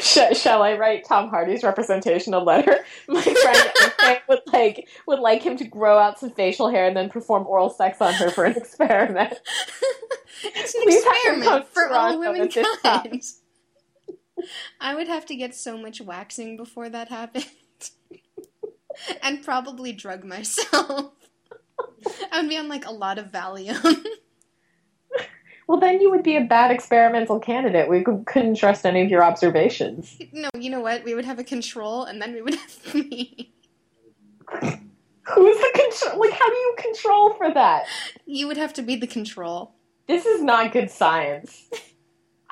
Sh- 0.00 0.36
shall 0.36 0.62
I 0.62 0.76
write 0.76 1.04
Tom 1.06 1.28
Hardy's 1.28 1.62
representation 1.62 2.34
a 2.34 2.38
letter? 2.38 2.78
My 3.08 3.22
friend 3.22 3.72
would 4.28 4.42
like 4.52 4.88
would 5.06 5.20
like 5.20 5.42
him 5.42 5.56
to 5.56 5.64
grow 5.64 5.98
out 5.98 6.18
some 6.18 6.30
facial 6.30 6.68
hair 6.68 6.86
and 6.86 6.96
then 6.96 7.08
perform 7.08 7.46
oral 7.46 7.70
sex 7.70 8.00
on 8.00 8.12
her 8.14 8.30
for 8.30 8.44
an 8.44 8.56
experiment. 8.56 9.38
it's 10.42 10.74
an 10.74 10.82
Please 10.82 11.04
have 11.04 11.34
him 11.36 11.42
come 11.42 11.62
experiment 11.62 11.66
for 11.72 11.92
all 11.92 12.18
womankind. 12.18 13.24
I 14.80 14.94
would 14.94 15.08
have 15.08 15.26
to 15.26 15.36
get 15.36 15.54
so 15.54 15.76
much 15.78 16.00
waxing 16.00 16.56
before 16.56 16.88
that 16.88 17.08
happened. 17.08 17.46
and 19.22 19.42
probably 19.42 19.92
drug 19.92 20.24
myself. 20.24 21.12
I 22.32 22.40
would 22.40 22.48
be 22.48 22.56
on 22.56 22.68
like 22.68 22.86
a 22.86 22.92
lot 22.92 23.18
of 23.18 23.30
Valium. 23.30 24.04
Well, 25.66 25.80
then 25.80 26.00
you 26.00 26.10
would 26.10 26.22
be 26.22 26.36
a 26.36 26.42
bad 26.42 26.70
experimental 26.70 27.40
candidate. 27.40 27.88
We 27.88 28.04
couldn't 28.26 28.56
trust 28.56 28.84
any 28.84 29.00
of 29.00 29.08
your 29.08 29.24
observations. 29.24 30.18
no, 30.30 30.50
you 30.58 30.68
know 30.68 30.80
what? 30.80 31.04
We 31.04 31.14
would 31.14 31.24
have 31.24 31.38
a 31.38 31.44
control 31.44 32.04
and 32.04 32.20
then 32.20 32.34
we 32.34 32.42
would 32.42 32.54
have 32.54 32.94
me. 32.94 33.54
Who's 34.50 35.56
the 35.56 35.70
control? 35.74 36.20
Like, 36.20 36.32
how 36.32 36.48
do 36.48 36.54
you 36.54 36.74
control 36.76 37.32
for 37.34 37.52
that? 37.54 37.84
You 38.26 38.46
would 38.46 38.58
have 38.58 38.74
to 38.74 38.82
be 38.82 38.96
the 38.96 39.06
control. 39.06 39.74
This 40.06 40.26
is 40.26 40.42
not 40.42 40.70
good 40.72 40.90
science. 40.90 41.70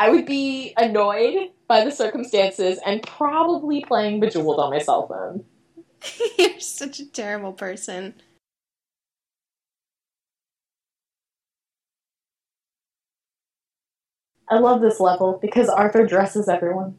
I 0.03 0.09
would 0.09 0.27
be 0.27 0.75
annoyed 0.77 1.51
by 1.69 1.85
the 1.85 1.93
circumstances 1.93 2.81
and 2.85 3.05
probably 3.05 3.85
playing 3.85 4.19
Bejeweled 4.19 4.59
on 4.59 4.71
my 4.71 4.81
cell 4.81 5.07
phone. 5.07 5.45
You're 6.39 6.59
such 6.59 6.99
a 6.99 7.07
terrible 7.07 7.53
person. 7.53 8.15
I 14.49 14.59
love 14.59 14.81
this 14.81 14.99
level 14.99 15.39
because 15.41 15.69
Arthur 15.69 16.05
dresses 16.05 16.49
everyone. 16.49 16.97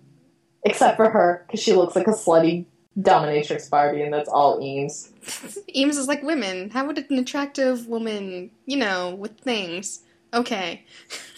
Except 0.63 0.95
for 0.95 1.09
her, 1.09 1.43
because 1.45 1.61
she 1.61 1.73
looks 1.73 1.97
like 1.97 2.07
a 2.07 2.11
slutty 2.11 2.67
dominatrix 2.97 3.69
Barbie, 3.69 4.03
and 4.03 4.13
that's 4.13 4.30
all 4.30 4.61
Eames. 4.63 5.09
Eames 5.75 5.97
is 5.97 6.07
like 6.07 6.23
women. 6.23 6.69
How 6.69 6.88
would 6.88 6.97
an 6.99 7.19
attractive 7.19 7.85
woman, 7.89 8.51
you 8.65 8.77
know, 8.77 9.13
with 9.13 9.38
things? 9.41 10.03
Okay. 10.34 10.85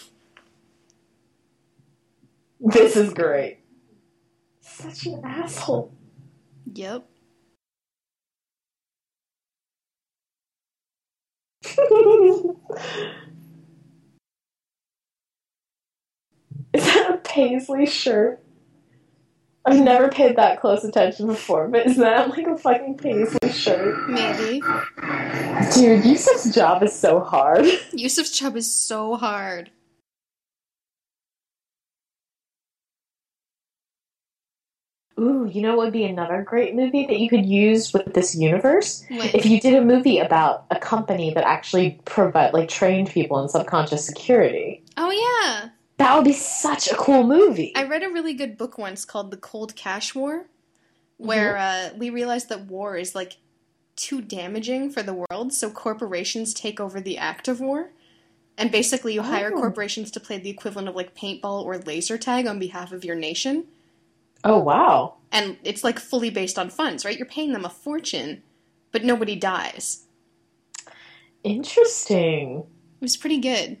This 2.60 2.96
is 2.96 3.12
great. 3.12 3.58
Such 4.60 5.06
an 5.06 5.20
asshole. 5.24 5.92
Yep. 6.72 7.06
Is 16.72 16.84
that 16.84 17.14
a 17.14 17.16
paisley 17.18 17.86
shirt? 17.86 18.42
I've 19.64 19.80
never 19.80 20.08
paid 20.08 20.36
that 20.36 20.60
close 20.60 20.84
attention 20.84 21.26
before, 21.26 21.66
but 21.68 21.86
is 21.86 21.96
that 21.96 22.28
like 22.30 22.46
a 22.46 22.56
fucking 22.56 22.98
paisley 22.98 23.50
shirt? 23.50 24.08
Maybe. 24.08 24.60
Dude, 24.60 26.04
Yusuf's 26.04 26.54
job 26.54 26.84
is 26.84 26.92
so 26.96 27.18
hard. 27.20 27.64
Yusuf's 27.92 28.30
job 28.30 28.56
is 28.56 28.72
so 28.72 29.16
hard. 29.16 29.70
Ooh, 35.18 35.48
you 35.50 35.62
know 35.62 35.76
what 35.76 35.86
would 35.86 35.92
be 35.94 36.04
another 36.04 36.42
great 36.42 36.74
movie 36.74 37.06
that 37.06 37.18
you 37.18 37.28
could 37.30 37.46
use 37.46 37.92
with 37.92 38.12
this 38.12 38.34
universe? 38.34 39.04
What? 39.08 39.34
If 39.34 39.46
you 39.46 39.58
did 39.60 39.74
a 39.74 39.80
movie 39.80 40.18
about 40.18 40.66
a 40.70 40.78
company 40.78 41.32
that 41.32 41.44
actually 41.46 41.98
provide 42.04 42.52
like 42.52 42.68
trained 42.68 43.08
people 43.08 43.40
in 43.42 43.48
subconscious 43.48 44.04
security. 44.06 44.82
Oh 44.98 45.10
yeah. 45.10 45.70
That 45.96 46.14
would 46.14 46.24
be 46.24 46.34
such 46.34 46.90
a 46.92 46.94
cool 46.96 47.22
movie. 47.24 47.72
I 47.74 47.84
read 47.84 48.02
a 48.02 48.10
really 48.10 48.34
good 48.34 48.58
book 48.58 48.76
once 48.76 49.06
called 49.06 49.30
The 49.30 49.38
Cold 49.38 49.74
Cash 49.74 50.14
War, 50.14 50.46
where 51.16 51.56
uh, 51.56 51.90
we 51.96 52.10
realized 52.10 52.50
that 52.50 52.66
war 52.66 52.96
is 52.98 53.14
like 53.14 53.38
too 53.96 54.20
damaging 54.20 54.90
for 54.90 55.02
the 55.02 55.14
world, 55.14 55.54
so 55.54 55.70
corporations 55.70 56.52
take 56.52 56.78
over 56.78 57.00
the 57.00 57.16
act 57.16 57.48
of 57.48 57.60
war. 57.60 57.92
And 58.58 58.70
basically, 58.70 59.14
you 59.14 59.22
hire 59.22 59.50
Oh. 59.54 59.58
corporations 59.58 60.10
to 60.10 60.20
play 60.20 60.36
the 60.38 60.50
equivalent 60.50 60.88
of 60.88 60.94
like 60.94 61.14
paintball 61.14 61.64
or 61.64 61.78
laser 61.78 62.18
tag 62.18 62.46
on 62.46 62.58
behalf 62.58 62.92
of 62.92 63.02
your 63.04 63.16
nation. 63.16 63.64
Oh, 64.46 64.54
oh 64.54 64.58
wow. 64.58 65.14
And 65.32 65.58
it's 65.64 65.84
like 65.84 65.98
fully 65.98 66.30
based 66.30 66.58
on 66.58 66.70
funds, 66.70 67.04
right? 67.04 67.18
You're 67.18 67.26
paying 67.26 67.52
them 67.52 67.64
a 67.64 67.70
fortune, 67.70 68.42
but 68.92 69.04
nobody 69.04 69.36
dies. 69.36 70.06
Interesting. 71.42 72.60
It 72.60 73.02
was 73.02 73.16
pretty 73.16 73.38
good. 73.38 73.78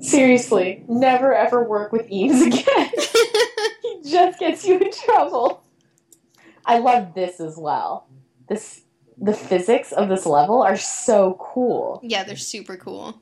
Seriously, 0.00 0.84
never 0.88 1.34
ever 1.34 1.62
work 1.64 1.92
with 1.92 2.10
Eames 2.10 2.42
again. 2.42 2.90
he 3.82 4.00
just 4.04 4.38
gets 4.38 4.66
you 4.66 4.78
in 4.78 4.90
trouble. 4.92 5.64
I 6.64 6.78
love 6.78 7.14
this 7.14 7.40
as 7.40 7.56
well. 7.56 8.08
This 8.48 8.82
the 9.18 9.32
physics 9.32 9.92
of 9.92 10.08
this 10.08 10.26
level 10.26 10.62
are 10.62 10.76
so 10.76 11.36
cool. 11.40 12.00
yeah, 12.02 12.24
they're 12.24 12.36
super 12.36 12.76
cool. 12.76 13.20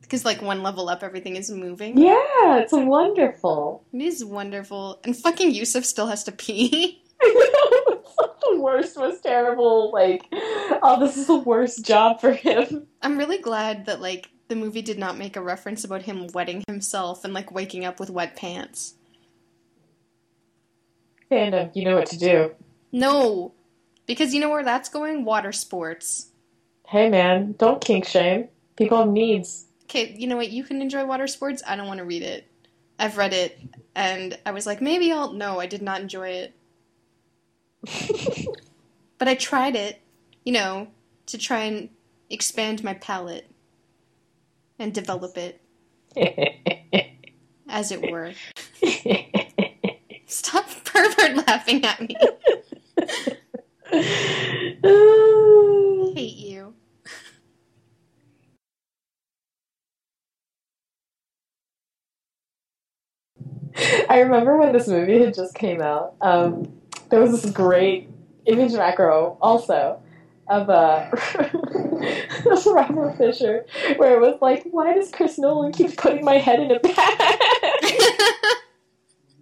Because 0.00 0.24
like 0.24 0.42
one 0.42 0.64
level 0.64 0.88
up, 0.88 1.04
everything 1.04 1.36
is 1.36 1.50
moving. 1.50 1.96
Yeah, 1.96 2.58
it's 2.58 2.72
wonderful. 2.72 3.84
It 3.92 4.02
is 4.02 4.24
wonderful. 4.24 5.00
And 5.04 5.16
fucking 5.16 5.52
Yusuf 5.52 5.84
still 5.84 6.08
has 6.08 6.24
to 6.24 6.32
pee. 6.32 7.04
the 7.20 8.60
worst, 8.60 8.96
most 8.96 9.22
terrible, 9.22 9.92
like, 9.92 10.24
oh, 10.32 10.96
this 10.98 11.16
is 11.16 11.26
the 11.26 11.36
worst 11.36 11.84
job 11.84 12.20
for 12.20 12.32
him. 12.32 12.86
I'm 13.02 13.18
really 13.18 13.38
glad 13.38 13.86
that 13.86 14.00
like 14.00 14.29
the 14.50 14.56
movie 14.56 14.82
did 14.82 14.98
not 14.98 15.16
make 15.16 15.36
a 15.36 15.40
reference 15.40 15.84
about 15.84 16.02
him 16.02 16.26
wetting 16.34 16.62
himself 16.66 17.24
and 17.24 17.32
like 17.32 17.50
waking 17.50 17.86
up 17.86 17.98
with 17.98 18.10
wet 18.10 18.36
pants. 18.36 18.94
Fandom, 21.30 21.70
you 21.74 21.84
know 21.84 21.96
what 21.96 22.08
to 22.08 22.18
do. 22.18 22.54
No. 22.92 23.54
Because 24.04 24.34
you 24.34 24.40
know 24.40 24.50
where 24.50 24.64
that's 24.64 24.90
going? 24.90 25.24
Water 25.24 25.52
sports. 25.52 26.32
Hey 26.86 27.08
man, 27.08 27.54
don't 27.56 27.82
kink 27.82 28.04
shame. 28.04 28.48
People 28.76 28.98
have 28.98 29.08
needs. 29.08 29.66
Okay, 29.84 30.14
you 30.18 30.26
know 30.26 30.36
what? 30.36 30.50
You 30.50 30.64
can 30.64 30.82
enjoy 30.82 31.06
water 31.06 31.28
sports. 31.28 31.62
I 31.66 31.76
don't 31.76 31.86
want 31.86 31.98
to 31.98 32.04
read 32.04 32.22
it. 32.22 32.46
I've 32.98 33.16
read 33.16 33.32
it 33.32 33.58
and 33.94 34.38
I 34.44 34.50
was 34.50 34.66
like, 34.66 34.82
maybe 34.82 35.10
I'll. 35.12 35.32
No, 35.32 35.60
I 35.60 35.66
did 35.66 35.80
not 35.80 36.00
enjoy 36.00 36.28
it. 36.28 36.54
But 39.20 39.28
I 39.28 39.34
tried 39.34 39.76
it, 39.76 40.00
you 40.44 40.52
know, 40.54 40.88
to 41.26 41.36
try 41.36 41.64
and 41.64 41.90
expand 42.30 42.82
my 42.82 42.94
palate 42.94 43.49
and 44.80 44.94
develop 44.94 45.36
it, 45.36 45.60
as 47.68 47.92
it 47.92 48.10
were. 48.10 48.32
Stop 50.26 50.66
pervert 50.84 51.46
laughing 51.46 51.84
at 51.84 52.00
me. 52.00 52.16
Hate 56.14 56.36
you. 56.36 56.74
I 64.08 64.20
remember 64.20 64.56
when 64.56 64.72
this 64.72 64.88
movie 64.88 65.22
had 65.22 65.34
just 65.34 65.54
came 65.54 65.80
out. 65.80 66.14
Um, 66.20 66.72
there 67.10 67.20
was 67.20 67.42
this 67.42 67.52
great 67.52 68.08
image 68.46 68.72
macro 68.72 69.36
also 69.40 70.00
of 70.50 70.68
uh, 70.68 71.08
of 72.50 72.66
Robert 72.66 73.16
Fisher, 73.16 73.64
where 73.96 74.16
it 74.16 74.20
was 74.20 74.38
like, 74.42 74.64
"Why 74.64 74.92
does 74.94 75.10
Chris 75.10 75.38
Nolan 75.38 75.72
keep 75.72 75.96
putting 75.96 76.24
my 76.24 76.38
head 76.38 76.60
in 76.60 76.72
a 76.72 76.80
bag?" 76.80 77.96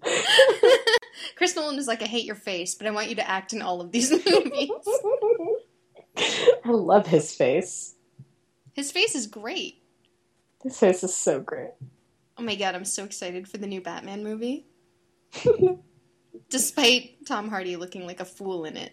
Chris 1.36 1.54
Nolan 1.54 1.78
is 1.78 1.86
like, 1.86 2.02
I 2.02 2.06
hate 2.06 2.24
your 2.24 2.34
face, 2.34 2.74
but 2.74 2.86
I 2.86 2.90
want 2.90 3.08
you 3.08 3.14
to 3.16 3.28
act 3.28 3.52
in 3.52 3.62
all 3.62 3.80
of 3.80 3.92
these 3.92 4.10
movies. 4.26 4.70
I 6.16 6.70
love 6.70 7.06
his 7.06 7.32
face. 7.32 7.94
His 8.72 8.90
face 8.90 9.14
is 9.14 9.28
great. 9.28 9.80
His 10.64 10.78
face 10.78 11.04
is 11.04 11.14
so 11.14 11.40
great. 11.40 11.70
Oh 12.36 12.42
my 12.42 12.56
god, 12.56 12.74
I'm 12.74 12.84
so 12.84 13.04
excited 13.04 13.46
for 13.46 13.58
the 13.58 13.68
new 13.68 13.80
Batman 13.80 14.24
movie. 14.24 14.66
Despite 16.50 17.24
Tom 17.26 17.48
Hardy 17.48 17.76
looking 17.76 18.04
like 18.04 18.18
a 18.20 18.24
fool 18.24 18.64
in 18.64 18.76
it. 18.76 18.92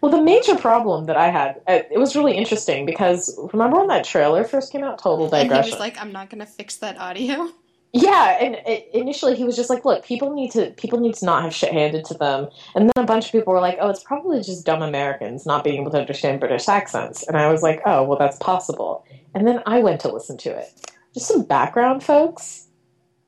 Well, 0.00 0.10
the 0.10 0.22
major 0.22 0.56
problem 0.56 1.06
that 1.06 1.16
I 1.16 1.30
had, 1.30 1.60
uh, 1.66 1.80
it 1.90 1.98
was 1.98 2.14
really 2.14 2.36
interesting 2.36 2.84
because 2.84 3.38
remember 3.52 3.78
when 3.78 3.88
that 3.88 4.04
trailer 4.04 4.44
first 4.44 4.72
came 4.72 4.84
out? 4.84 4.98
Total 4.98 5.28
Digression? 5.28 5.52
And 5.52 5.64
he 5.64 5.70
was 5.70 5.80
like, 5.80 5.98
I'm 5.98 6.12
not 6.12 6.30
gonna 6.30 6.46
fix 6.46 6.76
that 6.76 6.98
audio. 6.98 7.48
Yeah, 7.96 8.38
and 8.40 8.56
it, 8.66 8.88
initially 8.92 9.36
he 9.36 9.44
was 9.44 9.54
just 9.54 9.70
like, 9.70 9.84
"Look, 9.84 10.04
people 10.04 10.34
need 10.34 10.50
to 10.50 10.72
people 10.72 10.98
need 10.98 11.14
to 11.14 11.24
not 11.24 11.44
have 11.44 11.54
shit 11.54 11.72
handed 11.72 12.04
to 12.06 12.14
them." 12.14 12.48
And 12.74 12.90
then 12.90 13.04
a 13.04 13.06
bunch 13.06 13.26
of 13.26 13.30
people 13.30 13.52
were 13.52 13.60
like, 13.60 13.78
"Oh, 13.80 13.88
it's 13.88 14.02
probably 14.02 14.38
just 14.42 14.66
dumb 14.66 14.82
Americans 14.82 15.46
not 15.46 15.62
being 15.62 15.80
able 15.80 15.92
to 15.92 16.00
understand 16.00 16.40
British 16.40 16.68
accents." 16.68 17.22
And 17.28 17.36
I 17.36 17.52
was 17.52 17.62
like, 17.62 17.82
"Oh, 17.86 18.02
well, 18.02 18.18
that's 18.18 18.36
possible." 18.38 19.04
And 19.32 19.46
then 19.46 19.62
I 19.64 19.78
went 19.78 20.00
to 20.00 20.12
listen 20.12 20.36
to 20.38 20.50
it. 20.50 20.72
Just 21.14 21.28
some 21.28 21.44
background, 21.44 22.02
folks. 22.02 22.66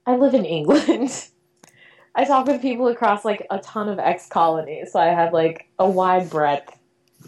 I 0.05 0.16
live 0.16 0.35
in 0.35 0.44
England. 0.44 1.28
I 2.17 2.25
talk 2.25 2.47
with 2.47 2.63
people 2.63 2.89
across 2.89 3.27
like 3.27 3.47
a 3.51 3.59
ton 3.59 3.91
of 3.91 3.99
ex 3.99 4.27
colonies, 4.27 4.93
so 4.93 4.99
I 4.99 5.07
have 5.07 5.35
like 5.35 5.69
a 5.79 5.89
wide 5.89 6.31
breadth 6.31 6.77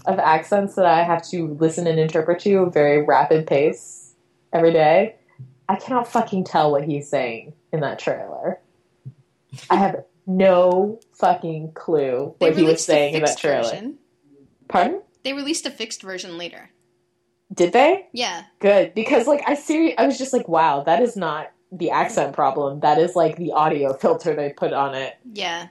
of 0.07 0.19
accents 0.19 0.77
that 0.77 0.87
I 0.87 1.03
have 1.03 1.23
to 1.29 1.49
listen 1.61 1.87
and 1.87 2.01
interpret 2.01 2.41
to 2.41 2.55
a 2.61 2.71
very 2.71 3.03
rapid 3.03 3.47
pace 3.47 4.15
every 4.51 4.73
day. 4.73 5.17
I 5.69 5.77
cannot 5.77 6.09
fucking 6.09 6.45
tell 6.45 6.71
what 6.71 6.85
he's 6.85 7.07
saying 7.07 7.53
in 7.71 7.81
that 7.81 7.99
trailer. 7.99 8.61
I 9.69 9.77
have 9.77 10.05
no 10.27 11.01
fucking 11.13 11.73
clue 11.73 12.35
what 12.39 12.57
he 12.57 12.63
was 12.63 12.83
saying 12.83 13.15
in 13.15 13.23
that 13.25 13.37
trailer. 13.37 13.65
version. 13.65 13.99
Pardon? 14.69 15.03
They 15.23 15.35
released 15.35 15.67
a 15.67 15.71
fixed 15.71 16.01
version 16.01 16.39
later. 16.39 16.71
Did 17.53 17.75
they? 17.75 18.07
Yeah. 18.13 18.45
Good 18.61 18.95
because 18.95 19.27
like 19.27 19.43
I 19.47 19.55
see, 19.55 19.95
I 19.97 20.07
was 20.07 20.17
just 20.17 20.33
like, 20.33 20.49
wow, 20.49 20.83
that 20.85 21.03
is 21.03 21.15
not 21.15 21.51
the 21.73 21.91
accent 21.91 22.35
problem. 22.35 22.81
That 22.81 22.99
is 22.99 23.15
like 23.15 23.37
the 23.37 23.53
audio 23.53 23.93
filter 23.93 24.35
they 24.35 24.51
put 24.51 24.73
on 24.73 24.95
it. 24.95 25.17
Yeah. 25.33 25.69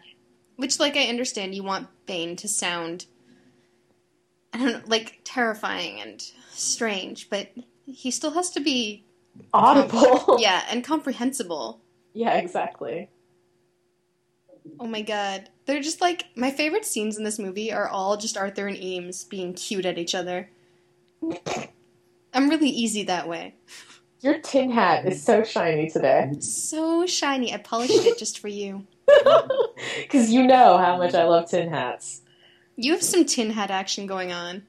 Which, 0.55 0.79
like, 0.79 0.95
I 0.95 1.05
understand 1.05 1.53
you 1.53 1.63
want 1.63 1.87
Bane 2.05 2.35
to 2.37 2.47
sound, 2.47 3.05
I 4.53 4.57
don't 4.57 4.71
know, 4.71 4.81
like 4.87 5.19
terrifying 5.23 6.01
and 6.01 6.21
strange, 6.51 7.29
but 7.29 7.49
he 7.85 8.09
still 8.11 8.31
has 8.31 8.49
to 8.51 8.59
be, 8.59 9.03
Audible. 9.53 10.37
yeah, 10.41 10.63
and 10.71 10.83
comprehensible. 10.83 11.79
yeah, 12.13 12.37
exactly. 12.37 13.09
Oh 14.79 14.87
my 14.87 15.01
god. 15.01 15.49
They're 15.65 15.81
just 15.81 16.01
like, 16.01 16.25
my 16.35 16.51
favorite 16.51 16.85
scenes 16.85 17.17
in 17.17 17.23
this 17.23 17.39
movie 17.39 17.71
are 17.71 17.87
all 17.87 18.17
just 18.17 18.35
Arthur 18.35 18.67
and 18.67 18.77
Eames 18.77 19.23
being 19.23 19.53
cute 19.53 19.85
at 19.85 19.97
each 19.97 20.15
other. 20.15 20.49
I'm 22.33 22.49
really 22.49 22.69
easy 22.69 23.03
that 23.03 23.27
way. 23.27 23.55
Your 24.21 24.39
tin 24.39 24.71
hat 24.71 25.05
is 25.05 25.23
so 25.23 25.43
shiny 25.43 25.89
today. 25.89 26.31
So 26.39 27.05
shiny. 27.05 27.53
I 27.53 27.57
polished 27.57 28.05
it 28.05 28.17
just 28.17 28.39
for 28.39 28.47
you. 28.47 28.85
Because 29.97 30.31
you 30.31 30.45
know 30.45 30.77
how 30.77 30.97
much 30.97 31.13
I 31.15 31.25
love 31.25 31.49
tin 31.49 31.69
hats. 31.69 32.21
You 32.75 32.93
have 32.93 33.01
some 33.01 33.25
tin 33.25 33.51
hat 33.51 33.71
action 33.71 34.07
going 34.07 34.31
on. 34.31 34.63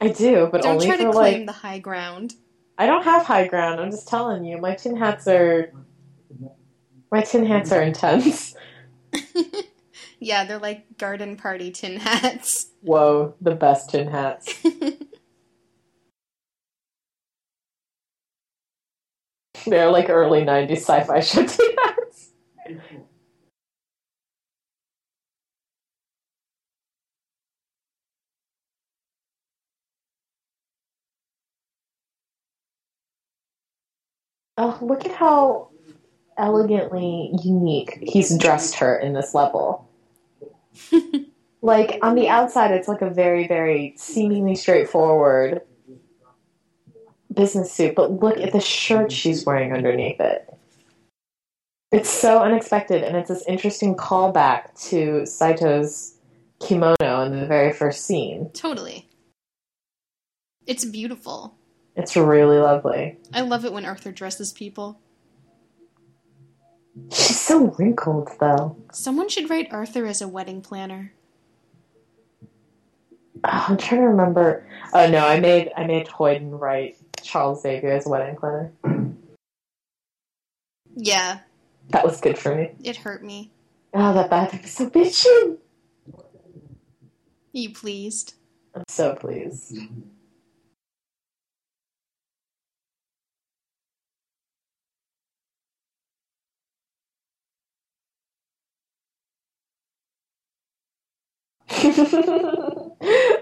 I 0.00 0.08
do, 0.08 0.48
but 0.50 0.62
Don't 0.62 0.74
only 0.74 0.86
try 0.86 0.96
for 0.96 1.04
to 1.04 1.12
claim 1.12 1.40
like. 1.40 1.46
the 1.46 1.52
high 1.52 1.78
ground. 1.78 2.34
I 2.78 2.86
don't 2.86 3.04
have 3.04 3.24
high 3.24 3.46
ground. 3.46 3.80
I'm 3.80 3.90
just 3.90 4.08
telling 4.08 4.44
you, 4.44 4.58
my 4.58 4.74
tin 4.74 4.96
hats 4.96 5.26
are. 5.28 5.72
My 7.10 7.22
tin 7.22 7.46
hats 7.46 7.72
are 7.72 7.82
intense. 7.82 8.54
yeah, 10.18 10.44
they're 10.44 10.58
like 10.58 10.84
garden 10.98 11.36
party 11.36 11.70
tin 11.70 11.96
hats. 11.98 12.70
Whoa, 12.82 13.34
the 13.40 13.54
best 13.54 13.90
tin 13.90 14.08
hats. 14.08 14.52
They're 19.66 19.90
like 19.90 20.10
early 20.10 20.42
'90s 20.42 20.78
sci-fi 20.78 21.20
show 21.20 21.46
tin 21.46 21.76
hats. 21.84 22.32
Oh, 34.56 34.78
look 34.80 35.04
at 35.04 35.12
how 35.12 35.70
elegantly 36.36 37.30
unique 37.42 37.98
he's 38.02 38.36
dressed 38.38 38.76
her 38.76 38.96
in 38.98 39.12
this 39.12 39.34
level. 39.34 39.88
like 41.62 41.98
on 42.02 42.14
the 42.14 42.28
outside, 42.28 42.70
it's 42.70 42.88
like 42.88 43.02
a 43.02 43.10
very, 43.10 43.48
very 43.48 43.94
seemingly 43.96 44.54
straightforward 44.54 45.62
business 47.34 47.72
suit, 47.72 47.94
but 47.94 48.20
look 48.22 48.38
at 48.38 48.52
the 48.52 48.60
shirt 48.60 49.12
she's 49.12 49.44
wearing 49.44 49.72
underneath 49.72 50.20
it. 50.20 50.52
It's 51.92 52.10
so 52.10 52.42
unexpected, 52.42 53.04
and 53.04 53.16
it's 53.16 53.28
this 53.28 53.44
interesting 53.46 53.94
callback 53.94 54.74
to 54.88 55.22
Saito's 55.26 56.16
kimono 56.60 57.22
in 57.22 57.38
the 57.38 57.46
very 57.46 57.72
first 57.72 58.04
scene. 58.06 58.50
totally. 58.54 59.08
It's 60.66 60.84
beautiful. 60.84 61.54
It's 61.94 62.16
really 62.16 62.56
lovely. 62.58 63.18
I 63.32 63.42
love 63.42 63.64
it 63.64 63.72
when 63.72 63.84
Arthur 63.84 64.10
dresses 64.10 64.52
people. 64.52 64.98
She's 67.10 67.38
so 67.38 67.66
wrinkled, 67.78 68.30
though. 68.40 68.76
Someone 68.92 69.28
should 69.28 69.50
write 69.50 69.68
Arthur 69.70 70.06
as 70.06 70.22
a 70.22 70.28
wedding 70.28 70.62
planner. 70.62 71.12
Oh, 73.44 73.66
I'm 73.68 73.76
trying 73.76 74.00
to 74.00 74.06
remember. 74.08 74.66
Oh 74.94 75.08
no, 75.10 75.26
I 75.26 75.38
made 75.38 75.70
I 75.76 75.84
made 75.84 76.06
Hoyden 76.06 76.58
write 76.58 76.96
Charles 77.24 77.62
Xavier's 77.62 78.06
wedding 78.06 78.36
planner. 78.36 78.70
Yeah, 80.94 81.40
That 81.88 82.04
was 82.04 82.20
good 82.20 82.38
for 82.38 82.54
me. 82.54 82.72
it 82.84 82.96
hurt 82.96 83.24
me. 83.24 83.50
Oh, 83.92 84.12
that 84.14 84.30
bathroom 84.30 84.62
is 84.64 84.72
so 84.72 84.88
bitchin'. 84.90 85.58
you 87.52 87.70
pleased? 87.72 88.34
I'm 88.74 88.84
so 88.88 89.14
pleased. 89.14 89.76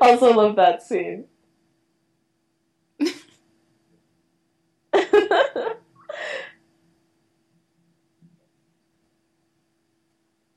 also 0.01 0.33
love 0.33 0.57
that 0.57 0.83
scene. 0.83 1.25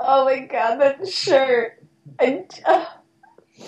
Oh 0.05 0.25
my 0.25 0.39
god, 0.45 0.77
that 0.77 1.07
shirt. 1.07 1.83
I, 2.19 2.45
uh, 2.65 2.85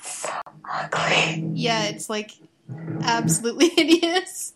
so 0.00 0.30
ugly. 0.64 1.50
Yeah, 1.54 1.84
it's 1.84 2.08
like 2.08 2.30
absolutely 3.02 3.68
hideous. 3.76 4.52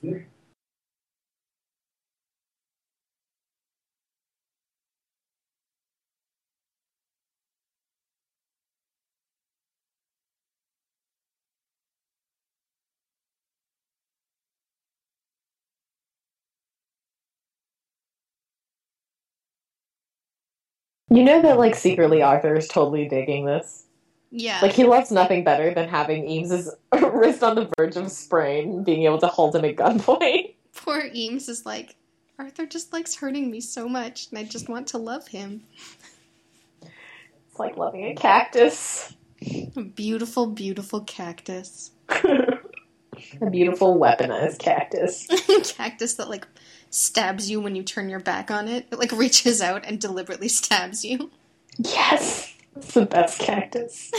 You 21.11 21.25
know 21.25 21.41
that 21.43 21.59
like 21.59 21.75
secretly 21.75 22.23
Arthur 22.23 22.57
is 22.57 22.69
totally 22.69 23.09
digging 23.09 23.47
this. 23.47 23.85
Yeah. 24.31 24.61
Like 24.61 24.73
he 24.73 24.85
loves 24.85 25.11
nothing 25.11 25.43
better 25.43 25.73
than 25.73 25.89
having 25.89 26.29
Eames's 26.29 26.75
wrist 26.93 27.43
on 27.43 27.57
the 27.57 27.71
verge 27.77 27.97
of 27.97 28.11
sprain, 28.11 28.85
being 28.85 29.05
able 29.05 29.19
to 29.19 29.27
hold 29.27 29.57
him 29.57 29.65
at 29.65 29.77
gunpoint. 29.77 30.55
Poor 30.75 31.03
Eames 31.15 31.49
is 31.49 31.65
like, 31.65 31.97
Arthur 32.39 32.67
just 32.67 32.93
likes 32.93 33.17
hurting 33.17 33.51
me 33.51 33.61
so 33.61 33.89
much, 33.89 34.29
and 34.31 34.39
I 34.39 34.45
just 34.45 34.69
want 34.69 34.87
to 34.89 34.99
love 34.99 35.27
him. 35.27 35.65
It's 36.83 37.59
like 37.59 37.77
loving 37.77 38.05
a 38.05 38.15
cactus. 38.15 39.15
A 39.77 39.83
beautiful, 39.83 40.47
beautiful 40.47 41.01
cactus. 41.01 41.91
a 42.09 43.51
beautiful 43.51 43.99
weaponized 43.99 44.59
cactus. 44.59 45.27
cactus 45.73 46.15
that 46.15 46.29
like 46.29 46.47
stabs 46.91 47.51
you 47.51 47.61
when 47.61 47.75
you 47.77 47.83
turn 47.83 48.09
your 48.09 48.21
back 48.21 48.51
on 48.51 48.69
it. 48.69 48.87
It 48.93 48.99
like 48.99 49.13
reaches 49.13 49.61
out 49.63 49.85
and 49.87 50.01
deliberately 50.01 50.49
stabs 50.49 51.05
you. 51.05 51.31
Yes, 51.79 52.55
it's 52.77 52.95
the 52.95 53.07
best 53.07 53.41
cactus. 53.41 54.13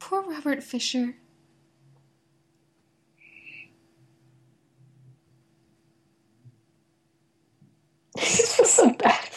Poor 0.00 0.22
Robert 0.22 0.62
Fisher. 0.62 1.14
This 8.16 8.58
was 8.58 8.72
so 8.72 8.92
bad 8.94 9.28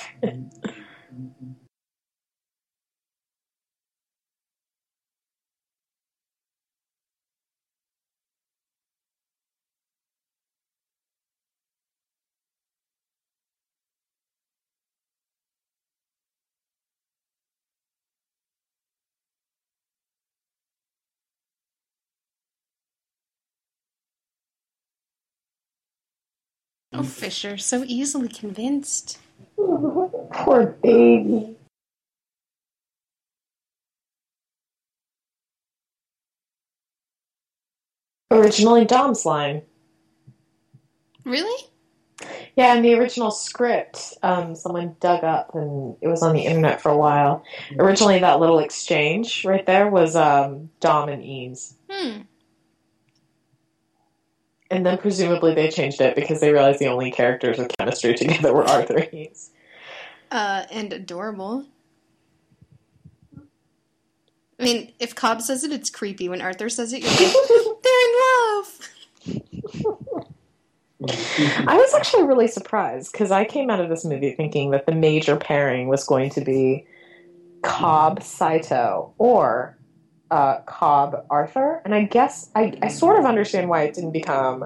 Oh, 26.93 27.03
Fisher, 27.03 27.57
so 27.57 27.83
easily 27.87 28.27
convinced. 28.27 29.19
Poor 29.57 30.77
baby. 30.83 31.55
Originally 38.29 38.85
Dom's 38.85 39.25
line. 39.25 39.63
Really? 41.23 41.67
Yeah, 42.55 42.75
and 42.75 42.85
the 42.85 42.93
original 42.93 43.31
script, 43.31 44.13
um, 44.21 44.55
someone 44.55 44.95
dug 44.99 45.23
up 45.23 45.55
and 45.55 45.95
it 46.01 46.07
was 46.07 46.21
on 46.21 46.35
the 46.35 46.45
internet 46.45 46.81
for 46.81 46.89
a 46.89 46.97
while. 46.97 47.43
Originally, 47.79 48.19
that 48.19 48.39
little 48.39 48.59
exchange 48.59 49.45
right 49.45 49.65
there 49.65 49.87
was 49.87 50.15
um, 50.15 50.69
Dom 50.79 51.09
and 51.09 51.23
Eames. 51.23 51.75
Hmm. 51.89 52.21
And 54.73 54.83
then 54.83 54.97
presumably 54.97 55.53
they 55.53 55.69
changed 55.69 56.01
it 56.01 56.15
because 56.15 56.41
they 56.41 56.51
realized 56.51 56.79
the 56.79 56.87
only 56.87 57.11
characters 57.11 57.59
with 57.59 57.77
chemistry 57.77 58.13
together 58.17 58.51
were 58.51 58.67
Arthur 58.67 58.97
and 58.97 59.13
Eames. 59.13 59.51
Uh, 60.31 60.63
and 60.71 60.91
adorable. 60.91 61.65
I 64.59 64.63
mean, 64.63 64.91
if 64.99 65.13
Cobb 65.13 65.43
says 65.43 65.63
it, 65.63 65.71
it's 65.71 65.91
creepy. 65.91 66.27
When 66.27 66.41
Arthur 66.41 66.69
says 66.69 66.91
it, 66.91 67.03
you're 67.03 67.11
like, 67.11 67.19
they're 67.83 68.07
in 68.07 68.15
love. 68.57 68.79
I 71.67 71.77
was 71.77 71.93
actually 71.93 72.23
really 72.23 72.47
surprised 72.47 73.11
because 73.11 73.29
I 73.29 73.45
came 73.45 73.69
out 73.69 73.79
of 73.79 73.89
this 73.89 74.03
movie 74.03 74.31
thinking 74.31 74.71
that 74.71 74.87
the 74.87 74.95
major 74.95 75.35
pairing 75.35 75.87
was 75.87 76.03
going 76.03 76.31
to 76.31 76.41
be 76.41 76.87
Cobb 77.61 78.23
Saito 78.23 79.13
or 79.19 79.77
uh, 80.33 80.61
Cobb 80.65 81.25
Arthur, 81.29 81.81
and 81.85 81.93
I 81.93 82.03
guess 82.03 82.49
I, 82.55 82.73
I 82.81 82.87
sort 82.87 83.19
of 83.19 83.25
understand 83.25 83.69
why 83.69 83.83
it 83.83 83.93
didn't 83.93 84.13
become 84.13 84.57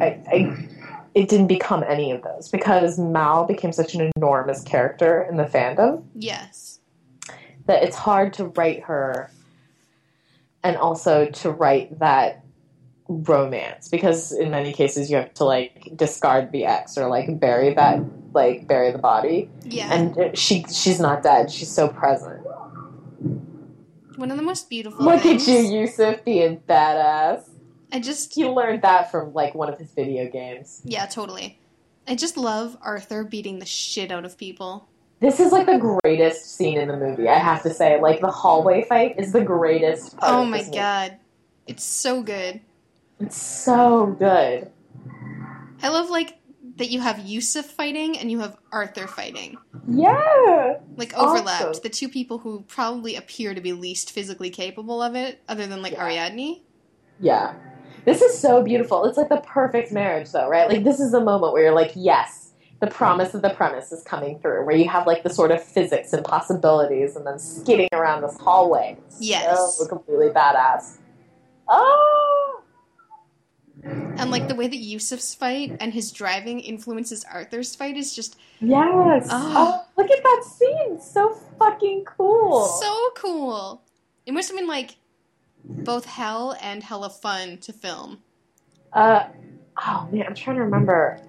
I, 0.00 0.06
I 0.36 0.68
it 1.14 1.28
didn't 1.28 1.46
become 1.48 1.84
any 1.86 2.10
of 2.10 2.22
those 2.22 2.48
because 2.48 2.98
Mal 2.98 3.44
became 3.44 3.70
such 3.72 3.94
an 3.94 4.10
enormous 4.16 4.62
character 4.62 5.22
in 5.30 5.36
the 5.36 5.44
fandom 5.44 6.02
Yes. 6.14 6.80
that 7.66 7.82
it's 7.84 7.96
hard 7.96 8.32
to 8.34 8.46
write 8.46 8.80
her 8.84 9.30
and 10.64 10.76
also 10.76 11.26
to 11.26 11.50
write 11.50 11.98
that 12.00 12.44
romance 13.08 13.88
because 13.88 14.32
in 14.32 14.50
many 14.50 14.72
cases 14.72 15.10
you 15.10 15.16
have 15.16 15.32
to 15.34 15.44
like 15.44 15.90
discard 15.96 16.50
the 16.50 16.64
ex 16.64 16.96
or 16.96 17.08
like 17.08 17.38
bury 17.38 17.74
that 17.74 18.00
like 18.32 18.66
bury 18.66 18.90
the 18.90 18.98
body 18.98 19.50
Yeah. 19.64 19.92
and 19.92 20.38
she 20.38 20.64
she's 20.72 20.98
not 20.98 21.22
dead 21.22 21.50
she's 21.50 21.70
so 21.70 21.88
present 21.88 22.41
One 24.16 24.30
of 24.30 24.36
the 24.36 24.42
most 24.42 24.68
beautiful 24.70 25.04
look 25.04 25.22
things. 25.22 25.48
at 25.48 25.52
you 25.52 25.80
yusuf 25.80 26.24
being 26.24 26.60
badass 26.68 27.48
I 27.94 28.00
just, 28.00 28.34
he 28.34 28.46
learned 28.46 28.82
that 28.82 29.10
from 29.10 29.34
like 29.34 29.54
one 29.54 29.68
of 29.68 29.78
his 29.78 29.90
video 29.92 30.28
games 30.30 30.80
yeah, 30.84 31.06
totally. 31.06 31.58
I 32.08 32.14
just 32.16 32.36
love 32.36 32.76
Arthur 32.82 33.22
beating 33.24 33.58
the 33.58 33.66
shit 33.66 34.10
out 34.10 34.24
of 34.24 34.36
people. 34.36 34.88
this 35.20 35.38
is 35.40 35.52
like 35.52 35.66
the 35.66 35.78
greatest 36.02 36.56
scene 36.56 36.78
in 36.78 36.88
the 36.88 36.96
movie 36.96 37.28
i 37.28 37.38
have 37.38 37.62
to 37.62 37.70
say 37.72 38.00
like 38.00 38.20
the 38.20 38.30
hallway 38.30 38.82
fight 38.84 39.14
is 39.18 39.32
the 39.32 39.40
greatest 39.44 40.16
part 40.18 40.32
Oh 40.32 40.44
my 40.44 40.58
this 40.58 40.66
movie. 40.68 40.78
god. 40.78 41.18
It's 41.66 41.84
so 41.84 42.22
good. 42.22 42.60
it's 43.20 43.36
so 43.36 44.06
good 44.18 44.70
I 45.84 45.88
love, 45.88 46.10
like, 46.10 46.38
that 46.82 46.90
you 46.90 47.00
have 47.00 47.20
Yusuf 47.20 47.64
fighting 47.66 48.18
and 48.18 48.28
you 48.28 48.40
have 48.40 48.56
Arthur 48.72 49.06
fighting. 49.06 49.56
yeah 49.88 50.74
Like, 50.96 51.12
Awesome. 51.16 51.28
overlapped. 51.46 51.82
The 51.84 51.88
two 51.88 52.08
people 52.08 52.38
who 52.38 52.62
probably 52.66 53.14
appear 53.14 53.54
to 53.54 53.60
be 53.60 53.72
least 53.72 54.10
physically 54.10 54.50
capable 54.50 55.00
of 55.00 55.14
it, 55.14 55.40
other 55.48 55.68
than, 55.68 55.80
like, 55.80 55.92
Yeah. 55.92 56.02
Ariadne. 56.04 56.60
Yeah. 57.20 57.54
This 58.04 58.20
is 58.20 58.36
so 58.36 58.64
beautiful. 58.64 59.04
It's 59.04 59.16
like 59.16 59.28
the 59.28 59.36
perfect 59.46 59.92
marriage, 59.92 60.32
though, 60.32 60.48
right? 60.48 60.68
Like, 60.68 60.82
this 60.82 60.98
is 60.98 61.14
a 61.14 61.20
moment 61.20 61.52
where 61.52 61.62
you're 61.62 61.72
like, 61.74 61.92
yes, 61.94 62.50
the 62.80 62.88
promise 62.88 63.32
of 63.32 63.42
the 63.42 63.50
premise 63.50 63.92
is 63.92 64.02
coming 64.02 64.40
through, 64.40 64.66
where 64.66 64.74
you 64.74 64.88
have 64.88 65.06
like 65.06 65.22
the 65.22 65.30
sort 65.30 65.52
of 65.52 65.62
physics 65.62 66.12
and 66.12 66.24
possibilities 66.24 67.14
and 67.14 67.24
then 67.24 67.38
skidding 67.38 67.88
around 67.92 68.22
this 68.22 68.36
hallway. 68.40 68.96
Yes. 69.20 69.76
So 69.78 69.86
completely 69.86 70.30
badass. 70.30 70.96
Oh! 71.68 72.41
And, 73.84 74.30
like, 74.30 74.46
the 74.48 74.54
way 74.54 74.68
that 74.68 74.76
Yusuf's 74.76 75.34
fight 75.34 75.76
and 75.80 75.92
his 75.92 76.12
driving 76.12 76.60
influences 76.60 77.24
Arthur's 77.24 77.74
fight 77.74 77.96
is 77.96 78.14
just 78.14 78.36
Yes. 78.60 79.26
Ah. 79.30 79.52
Oh, 79.56 79.86
look 80.00 80.10
at 80.10 80.22
that 80.22 80.44
scene. 80.44 81.00
So 81.00 81.34
fucking 81.58 82.04
cool. 82.04 82.64
so 82.66 83.10
cool. 83.16 83.82
It 84.24 84.32
must 84.32 84.48
have 84.48 84.56
been, 84.56 84.68
like, 84.68 84.96
both 85.64 86.04
hell 86.04 86.56
and 86.60 86.82
hella 86.82 87.10
fun 87.10 87.58
to 87.58 87.72
film. 87.72 88.18
uh, 88.92 89.24
oh, 89.84 90.08
man, 90.12 90.26
I'm 90.28 90.34
trying 90.34 90.56
to 90.56 90.62
remember. 90.62 91.20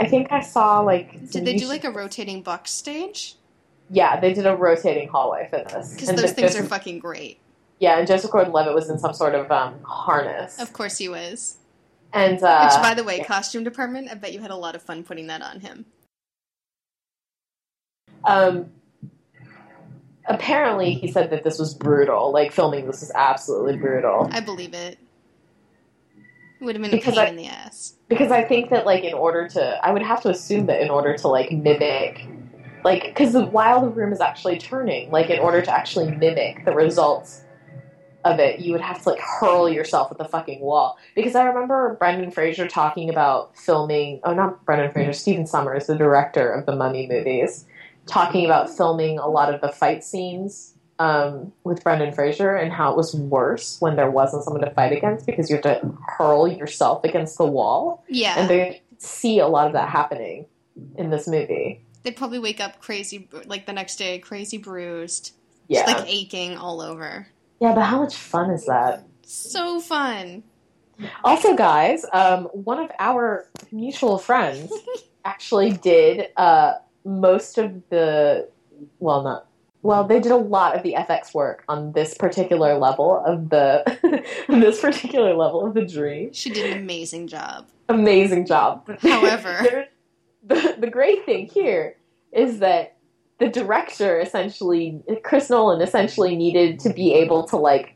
I 0.00 0.06
think 0.06 0.30
I 0.30 0.40
saw 0.40 0.80
like. 0.80 1.30
Did 1.30 1.44
they 1.44 1.56
do, 1.56 1.66
like, 1.66 1.84
a 1.84 1.90
rotating 1.90 2.42
box 2.42 2.70
stage? 2.70 3.34
Yeah, 3.90 4.18
they 4.20 4.32
did 4.32 4.46
a 4.46 4.54
rotating 4.56 5.08
hallway 5.08 5.48
for 5.50 5.58
this. 5.58 5.94
Because 5.94 6.14
those 6.14 6.32
things 6.32 6.56
are 6.56 6.64
fucking 6.64 7.00
great. 7.00 7.38
Yeah, 7.80 7.98
and 7.98 8.06
Joseph 8.06 8.30
Gordon-Levitt 8.30 8.74
was 8.74 8.90
in 8.90 8.98
some 8.98 9.14
sort 9.14 9.34
of 9.34 9.50
um, 9.50 9.82
harness. 9.82 10.58
Of 10.60 10.72
course 10.72 10.98
he 10.98 11.08
was. 11.08 11.56
And 12.12 12.42
uh, 12.42 12.70
Which, 12.70 12.82
by 12.82 12.94
the 12.94 13.04
way, 13.04 13.18
yeah. 13.18 13.24
costume 13.24 13.64
department, 13.64 14.08
I 14.10 14.14
bet 14.14 14.32
you 14.32 14.40
had 14.40 14.50
a 14.50 14.56
lot 14.56 14.74
of 14.74 14.82
fun 14.82 15.04
putting 15.04 15.26
that 15.26 15.42
on 15.42 15.60
him. 15.60 15.84
um, 18.24 18.70
apparently 20.26 20.92
he 20.92 21.10
said 21.10 21.30
that 21.30 21.44
this 21.44 21.58
was 21.58 21.74
brutal. 21.74 22.32
Like 22.32 22.52
filming 22.52 22.86
this 22.86 23.00
was 23.00 23.12
absolutely 23.14 23.76
brutal. 23.76 24.28
I 24.32 24.40
believe 24.40 24.74
it. 24.74 24.98
It 26.60 26.64
would 26.64 26.74
have 26.74 26.82
been 26.82 26.98
a 26.98 27.00
pain 27.00 27.18
I- 27.18 27.26
in 27.28 27.36
the 27.36 27.46
ass. 27.46 27.94
Because 28.08 28.32
I 28.32 28.42
think 28.42 28.70
that 28.70 28.86
like 28.86 29.04
in 29.04 29.14
order 29.14 29.46
to, 29.48 29.86
I 29.86 29.92
would 29.92 30.02
have 30.02 30.22
to 30.22 30.30
assume 30.30 30.66
that 30.66 30.80
in 30.80 30.90
order 30.90 31.16
to 31.16 31.28
like 31.28 31.52
mimic, 31.52 32.26
like 32.84 33.02
because 33.04 33.36
while 33.50 33.82
the 33.82 33.88
room 33.88 34.12
is 34.12 34.20
actually 34.20 34.58
turning, 34.58 35.10
like 35.10 35.30
in 35.30 35.38
order 35.38 35.60
to 35.62 35.70
actually 35.70 36.10
mimic 36.10 36.64
the 36.64 36.72
results 36.72 37.42
of 38.32 38.38
it, 38.38 38.60
you 38.60 38.72
would 38.72 38.80
have 38.80 39.02
to 39.02 39.08
like 39.10 39.20
hurl 39.20 39.68
yourself 39.68 40.10
at 40.10 40.18
the 40.18 40.24
fucking 40.24 40.60
wall. 40.60 40.98
Because 41.14 41.34
I 41.34 41.44
remember 41.44 41.96
Brendan 41.98 42.30
Fraser 42.30 42.66
talking 42.68 43.08
about 43.10 43.56
filming. 43.56 44.20
Oh, 44.24 44.34
not 44.34 44.64
Brendan 44.64 44.90
Fraser. 44.92 45.12
Stephen 45.12 45.44
Sommers, 45.46 45.86
the 45.86 45.96
director 45.96 46.50
of 46.50 46.66
the 46.66 46.74
Mummy 46.76 47.06
movies, 47.08 47.64
talking 48.06 48.44
about 48.44 48.68
filming 48.70 49.18
a 49.18 49.28
lot 49.28 49.52
of 49.52 49.60
the 49.60 49.68
fight 49.68 50.04
scenes 50.04 50.74
um, 50.98 51.52
with 51.64 51.82
Brendan 51.84 52.12
Fraser 52.12 52.56
and 52.56 52.72
how 52.72 52.90
it 52.90 52.96
was 52.96 53.14
worse 53.14 53.80
when 53.80 53.96
there 53.96 54.10
wasn't 54.10 54.44
someone 54.44 54.62
to 54.62 54.70
fight 54.70 54.92
against 54.92 55.26
because 55.26 55.48
you 55.48 55.56
have 55.56 55.62
to 55.62 55.94
hurl 56.06 56.48
yourself 56.48 57.04
against 57.04 57.38
the 57.38 57.46
wall. 57.46 58.04
Yeah. 58.08 58.34
And 58.38 58.50
they 58.50 58.82
see 58.98 59.38
a 59.38 59.46
lot 59.46 59.66
of 59.68 59.72
that 59.74 59.88
happening 59.88 60.46
in 60.96 61.10
this 61.10 61.28
movie. 61.28 61.82
They'd 62.02 62.16
probably 62.16 62.38
wake 62.38 62.60
up 62.60 62.80
crazy, 62.80 63.28
like 63.46 63.66
the 63.66 63.72
next 63.72 63.96
day, 63.96 64.18
crazy 64.18 64.58
bruised, 64.58 65.32
Yeah. 65.68 65.84
just 65.84 65.98
like 65.98 66.08
aching 66.08 66.56
all 66.56 66.80
over. 66.80 67.28
Yeah, 67.60 67.74
but 67.74 67.82
how 67.82 68.00
much 68.00 68.14
fun 68.16 68.50
is 68.50 68.66
that? 68.66 69.04
So 69.22 69.80
fun. 69.80 70.42
Also, 71.24 71.54
guys, 71.54 72.04
um, 72.12 72.44
one 72.46 72.78
of 72.80 72.90
our 72.98 73.46
mutual 73.70 74.18
friends 74.18 74.72
actually 75.24 75.70
did 75.72 76.28
uh, 76.36 76.74
most 77.04 77.58
of 77.58 77.82
the, 77.90 78.48
well, 78.98 79.22
not, 79.22 79.46
well, 79.82 80.04
they 80.04 80.18
did 80.18 80.32
a 80.32 80.36
lot 80.36 80.76
of 80.76 80.82
the 80.82 80.94
FX 80.94 81.32
work 81.34 81.62
on 81.68 81.92
this 81.92 82.14
particular 82.14 82.74
level 82.78 83.22
of 83.24 83.48
the, 83.50 84.24
this 84.48 84.80
particular 84.80 85.34
level 85.34 85.64
of 85.66 85.74
the 85.74 85.84
dream. 85.86 86.32
She 86.32 86.50
did 86.50 86.72
an 86.72 86.78
amazing 86.78 87.28
job. 87.28 87.68
Amazing 87.88 88.46
job. 88.46 88.88
However- 89.00 89.86
the, 90.44 90.76
the 90.78 90.90
great 90.90 91.24
thing 91.24 91.46
here 91.46 91.96
is 92.32 92.58
that 92.58 92.97
the 93.38 93.48
director 93.48 94.18
essentially, 94.20 95.00
Chris 95.22 95.50
Nolan 95.50 95.80
essentially 95.80 96.36
needed 96.36 96.80
to 96.80 96.92
be 96.92 97.14
able 97.14 97.44
to 97.48 97.56
like 97.56 97.94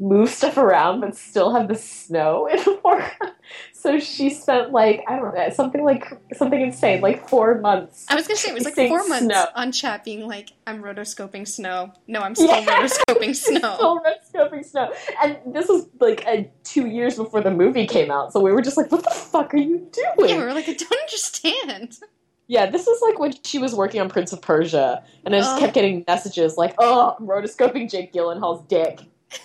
move 0.00 0.28
stuff 0.28 0.56
around 0.58 1.00
but 1.00 1.16
still 1.16 1.54
have 1.54 1.68
the 1.68 1.74
snow 1.76 2.46
in 2.46 2.56
the 2.58 2.78
foreground. 2.82 3.32
So 3.72 3.98
she 4.00 4.30
spent 4.30 4.72
like 4.72 5.04
I 5.06 5.16
don't 5.16 5.34
know 5.34 5.50
something 5.50 5.84
like 5.84 6.10
something 6.32 6.58
insane 6.58 7.02
like 7.02 7.28
four 7.28 7.60
months. 7.60 8.06
I 8.08 8.14
was 8.14 8.26
gonna 8.26 8.38
say 8.38 8.50
it 8.50 8.54
was 8.54 8.64
like 8.64 8.74
four 8.74 9.06
months 9.06 9.26
snow. 9.26 9.46
on 9.54 9.70
chat 9.72 10.02
being 10.02 10.26
like, 10.26 10.52
I'm 10.66 10.82
rotoscoping 10.82 11.46
snow. 11.46 11.92
No, 12.08 12.20
I'm 12.20 12.34
still 12.34 12.48
Yeah. 12.48 12.64
rotoscoping 12.64 13.36
snow. 13.36 13.74
Still 13.76 14.00
rotoscoping 14.00 14.64
snow, 14.64 14.90
and 15.22 15.36
this 15.54 15.68
was 15.68 15.86
like 16.00 16.24
uh, 16.26 16.44
two 16.64 16.86
years 16.86 17.16
before 17.16 17.42
the 17.42 17.50
movie 17.50 17.86
came 17.86 18.10
out. 18.10 18.32
So 18.32 18.40
we 18.40 18.50
were 18.52 18.62
just 18.62 18.78
like, 18.78 18.90
"What 18.90 19.04
the 19.04 19.10
fuck 19.10 19.52
are 19.52 19.58
you 19.58 19.86
doing?" 19.92 20.30
Yeah, 20.30 20.38
we 20.38 20.44
were 20.44 20.54
like, 20.54 20.66
I 20.70 20.72
don't 20.72 21.00
understand. 21.02 21.98
Yeah, 22.46 22.70
this 22.70 22.86
is 22.86 23.00
like 23.02 23.18
when 23.18 23.32
she 23.42 23.58
was 23.58 23.74
working 23.74 24.00
on 24.00 24.08
Prince 24.10 24.32
of 24.32 24.40
Persia, 24.42 25.02
and 25.24 25.34
I 25.34 25.40
just 25.40 25.56
Oh. 25.56 25.60
kept 25.60 25.74
getting 25.74 26.04
messages 26.06 26.56
like, 26.58 26.74
"Oh, 26.78 27.16
I'm 27.18 27.26
rotoscoping 27.26 27.90
Jake 27.90 28.12
Gyllenhaal's 28.12 28.64
dick." 28.66 29.00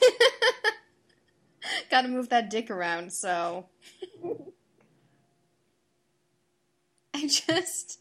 Gotta 1.91 2.07
move 2.09 2.29
that 2.29 2.49
dick 2.49 2.69
around, 2.69 3.11
so. 3.13 3.67
I 7.13 7.21
just. 7.27 7.99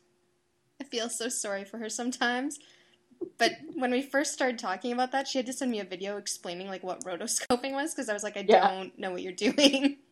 I 0.81 0.85
feel 0.85 1.09
so 1.09 1.29
sorry 1.29 1.65
for 1.65 1.79
her 1.79 1.89
sometimes. 1.89 2.59
But 3.39 3.53
when 3.75 3.91
we 3.91 4.03
first 4.03 4.33
started 4.33 4.59
talking 4.59 4.93
about 4.93 5.13
that, 5.13 5.29
she 5.29 5.39
had 5.39 5.47
to 5.47 5.53
send 5.53 5.71
me 5.71 5.81
a 5.81 5.85
video 5.85 6.17
explaining 6.17 6.69
like 6.69 6.83
what 6.83 7.05
rotoscoping 7.05 7.73
was 7.73 7.95
because 7.95 8.09
I 8.09 8.13
was 8.15 8.23
like, 8.25 8.37
I 8.37 8.41
Yeah. 8.43 8.69
don't 8.69 8.97
know 8.99 9.11
what 9.13 9.23
you're 9.23 9.33
doing. 9.33 9.99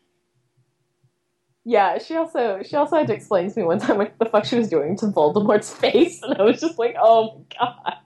Yeah, 1.68 1.98
she 1.98 2.14
also 2.14 2.62
she 2.62 2.76
also 2.76 2.96
had 2.96 3.08
to 3.08 3.12
explain 3.12 3.50
to 3.50 3.58
me 3.58 3.66
one 3.66 3.80
time 3.80 3.98
what 3.98 4.16
the 4.20 4.26
fuck 4.26 4.44
she 4.44 4.54
was 4.56 4.68
doing 4.68 4.96
to 4.98 5.06
Voldemort's 5.06 5.74
face, 5.74 6.22
and 6.22 6.38
I 6.38 6.42
was 6.42 6.60
just 6.60 6.78
like, 6.78 6.94
"Oh 6.96 7.44
my 7.58 7.58
god." 7.58 7.96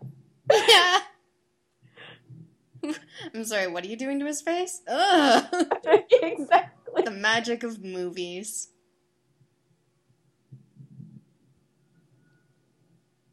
yeah. 0.66 1.00
I'm 3.34 3.44
sorry, 3.44 3.66
what 3.66 3.84
are 3.84 3.88
you 3.88 3.98
doing 3.98 4.18
to 4.20 4.24
his 4.24 4.40
face? 4.40 4.80
Ugh. 4.88 5.44
exactly. 6.10 7.02
the 7.04 7.10
magic 7.10 7.62
of 7.62 7.84
movies. 7.84 8.68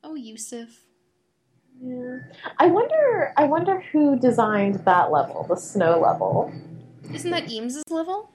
Oh, 0.04 0.16
Yusuf. 0.16 0.68
Yeah. 1.82 2.18
I 2.60 2.68
wonder. 2.68 3.34
I 3.38 3.46
wonder 3.46 3.82
who 3.94 4.20
designed 4.20 4.84
that 4.84 5.10
level, 5.10 5.46
the 5.48 5.56
snow 5.56 6.02
level. 6.02 6.52
Isn't 7.14 7.32
that 7.32 7.50
Eames's 7.50 7.84
level? 7.90 8.30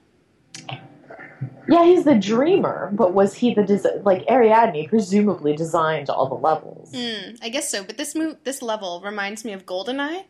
Yeah, 1.72 1.84
he's 1.86 2.04
the 2.04 2.14
dreamer, 2.16 2.90
but 2.92 3.14
was 3.14 3.32
he 3.34 3.54
the 3.54 3.62
des- 3.64 4.02
like 4.04 4.26
Ariadne? 4.28 4.86
Presumably 4.88 5.56
designed 5.56 6.10
all 6.10 6.28
the 6.28 6.34
levels. 6.34 6.90
Hmm, 6.94 7.36
I 7.40 7.48
guess 7.48 7.70
so. 7.70 7.82
But 7.82 7.96
this 7.96 8.14
mo- 8.14 8.36
this 8.44 8.60
level 8.60 9.00
reminds 9.02 9.42
me 9.42 9.52
of 9.54 9.64
Goldeneye, 9.64 9.96
like 10.18 10.26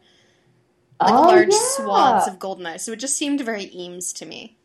Oh, 1.01 1.23
large 1.23 1.49
yeah. 1.51 1.59
swaths 1.61 2.29
of 2.29 2.39
Goldeneye. 2.39 2.79
So 2.79 2.93
it 2.93 3.01
just 3.01 3.17
seemed 3.17 3.41
very 3.41 3.65
Eames 3.75 4.13
to 4.15 4.25
me. 4.27 4.57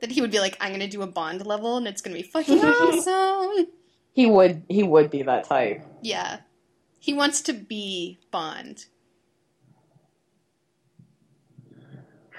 That 0.00 0.10
he 0.10 0.20
would 0.20 0.32
be 0.32 0.40
like, 0.40 0.56
I'm 0.60 0.72
gonna 0.72 0.88
do 0.88 1.02
a 1.02 1.06
Bond 1.06 1.46
level, 1.46 1.76
and 1.76 1.86
it's 1.86 2.02
gonna 2.02 2.16
be 2.16 2.22
fucking 2.22 2.58
awesome. 2.64 3.68
He 4.12 4.26
would. 4.26 4.64
He 4.68 4.82
would 4.82 5.10
be 5.10 5.22
that 5.22 5.44
type. 5.44 5.84
Yeah, 6.02 6.40
he 6.98 7.12
wants 7.14 7.40
to 7.42 7.52
be 7.52 8.18
Bond. 8.32 8.86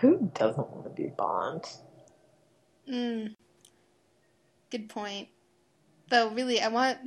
Who 0.02 0.30
doesn't 0.34 0.70
want 0.72 0.84
to 0.86 0.90
be 0.90 1.10
Bond? 1.16 1.64
Mm. 2.92 3.36
Good 4.72 4.90
point. 4.90 5.28
Though, 6.10 6.30
really, 6.30 6.62
I 6.62 6.70
want. 6.70 6.98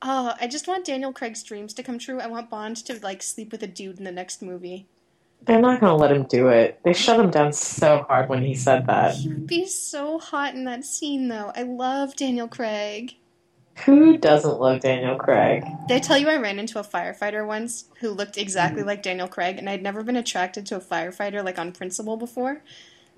Oh, 0.00 0.34
I 0.40 0.46
just 0.46 0.68
want 0.68 0.86
Daniel 0.86 1.12
Craig's 1.12 1.42
dreams 1.42 1.74
to 1.74 1.82
come 1.82 1.98
true. 1.98 2.20
I 2.20 2.28
want 2.28 2.48
Bond 2.48 2.76
to 2.86 2.98
like 3.02 3.22
sleep 3.22 3.50
with 3.50 3.62
a 3.64 3.66
dude 3.66 3.98
in 3.98 4.04
the 4.04 4.12
next 4.12 4.40
movie. 4.40 4.86
They're 5.42 5.60
not 5.60 5.80
going 5.80 5.90
to 5.90 5.96
let 5.96 6.12
him 6.12 6.24
do 6.24 6.48
it. 6.48 6.80
They 6.84 6.92
shut 6.92 7.18
him 7.20 7.30
down 7.30 7.52
so 7.52 8.04
hard 8.08 8.28
when 8.28 8.42
he 8.42 8.54
said 8.54 8.86
that. 8.86 9.14
He 9.14 9.28
would 9.28 9.46
be 9.46 9.66
so 9.66 10.18
hot 10.18 10.54
in 10.54 10.64
that 10.64 10.84
scene, 10.84 11.28
though. 11.28 11.52
I 11.54 11.62
love 11.62 12.16
Daniel 12.16 12.48
Craig. 12.48 13.14
Who 13.84 14.18
doesn't 14.18 14.60
love 14.60 14.80
Daniel 14.80 15.16
Craig? 15.16 15.64
Did 15.86 15.96
I 15.96 16.00
tell 16.00 16.18
you 16.18 16.28
I 16.28 16.36
ran 16.36 16.58
into 16.58 16.80
a 16.80 16.84
firefighter 16.84 17.46
once 17.46 17.84
who 18.00 18.10
looked 18.10 18.36
exactly 18.36 18.82
like 18.82 19.02
Daniel 19.02 19.28
Craig, 19.28 19.58
and 19.58 19.70
I'd 19.70 19.82
never 19.82 20.02
been 20.02 20.16
attracted 20.16 20.66
to 20.66 20.76
a 20.76 20.80
firefighter 20.80 21.44
like 21.44 21.58
on 21.58 21.70
principle 21.72 22.16
before. 22.16 22.62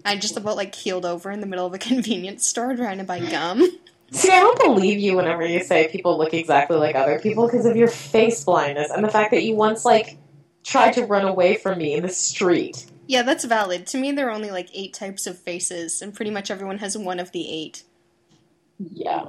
I 0.05 0.16
just 0.16 0.36
about 0.36 0.56
like 0.56 0.72
keeled 0.72 1.06
over 1.06 1.31
in 1.31 1.40
the 1.40 1.47
middle 1.47 1.66
of 1.66 1.74
a 1.74 1.78
convenience 1.90 2.47
store 2.47 2.77
trying 2.77 2.98
to 2.98 3.05
buy 3.05 3.20
gum. 3.20 3.66
See, 4.12 4.30
I 4.30 4.40
don't 4.40 4.58
believe 4.58 4.98
you 4.98 5.16
whenever 5.16 5.44
you 5.46 5.62
say 5.62 5.88
people 5.88 6.18
look 6.18 6.34
exactly 6.34 6.76
like 6.76 6.96
other 6.96 7.20
people 7.20 7.46
because 7.46 7.64
of 7.64 7.76
your 7.76 7.88
face 7.88 8.44
blindness 8.44 8.90
and 8.90 9.04
the 9.04 9.10
fact 9.10 9.30
that 9.30 9.44
you 9.44 9.54
once 9.54 9.84
like 9.84 10.18
tried 10.64 10.92
to 10.94 11.06
run 11.06 11.24
away 11.24 11.56
from 11.56 11.78
me 11.78 11.94
in 11.94 12.02
the 12.02 12.08
street. 12.08 12.86
Yeah, 13.06 13.22
that's 13.22 13.44
valid. 13.44 13.86
To 13.88 13.98
me, 13.98 14.12
there 14.12 14.28
are 14.28 14.32
only 14.32 14.50
like 14.50 14.68
eight 14.74 14.94
types 14.94 15.26
of 15.26 15.38
faces, 15.38 16.02
and 16.02 16.14
pretty 16.14 16.30
much 16.30 16.50
everyone 16.50 16.78
has 16.78 16.96
one 16.96 17.18
of 17.18 17.32
the 17.32 17.48
eight. 17.50 17.84
Yeah. 18.78 19.26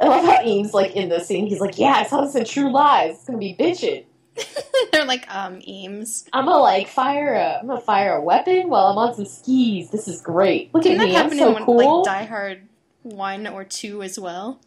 I 0.00 0.08
love 0.08 0.24
how 0.24 0.44
Eames, 0.44 0.74
like, 0.74 0.96
in 0.96 1.08
this 1.08 1.26
scene, 1.26 1.46
he's 1.46 1.60
like, 1.60 1.78
yeah, 1.78 1.94
I 1.96 2.04
saw 2.04 2.24
this 2.24 2.34
in 2.34 2.44
True 2.44 2.72
Lies. 2.72 3.14
It's 3.14 3.24
gonna 3.24 3.38
be 3.38 3.56
bitchin'. 3.58 4.04
They're 4.92 5.04
like, 5.04 5.26
um, 5.34 5.60
Eames. 5.66 6.24
I'm 6.32 6.46
gonna, 6.46 6.58
like, 6.58 6.88
fire 6.88 7.34
a, 7.34 7.58
I'm 7.60 7.66
gonna 7.66 7.80
fire 7.80 8.16
a 8.16 8.22
weapon 8.22 8.68
while 8.68 8.86
I'm 8.86 8.98
on 8.98 9.14
some 9.14 9.24
skis. 9.26 9.90
This 9.90 10.08
is 10.08 10.20
great. 10.20 10.72
Look 10.74 10.82
Didn't 10.82 11.00
at 11.00 11.04
that 11.12 11.30
me, 11.30 11.34
I'm 11.34 11.38
so 11.38 11.48
in 11.48 11.52
one, 11.54 11.64
cool. 11.64 11.96
like 11.98 12.04
Die 12.04 12.24
Hard 12.24 12.62
one 13.02 13.46
or 13.46 13.64
two 13.64 14.02
as 14.02 14.18
well? 14.18 14.60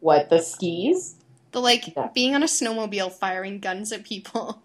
what, 0.00 0.30
the 0.30 0.40
skis? 0.40 1.14
The 1.52 1.60
like 1.60 1.94
Yeah. 1.96 2.08
being 2.14 2.34
on 2.34 2.42
a 2.42 2.46
snowmobile 2.46 3.12
firing 3.12 3.60
guns 3.60 3.92
at 3.92 4.04
people. 4.04 4.62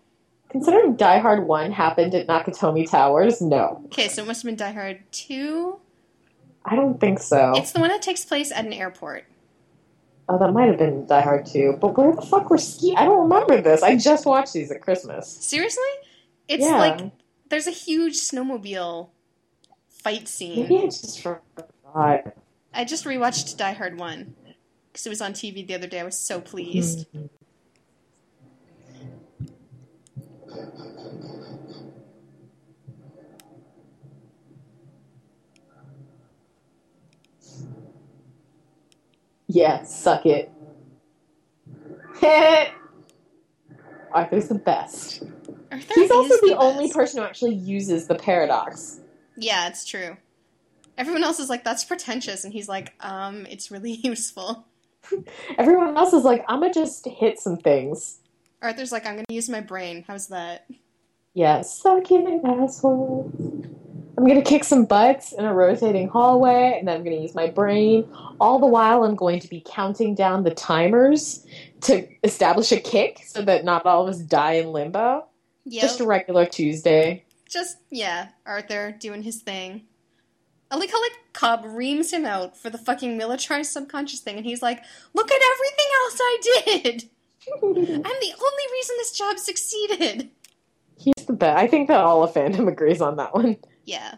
Considering 0.49 0.95
Die 0.95 1.19
Hard 1.19 1.45
1 1.45 1.71
happened 1.73 2.15
at 2.15 2.25
Nakatomi 2.27 2.89
Towers, 2.89 3.41
no. 3.41 3.81
Okay, 3.87 4.07
so 4.07 4.23
it 4.23 4.27
must 4.27 4.41
have 4.43 4.47
been 4.47 4.55
Die 4.55 4.71
Hard 4.71 4.99
two. 5.11 5.79
I 6.63 6.75
don't 6.75 6.99
think 6.99 7.19
so. 7.19 7.51
It's 7.55 7.71
the 7.73 7.79
one 7.81 7.89
that 7.89 8.01
takes 8.01 8.23
place 8.23 8.51
at 8.51 8.65
an 8.65 8.71
airport. 8.73 9.25
Oh, 10.29 10.37
that 10.37 10.51
might 10.51 10.67
have 10.67 10.77
been 10.77 11.05
Die 11.05 11.21
Hard 11.21 11.45
2. 11.45 11.77
But 11.79 11.97
where 11.97 12.13
the 12.13 12.21
fuck 12.21 12.49
were 12.49 12.57
ski? 12.57 12.93
I 12.97 13.05
don't 13.05 13.29
remember 13.29 13.61
this. 13.61 13.81
I 13.81 13.95
just 13.95 14.25
watched 14.25 14.53
these 14.53 14.71
at 14.71 14.81
Christmas. 14.81 15.27
Seriously? 15.27 15.83
It's 16.47 16.65
yeah. 16.65 16.77
like 16.77 17.11
there's 17.49 17.67
a 17.67 17.71
huge 17.71 18.15
snowmobile 18.15 19.09
fight 19.89 20.27
scene. 20.27 20.61
Maybe 20.61 20.79
I 20.79 20.85
just 20.85 21.21
forgot. 21.21 22.35
I 22.73 22.85
just 22.85 23.05
rewatched 23.05 23.57
Die 23.57 23.73
Hard 23.73 23.97
1 23.97 24.35
because 24.91 25.05
it 25.05 25.09
was 25.09 25.21
on 25.21 25.33
TV 25.33 25.65
the 25.65 25.75
other 25.75 25.87
day. 25.87 26.01
I 26.01 26.03
was 26.03 26.19
so 26.19 26.41
pleased. 26.41 27.07
Hmm. 27.11 27.25
Yeah, 39.57 39.83
suck 39.85 40.27
it. 40.27 40.51
Arthur's 44.11 44.49
the 44.49 44.61
best. 44.63 45.23
Arthur 45.71 45.93
He's 45.95 46.11
also 46.11 46.35
is 46.35 46.41
the, 46.41 46.55
only 46.57 46.91
person 46.91 47.21
who 47.21 47.25
actually 47.25 47.55
uses 47.55 48.05
the 48.05 48.13
paradox. 48.13 48.99
Yeah, 49.35 49.67
it's 49.67 49.83
true. 49.83 50.15
Everyone 50.95 51.23
else 51.23 51.39
is 51.39 51.49
like, 51.49 51.63
that's 51.63 51.83
pretentious, 51.83 52.43
and 52.43 52.53
he's 52.53 52.69
like, 52.69 52.93
um, 52.99 53.47
it's 53.49 53.71
really 53.71 53.93
useful. 54.03 54.67
Everyone 55.57 55.97
else 55.97 56.13
is 56.13 56.23
like, 56.23 56.45
I'm 56.47 56.59
gonna 56.59 56.71
just 56.71 57.07
hit 57.07 57.39
some 57.39 57.57
things. 57.57 58.19
Arthur's 58.61 58.91
like, 58.91 59.07
I'm 59.07 59.15
gonna 59.15 59.25
use 59.27 59.49
my 59.49 59.61
brain. 59.61 60.05
How's 60.07 60.27
that? 60.27 60.67
Yeah, 61.33 61.63
suck 61.63 62.11
it, 62.11 62.45
asshole. 62.45 63.31
I'm 64.17 64.25
gonna 64.25 64.41
kick 64.41 64.63
some 64.63 64.85
butts 64.85 65.31
in 65.31 65.45
a 65.45 65.53
rotating 65.53 66.07
hallway, 66.07 66.75
and 66.79 66.87
then 66.87 66.95
I'm 66.95 67.03
gonna 67.03 67.21
use 67.21 67.35
my 67.35 67.47
brain. 67.47 68.11
All 68.39 68.57
the 68.57 68.65
while, 68.65 69.03
I'm 69.03 69.15
going 69.15 69.39
to 69.39 69.47
be 69.47 69.63
counting 69.65 70.15
down 70.15 70.43
the 70.43 70.53
timers 70.53 71.45
to 71.81 72.07
establish 72.23 72.71
a 72.71 72.79
kick 72.79 73.21
so 73.25 73.43
that 73.43 73.63
not 73.63 73.85
all 73.85 74.07
of 74.07 74.15
us 74.15 74.19
die 74.19 74.53
in 74.53 74.71
limbo. 74.71 75.27
Yep. 75.65 75.81
Just 75.81 75.99
a 75.99 76.05
regular 76.05 76.47
Tuesday. 76.47 77.25
Just 77.47 77.77
yeah, 77.91 78.29
Arthur 78.45 78.95
doing 78.99 79.21
his 79.21 79.41
thing. 79.41 79.83
I 80.71 80.77
like 80.77 80.91
how 80.91 81.01
like 81.01 81.13
Cobb 81.33 81.63
reams 81.65 82.11
him 82.11 82.25
out 82.25 82.57
for 82.57 82.71
the 82.71 82.77
fucking 82.79 83.17
militarized 83.17 83.71
subconscious 83.71 84.21
thing, 84.21 84.37
and 84.37 84.45
he's 84.45 84.63
like, 84.63 84.81
"Look 85.13 85.31
at 85.31 85.41
everything 85.53 85.87
else 86.01 86.19
I 86.19 86.39
did. 86.41 87.09
I'm 87.63 88.01
the 88.01 88.33
only 88.33 88.63
reason 88.73 88.95
this 88.97 89.11
job 89.11 89.37
succeeded." 89.37 90.31
He's 90.97 91.25
the 91.27 91.33
best. 91.33 91.59
I 91.59 91.67
think 91.67 91.87
that 91.89 91.99
all 91.99 92.23
of 92.23 92.33
fandom 92.33 92.67
agrees 92.67 93.01
on 93.01 93.17
that 93.17 93.35
one. 93.35 93.57
Yeah. 93.87 94.15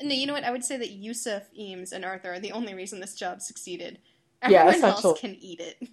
No, 0.00 0.14
you 0.14 0.26
know 0.26 0.32
what? 0.32 0.44
I 0.44 0.50
would 0.52 0.64
say 0.64 0.76
that 0.76 0.90
Yusuf, 0.92 1.42
Eames, 1.58 1.92
and 1.92 2.04
Arthur 2.04 2.32
are 2.34 2.38
the 2.40 2.52
only 2.52 2.72
reason 2.72 3.00
this 3.00 3.14
job 3.14 3.42
succeeded. 3.42 3.98
Yeah, 4.48 4.60
Everyone 4.60 4.74
essential. 4.90 5.10
else 5.10 5.20
can 5.20 5.36
eat 5.40 5.60
it. 5.60 5.88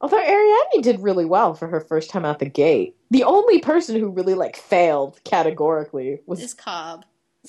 Although 0.00 0.22
Ariadne 0.22 0.80
did 0.80 1.00
really 1.00 1.26
well 1.26 1.54
for 1.54 1.68
her 1.68 1.80
first 1.80 2.08
time 2.08 2.24
out 2.24 2.38
the 2.38 2.48
gate. 2.48 2.96
The 3.10 3.24
only 3.24 3.58
person 3.58 4.00
who 4.00 4.08
really 4.08 4.34
like 4.34 4.56
failed 4.56 5.20
categorically 5.24 6.20
was 6.26 6.42
Is 6.42 6.54
Cobb. 6.54 7.04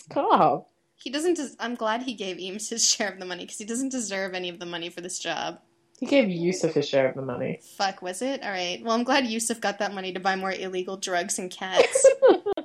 Cobb. 0.09 0.65
He 0.95 1.09
doesn't. 1.09 1.37
Des- 1.37 1.55
I'm 1.61 1.75
glad 1.75 2.03
he 2.03 2.13
gave 2.15 2.37
Eames 2.39 2.67
his 2.69 2.85
share 2.89 3.09
of 3.09 3.19
the 3.19 3.25
money 3.25 3.45
because 3.45 3.57
he 3.59 3.65
doesn't 3.65 3.89
deserve 3.89 4.33
any 4.33 4.49
of 4.49 4.59
the 4.59 4.65
money 4.65 4.89
for 4.89 4.99
this 4.99 5.19
job. 5.19 5.59
He 6.01 6.05
gave 6.05 6.29
Yusuf 6.29 6.73
his 6.73 6.87
share 6.89 7.07
of 7.09 7.15
the 7.15 7.21
money. 7.21 7.59
Fuck, 7.77 8.01
was 8.01 8.21
it? 8.21 8.41
All 8.43 8.49
right. 8.51 8.81
Well, 8.83 8.93
I'm 8.95 9.03
glad 9.03 9.25
Yusuf 9.27 9.61
got 9.61 9.79
that 9.79 9.93
money 9.93 10.11
to 10.13 10.19
buy 10.19 10.35
more 10.35 10.51
illegal 10.51 10.97
drugs 10.97 11.39
and 11.39 11.49
cats. 11.51 12.05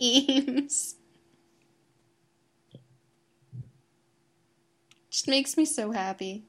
Eames. 0.00 0.96
Just 5.10 5.28
makes 5.28 5.56
me 5.56 5.64
so 5.64 5.92
happy. 5.92 6.44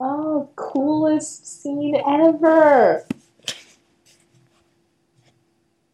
Oh, 0.00 0.50
coolest 0.56 1.62
scene 1.62 1.96
ever. 1.96 3.06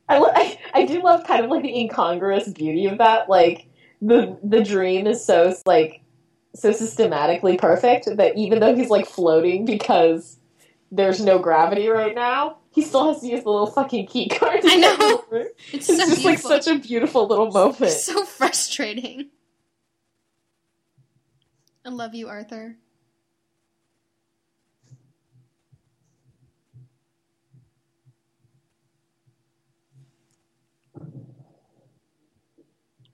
I, 0.09 0.19
lo- 0.19 0.33
I, 0.35 0.59
I 0.75 0.85
do 0.85 1.03
love 1.03 1.25
kind 1.25 1.45
of 1.45 1.51
like 1.51 1.63
the 1.63 1.79
incongruous 1.79 2.49
beauty 2.49 2.87
of 2.87 2.99
that. 2.99 3.29
Like 3.29 3.67
the 4.03 4.37
the 4.43 4.63
dream 4.63 5.07
is 5.07 5.25
so 5.25 5.55
like 5.67 6.01
so 6.55 6.73
systematically 6.73 7.57
perfect 7.57 8.07
that 8.17 8.37
even 8.37 8.61
though 8.61 8.75
he's 8.75 8.91
like 8.91 9.07
floating 9.07 9.65
because 9.65 10.39
there's 10.93 11.21
no 11.21 11.39
gravity 11.39 11.89
right 11.89 12.15
now, 12.15 12.59
he 12.73 12.83
still 12.83 13.13
has 13.13 13.21
to 13.23 13.29
use 13.29 13.45
the 13.45 13.51
little 13.51 13.67
fucking 13.67 14.07
key 14.07 14.29
card. 14.29 14.63
to 14.63 14.69
I 14.71 14.77
know. 14.77 15.25
It's, 15.73 15.89
It's 15.89 15.97
so 15.99 16.07
just 16.07 16.25
like 16.25 16.39
such 16.39 16.67
a 16.67 16.79
beautiful 16.79 17.27
little 17.27 17.51
moment. 17.51 17.77
so 17.93 18.25
frustrating. 18.25 19.31
I 21.85 21.91
love 21.91 22.15
you, 22.15 22.29
Arthur. 22.29 22.77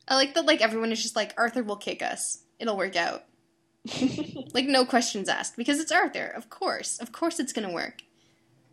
I 0.08 0.14
like 0.14 0.34
that 0.34 0.46
like 0.46 0.62
everyone 0.62 0.92
is 0.92 1.02
just 1.02 1.16
like 1.16 1.34
Arthur 1.36 1.62
will 1.62 1.76
kick 1.76 2.02
us. 2.02 2.45
It'll 2.58 2.76
work 2.76 2.96
out. 2.96 3.24
Like 4.54 4.66
no 4.66 4.86
questions 4.86 5.28
asked 5.28 5.56
because 5.58 5.80
it's 5.80 5.92
Arthur. 5.92 6.24
Of 6.34 6.48
course. 6.48 6.98
Of 6.98 7.12
course 7.12 7.38
it's 7.38 7.52
going 7.52 7.68
to 7.68 7.74
work. 7.74 8.00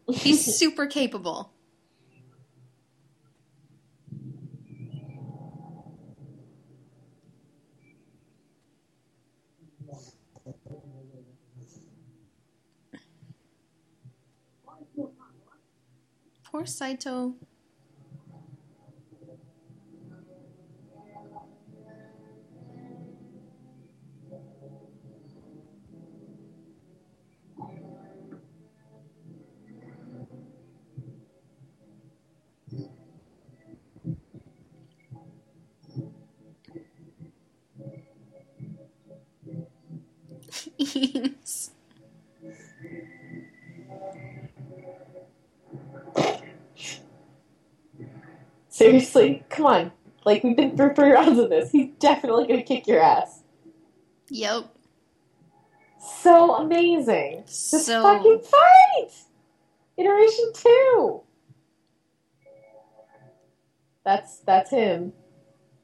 He's 0.10 0.46
super 0.58 0.86
capable. 0.88 1.52
Poor 16.46 16.66
Saito. 16.66 17.34
Seriously, 48.70 49.44
come 49.50 49.66
on. 49.66 49.92
Like 50.26 50.44
we've 50.44 50.58
been 50.58 50.76
through 50.76 50.96
three 50.96 51.12
rounds 51.12 51.38
of 51.40 51.50
this. 51.50 51.72
He's 51.72 51.92
definitely 52.00 52.48
gonna 52.48 52.64
kick 52.64 52.88
your 52.88 53.02
ass. 53.02 53.44
Yep. 54.30 54.66
So 56.22 56.56
amazing. 56.56 57.44
Just 57.46 57.86
So 57.86 58.02
fucking 58.02 58.40
fight! 58.40 59.12
Iteration 59.98 60.54
two. 60.56 61.22
That's 64.04 64.38
that's 64.40 64.72
him 64.72 65.14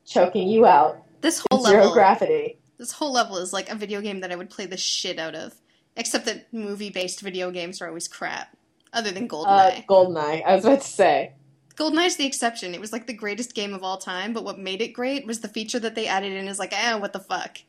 choking 0.05 0.47
you 0.47 0.65
out 0.65 1.03
this 1.21 1.45
whole 1.49 1.63
zero 1.63 1.79
level 1.81 1.93
gravity. 1.93 2.59
This 2.79 2.93
whole 2.93 3.11
level 3.11 3.37
is 3.37 3.53
like 3.53 3.69
a 3.69 3.75
video 3.75 4.01
game 4.01 4.21
that 4.21 4.31
I 4.31 4.35
would 4.35 4.49
play 4.49 4.65
the 4.65 4.77
shit 4.77 5.19
out 5.19 5.35
of. 5.35 5.53
Except 5.95 6.25
that 6.25 6.51
movie 6.53 6.89
based 6.89 7.19
video 7.21 7.51
games 7.51 7.81
are 7.81 7.87
always 7.87 8.07
crap. 8.07 8.55
Other 8.93 9.11
than 9.11 9.25
Uh, 9.25 9.27
GoldenEye. 9.27 9.85
Goldeneye. 9.85 10.43
I 10.45 10.55
was 10.55 10.65
about 10.65 10.81
to 10.81 10.87
say. 10.87 11.33
GoldenEye's 11.75 12.15
the 12.15 12.25
exception. 12.25 12.73
It 12.73 12.81
was 12.81 12.91
like 12.93 13.05
the 13.05 13.13
greatest 13.13 13.53
game 13.53 13.73
of 13.73 13.83
all 13.83 13.97
time, 13.97 14.33
but 14.33 14.43
what 14.43 14.57
made 14.57 14.81
it 14.81 14.93
great 14.93 15.27
was 15.27 15.41
the 15.41 15.47
feature 15.47 15.79
that 15.79 15.95
they 15.95 16.07
added 16.07 16.33
in 16.33 16.47
is 16.47 16.57
like, 16.59 16.73
ah, 16.75 16.97
what 16.97 17.13
the 17.13 17.19
fuck. 17.19 17.59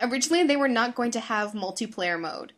Originally, 0.00 0.42
they 0.44 0.56
were 0.56 0.68
not 0.68 0.94
going 0.94 1.12
to 1.12 1.20
have 1.20 1.52
multiplayer 1.52 2.20
mode. 2.20 2.52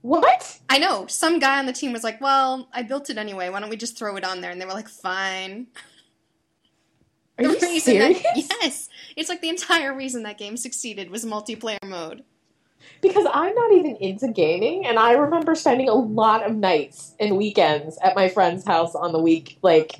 What? 0.00 0.58
I 0.68 0.78
know, 0.78 1.06
some 1.06 1.38
guy 1.38 1.60
on 1.60 1.66
the 1.66 1.72
team 1.72 1.92
was 1.92 2.02
like, 2.02 2.20
well, 2.20 2.68
I 2.72 2.82
built 2.82 3.08
it 3.08 3.18
anyway, 3.18 3.48
why 3.48 3.60
don't 3.60 3.70
we 3.70 3.76
just 3.76 3.96
throw 3.96 4.16
it 4.16 4.24
on 4.24 4.40
there? 4.40 4.50
And 4.50 4.60
they 4.60 4.66
were 4.66 4.72
like, 4.72 4.88
fine. 4.88 5.68
Are 7.38 7.44
you 7.44 7.54
The 7.60 7.66
reason 7.66 7.94
serious? 7.94 8.22
That, 8.22 8.36
yes! 8.62 8.88
It's 9.16 9.28
like 9.28 9.40
the 9.40 9.48
entire 9.48 9.94
reason 9.94 10.22
that 10.24 10.38
game 10.38 10.56
succeeded 10.56 11.10
was 11.10 11.24
multiplayer 11.24 11.82
mode. 11.84 12.24
Because 13.00 13.26
I'm 13.32 13.54
not 13.54 13.72
even 13.72 13.96
into 13.96 14.28
gaming, 14.28 14.86
and 14.86 14.98
I 14.98 15.12
remember 15.12 15.54
spending 15.54 15.88
a 15.88 15.94
lot 15.94 16.44
of 16.44 16.56
nights 16.56 17.14
and 17.20 17.36
weekends 17.36 17.98
at 18.02 18.16
my 18.16 18.28
friend's 18.28 18.64
house 18.64 18.94
on 18.94 19.12
the 19.12 19.20
week, 19.20 19.58
like 19.62 19.96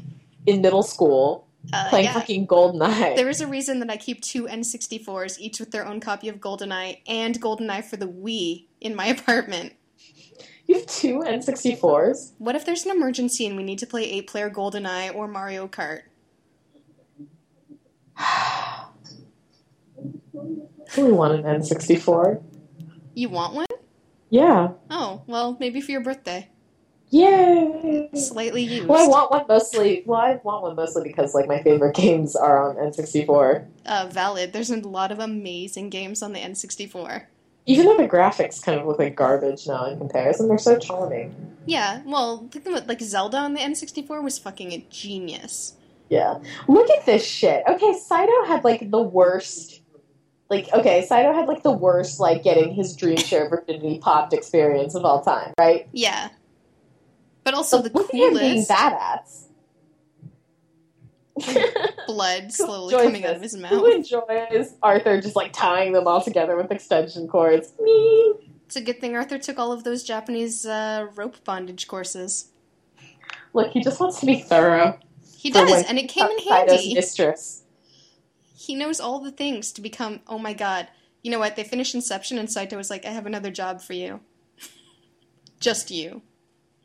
in 0.47 0.62
middle 0.62 0.82
school, 0.82 1.47
Uh, 1.72 1.89
playing 1.90 2.06
yeah. 2.06 2.12
fucking 2.12 2.47
GoldenEye. 2.48 3.14
There 3.14 3.28
is 3.28 3.40
a 3.40 3.47
reason 3.47 3.78
that 3.80 3.90
I 3.90 3.97
keep 3.97 4.20
two 4.20 4.47
N64s, 4.47 5.39
each 5.39 5.60
with 5.60 5.70
their 5.70 5.86
own 5.86 6.01
copy 6.01 6.28
of 6.28 6.36
GoldenEye 6.36 6.98
and 7.06 7.40
GoldenEye 7.40 7.84
for 7.84 7.97
the 7.97 8.09
Wii 8.09 8.66
in 8.80 8.97
my 8.97 9.06
apartment. 9.16 9.74
You 10.66 10.76
have 10.76 10.86
two 10.86 11.20
N64s? 11.20 12.32
What 12.39 12.56
if 12.56 12.64
there's 12.64 12.84
an 12.84 12.90
emergency 12.90 13.47
and 13.47 13.56
we 13.56 13.62
need 13.62 13.78
to 13.78 13.86
play 13.86 14.05
eight 14.05 14.26
player 14.26 14.51
GoldenEye 14.51 15.14
or 15.14 15.28
Mario 15.28 15.68
Kart? 15.68 16.02
Really 20.34 21.12
want 21.12 21.34
an 21.34 21.42
N64. 21.42 22.42
You 23.14 23.28
want 23.28 23.54
one? 23.54 23.66
Yeah. 24.30 24.72
Oh, 24.90 25.22
well, 25.26 25.56
maybe 25.60 25.80
for 25.80 25.92
your 25.92 26.02
birthday. 26.02 26.48
Yay! 27.10 28.09
Slightly 28.14 28.62
used. 28.62 28.88
Well, 28.88 29.04
I 29.04 29.06
want 29.06 29.30
one 29.30 29.44
mostly. 29.46 30.02
Well, 30.06 30.18
I 30.18 30.40
want 30.42 30.62
one 30.62 30.74
mostly 30.76 31.02
because 31.02 31.34
like 31.34 31.46
my 31.46 31.62
favorite 31.62 31.94
games 31.96 32.34
are 32.34 32.70
on 32.70 32.76
N64. 32.76 33.66
uh, 33.84 34.09
valid. 34.10 34.54
There's 34.54 34.70
a 34.70 34.76
lot 34.78 35.12
of 35.12 35.18
amazing 35.18 35.90
games 35.90 36.22
on 36.22 36.32
the 36.32 36.38
N64. 36.40 37.24
Even 37.66 37.84
though 37.86 37.98
the 37.98 38.09
graphics 38.09 38.62
kind 38.62 38.80
of 38.80 38.86
look 38.86 38.98
like 38.98 39.14
garbage 39.14 39.66
now 39.68 39.84
in 39.84 39.98
comparison, 39.98 40.48
they're 40.48 40.56
so 40.56 40.78
charming. 40.78 41.54
Yeah, 41.66 42.02
well, 42.06 42.48
think 42.50 42.66
about 42.66 42.88
like 42.88 43.00
Zelda 43.02 43.36
on 43.36 43.52
the 43.52 43.60
N64 43.60 44.22
was 44.22 44.38
fucking 44.38 44.72
a 44.72 44.78
genius. 44.88 45.74
Yeah. 46.09 46.38
Look 46.66 46.88
at 46.90 47.04
this 47.04 47.24
shit. 47.26 47.62
Okay, 47.68 47.92
Saito 47.92 48.44
had 48.46 48.64
like 48.64 48.90
the 48.90 49.02
worst. 49.02 49.81
Like, 50.52 50.70
okay, 50.74 51.02
Saito 51.06 51.32
had 51.32 51.48
like 51.48 51.62
the 51.62 51.72
worst, 51.72 52.20
like 52.20 52.42
getting 52.42 52.74
his 52.74 52.94
dream 52.94 53.16
share 53.16 53.48
virginity 53.48 53.98
popped 53.98 54.34
experience 54.34 54.94
of 54.94 55.02
all 55.02 55.22
time, 55.22 55.54
right? 55.58 55.88
Yeah. 55.92 56.28
But 57.42 57.54
also 57.54 57.80
the 57.80 57.88
look 57.88 58.12
at 58.12 58.14
him 58.14 58.34
being 58.34 58.66
coolest 58.66 58.70
badass. 58.70 59.46
blood 62.06 62.52
slowly 62.52 62.94
coming 62.94 63.24
out 63.24 63.36
of 63.36 63.40
his 63.40 63.56
mouth. 63.56 63.70
Who 63.70 63.90
enjoys 63.90 64.74
Arthur 64.82 65.22
just 65.22 65.36
like 65.36 65.54
tying 65.54 65.92
them 65.94 66.06
all 66.06 66.20
together 66.20 66.54
with 66.54 66.70
extension 66.70 67.28
cords? 67.28 67.72
Me. 67.80 68.34
It's 68.66 68.76
a 68.76 68.82
good 68.82 69.00
thing 69.00 69.16
Arthur 69.16 69.38
took 69.38 69.58
all 69.58 69.72
of 69.72 69.84
those 69.84 70.04
Japanese 70.04 70.66
uh, 70.66 71.06
rope 71.14 71.42
bondage 71.44 71.88
courses. 71.88 72.50
Look, 73.54 73.70
he 73.70 73.82
just 73.82 73.98
wants 73.98 74.20
to 74.20 74.26
be 74.26 74.40
thorough. 74.40 74.98
He 75.34 75.50
does, 75.50 75.84
and 75.84 75.98
it 75.98 76.10
came 76.10 76.26
in 76.26 76.38
handy. 76.40 76.92
mistress. 76.92 77.61
He 78.62 78.76
knows 78.76 79.01
all 79.01 79.18
the 79.18 79.32
things 79.32 79.72
to 79.72 79.80
become. 79.80 80.20
Oh 80.28 80.39
my 80.39 80.52
god! 80.52 80.86
You 81.22 81.32
know 81.32 81.40
what? 81.40 81.56
They 81.56 81.64
finished 81.64 81.97
Inception, 81.97 82.39
and 82.39 82.48
Saito 82.48 82.76
was 82.76 82.90
like, 82.90 83.05
"I 83.05 83.10
have 83.10 83.26
another 83.26 83.51
job 83.51 83.80
for 83.80 83.93
you. 83.93 84.20
Just 85.59 85.90
you." 85.90 86.22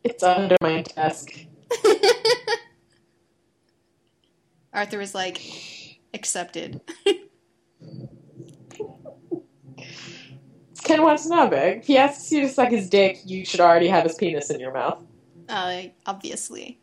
It's 0.04 0.24
under 0.24 0.56
my 0.60 0.82
desk. 0.82 1.46
Arthur 4.74 4.98
was 4.98 5.14
like, 5.14 5.40
"Accepted." 6.16 6.82
Ken 10.84 11.04
Watanabe. 11.04 11.78
If 11.78 11.86
he 11.86 11.98
asks 11.98 12.32
you 12.32 12.42
to 12.42 12.50
suck 12.50 12.72
his 12.72 12.90
dick, 12.90 13.20
you 13.24 13.46
should 13.46 13.60
already 13.60 13.88
have 13.90 14.06
his 14.06 14.16
penis 14.16 14.50
in 14.50 14.60
your 14.60 14.74
mouth. 14.74 15.04
uh, 15.48 15.84
obviously. 16.08 16.80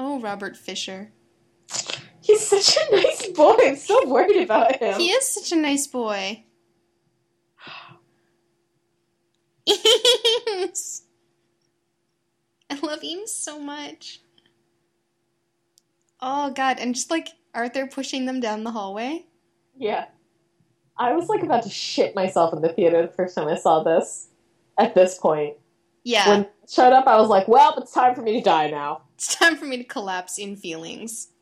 Oh, 0.00 0.20
Robert 0.20 0.56
Fisher. 0.56 1.10
He's 2.22 2.46
such 2.46 2.76
a 2.76 2.94
nice 2.94 3.26
boy. 3.30 3.56
I'm 3.60 3.74
so 3.74 4.06
worried 4.06 4.44
about 4.44 4.76
him. 4.76 4.96
He 4.96 5.08
is 5.10 5.28
such 5.28 5.50
a 5.50 5.60
nice 5.60 5.88
boy. 5.88 6.44
Eames! 9.66 11.02
I 12.70 12.78
love 12.80 13.02
Eames 13.02 13.32
so 13.32 13.58
much. 13.58 14.20
Oh 16.20 16.52
god, 16.52 16.78
and 16.78 16.94
just 16.94 17.10
like 17.10 17.30
Arthur 17.52 17.88
pushing 17.88 18.24
them 18.24 18.38
down 18.38 18.62
the 18.62 18.70
hallway. 18.70 19.26
Yeah. 19.76 20.04
I 20.96 21.14
was 21.14 21.28
like 21.28 21.42
about 21.42 21.64
to 21.64 21.70
shit 21.70 22.14
myself 22.14 22.54
in 22.54 22.62
the 22.62 22.68
theater 22.68 23.02
the 23.02 23.12
first 23.12 23.34
time 23.34 23.48
I 23.48 23.56
saw 23.56 23.82
this. 23.82 24.28
At 24.78 24.94
this 24.94 25.18
point. 25.18 25.56
Yeah, 26.04 26.28
When 26.28 26.40
it 26.42 26.52
showed 26.68 26.92
up, 26.92 27.08
I 27.08 27.16
was 27.18 27.28
like, 27.28 27.48
well, 27.48 27.74
it's 27.78 27.92
time 27.92 28.14
for 28.14 28.22
me 28.22 28.34
to 28.34 28.40
die 28.40 28.70
now. 28.70 29.02
It's 29.18 29.34
time 29.34 29.56
for 29.56 29.64
me 29.64 29.76
to 29.78 29.84
collapse 29.84 30.38
in 30.38 30.54
feelings. 30.56 31.32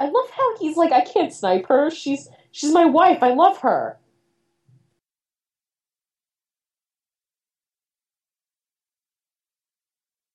I 0.00 0.06
love 0.06 0.28
how 0.32 0.58
he's 0.58 0.76
like, 0.76 0.90
I 0.90 1.02
can't 1.02 1.32
snipe 1.32 1.66
her. 1.68 1.88
She's 1.90 2.28
she's 2.50 2.72
my 2.72 2.86
wife. 2.86 3.22
I 3.22 3.32
love 3.34 3.58
her. 3.58 4.00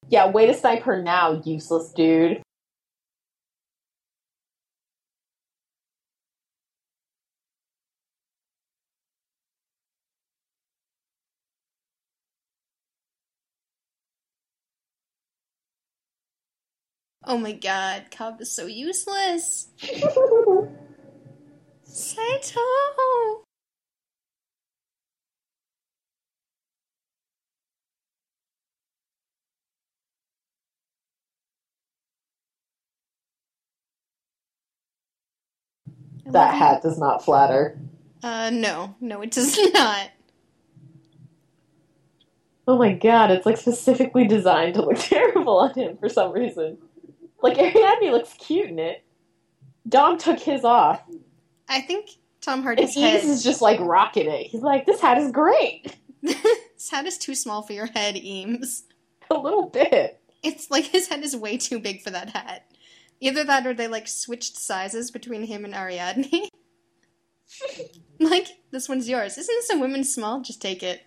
Yeah, 0.08 0.32
way 0.32 0.46
to 0.46 0.54
snipe 0.54 0.84
her 0.84 1.02
now, 1.02 1.42
useless 1.44 1.92
dude. 1.92 2.42
Oh 17.26 17.38
my 17.38 17.54
god, 17.54 18.06
Cobb 18.12 18.42
is 18.42 18.52
so 18.52 18.68
useless. 18.68 19.70
Saito! 21.84 22.62
That 36.28 36.56
hat 36.56 36.82
does 36.84 37.00
not 37.00 37.24
flatter. 37.26 37.80
Uh, 38.24 38.50
no, 38.52 38.96
no, 39.02 39.22
it 39.22 39.32
does 39.32 39.58
not. 39.74 40.10
Oh 42.68 42.78
my 42.78 42.94
god, 42.94 43.32
it's 43.32 43.46
like 43.46 43.58
specifically 43.58 44.28
designed 44.28 44.76
to 44.76 44.84
look 44.84 44.98
terrible 45.00 45.60
on 45.60 45.74
him 45.74 45.98
for 45.98 46.10
some 46.10 46.32
reason. 46.32 46.78
Like 47.42 47.58
Ariadne 47.60 48.12
looks 48.12 48.34
cute 48.34 48.70
in 48.70 48.80
it. 48.80 49.04
Dom 49.88 50.18
took 50.18 50.40
his 50.40 50.64
off. 50.64 51.02
I 51.70 51.82
think 51.82 52.10
Tom 52.42 52.56
And 52.56 52.64
Hardy's 52.64 52.98
Eames 52.98 53.22
head. 53.22 53.24
is 53.24 53.44
just 53.44 53.62
like 53.62 53.80
rocking 53.80 54.30
it. 54.30 54.48
He's 54.48 54.62
like, 54.62 54.86
this 54.86 55.02
hat 55.02 55.18
is 55.18 55.32
great. 55.32 55.96
his 56.22 56.90
head 56.90 57.06
is 57.06 57.18
too 57.18 57.36
small 57.36 57.62
for 57.62 57.74
your 57.74 57.88
head, 57.88 58.18
Eames. 58.18 58.84
A 59.30 59.36
little 59.36 59.70
bit. 59.70 60.20
It's 60.44 60.70
like 60.70 60.86
his 60.86 61.08
head 61.08 61.24
is 61.24 61.36
way 61.36 61.58
too 61.58 61.80
big 61.80 62.02
for 62.02 62.12
that 62.12 62.30
hat. 62.30 62.66
Either 63.20 63.44
that 63.44 63.66
or 63.66 63.74
they 63.74 63.88
like 63.88 64.08
switched 64.08 64.58
sizes 64.58 65.10
between 65.10 65.44
him 65.44 65.66
and 65.66 65.74
Ariadne. 65.74 66.50
like, 68.20 68.48
this 68.72 68.90
one's 68.90 69.10
yours. 69.10 69.38
Isn't 69.38 69.56
this 69.56 69.70
a 69.72 69.80
women 69.80 70.04
small? 70.04 70.42
Just 70.42 70.62
take 70.62 70.84
it. 70.84 71.02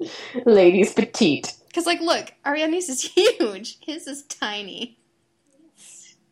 Ladies 0.46 0.94
petite. 0.94 1.54
Because, 1.68 1.86
like, 1.86 2.00
look, 2.00 2.32
Ariadne's 2.46 2.88
is 2.88 3.02
huge. 3.14 3.78
His 3.82 4.06
is 4.08 4.24
tiny. 4.24 4.98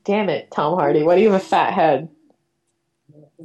Damn 0.05 0.28
it, 0.30 0.51
Tom 0.52 0.74
Hardy. 0.76 1.02
Why 1.02 1.16
do 1.16 1.22
you 1.22 1.32
have 1.32 1.40
a 1.43 1.44
fat 1.44 1.74
head? 1.74 2.09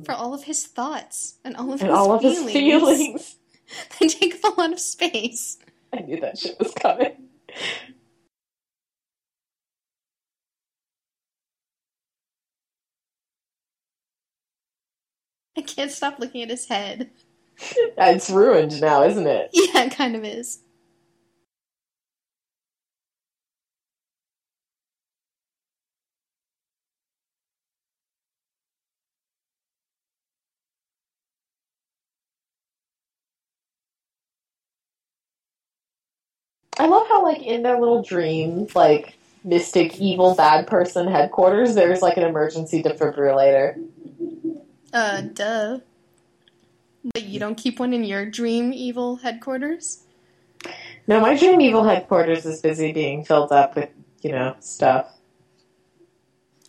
For 0.05 0.13
all 0.13 0.33
of 0.33 0.45
his 0.45 0.65
thoughts 0.67 1.35
and 1.45 1.55
all 1.57 1.73
of 1.73 1.81
And 1.81 1.91
his 1.91 1.91
all 1.91 2.13
of 2.13 2.21
feelings. 2.21 2.43
his 2.43 2.53
feelings. 2.53 3.35
They 3.99 4.07
take 4.09 4.35
up 4.43 4.57
a 4.57 4.61
lot 4.61 4.73
of 4.73 4.79
space. 4.79 5.57
I 5.93 6.01
knew 6.01 6.19
that 6.21 6.37
shit 6.37 6.57
was 6.59 6.73
coming. 6.73 7.29
I 15.57 15.61
can't 15.61 15.91
stop 15.91 16.19
looking 16.19 16.43
at 16.43 16.49
his 16.51 16.67
head. 16.67 17.11
It's 17.97 18.29
ruined 18.29 18.81
now, 18.81 19.03
isn't 19.03 19.27
it? 19.27 19.49
Yeah, 19.53 19.83
it 19.83 19.95
kind 19.95 20.15
of 20.15 20.23
is. 20.25 20.59
I 36.79 36.87
love 36.87 37.07
how, 37.07 37.23
like, 37.23 37.41
in 37.43 37.63
their 37.63 37.79
little 37.79 38.01
dream, 38.01 38.67
like, 38.75 39.15
mystic, 39.43 39.99
evil, 39.99 40.35
bad 40.35 40.67
person 40.67 41.07
headquarters, 41.07 41.75
there's, 41.75 42.01
like, 42.01 42.17
an 42.17 42.23
emergency 42.23 42.81
defibrillator. 42.81 43.75
Uh, 44.93 45.21
duh. 45.21 45.79
But 47.13 47.23
you 47.23 47.39
don't 47.39 47.55
keep 47.55 47.79
one 47.79 47.93
in 47.93 48.03
your 48.03 48.25
dream 48.25 48.73
evil 48.73 49.17
headquarters? 49.17 50.03
No, 51.07 51.19
my 51.19 51.35
dream 51.35 51.59
evil 51.61 51.83
headquarters 51.83 52.45
is 52.45 52.61
busy 52.61 52.91
being 52.91 53.25
filled 53.25 53.51
up 53.51 53.75
with, 53.75 53.89
you 54.21 54.31
know, 54.31 54.55
stuff. 54.59 55.07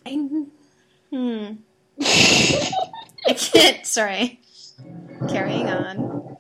I. 0.06 0.12
Hmm. 1.10 1.52
I 3.26 3.34
can't. 3.34 3.86
Sorry. 3.86 4.40
Carrying 5.28 5.68
on. 5.68 6.31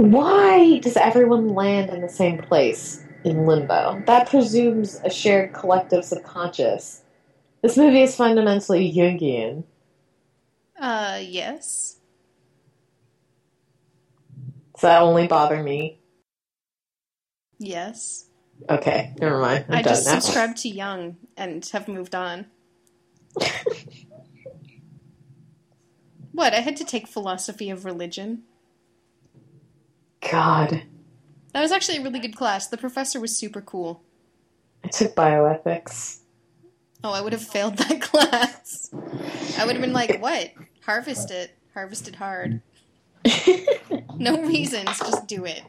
Why 0.00 0.78
does 0.78 0.96
everyone 0.96 1.54
land 1.54 1.90
in 1.90 2.00
the 2.00 2.08
same 2.08 2.38
place 2.38 3.04
in 3.22 3.44
limbo? 3.44 4.02
That 4.06 4.30
presumes 4.30 4.98
a 5.04 5.10
shared 5.10 5.52
collective 5.52 6.06
subconscious. 6.06 7.02
This 7.60 7.76
movie 7.76 8.00
is 8.00 8.16
fundamentally 8.16 8.90
Jungian. 8.90 9.64
Uh, 10.80 11.18
yes. 11.20 11.98
Does 14.72 14.80
that 14.80 15.02
only 15.02 15.26
bother 15.26 15.62
me? 15.62 16.00
Yes. 17.58 18.30
Okay, 18.70 19.14
never 19.20 19.38
mind. 19.38 19.66
I'm 19.68 19.80
I 19.80 19.82
just 19.82 20.06
now. 20.06 20.18
subscribed 20.18 20.56
to 20.62 20.70
Jung 20.70 21.18
and 21.36 21.62
have 21.74 21.88
moved 21.88 22.14
on. 22.14 22.46
What? 26.32 26.54
I 26.54 26.60
had 26.60 26.76
to 26.76 26.84
take 26.84 27.06
philosophy 27.06 27.68
of 27.68 27.84
religion. 27.84 28.44
God, 30.28 30.82
That 31.52 31.60
was 31.62 31.72
actually 31.72 31.98
a 31.98 32.02
really 32.02 32.20
good 32.20 32.36
class. 32.36 32.68
The 32.68 32.76
professor 32.76 33.20
was 33.20 33.36
super 33.36 33.60
cool. 33.60 34.02
I 34.84 34.88
took 34.88 35.14
bioethics. 35.14 36.20
Oh, 37.02 37.12
I 37.12 37.20
would 37.20 37.32
have 37.32 37.42
failed 37.42 37.78
that 37.78 38.00
class. 38.02 38.90
I 39.58 39.64
would 39.64 39.74
have 39.76 39.80
been 39.82 39.92
like, 39.92 40.20
what? 40.20 40.50
Harvest 40.84 41.30
it. 41.30 41.56
Harvest 41.74 42.08
it 42.08 42.16
hard. 42.16 42.60
No 44.18 44.42
reasons, 44.42 44.98
just 44.98 45.26
do 45.26 45.46
it. 45.46 45.62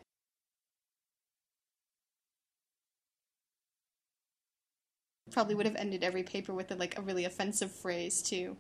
Probably 5.32 5.56
would 5.56 5.66
have 5.66 5.76
ended 5.78 6.04
every 6.04 6.24
paper 6.24 6.54
with 6.54 6.72
a, 6.72 6.76
like 6.76 6.98
a 6.98 7.02
really 7.02 7.24
offensive 7.26 7.72
phrase 7.72 8.22
too. 8.22 8.58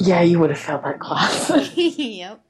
yeah, 0.00 0.20
you 0.22 0.38
would 0.40 0.50
have 0.50 0.58
failed 0.58 0.84
that 0.84 0.98
class. 0.98 1.50
yep. 1.76 2.42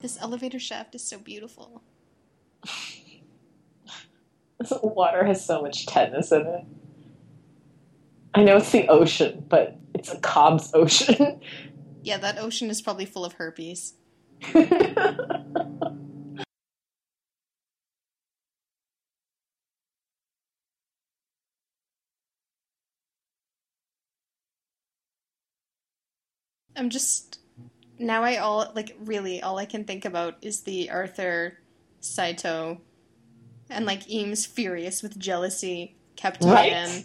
This 0.00 0.18
elevator 0.20 0.58
shaft 0.58 0.94
is 0.94 1.04
so 1.04 1.18
beautiful. 1.18 1.82
This 4.58 4.74
water 4.82 5.24
has 5.24 5.42
so 5.42 5.62
much 5.62 5.86
tetanus 5.86 6.32
in 6.32 6.42
it. 6.42 6.64
I 8.34 8.44
know 8.44 8.58
it's 8.58 8.70
the 8.70 8.86
ocean, 8.88 9.42
but 9.48 9.78
it's 9.94 10.12
a 10.12 10.20
Cobb's 10.20 10.70
ocean. 10.74 11.40
Yeah, 12.02 12.16
that 12.18 12.38
ocean 12.38 12.70
is 12.70 12.80
probably 12.80 13.04
full 13.04 13.26
of 13.26 13.34
herpes. 13.34 13.92
I'm 14.54 14.64
just 26.88 27.38
now 28.00 28.22
I 28.24 28.36
all 28.38 28.72
like 28.74 28.96
really 29.04 29.42
all 29.42 29.58
I 29.58 29.66
can 29.66 29.84
think 29.84 30.04
about 30.04 30.36
is 30.42 30.62
the 30.62 30.90
Arthur 30.90 31.58
Saito 32.00 32.80
and 33.68 33.86
like 33.86 34.10
Eames 34.10 34.46
furious 34.46 35.02
with 35.02 35.18
jealousy 35.18 35.94
kept 36.16 36.42
Right. 36.44 36.72
man 36.72 37.04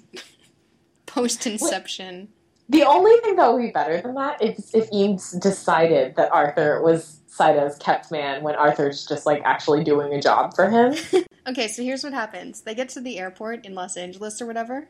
post 1.06 1.46
inception. 1.46 2.30
the 2.70 2.84
only 2.84 3.16
thing 3.22 3.36
that 3.36 3.54
would 3.54 3.62
be 3.62 3.72
better 3.72 4.02
than 4.02 4.16
that 4.16 4.42
is 4.42 4.72
if 4.74 4.92
Eames 4.92 5.32
decided 5.34 6.16
that 6.16 6.32
Arthur 6.32 6.82
was 6.82 7.22
Saito's 7.28 7.78
kept 7.78 8.12
man 8.12 8.42
when 8.44 8.56
Arthur's 8.56 9.06
just 9.06 9.26
like 9.26 9.42
actually 9.46 9.84
doing 9.84 10.14
a 10.14 10.22
job 10.22 10.54
for 10.56 10.70
him. 10.70 10.96
Okay, 11.48 11.68
so 11.68 11.84
here's 11.84 12.04
what 12.04 12.12
happens. 12.12 12.62
They 12.62 12.74
get 12.74 12.90
to 12.90 13.00
the 13.02 13.20
airport 13.20 13.68
in 13.68 13.76
Los 13.76 13.98
Angeles 13.98 14.42
or 14.42 14.48
whatever, 14.48 14.90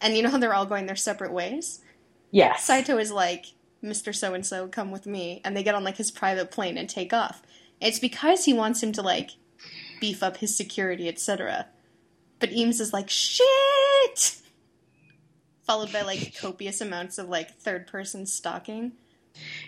and 0.00 0.16
you 0.16 0.22
know 0.24 0.28
how 0.28 0.38
they're 0.38 0.52
all 0.52 0.66
going 0.66 0.86
their 0.86 0.96
separate 0.96 1.30
ways? 1.32 1.78
Yes. 2.32 2.64
Saito 2.64 2.98
is 2.98 3.12
like, 3.12 3.46
Mr. 3.82 4.14
So 4.14 4.34
and 4.34 4.44
so, 4.44 4.68
come 4.68 4.90
with 4.90 5.06
me. 5.06 5.40
And 5.44 5.56
they 5.56 5.62
get 5.62 5.74
on 5.74 5.84
like 5.84 5.96
his 5.96 6.10
private 6.10 6.50
plane 6.50 6.76
and 6.76 6.88
take 6.88 7.12
off. 7.12 7.42
It's 7.80 7.98
because 7.98 8.44
he 8.44 8.52
wants 8.52 8.82
him 8.82 8.92
to 8.92 9.02
like 9.02 9.30
beef 10.00 10.22
up 10.22 10.38
his 10.38 10.56
security, 10.56 11.08
etc. 11.08 11.66
But 12.38 12.52
Eames 12.52 12.80
is 12.80 12.92
like, 12.92 13.08
shit! 13.08 14.36
Followed 15.62 15.92
by 15.92 16.02
like 16.02 16.36
copious 16.40 16.80
amounts 16.80 17.18
of 17.18 17.28
like 17.28 17.56
third 17.58 17.86
person 17.86 18.26
stalking. 18.26 18.92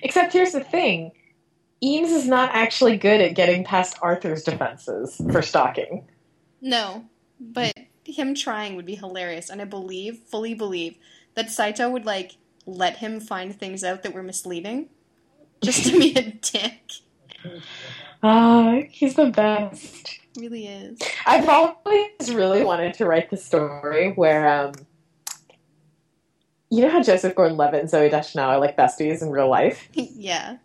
Except 0.03 0.33
here's 0.33 0.53
the 0.53 0.65
thing. 0.65 1.13
Eames 1.83 2.11
is 2.11 2.29
not 2.29 2.51
actually 2.55 2.97
good 2.97 3.21
at 3.21 3.35
getting 3.35 3.65
past 3.65 3.97
Arthur's 4.01 4.45
defenses 4.45 5.21
for 5.31 5.43
stalking. 5.43 6.09
No, 6.61 7.05
but 7.41 7.77
him 8.05 8.35
trying 8.35 8.77
would 8.77 8.87
be 8.87 8.95
hilarious. 8.95 9.51
And 9.51 9.61
I 9.61 9.65
believe, 9.65 10.19
fully 10.19 10.55
believe, 10.55 10.97
that 11.35 11.51
Saito 11.51 11.91
would 11.91 12.07
like 12.07 12.33
let 12.67 12.99
him 12.99 13.21
find 13.21 13.55
things 13.59 13.83
out 13.85 14.03
that 14.03 14.15
were 14.15 14.23
misleading, 14.23 14.89
just 15.63 15.87
to 15.87 15.99
be 15.99 16.15
a 16.15 16.23
dick. 16.53 16.93
Ah, 18.23 18.81
he's 18.91 19.15
the 19.15 19.27
best. 19.31 20.19
Really 20.39 20.67
is. 20.67 20.99
I've 21.27 21.49
always 21.49 22.33
really 22.33 22.65
wanted 22.65 22.95
to 22.95 23.07
write 23.07 23.31
the 23.31 23.37
story 23.37 24.13
where, 24.13 24.49
um, 24.49 24.73
you 26.71 26.83
know 26.83 26.89
how 26.89 27.03
Joseph 27.03 27.35
Gordon-Levitt 27.35 27.81
and 27.81 27.91
Zooey 27.91 28.11
Deschanel 28.11 28.51
are 28.51 28.59
like 28.59 28.77
besties 28.77 29.23
in 29.23 29.31
real 29.31 29.49
life, 29.49 29.89
yeah, 29.93 30.57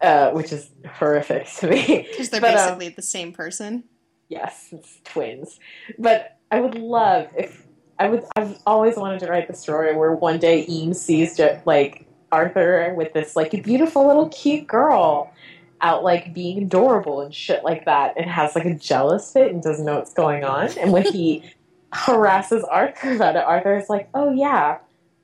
uh, 0.00 0.30
which 0.30 0.52
is 0.52 0.70
horrific 0.88 1.46
to 1.56 1.68
me. 1.68 2.06
because 2.10 2.30
they're 2.30 2.40
But, 2.40 2.56
um, 2.56 2.78
basically 2.78 2.88
the 2.90 3.02
same 3.02 3.32
person. 3.32 3.84
Yes, 4.28 4.68
it's 4.72 5.00
twins. 5.04 5.58
But 5.98 6.38
I 6.50 6.60
would 6.60 6.76
love 6.76 7.28
if 7.36 7.63
I 7.98 8.08
would. 8.08 8.24
I've 8.36 8.58
always 8.66 8.96
wanted 8.96 9.20
to 9.20 9.26
write 9.26 9.48
the 9.48 9.54
story 9.54 9.94
where 9.96 10.12
one 10.12 10.38
day 10.38 10.64
Eames 10.68 11.00
sees 11.00 11.40
like 11.64 12.06
Arthur 12.32 12.92
with 12.96 13.12
this 13.12 13.36
like 13.36 13.50
beautiful 13.62 14.06
little 14.06 14.28
cute 14.30 14.66
girl 14.66 15.32
out 15.80 16.02
like 16.02 16.32
being 16.34 16.62
adorable 16.62 17.20
and 17.20 17.34
shit 17.34 17.62
like 17.62 17.84
that, 17.84 18.14
and 18.16 18.28
has 18.28 18.54
like 18.54 18.64
a 18.64 18.74
jealous 18.74 19.32
fit 19.32 19.52
and 19.52 19.62
doesn't 19.62 19.84
know 19.84 19.96
what's 19.96 20.12
going 20.12 20.44
on. 20.44 20.76
And 20.78 20.92
when 20.92 21.04
he 21.12 21.44
harasses 21.92 22.64
Arthur 22.64 23.14
about 23.14 23.36
it, 23.36 23.44
Arthur 23.44 23.76
is 23.76 23.88
like, 23.88 24.08
"Oh 24.14 24.32
yeah, 24.32 24.78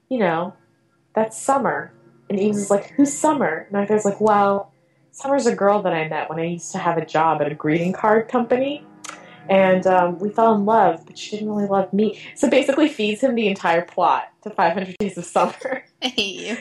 you 0.09 0.19
know, 0.19 0.55
that's 1.15 1.41
Summer." 1.41 1.93
And 2.29 2.39
Eames 2.39 2.59
is 2.59 2.71
like, 2.71 2.91
"Who's 2.91 3.13
Summer?" 3.13 3.67
And 3.69 3.77
Arthur's 3.77 4.05
like, 4.05 4.21
"Well." 4.21 4.73
Summer's 5.13 5.45
a 5.45 5.55
girl 5.57 5.83
that 5.83 5.93
I 5.93 6.07
met 6.07 6.31
when 6.31 6.39
I 6.39 6.45
used 6.45 6.71
to 6.71 6.79
have 6.79 6.97
a 6.97 7.05
job 7.05 7.43
at 7.43 7.51
a 7.51 7.55
greeting 7.55 7.93
card 7.93 8.29
company 8.29 8.87
and 9.51 9.87
um, 9.87 10.19
we 10.21 10.31
fell 10.31 10.55
in 10.55 10.65
love, 10.65 11.05
but 11.05 11.19
she 11.19 11.33
didn't 11.33 11.53
really 11.53 11.69
love 11.69 11.93
me. 11.93 12.21
So 12.37 12.49
basically, 12.49 12.89
feeds 12.89 13.21
him 13.21 13.35
the 13.35 13.49
entire 13.49 13.83
plot 13.83 14.33
to 14.43 14.51
500 14.51 14.97
Days 14.99 15.19
of 15.19 15.25
Summer. 15.25 15.85
I 16.03 16.09
hate 16.09 16.41
you. 16.41 16.57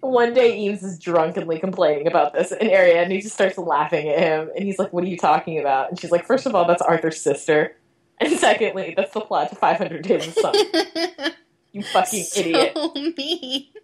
One 0.00 0.32
day, 0.32 0.58
Eames 0.58 0.82
is 0.82 0.98
drunkenly 0.98 1.58
complaining 1.58 2.06
about 2.06 2.32
this 2.32 2.52
Ariadne, 2.52 3.04
and 3.04 3.12
he 3.12 3.20
just 3.20 3.34
starts 3.34 3.58
laughing 3.58 4.08
at 4.08 4.18
him, 4.18 4.50
and 4.56 4.64
he's 4.64 4.78
like, 4.78 4.92
"What 4.92 5.04
are 5.04 5.08
you 5.08 5.18
talking 5.18 5.58
about?" 5.60 5.90
And 5.90 6.00
she's 6.00 6.10
like, 6.10 6.24
first 6.24 6.46
of 6.46 6.54
all, 6.54 6.66
that's 6.66 6.82
Arthur's 6.82 7.20
sister, 7.20 7.76
and 8.18 8.32
secondly, 8.38 8.94
that's 8.96 9.12
the 9.12 9.20
plot 9.20 9.50
to 9.50 9.56
500 9.56 10.02
Days 10.02 10.26
of 10.28 10.34
Summer." 10.34 10.58
You 11.74 11.82
fucking 11.82 12.22
so 12.22 12.38
idiot! 12.40 12.76
mean. 13.16 13.66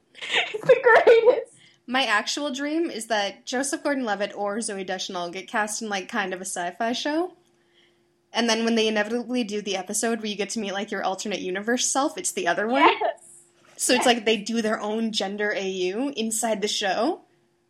It's 0.55 0.65
the 0.65 0.77
greatest. 0.81 1.60
My 1.91 2.05
actual 2.05 2.53
dream 2.53 2.89
is 2.89 3.09
that 3.09 3.45
Joseph 3.45 3.83
Gordon-Levitt 3.83 4.33
or 4.37 4.59
Zooey 4.59 4.87
Deschanel 4.87 5.29
get 5.29 5.49
cast 5.49 5.83
in 5.83 5.89
like 5.89 6.09
kind 6.09 6.33
of 6.33 6.41
a 6.41 6.45
sci-fi 6.45 6.93
show. 6.93 7.33
And 8.33 8.49
then 8.49 8.65
when 8.65 8.77
they 8.77 8.87
inevitably 8.87 9.43
do 9.43 9.61
the 9.61 9.77
episode 9.77 10.21
where 10.21 10.29
you 10.29 10.37
get 10.37 10.51
to 10.51 10.61
meet 10.61 10.73
like 10.73 10.93
your 10.93 11.03
alternate 11.03 11.41
universe 11.41 11.91
self, 11.91 12.17
it's 12.17 12.31
the 12.31 12.47
other 12.47 12.69
one. 12.69 12.83
Yes, 12.83 13.25
So 13.77 13.93
it's 13.93 14.07
like 14.07 14.25
they 14.25 14.37
do 14.37 14.62
their 14.62 14.81
own 14.81 15.11
gender 15.11 15.53
AU 15.53 16.12
inside 16.17 16.62
the 16.62 16.69
show. 16.69 17.23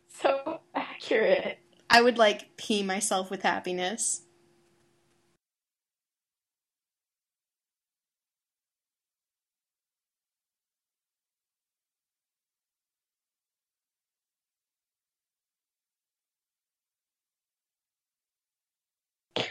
so 0.07 0.59
accurate. 0.75 1.57
I 1.89 2.03
would 2.03 2.19
like 2.19 2.55
pee 2.57 2.83
myself 2.83 3.31
with 3.31 3.41
happiness. 3.41 4.21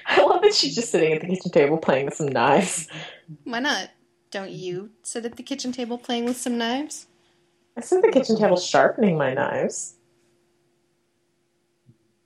I 0.07 0.23
love 0.23 0.43
that 0.43 0.55
she's 0.55 0.75
just 0.75 0.91
sitting 0.91 1.13
at 1.13 1.21
the 1.21 1.27
kitchen 1.27 1.51
table 1.51 1.79
playing 1.79 2.07
with 2.07 2.15
some 2.15 2.29
knives. 2.29 2.89
Why 3.45 3.61
not? 3.61 3.91
Don't 4.31 4.51
you 4.51 4.91
sit 5.03 5.25
at 5.25 5.37
the 5.37 5.43
kitchen 5.43 5.73
table 5.73 5.99
playing 5.99 6.25
with 6.25 6.37
some 6.37 6.59
knives? 6.59 7.07
I 7.77 7.81
sit 7.81 7.97
at 7.97 8.03
the 8.03 8.13
kitchen 8.13 8.37
table 8.37 8.57
sharpening 8.57 9.17
my 9.17 9.35
knives. 9.35 9.95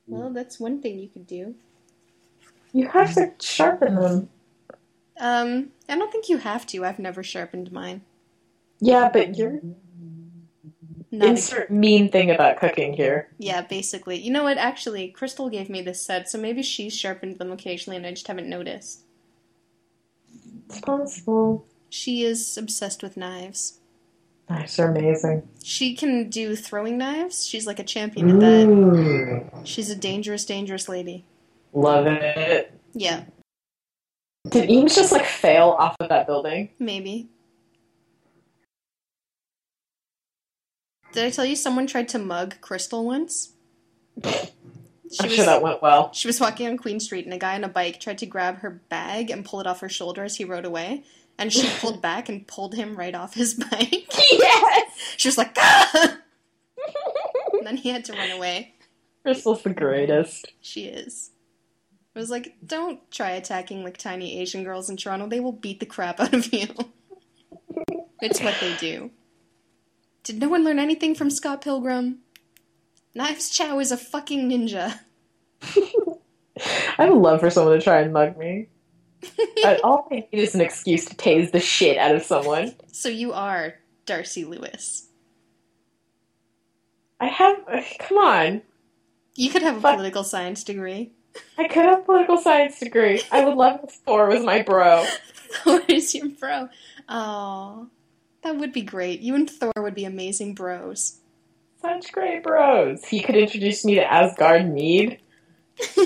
Well, 0.06 0.30
that's 0.30 0.60
one 0.60 0.82
thing 0.82 0.98
you 0.98 1.08
could 1.08 1.26
do. 1.26 1.54
You 2.72 2.88
have 2.88 3.14
to 3.14 3.32
sharpen 3.40 3.94
them. 3.94 4.28
Um, 5.18 5.70
I 5.88 5.96
don't 5.96 6.10
think 6.10 6.28
you 6.28 6.38
have 6.38 6.66
to. 6.66 6.84
I've 6.84 6.98
never 6.98 7.22
sharpened 7.22 7.72
mine. 7.72 8.02
Yeah, 8.80 9.08
but 9.12 9.36
you're 9.36 9.60
Not 11.18 11.28
insert 11.28 11.70
mean 11.70 12.10
thing 12.10 12.30
about 12.30 12.58
cooking 12.58 12.92
here. 12.94 13.28
Yeah, 13.38 13.62
basically. 13.62 14.18
You 14.18 14.30
know 14.32 14.42
what? 14.44 14.58
Actually, 14.58 15.08
Crystal 15.08 15.48
gave 15.48 15.68
me 15.70 15.80
this 15.82 16.04
set, 16.04 16.28
so 16.28 16.38
maybe 16.38 16.62
she's 16.62 16.96
sharpened 16.96 17.38
them 17.38 17.52
occasionally 17.52 17.96
and 17.96 18.06
I 18.06 18.10
just 18.10 18.26
haven't 18.28 18.48
noticed. 18.48 19.02
It's 20.68 20.80
possible. 20.80 21.66
She 21.90 22.24
is 22.24 22.56
obsessed 22.56 23.02
with 23.02 23.16
knives. 23.16 23.78
Knives 24.50 24.78
are 24.78 24.90
amazing. 24.90 25.48
She 25.62 25.94
can 25.94 26.28
do 26.28 26.56
throwing 26.56 26.98
knives. 26.98 27.46
She's 27.46 27.66
like 27.66 27.78
a 27.78 27.84
champion 27.84 28.30
at 28.30 28.40
that. 28.40 29.50
She's 29.64 29.90
a 29.90 29.96
dangerous, 29.96 30.44
dangerous 30.44 30.88
lady. 30.88 31.24
love 31.72 32.06
it. 32.06 32.72
Yeah, 32.92 33.24
Did 34.48 34.70
Eames 34.70 34.94
just 34.94 35.10
like 35.12 35.24
fail 35.24 35.70
off 35.78 35.96
of 36.00 36.08
that 36.10 36.26
building? 36.26 36.70
maybe. 36.78 37.28
Did 41.14 41.24
I 41.24 41.30
tell 41.30 41.44
you 41.44 41.54
someone 41.54 41.86
tried 41.86 42.08
to 42.08 42.18
mug 42.18 42.56
Crystal 42.60 43.04
once? 43.04 43.52
She 45.12 45.22
I'm 45.22 45.28
was, 45.28 45.36
sure 45.36 45.44
that 45.44 45.62
went 45.62 45.80
well. 45.80 46.12
she 46.12 46.26
was 46.26 46.40
walking 46.40 46.66
on 46.66 46.76
Queen 46.76 46.98
Street 46.98 47.24
and 47.24 47.32
a 47.32 47.38
guy 47.38 47.54
on 47.54 47.62
a 47.62 47.68
bike 47.68 48.00
tried 48.00 48.18
to 48.18 48.26
grab 48.26 48.56
her 48.60 48.70
bag 48.70 49.30
and 49.30 49.44
pull 49.44 49.60
it 49.60 49.66
off 49.66 49.78
her 49.80 49.88
shoulder 49.88 50.24
as 50.24 50.34
he 50.36 50.44
rode 50.44 50.64
away. 50.64 51.04
And 51.38 51.52
she 51.52 51.68
pulled 51.78 52.02
back 52.02 52.28
and 52.28 52.44
pulled 52.48 52.74
him 52.74 52.96
right 52.96 53.14
off 53.14 53.34
his 53.34 53.54
bike. 53.70 54.06
Yes! 54.32 55.14
She 55.16 55.28
was 55.28 55.38
like, 55.38 55.56
ah! 55.56 56.18
And 57.52 57.64
then 57.66 57.76
he 57.76 57.90
had 57.90 58.04
to 58.06 58.12
run 58.12 58.30
away. 58.32 58.74
Crystal's 59.22 59.62
the 59.62 59.70
greatest. 59.70 60.50
She 60.60 60.86
is. 60.86 61.30
I 62.16 62.18
was 62.18 62.30
like, 62.30 62.54
don't 62.66 63.08
try 63.12 63.32
attacking 63.32 63.84
like 63.84 63.98
tiny 63.98 64.40
Asian 64.40 64.64
girls 64.64 64.90
in 64.90 64.96
Toronto. 64.96 65.28
They 65.28 65.38
will 65.38 65.52
beat 65.52 65.78
the 65.78 65.86
crap 65.86 66.18
out 66.18 66.34
of 66.34 66.52
you. 66.52 66.66
it's 68.20 68.40
what 68.40 68.56
they 68.60 68.74
do. 68.78 69.10
Did 70.24 70.40
no 70.40 70.48
one 70.48 70.64
learn 70.64 70.78
anything 70.78 71.14
from 71.14 71.30
Scott 71.30 71.60
Pilgrim? 71.62 72.20
Knives 73.14 73.50
Chow 73.50 73.78
is 73.78 73.92
a 73.92 73.96
fucking 73.96 74.50
ninja. 74.50 74.98
I 76.98 77.08
would 77.08 77.20
love 77.20 77.40
for 77.40 77.50
someone 77.50 77.78
to 77.78 77.84
try 77.84 78.00
and 78.00 78.12
mug 78.12 78.36
me. 78.36 78.68
I- 79.64 79.80
all 79.84 80.08
I 80.10 80.14
need 80.16 80.28
is 80.32 80.54
an 80.54 80.60
excuse 80.60 81.04
to 81.06 81.14
tase 81.14 81.52
the 81.52 81.60
shit 81.60 81.96
out 81.98 82.14
of 82.14 82.22
someone. 82.22 82.74
So 82.92 83.08
you 83.08 83.32
are 83.32 83.74
Darcy 84.06 84.44
Lewis. 84.44 85.08
I 87.20 87.26
have. 87.26 87.56
Uh, 87.68 87.80
come 88.00 88.18
on. 88.18 88.62
You 89.34 89.50
could 89.50 89.62
have 89.62 89.76
a 89.76 89.80
Fuck. 89.80 89.96
political 89.96 90.24
science 90.24 90.62
degree. 90.64 91.12
I 91.58 91.66
could 91.68 91.84
have 91.84 92.00
a 92.00 92.02
political 92.02 92.36
science 92.38 92.78
degree. 92.78 93.22
I 93.32 93.44
would 93.44 93.56
love 93.56 93.80
if 93.84 93.90
Thor 94.06 94.28
was 94.28 94.42
my 94.44 94.62
bro. 94.62 95.04
Thor 95.64 95.80
is 95.88 96.14
your 96.14 96.28
bro. 96.28 96.68
Oh, 97.08 97.88
that 98.44 98.56
would 98.56 98.72
be 98.72 98.82
great. 98.82 99.20
You 99.20 99.34
and 99.34 99.50
Thor 99.50 99.72
would 99.78 99.94
be 99.94 100.04
amazing 100.04 100.54
bros. 100.54 101.18
Such 101.82 102.12
great 102.12 102.42
bros. 102.42 103.04
He 103.04 103.20
could 103.20 103.36
introduce 103.36 103.84
me 103.84 103.96
to 103.96 104.04
Asgard 104.12 104.72
Mead. 104.72 105.18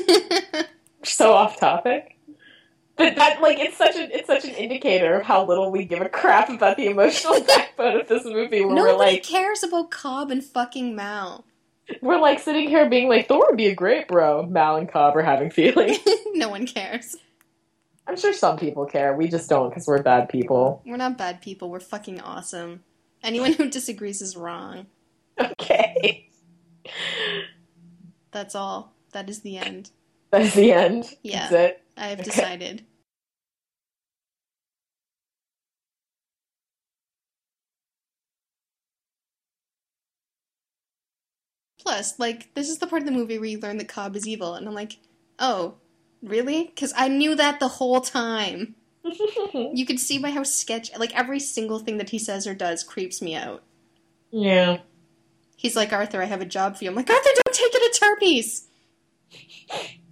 So 1.05 1.33
off 1.33 1.59
topic. 1.59 2.17
But 2.97 3.15
that 3.17 3.41
like 3.41 3.59
it's 3.61 3.77
such 3.77 3.95
an 3.97 4.11
it's 4.13 4.27
such 4.27 4.45
an 4.45 4.51
indicator 4.51 5.15
of 5.15 5.23
how 5.25 5.47
little 5.47 5.71
we 5.71 5.85
give 5.85 6.01
a 6.03 6.09
crap 6.09 6.49
about 6.51 6.77
the 6.77 6.87
emotional 6.87 7.41
backbone 7.47 8.01
of 8.01 8.09
this 8.09 8.25
movie 8.25 8.61
where 8.61 8.69
we're 8.69 8.75
Nobody 8.75 9.13
like 9.15 9.23
cares 9.23 9.63
about 9.63 9.91
Cobb 9.91 10.31
and 10.33 10.43
fucking 10.45 10.97
Mal. 10.97 11.45
we're 12.03 12.19
like 12.21 12.41
sitting 12.41 12.69
here 12.69 12.91
being 12.91 13.09
like 13.09 13.29
Thor 13.29 13.47
would 13.49 13.57
be 13.57 13.69
a 13.69 13.75
great 13.75 14.09
bro. 14.09 14.45
Mal 14.45 14.77
and 14.77 14.89
Cobb 14.91 15.17
are 15.17 15.23
having 15.23 15.51
feelings. 15.53 15.99
no 16.35 16.49
one 16.49 16.67
cares. 16.67 17.17
I'm 18.09 18.17
sure 18.17 18.33
some 18.33 18.57
people 18.57 18.87
care. 18.87 19.15
We 19.15 19.29
just 19.29 19.51
don't 19.51 19.69
because 19.69 19.87
we're 19.87 20.03
bad 20.03 20.31
people. 20.31 20.83
We're 20.87 20.97
not 20.97 21.19
bad 21.19 21.43
people. 21.43 21.71
We're 21.71 21.81
fucking 21.81 22.21
awesome. 22.21 22.83
Anyone 23.23 23.53
who 23.53 23.69
disagrees 23.71 24.23
is 24.23 24.37
wrong. 24.37 24.87
Okay. 25.39 26.31
That's 28.33 28.55
all. 28.55 28.95
That 29.13 29.29
is 29.29 29.41
the 29.41 29.59
end. 29.59 29.91
That's 30.31 30.55
the 30.55 30.73
end. 30.73 31.15
Yeah. 31.23 31.49
That's 31.49 31.53
it. 31.53 31.83
I 31.99 32.07
have 32.09 32.21
Okay. 32.21 32.31
decided. 32.31 32.85
Plus, 41.81 42.19
like, 42.19 42.53
this 42.55 42.69
is 42.69 42.79
the 42.79 42.87
part 42.87 43.03
of 43.03 43.07
the 43.07 43.13
movie 43.13 43.39
where 43.39 43.49
you 43.49 43.59
learn 43.61 43.79
that 43.79 43.89
Cobb 43.89 44.17
is 44.17 44.27
evil, 44.27 44.55
and 44.55 44.67
I'm 44.69 44.75
like, 44.75 44.99
oh, 45.39 45.75
really? 46.23 46.65
Because 46.65 46.93
I 46.97 47.09
knew 47.09 47.35
that 47.35 47.61
the 47.61 47.69
whole 47.69 48.01
time. 48.01 48.75
You 49.55 49.87
could 49.87 49.99
see 50.01 50.19
by 50.19 50.31
how 50.31 50.43
sketch, 50.43 50.91
like, 50.99 51.17
every 51.19 51.41
single 51.41 51.79
thing 51.79 51.97
that 51.99 52.11
he 52.11 52.19
says 52.19 52.47
or 52.47 52.55
does 52.55 52.85
creeps 52.85 53.23
me 53.23 53.35
out. 53.35 53.63
yeah. 54.31 54.79
He's 55.57 55.75
like, 55.75 55.93
Arthur, 55.93 56.21
I 56.23 56.27
have 56.27 56.41
a 56.43 56.47
job 56.47 56.77
for 56.77 56.85
you. 56.85 56.91
I'm 56.91 56.97
like, 56.97 57.09
Arthur, 57.11 57.31
don't 57.35 57.55
take 57.55 57.73
it 57.75 57.83
at 57.83 57.99
Terpes! 57.99 58.67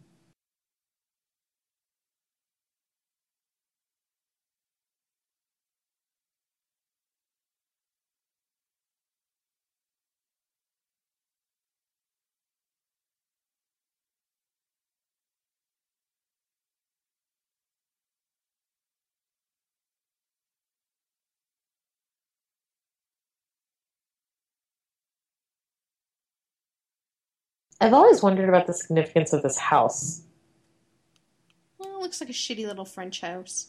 I've 27.80 27.94
always 27.94 28.22
wondered 28.22 28.48
about 28.48 28.66
the 28.66 28.74
significance 28.74 29.32
of 29.32 29.42
this 29.42 29.58
house. 29.58 30.22
Well, 31.78 31.96
it 31.96 32.00
looks 32.00 32.20
like 32.20 32.30
a 32.30 32.34
shitty 32.34 32.66
little 32.66 32.84
French 32.84 33.20
house. 33.20 33.68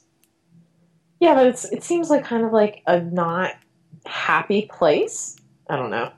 Yeah, 1.20 1.34
but 1.34 1.48
it's 1.48 1.66
it 1.66 1.84
seems 1.84 2.10
like 2.10 2.24
kind 2.24 2.46
of 2.46 2.54
like 2.54 2.84
a 2.88 3.02
not 3.02 3.54
happy 4.06 4.70
place. 4.72 5.36
I 5.70 5.76
don't 5.76 5.90
know. 5.90 6.12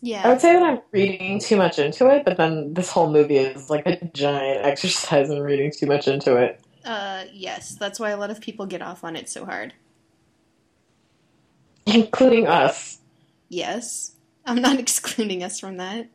Yeah. 0.00 0.22
I 0.24 0.28
would 0.28 0.40
say 0.40 0.52
that 0.52 0.62
I'm 0.62 0.80
reading 0.92 1.40
too 1.40 1.56
much 1.56 1.78
into 1.78 2.08
it, 2.08 2.24
but 2.24 2.36
then 2.36 2.72
this 2.74 2.90
whole 2.90 3.10
movie 3.10 3.36
is 3.36 3.68
like 3.68 3.84
a 3.86 3.96
giant 4.14 4.64
exercise 4.64 5.28
in 5.28 5.40
reading 5.40 5.72
too 5.76 5.86
much 5.86 6.06
into 6.06 6.36
it. 6.36 6.60
Uh, 6.84 7.24
yes, 7.32 7.74
that's 7.74 7.98
why 7.98 8.10
a 8.10 8.16
lot 8.16 8.30
of 8.30 8.40
people 8.40 8.64
get 8.64 8.80
off 8.80 9.02
on 9.02 9.16
it 9.16 9.28
so 9.28 9.44
hard. 9.44 9.74
Including 11.86 12.46
us. 12.46 12.98
Yes. 13.48 14.12
I'm 14.48 14.62
not 14.62 14.78
excluding 14.80 15.44
us 15.44 15.60
from 15.60 15.76
that. 15.76 16.08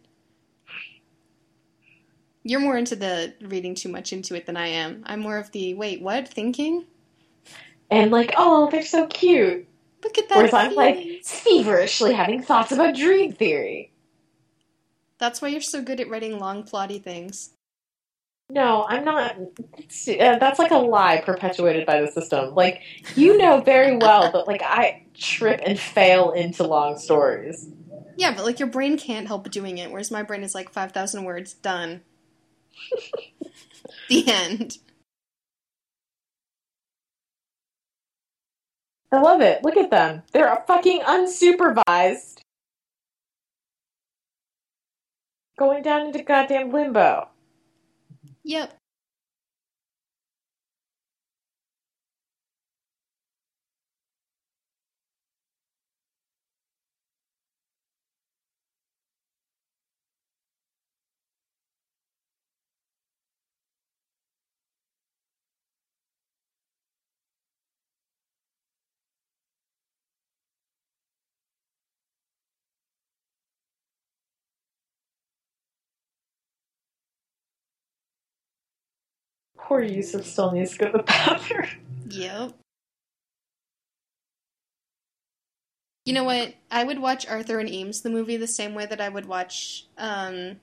You're 2.44 2.60
more 2.60 2.78
into 2.78 2.96
the 2.96 3.34
reading 3.42 3.74
too 3.74 3.90
much 3.90 4.12
into 4.12 4.36
it 4.36 4.46
than 4.46 4.58
I 4.58 4.68
am. 4.68 5.04
I'm 5.06 5.22
more 5.22 5.38
of 5.38 5.52
the 5.52 5.76
wait, 5.76 6.02
what? 6.02 6.28
Thinking? 6.28 6.86
And 7.90 8.12
like, 8.12 8.34
oh, 8.38 8.70
they're 8.70 8.84
so 8.84 9.08
cute. 9.08 9.68
Look 10.04 10.18
at 10.18 10.28
that. 10.28 10.38
Whereas 10.38 10.54
I'm 10.54 10.76
like 10.76 11.22
feverishly 11.24 12.14
having 12.14 12.42
thoughts 12.42 12.74
about 12.74 12.96
dream 12.96 13.32
theory. 13.32 13.92
That's 15.20 15.42
why 15.42 15.50
you're 15.50 15.62
so 15.62 15.82
good 15.82 16.02
at 16.02 16.10
writing 16.10 16.38
long, 16.38 16.64
plotty 16.64 17.02
things. 17.02 17.52
No, 18.50 18.86
I'm 18.90 19.06
not. 19.06 19.38
Uh, 19.38 20.38
that's 20.38 20.60
like 20.60 20.72
a 20.72 20.78
lie 20.78 21.22
perpetuated 21.26 21.86
by 21.86 22.02
the 22.02 22.08
system. 22.08 22.54
Like, 22.54 22.82
you 23.16 23.38
know 23.38 23.62
very 23.62 23.96
well 23.96 24.32
that, 24.32 24.48
like, 24.48 24.62
I 24.62 25.06
trip 25.14 25.62
and 25.66 25.80
fail 25.80 26.32
into 26.32 26.64
long 26.68 26.98
stories. 26.98 27.68
Yeah, 28.16 28.34
but 28.36 28.46
like 28.46 28.60
your 28.60 28.70
brain 28.70 28.98
can't 28.98 29.28
help 29.28 29.50
doing 29.50 29.78
it, 29.78 29.92
whereas 29.92 30.12
my 30.12 30.24
brain 30.24 30.44
is 30.44 30.56
like 30.56 30.72
5,000 30.72 31.24
words, 31.24 31.54
done. 31.54 32.02
the 34.10 34.28
end. 34.28 34.78
I 39.12 39.20
love 39.20 39.42
it. 39.42 39.64
Look 39.64 39.78
at 39.78 39.92
them. 39.92 40.24
They're 40.32 40.52
a 40.52 40.64
fucking 40.66 41.02
unsupervised. 41.02 42.40
Going 45.58 45.84
down 45.84 46.08
into 46.08 46.24
goddamn 46.24 46.72
limbo. 46.72 47.30
Yep. 48.44 48.76
Poor 79.64 79.82
Yusuf 79.82 80.26
still 80.26 80.52
needs 80.52 80.72
to 80.74 80.78
go 80.80 80.86
to 80.92 80.98
the 80.98 81.04
bathroom. 81.04 81.68
Yep. 82.10 82.54
You 86.06 86.14
know 86.14 86.26
what? 86.26 86.54
I 86.70 86.84
would 86.84 87.00
watch 87.00 87.26
Arthur 87.28 87.60
and 87.60 87.70
Eames, 87.70 88.02
the 88.02 88.10
movie, 88.10 88.36
the 88.36 88.48
same 88.48 88.76
way 88.76 88.86
that 88.86 89.00
I 89.00 89.08
would 89.08 89.26
watch, 89.26 89.86
um, 89.98 90.58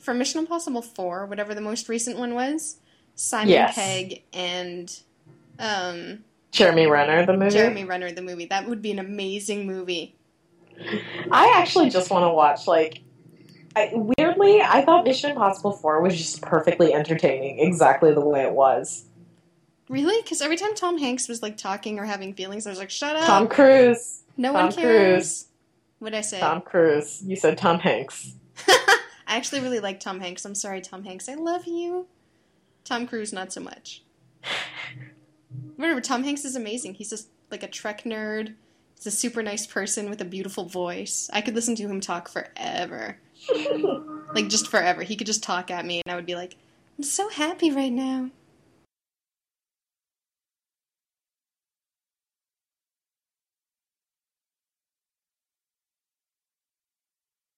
for 0.00 0.12
Mission 0.14 0.40
Impossible 0.40 0.82
4, 0.82 1.26
whatever 1.26 1.54
the 1.54 1.60
most 1.60 1.88
recent 1.88 2.18
one 2.18 2.34
was, 2.34 2.78
Simon 3.14 3.50
Yes. 3.50 3.76
Pegg 3.76 4.22
and, 4.32 5.00
um, 5.60 6.24
Jeremy 6.50 6.86
Renner, 6.88 7.24
the 7.24 7.36
movie. 7.36 7.50
Jeremy 7.52 7.84
Renner, 7.84 8.10
the 8.10 8.22
movie. 8.22 8.46
That 8.46 8.68
would 8.68 8.82
be 8.82 8.90
an 8.90 8.98
amazing 8.98 9.66
movie. 9.66 10.16
I 11.30 11.52
actually 11.56 11.90
just 11.90 12.10
want 12.10 12.24
to 12.24 12.30
watch, 12.30 12.66
like, 12.66 13.00
I, 13.78 13.92
weirdly, 13.94 14.60
I 14.60 14.82
thought 14.82 15.04
Mission 15.04 15.30
Impossible 15.30 15.72
4 15.72 16.02
was 16.02 16.16
just 16.16 16.42
perfectly 16.42 16.92
entertaining, 16.92 17.60
exactly 17.60 18.12
the 18.12 18.20
way 18.20 18.42
it 18.42 18.52
was. 18.52 19.04
Really? 19.88 20.20
Because 20.22 20.42
every 20.42 20.56
time 20.56 20.74
Tom 20.74 20.98
Hanks 20.98 21.28
was, 21.28 21.42
like, 21.42 21.56
talking 21.56 21.98
or 21.98 22.04
having 22.04 22.34
feelings, 22.34 22.66
I 22.66 22.70
was 22.70 22.78
like, 22.78 22.90
shut 22.90 23.16
up! 23.16 23.26
Tom 23.26 23.48
Cruise. 23.48 24.22
no 24.36 24.52
Tom 24.52 24.64
one 24.66 24.72
cares! 24.72 25.46
What'd 25.98 26.16
I 26.16 26.22
say? 26.22 26.40
Tom 26.40 26.60
Cruise. 26.60 27.22
You 27.22 27.36
said 27.36 27.58
Tom 27.58 27.78
Hanks. 27.78 28.34
I 28.68 29.36
actually 29.36 29.60
really 29.60 29.80
like 29.80 30.00
Tom 30.00 30.20
Hanks. 30.20 30.44
I'm 30.44 30.54
sorry, 30.54 30.80
Tom 30.80 31.04
Hanks. 31.04 31.28
I 31.28 31.34
love 31.34 31.66
you. 31.66 32.06
Tom 32.84 33.06
Cruise, 33.06 33.32
not 33.32 33.52
so 33.52 33.60
much. 33.60 34.02
Whatever, 35.76 36.00
Tom 36.00 36.24
Hanks 36.24 36.44
is 36.44 36.56
amazing. 36.56 36.94
He's 36.94 37.10
just 37.10 37.28
like 37.50 37.62
a 37.62 37.68
Trek 37.68 38.04
nerd. 38.04 38.54
He's 38.96 39.06
a 39.06 39.10
super 39.10 39.42
nice 39.42 39.66
person 39.66 40.10
with 40.10 40.20
a 40.20 40.24
beautiful 40.24 40.64
voice. 40.64 41.30
I 41.32 41.40
could 41.40 41.54
listen 41.54 41.74
to 41.76 41.88
him 41.88 42.00
talk 42.00 42.28
forever. 42.28 43.18
Like, 44.34 44.48
just 44.48 44.68
forever. 44.68 45.02
He 45.02 45.16
could 45.16 45.26
just 45.26 45.42
talk 45.42 45.70
at 45.70 45.86
me, 45.86 46.02
and 46.04 46.12
I 46.12 46.16
would 46.16 46.26
be 46.26 46.34
like, 46.34 46.56
I'm 46.96 47.04
so 47.04 47.28
happy 47.28 47.70
right 47.70 47.92
now. 47.92 48.30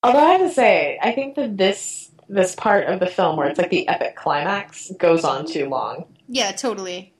Although 0.03 0.19
I 0.19 0.33
have 0.33 0.41
to 0.41 0.51
say, 0.51 0.99
I 1.03 1.13
think 1.13 1.35
that 1.37 1.57
this 1.57 2.11
this 2.29 2.55
part 2.55 2.87
of 2.87 3.01
the 3.01 3.07
film 3.07 3.37
where 3.37 3.49
it's 3.49 3.59
like 3.59 3.71
the 3.71 3.89
epic 3.89 4.15
climax 4.15 4.91
goes 4.99 5.25
on 5.25 5.47
too 5.47 5.69
long. 5.69 6.05
Yeah, 6.29 6.53
totally. 6.53 7.13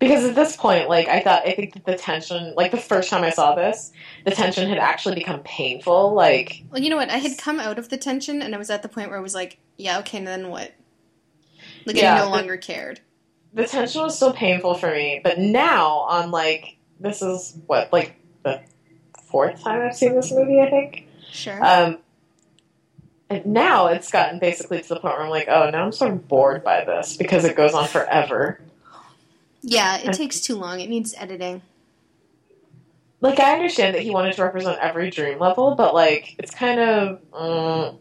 Because 0.00 0.24
at 0.24 0.34
this 0.34 0.56
point, 0.56 0.88
like 0.88 1.06
I 1.08 1.20
thought, 1.20 1.46
I 1.46 1.52
think 1.52 1.74
that 1.74 1.84
the 1.84 1.94
tension, 1.94 2.54
like 2.56 2.70
the 2.72 2.78
first 2.78 3.08
time 3.10 3.22
I 3.22 3.30
saw 3.30 3.54
this, 3.54 3.92
the 4.24 4.30
tension 4.32 4.68
had 4.68 4.78
actually 4.78 5.14
become 5.14 5.40
painful. 5.44 6.14
Like, 6.14 6.64
Well, 6.72 6.80
you 6.82 6.90
know 6.90 6.96
what? 6.96 7.10
I 7.10 7.18
had 7.18 7.36
come 7.38 7.60
out 7.60 7.78
of 7.78 7.90
the 7.90 7.98
tension, 7.98 8.40
and 8.42 8.54
I 8.54 8.58
was 8.58 8.70
at 8.70 8.82
the 8.82 8.88
point 8.88 9.10
where 9.10 9.18
I 9.18 9.22
was 9.22 9.34
like, 9.34 9.58
yeah, 9.76 9.98
okay, 10.00 10.18
and 10.18 10.26
then 10.26 10.48
what? 10.48 10.72
Like, 11.86 11.96
Yeah, 11.96 12.14
I 12.14 12.18
no 12.18 12.24
but- 12.24 12.30
longer 12.38 12.56
cared. 12.56 13.00
the 13.52 13.66
tension 13.66 14.02
was 14.02 14.16
still 14.16 14.32
painful 14.32 14.74
for 14.74 14.90
me. 14.90 15.20
But 15.22 15.38
now, 15.38 15.98
on 16.00 16.30
like, 16.30 16.76
this 16.98 17.20
is 17.22 17.56
what 17.66 17.92
like 17.92 18.16
the 18.42 18.60
fourth 19.26 19.62
time 19.62 19.82
I've 19.82 19.96
seen 19.96 20.14
this 20.14 20.32
movie. 20.32 20.60
I 20.60 20.70
think. 20.70 21.06
Sure. 21.30 21.62
Um, 21.64 21.98
and 23.28 23.46
now 23.46 23.86
it's 23.88 24.10
gotten 24.10 24.38
basically 24.40 24.80
to 24.82 24.88
the 24.88 24.98
point 24.98 25.14
where 25.14 25.22
I'm 25.24 25.30
like, 25.30 25.46
oh, 25.48 25.70
now 25.70 25.84
I'm 25.84 25.92
sort 25.92 26.10
of 26.12 26.26
bored 26.26 26.64
by 26.64 26.84
this 26.84 27.16
because 27.16 27.44
it 27.44 27.54
goes 27.56 27.74
on 27.74 27.86
forever. 27.86 28.60
Yeah, 29.62 29.98
it 29.98 30.12
takes 30.14 30.40
too 30.40 30.56
long. 30.56 30.80
It 30.80 30.88
needs 30.88 31.14
editing. 31.16 31.62
Like, 33.20 33.38
I 33.40 33.52
understand 33.54 33.94
that 33.94 34.02
he 34.02 34.10
wanted 34.10 34.34
to 34.34 34.42
represent 34.42 34.78
every 34.80 35.10
dream 35.10 35.38
level, 35.38 35.74
but 35.74 35.94
like, 35.94 36.36
it's 36.38 36.54
kind 36.54 36.80
of. 36.80 37.20
mm, 37.32 37.98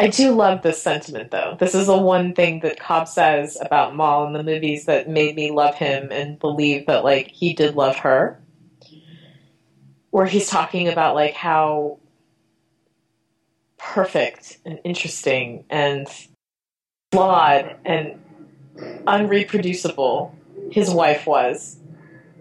I 0.00 0.06
do 0.08 0.32
love 0.32 0.62
this 0.62 0.80
sentiment, 0.80 1.32
though. 1.32 1.56
This 1.58 1.74
is 1.74 1.86
the 1.86 1.96
one 1.98 2.32
thing 2.34 2.60
that 2.60 2.78
Cobb 2.78 3.08
says 3.08 3.58
about 3.60 3.96
Mal 3.96 4.26
in 4.26 4.32
the 4.32 4.44
movies 4.44 4.84
that 4.86 5.08
made 5.08 5.34
me 5.34 5.50
love 5.50 5.74
him 5.74 6.12
and 6.12 6.38
believe 6.38 6.86
that, 6.86 7.02
like, 7.02 7.28
he 7.28 7.52
did 7.52 7.74
love 7.74 7.96
her. 7.96 8.40
Where 10.10 10.26
he's 10.26 10.48
talking 10.48 10.88
about, 10.88 11.16
like, 11.16 11.34
how 11.34 11.98
perfect 13.76 14.58
and 14.64 14.78
interesting 14.84 15.64
and 15.68 16.06
flawed 17.10 17.76
and 17.84 18.20
unreproducible 19.06 20.32
his 20.70 20.90
wife 20.90 21.26
was, 21.26 21.78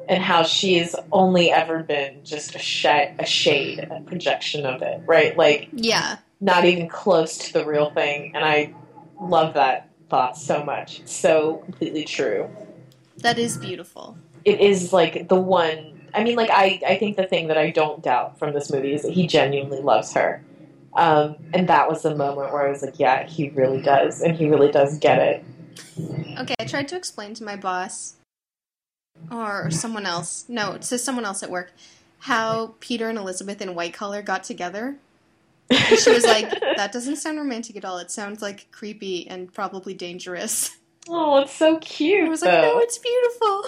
and 0.07 0.21
how 0.21 0.43
she's 0.43 0.95
only 1.11 1.51
ever 1.51 1.81
been 1.81 2.23
just 2.23 2.55
a, 2.55 2.59
sh- 2.59 2.85
a 2.85 3.25
shade, 3.25 3.87
a 3.89 4.01
projection 4.01 4.65
of 4.65 4.81
it, 4.81 5.01
right? 5.07 5.35
Like, 5.35 5.69
Yeah. 5.71 6.17
Not 6.39 6.65
even 6.65 6.87
close 6.87 7.37
to 7.37 7.53
the 7.53 7.65
real 7.65 7.89
thing. 7.91 8.35
And 8.35 8.43
I 8.43 8.73
love 9.19 9.55
that 9.55 9.89
thought 10.09 10.37
so 10.37 10.63
much. 10.63 11.01
It's 11.01 11.15
so 11.15 11.57
completely 11.65 12.03
true. 12.03 12.49
That 13.17 13.37
is 13.37 13.57
beautiful. 13.57 14.17
It 14.45 14.59
is 14.59 14.93
like 14.93 15.27
the 15.27 15.35
one. 15.35 16.01
I 16.13 16.23
mean, 16.23 16.35
like 16.35 16.49
I, 16.51 16.79
I 16.87 16.97
think 16.97 17.17
the 17.17 17.25
thing 17.25 17.47
that 17.47 17.57
I 17.57 17.71
don't 17.71 18.01
doubt 18.01 18.39
from 18.39 18.53
this 18.53 18.71
movie 18.71 18.93
is 18.93 19.01
that 19.01 19.11
he 19.11 19.27
genuinely 19.27 19.81
loves 19.81 20.13
her. 20.13 20.43
Um, 20.95 21.35
and 21.53 21.67
that 21.69 21.87
was 21.87 22.01
the 22.01 22.15
moment 22.15 22.51
where 22.51 22.65
I 22.65 22.71
was 22.71 22.81
like, 22.81 22.97
yeah, 22.97 23.27
he 23.27 23.49
really 23.49 23.81
does, 23.81 24.21
and 24.21 24.35
he 24.35 24.49
really 24.49 24.71
does 24.71 24.97
get 24.97 25.19
it. 25.19 25.45
Okay, 26.39 26.55
I 26.59 26.65
tried 26.65 26.87
to 26.87 26.95
explain 26.95 27.35
to 27.35 27.43
my 27.43 27.55
boss 27.55 28.15
or 29.31 29.69
someone 29.69 30.05
else, 30.05 30.45
no, 30.47 30.77
to 30.77 30.97
someone 30.97 31.25
else 31.25 31.43
at 31.43 31.51
work, 31.51 31.71
how 32.19 32.75
Peter 32.79 33.09
and 33.09 33.17
Elizabeth 33.17 33.61
in 33.61 33.75
White 33.75 33.93
Collar 33.93 34.21
got 34.23 34.43
together. 34.43 34.97
And 35.69 35.99
she 35.99 36.11
was 36.11 36.23
like, 36.23 36.49
that 36.77 36.91
doesn't 36.91 37.17
sound 37.17 37.37
romantic 37.37 37.75
at 37.75 37.85
all. 37.85 37.97
It 37.97 38.11
sounds 38.11 38.41
like 38.41 38.71
creepy 38.71 39.27
and 39.27 39.51
probably 39.53 39.93
dangerous. 39.93 40.77
Oh, 41.09 41.37
it's 41.37 41.53
so 41.53 41.77
cute. 41.79 42.25
I 42.25 42.29
was 42.29 42.41
like, 42.41 42.51
though. 42.51 42.73
no, 42.73 42.79
it's 42.79 42.97
beautiful. 42.97 43.65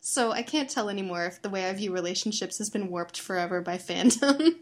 So 0.00 0.32
I 0.32 0.42
can't 0.42 0.68
tell 0.68 0.88
anymore 0.88 1.26
if 1.26 1.42
the 1.42 1.50
way 1.50 1.68
I 1.68 1.72
view 1.72 1.92
relationships 1.92 2.58
has 2.58 2.68
been 2.70 2.90
warped 2.90 3.20
forever 3.20 3.60
by 3.60 3.78
fandom. 3.78 4.56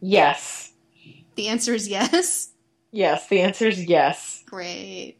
yes, 0.00 0.72
the 1.34 1.48
answer 1.48 1.74
is 1.74 1.88
yes. 1.88 2.50
yes. 2.90 3.26
The 3.28 3.40
answer 3.40 3.68
is 3.68 3.84
yes. 3.84 4.42
Great. 4.46 5.19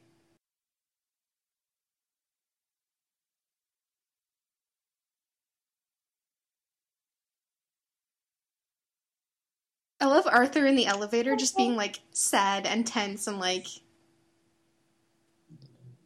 I 10.00 10.06
love 10.06 10.26
Arthur 10.26 10.66
in 10.66 10.76
the 10.76 10.86
elevator 10.86 11.36
just 11.36 11.56
being 11.56 11.76
like 11.84 12.00
sad 12.12 12.66
and 12.66 12.86
tense 12.86 13.26
and 13.26 13.38
like, 13.38 13.66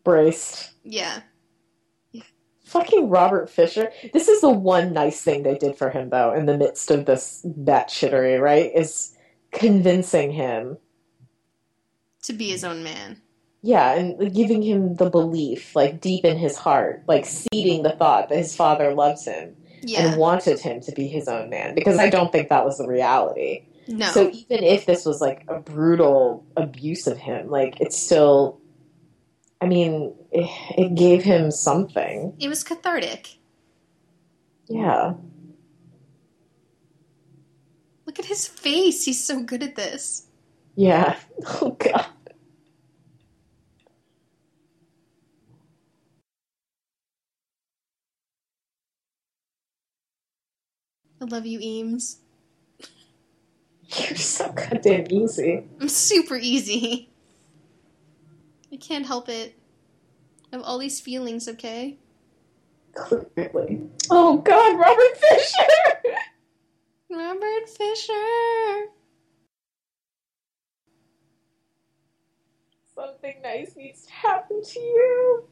Braced. 0.03 0.73
yeah. 0.85 1.21
Fucking 2.65 3.09
Robert 3.09 3.49
Fisher. 3.51 3.91
This 4.13 4.27
is 4.27 4.41
the 4.41 4.51
one 4.51 4.93
nice 4.93 5.21
thing 5.23 5.43
they 5.43 5.57
did 5.57 5.77
for 5.77 5.91
him, 5.91 6.09
though, 6.11 6.33
in 6.33 6.47
the 6.47 6.57
midst 6.59 6.91
of 6.91 7.05
this 7.07 7.45
batshittery, 7.47 8.41
right? 8.41 8.71
Is 8.75 9.15
convincing 9.53 10.33
him, 10.33 10.79
To 12.25 12.33
be 12.33 12.49
his 12.49 12.65
own 12.65 12.83
man. 12.83 13.21
yeah, 13.63 13.93
and 13.95 14.35
giving 14.35 14.63
him 14.63 14.97
the 14.97 15.09
belief, 15.11 15.77
like 15.77 16.01
deep 16.01 16.25
in 16.25 16.37
his 16.37 16.57
heart, 16.57 17.05
like 17.07 17.27
seeding 17.27 17.83
the 17.83 17.93
thought 17.93 18.29
that 18.31 18.39
his 18.39 18.57
father 18.57 18.93
loves 18.95 19.25
him 19.27 19.55
Yeah. 19.83 20.09
and 20.09 20.19
wanted 20.19 20.59
him 20.59 20.81
to 20.81 20.93
be 20.93 21.07
his 21.07 21.29
own 21.29 21.51
man. 21.51 21.75
Because 21.75 21.99
I 21.99 22.11
don't 22.11 22.33
think 22.33 22.49
that 22.49 22.65
was 22.65 22.79
the 22.79 22.89
reality. 22.89 23.67
No. 23.89 24.07
So 24.07 24.31
even 24.31 24.65
if 24.65 24.87
this 24.87 25.05
was 25.05 25.21
like 25.21 25.45
a 25.49 25.61
brutal 25.61 26.47
abuse 26.57 27.07
of 27.07 27.19
him, 27.19 27.49
like 27.51 27.81
it's 27.81 27.99
still, 27.99 28.61
I 29.61 29.67
mean, 29.67 30.15
it, 30.33 30.51
it 30.79 30.95
gave 30.95 31.23
him 31.23 31.51
something. 31.51 32.35
it 32.41 32.49
was 32.49 32.65
cathartic. 32.65 33.39
Yeah. 34.69 35.15
Look 38.07 38.19
at 38.19 38.27
his 38.27 38.47
face. 38.47 39.05
He's 39.05 39.23
so 39.23 39.43
good 39.43 39.63
at 39.63 39.77
this. 39.77 40.27
Yeah. 40.77 41.17
Oh 41.63 41.73
god. 41.79 42.07
I 51.21 51.25
love 51.27 51.47
you, 51.47 51.59
Eames. 51.61 52.19
You're 53.99 54.17
so 54.17 54.51
goddamn 54.53 55.07
easy. 55.11 55.65
I'm 55.81 55.89
super 55.89 56.37
easy. 56.37 57.11
I 58.73 58.77
can't 58.77 59.07
help 59.07 59.29
it. 59.29 59.57
I 60.53 60.57
have 60.57 60.65
all 60.65 60.79
these 60.79 61.01
feelings, 61.01 61.49
okay? 61.49 61.99
Clearly. 62.95 63.83
Oh 64.11 64.39
god, 64.39 64.79
Robert 64.79 65.17
Fisher! 65.17 66.17
Robert 67.11 67.69
Fisher! 67.69 68.91
Something 72.95 73.35
nice 73.43 73.75
needs 73.77 74.07
to 74.07 74.13
happen 74.13 74.63
to 74.63 74.81
you. 74.81 75.45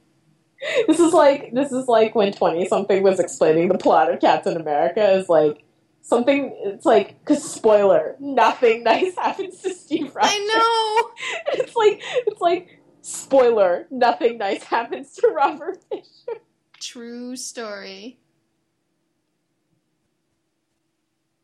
This 0.86 1.00
is 1.00 1.12
like 1.12 1.52
this 1.52 1.72
is 1.72 1.88
like 1.88 2.14
when 2.14 2.32
twenty 2.32 2.66
something 2.66 3.02
was 3.02 3.18
explaining 3.18 3.68
the 3.68 3.78
plot 3.78 4.12
of 4.12 4.20
Captain 4.20 4.56
America 4.56 5.12
is 5.12 5.28
like 5.28 5.64
something 6.02 6.54
it's 6.64 6.84
like 6.86 7.18
because 7.20 7.42
spoiler, 7.42 8.16
nothing 8.20 8.84
nice 8.84 9.16
happens 9.16 9.62
to 9.62 9.74
Steve 9.74 10.14
Rogers. 10.14 10.32
I 10.32 10.38
know 10.38 11.10
It's 11.54 11.76
like 11.76 12.02
it's 12.26 12.40
like 12.40 12.80
spoiler, 13.02 13.86
nothing 13.90 14.38
nice 14.38 14.64
happens 14.64 15.14
to 15.16 15.28
Robert 15.28 15.78
Fisher. 15.90 16.40
True 16.80 17.36
story. 17.36 18.18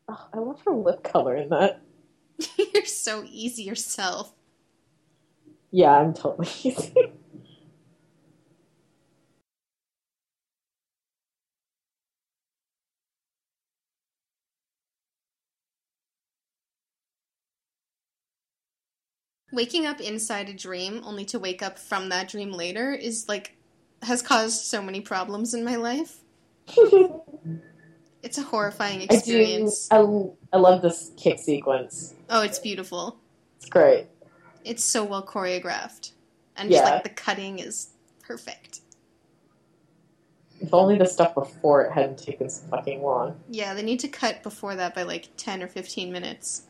Oh, 0.07 0.27
I 0.33 0.39
love 0.39 0.61
her 0.65 0.73
lip 0.73 1.03
color 1.03 1.35
in 1.35 1.49
that. 1.49 1.81
You're 2.73 2.85
so 2.85 3.23
easy 3.27 3.63
yourself. 3.63 4.33
Yeah, 5.71 5.91
I'm 5.91 6.13
totally 6.13 6.49
easy. 6.63 6.95
Waking 19.51 19.85
up 19.85 19.99
inside 19.99 20.49
a 20.49 20.53
dream 20.53 21.01
only 21.03 21.25
to 21.25 21.39
wake 21.39 21.63
up 21.63 21.79
from 21.79 22.09
that 22.09 22.29
dream 22.29 22.51
later 22.51 22.91
is 22.91 23.27
like 23.27 23.55
has 24.03 24.21
caused 24.21 24.63
so 24.65 24.81
many 24.81 25.01
problems 25.01 25.53
in 25.53 25.63
my 25.63 25.75
life. 25.75 26.17
It's 28.21 28.37
a 28.37 28.43
horrifying 28.43 29.01
experience. 29.01 29.87
I 29.91 30.01
do. 30.01 30.35
I, 30.51 30.57
I 30.57 30.59
love 30.59 30.81
this 30.81 31.11
kick 31.15 31.39
sequence. 31.39 32.13
Oh, 32.29 32.41
it's 32.41 32.59
beautiful. 32.59 33.17
It's 33.57 33.69
great. 33.69 34.07
It's 34.65 34.83
so 34.83 35.05
well 35.05 35.25
choreographed. 35.25 36.11
And 36.57 36.69
just 36.69 36.83
like 36.83 37.03
the 37.03 37.09
cutting 37.09 37.59
is 37.59 37.91
perfect. 38.21 38.81
If 40.59 40.73
only 40.73 40.97
the 40.97 41.05
stuff 41.05 41.33
before 41.33 41.85
it 41.85 41.93
hadn't 41.93 42.19
taken 42.19 42.49
so 42.49 42.61
fucking 42.69 43.01
long. 43.01 43.39
Yeah, 43.49 43.73
they 43.73 43.81
need 43.81 44.01
to 44.01 44.09
cut 44.09 44.43
before 44.43 44.75
that 44.75 44.93
by 44.93 45.03
like 45.03 45.29
10 45.37 45.63
or 45.63 45.67
15 45.67 46.11
minutes. 46.11 46.63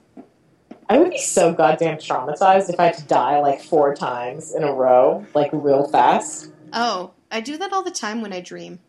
I 0.89 0.97
would 0.97 1.11
be 1.11 1.19
so 1.19 1.53
goddamn 1.53 1.97
traumatized 1.97 2.69
if 2.69 2.79
I 2.79 2.85
had 2.85 2.97
to 2.97 3.03
die 3.03 3.39
like 3.41 3.61
four 3.61 3.93
times 3.93 4.55
in 4.55 4.63
a 4.63 4.73
row, 4.73 5.23
like 5.35 5.51
real 5.53 5.87
fast. 5.87 6.51
Oh, 6.73 7.11
I 7.29 7.41
do 7.41 7.57
that 7.57 7.71
all 7.71 7.83
the 7.83 7.91
time 7.91 8.21
when 8.21 8.33
I 8.33 8.41
dream. 8.41 8.79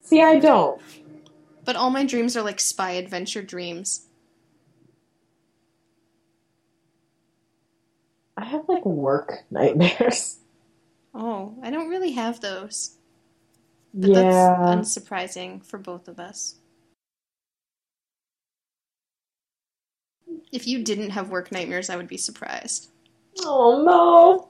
See, 0.00 0.22
I 0.22 0.38
don't. 0.38 0.80
But 1.64 1.74
all 1.74 1.90
my 1.90 2.06
dreams 2.06 2.36
are 2.36 2.42
like 2.42 2.60
spy 2.60 2.92
adventure 2.92 3.42
dreams. 3.42 4.06
I 8.36 8.44
have 8.44 8.68
like 8.68 8.86
work 8.86 9.44
nightmares. 9.50 10.38
Oh, 11.14 11.54
I 11.62 11.70
don't 11.70 11.88
really 11.88 12.12
have 12.12 12.40
those. 12.40 12.96
But 13.92 14.10
yeah. 14.10 14.22
that's 14.22 14.98
unsurprising 14.98 15.64
for 15.64 15.78
both 15.78 16.06
of 16.06 16.20
us. 16.20 16.56
If 20.52 20.66
you 20.66 20.82
didn't 20.82 21.10
have 21.10 21.30
work 21.30 21.52
nightmares, 21.52 21.90
I 21.90 21.96
would 21.96 22.08
be 22.08 22.16
surprised. 22.16 22.90
Oh 23.44 23.82
no. 23.84 24.48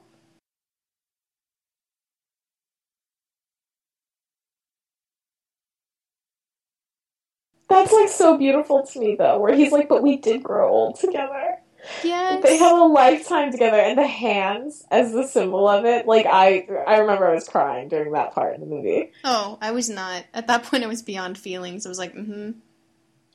That's 7.69 7.93
like 7.93 8.09
so 8.09 8.37
beautiful 8.37 8.85
to 8.85 8.99
me 8.99 9.15
though, 9.15 9.39
where 9.39 9.55
he's 9.55 9.71
like, 9.71 9.87
but 9.89 10.01
we 10.01 10.17
did 10.17 10.41
grow 10.41 10.69
old 10.69 10.99
together. 10.99 11.59
Yes. 12.03 12.43
They 12.43 12.57
have 12.57 12.77
a 12.77 12.83
lifetime 12.83 13.51
together 13.51 13.77
and 13.77 13.97
the 13.97 14.07
hands 14.07 14.85
as 14.91 15.13
the 15.13 15.25
symbol 15.25 15.67
of 15.67 15.85
it. 15.85 16.07
Like 16.07 16.25
I 16.25 16.67
I 16.87 16.97
remember 16.97 17.27
I 17.27 17.35
was 17.35 17.47
crying 17.47 17.87
during 17.87 18.11
that 18.13 18.33
part 18.33 18.55
in 18.55 18.61
the 18.61 18.67
movie. 18.67 19.11
Oh, 19.23 19.57
I 19.61 19.71
was 19.71 19.89
not. 19.89 20.25
At 20.33 20.47
that 20.47 20.63
point, 20.63 20.83
I 20.83 20.87
was 20.87 21.03
beyond 21.03 21.37
feelings. 21.37 21.85
I 21.85 21.89
was 21.89 21.99
like, 21.99 22.13
mm 22.15 22.25
hmm. 22.25 22.51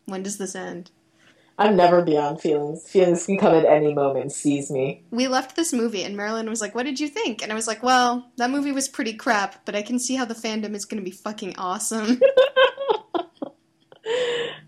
When 0.06 0.22
does 0.22 0.36
this 0.36 0.54
end? 0.54 0.90
I'm 1.56 1.76
never 1.76 2.02
beyond 2.02 2.40
feelings. 2.40 2.88
Feelings 2.88 3.26
can 3.26 3.38
come 3.38 3.54
at 3.54 3.64
any 3.64 3.94
moment 3.94 4.32
seize 4.32 4.70
me. 4.70 5.04
We 5.10 5.28
left 5.28 5.54
this 5.54 5.72
movie, 5.72 6.02
and 6.02 6.16
Marilyn 6.16 6.50
was 6.50 6.60
like, 6.60 6.74
What 6.74 6.84
did 6.84 6.98
you 6.98 7.08
think? 7.08 7.42
And 7.42 7.52
I 7.52 7.54
was 7.54 7.68
like, 7.68 7.82
Well, 7.82 8.30
that 8.36 8.50
movie 8.50 8.72
was 8.72 8.88
pretty 8.88 9.14
crap, 9.14 9.64
but 9.64 9.76
I 9.76 9.82
can 9.82 9.98
see 9.98 10.16
how 10.16 10.24
the 10.24 10.34
fandom 10.34 10.74
is 10.74 10.84
going 10.84 11.02
to 11.02 11.08
be 11.08 11.16
fucking 11.16 11.54
awesome. 11.56 12.20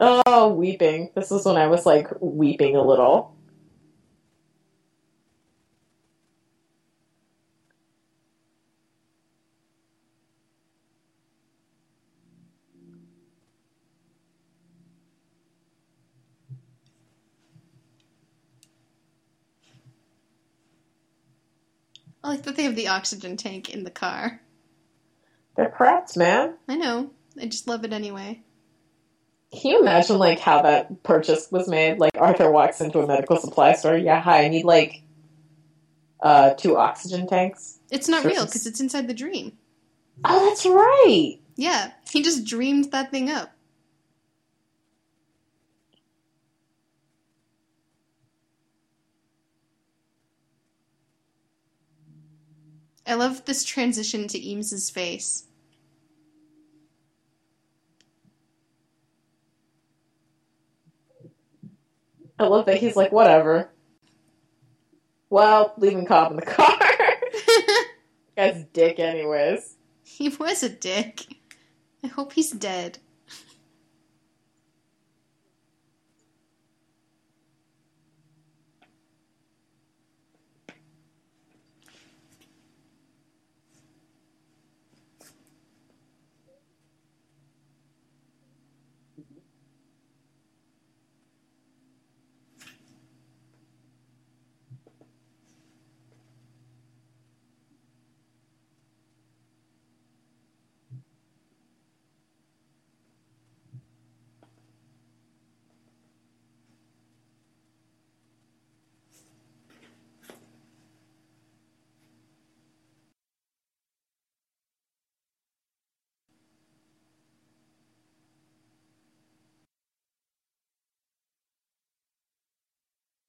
Oh, 0.00 0.54
weeping. 0.54 1.10
This 1.16 1.30
was 1.30 1.44
when 1.44 1.56
I 1.56 1.66
was 1.66 1.84
like 1.84 2.08
weeping 2.20 2.76
a 2.76 2.82
little. 2.82 3.34
I 22.28 22.32
like 22.32 22.42
that 22.42 22.56
they 22.56 22.64
have 22.64 22.76
the 22.76 22.88
oxygen 22.88 23.38
tank 23.38 23.70
in 23.70 23.84
the 23.84 23.90
car. 23.90 24.42
They're 25.56 25.70
crafts, 25.70 26.14
man. 26.14 26.56
I 26.68 26.76
know. 26.76 27.10
I 27.40 27.46
just 27.46 27.66
love 27.66 27.84
it 27.84 27.92
anyway. 27.94 28.42
Can 29.50 29.70
you 29.70 29.80
imagine 29.80 30.18
like 30.18 30.38
how 30.38 30.60
that 30.60 31.02
purchase 31.04 31.50
was 31.50 31.68
made? 31.68 31.98
Like 31.98 32.12
Arthur 32.18 32.50
walks 32.50 32.82
into 32.82 32.98
a 32.98 33.06
medical 33.06 33.38
supply 33.38 33.72
store. 33.72 33.96
Yeah, 33.96 34.20
hi, 34.20 34.44
I 34.44 34.48
need 34.48 34.66
like 34.66 35.00
uh 36.20 36.50
two 36.50 36.76
oxygen 36.76 37.26
tanks. 37.26 37.78
It's 37.90 38.10
not 38.10 38.26
real 38.26 38.44
because 38.44 38.66
it's 38.66 38.80
inside 38.80 39.08
the 39.08 39.14
dream. 39.14 39.56
Oh, 40.22 40.50
that's 40.50 40.66
right. 40.66 41.38
Yeah, 41.56 41.92
he 42.10 42.22
just 42.22 42.44
dreamed 42.44 42.92
that 42.92 43.10
thing 43.10 43.30
up. 43.30 43.52
I 53.08 53.14
love 53.14 53.46
this 53.46 53.64
transition 53.64 54.28
to 54.28 54.38
Eames's 54.38 54.90
face. 54.90 55.46
I 62.38 62.46
love 62.46 62.66
that 62.66 62.76
he's 62.76 62.96
like, 62.96 63.10
whatever. 63.10 63.70
Well, 65.30 65.72
leaving 65.78 66.04
Cobb 66.04 66.32
in 66.32 66.36
the 66.36 66.42
car. 66.42 66.78
Guy's 68.36 68.64
dick, 68.72 68.98
anyways. 69.00 69.76
he 70.04 70.28
was 70.28 70.62
a 70.62 70.68
dick. 70.68 71.24
I 72.04 72.08
hope 72.08 72.34
he's 72.34 72.50
dead. 72.50 72.98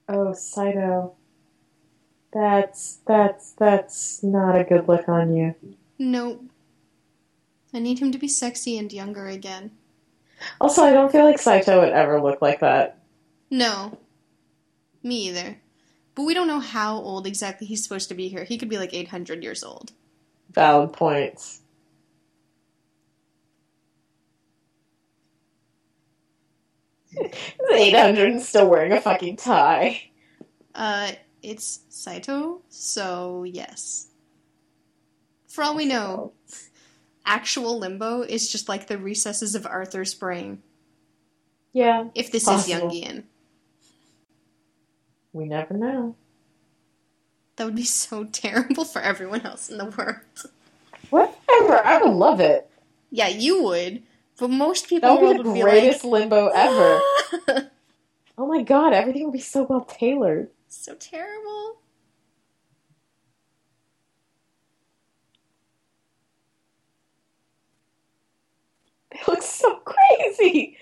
Oh, 0.09 0.33
Saito. 0.33 1.13
That's 2.33 2.99
that's 3.07 3.51
that's 3.53 4.23
not 4.23 4.59
a 4.59 4.63
good 4.63 4.87
look 4.87 5.07
on 5.07 5.35
you. 5.35 5.55
Nope. 5.97 6.43
I 7.73 7.79
need 7.79 7.99
him 7.99 8.11
to 8.11 8.17
be 8.17 8.27
sexy 8.27 8.77
and 8.77 8.91
younger 8.91 9.27
again. 9.27 9.71
Also, 10.59 10.83
I 10.83 10.93
don't 10.93 11.11
feel 11.11 11.25
like 11.25 11.39
Saito 11.39 11.79
would 11.81 11.93
ever 11.93 12.21
look 12.21 12.41
like 12.41 12.59
that. 12.61 12.99
No. 13.51 13.97
Me 15.03 15.27
either. 15.27 15.59
But 16.15 16.23
we 16.23 16.33
don't 16.33 16.47
know 16.47 16.59
how 16.59 16.97
old 16.97 17.27
exactly 17.27 17.67
he's 17.67 17.83
supposed 17.83 18.09
to 18.09 18.15
be 18.15 18.29
here. 18.29 18.43
He 18.43 18.57
could 18.57 18.69
be 18.69 18.77
like 18.77 18.93
800 18.93 19.43
years 19.43 19.63
old. 19.63 19.91
Valid 20.51 20.93
points. 20.93 21.58
He's 27.11 27.31
800 27.71 28.31
and 28.31 28.41
still 28.41 28.69
wearing 28.69 28.91
a 28.91 29.01
fucking 29.01 29.37
tie. 29.37 30.09
Uh, 30.75 31.11
it's 31.41 31.79
Saito, 31.89 32.61
so 32.69 33.43
yes. 33.43 34.07
For 35.47 35.63
all 35.63 35.75
we 35.75 35.85
know, 35.85 36.33
actual 37.25 37.79
limbo 37.79 38.21
is 38.21 38.51
just 38.51 38.69
like 38.69 38.87
the 38.87 38.97
recesses 38.97 39.55
of 39.55 39.65
Arthur's 39.65 40.13
brain. 40.13 40.61
Yeah, 41.73 42.05
If 42.15 42.31
this 42.31 42.45
Possible. 42.45 42.89
is 42.91 43.01
Jungian. 43.03 43.23
we 45.33 45.45
never 45.45 45.73
know. 45.75 46.15
That 47.55 47.65
would 47.65 47.75
be 47.75 47.83
so 47.83 48.23
terrible 48.31 48.85
for 48.85 49.01
everyone 49.01 49.41
else 49.41 49.69
in 49.69 49.77
the 49.77 49.85
world. 49.85 50.51
Whatever, 51.09 51.85
I 51.85 51.99
would 52.01 52.13
love 52.15 52.39
it. 52.39 52.69
Yeah, 53.11 53.27
you 53.27 53.63
would, 53.63 54.03
but 54.39 54.49
most 54.49 54.87
people 54.87 55.09
That 55.09 55.21
would 55.21 55.37
be 55.37 55.43
the 55.43 55.61
greatest 55.61 56.03
be 56.03 56.09
limbo 56.09 56.47
ever. 56.47 57.01
Oh 58.41 58.47
my 58.47 58.61
god, 58.61 58.93
everything 58.93 59.25
would 59.25 59.33
be 59.33 59.39
so 59.41 59.63
well 59.63 59.81
tailored. 59.81 60.47
so 60.69 60.95
terrible. 60.95 61.81
They 69.11 69.19
look 69.27 69.41
so 69.41 69.75
crazy. 69.85 70.77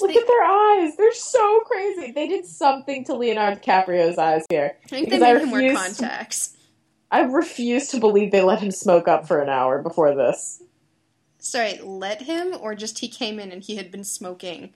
Look 0.00 0.12
they- 0.12 0.18
at 0.20 0.26
their 0.26 0.42
eyes. 0.42 0.96
They're 0.96 1.12
so 1.12 1.60
crazy. 1.60 2.12
They 2.12 2.26
did 2.28 2.46
something 2.46 3.04
to 3.04 3.14
Leonardo 3.14 3.60
DiCaprio's 3.60 4.16
eyes 4.18 4.46
here. 4.48 4.76
I 4.84 4.88
think 4.88 5.10
they 5.10 5.16
because 5.18 5.22
I 5.22 5.42
him 5.42 5.50
wear 5.50 5.60
refuse 5.62 5.96
to- 5.98 6.04
I 7.10 7.20
refuse 7.20 7.88
to 7.88 8.00
believe 8.00 8.30
they 8.32 8.40
let 8.40 8.60
him 8.60 8.70
smoke 8.70 9.06
up 9.06 9.28
for 9.28 9.42
an 9.42 9.50
hour 9.50 9.82
before 9.82 10.14
this. 10.14 10.62
Sorry, 11.42 11.76
let 11.82 12.22
him, 12.22 12.54
or 12.60 12.76
just 12.76 13.00
he 13.00 13.08
came 13.08 13.40
in 13.40 13.50
and 13.50 13.64
he 13.64 13.74
had 13.74 13.90
been 13.90 14.04
smoking? 14.04 14.74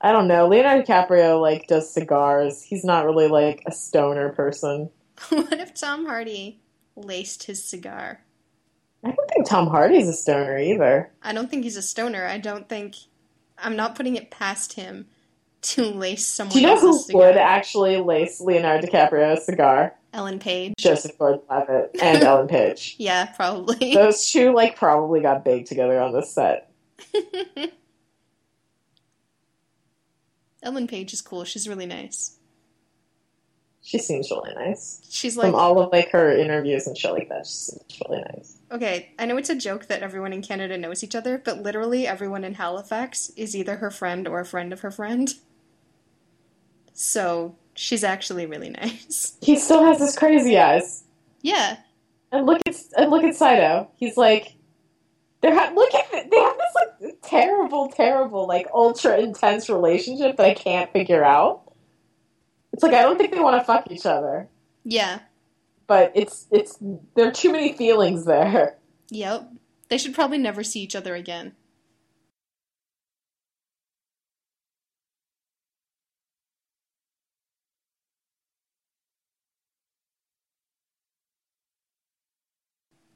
I 0.00 0.12
don't 0.12 0.28
know. 0.28 0.46
Leonardo 0.46 0.84
DiCaprio 0.84 1.40
like 1.40 1.66
does 1.66 1.92
cigars. 1.92 2.62
He's 2.62 2.84
not 2.84 3.04
really 3.04 3.26
like 3.26 3.64
a 3.66 3.72
stoner 3.72 4.28
person. 4.30 4.90
what 5.28 5.52
if 5.58 5.74
Tom 5.74 6.06
Hardy 6.06 6.60
laced 6.94 7.44
his 7.44 7.64
cigar? 7.64 8.20
I 9.04 9.10
don't 9.10 9.28
think 9.28 9.48
Tom 9.48 9.66
Hardy's 9.66 10.08
a 10.08 10.12
stoner 10.12 10.56
either. 10.56 11.10
I 11.20 11.32
don't 11.32 11.50
think 11.50 11.64
he's 11.64 11.76
a 11.76 11.82
stoner. 11.82 12.26
I 12.26 12.38
don't 12.38 12.68
think. 12.68 12.94
I'm 13.58 13.74
not 13.74 13.96
putting 13.96 14.14
it 14.14 14.30
past 14.30 14.74
him 14.74 15.06
to 15.62 15.84
lace 15.84 16.26
someone 16.26 16.54
Do 16.54 16.60
you 16.60 16.66
know 16.68 16.78
who 16.78 16.96
cigar. 16.96 17.22
would 17.22 17.36
actually 17.36 17.96
lace 17.96 18.40
Leonardo 18.40 18.86
DiCaprio's 18.86 19.46
cigar? 19.46 19.94
Ellen 20.12 20.38
Page. 20.38 20.74
Joseph 20.78 21.16
Gordon-Levitt 21.18 21.96
and 22.02 22.22
Ellen 22.24 22.48
Page. 22.48 22.96
Yeah, 22.98 23.26
probably. 23.26 23.94
Those 23.94 24.30
two 24.30 24.52
like 24.52 24.76
probably 24.76 25.20
got 25.20 25.44
baked 25.44 25.68
together 25.68 26.00
on 26.00 26.12
the 26.12 26.22
set. 26.22 26.70
Ellen 30.62 30.86
Page 30.86 31.12
is 31.12 31.20
cool. 31.22 31.44
She's 31.44 31.68
really 31.68 31.86
nice. 31.86 32.36
She 33.84 33.98
seems 33.98 34.30
really 34.30 34.54
nice. 34.54 35.00
She's 35.10 35.36
like, 35.36 35.46
From 35.50 35.56
all 35.56 35.80
of 35.80 35.90
like 35.90 36.10
her 36.10 36.30
interviews 36.30 36.86
and 36.86 36.96
shit 36.96 37.10
like 37.10 37.28
that, 37.30 37.46
she 37.46 37.52
seems 37.52 37.82
really 38.08 38.22
nice. 38.32 38.56
okay, 38.70 39.10
I 39.18 39.26
know 39.26 39.36
it's 39.36 39.50
a 39.50 39.56
joke 39.56 39.86
that 39.86 40.04
everyone 40.04 40.32
in 40.32 40.40
Canada 40.40 40.78
knows 40.78 41.02
each 41.02 41.16
other, 41.16 41.36
but 41.44 41.62
literally 41.62 42.06
everyone 42.06 42.44
in 42.44 42.54
Halifax 42.54 43.30
is 43.30 43.56
either 43.56 43.76
her 43.76 43.90
friend 43.90 44.28
or 44.28 44.38
a 44.38 44.44
friend 44.44 44.72
of 44.72 44.80
her 44.80 44.92
friend. 44.92 45.34
So 46.92 47.56
she's 47.74 48.04
actually 48.04 48.46
really 48.46 48.70
nice. 48.70 49.36
He 49.42 49.58
still 49.58 49.84
has 49.84 49.98
his 49.98 50.16
crazy 50.16 50.58
eyes. 50.58 51.04
Yeah, 51.42 51.78
And 52.30 52.46
look 52.46 52.60
at 52.66 52.76
and 52.96 53.10
look 53.10 53.24
at 53.24 53.34
Saito. 53.34 53.90
He's 53.96 54.16
like, 54.16 54.54
they're 55.40 55.54
ha- 55.58 55.72
look 55.74 55.92
at 55.92 56.06
it. 56.12 56.30
They 56.30 56.38
have 56.38 56.56
this 56.56 56.74
like 57.02 57.16
terrible, 57.22 57.88
terrible, 57.88 58.46
like 58.46 58.68
ultra 58.72 59.18
intense 59.18 59.68
relationship 59.68 60.36
that 60.36 60.46
I 60.46 60.54
can't 60.54 60.92
figure 60.92 61.24
out. 61.24 61.62
It's 62.72 62.82
like 62.82 62.92
I 62.94 63.02
don't 63.02 63.18
think 63.18 63.32
they 63.32 63.40
want 63.40 63.60
to 63.60 63.66
fuck 63.66 63.90
each 63.90 64.06
other, 64.06 64.48
yeah, 64.84 65.18
but 65.88 66.12
it's 66.14 66.46
it's 66.50 66.78
there 67.16 67.26
are 67.28 67.32
too 67.32 67.50
many 67.52 67.72
feelings 67.72 68.24
there. 68.24 68.78
yep. 69.10 69.48
They 69.88 69.98
should 69.98 70.14
probably 70.14 70.38
never 70.38 70.62
see 70.62 70.80
each 70.80 70.96
other 70.96 71.14
again. 71.14 71.52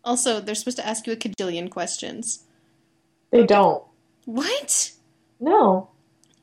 Also, 0.07 0.41
they're 0.41 0.55
supposed 0.55 0.79
to 0.79 0.87
ask 0.87 1.07
you 1.07 1.13
a 1.13 1.17
cajillion 1.17 1.69
questions. 1.69 2.45
They 3.31 3.45
don't. 3.45 3.83
What? 4.25 4.93
No, 5.41 5.91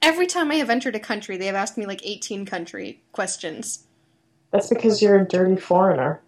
Every 0.04 0.28
time 0.28 0.52
I 0.52 0.56
have 0.56 0.70
entered 0.70 0.98
a 0.98 1.00
country, 1.00 1.38
they 1.38 1.46
have 1.46 1.56
asked 1.56 1.78
me 1.78 1.86
like 1.86 2.06
18 2.06 2.46
country 2.46 3.02
questions. 3.14 3.86
that's 4.52 4.68
because 4.68 5.02
you're 5.02 5.18
a 5.22 5.26
dirty 5.26 5.56
foreigner. 5.56 6.22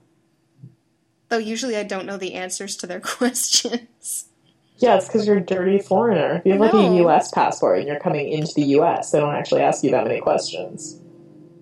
Though 1.28 1.40
usually 1.40 1.76
I 1.76 1.84
don't 1.84 2.06
know 2.06 2.16
the 2.18 2.36
answers 2.36 2.78
to 2.78 2.88
their 2.88 3.00
questions. 3.02 4.30
Yeah, 4.78 4.96
it's 4.96 5.08
because 5.08 5.28
you're 5.28 5.38
a 5.38 5.46
dirty 5.46 5.80
foreigner. 5.80 6.38
If 6.38 6.46
you 6.46 6.52
have 6.54 6.62
like 6.62 6.74
a 6.74 6.96
U.S. 6.96 7.32
passport 7.32 7.80
and 7.80 7.88
you're 7.88 8.00
coming 8.00 8.30
into 8.30 8.54
the 8.56 8.64
U.S., 8.78 9.12
they 9.12 9.20
don't 9.20 9.36
actually 9.36 9.62
ask 9.62 9.84
you 9.84 9.92
that 9.92 10.06
many 10.08 10.22
questions. 10.22 11.00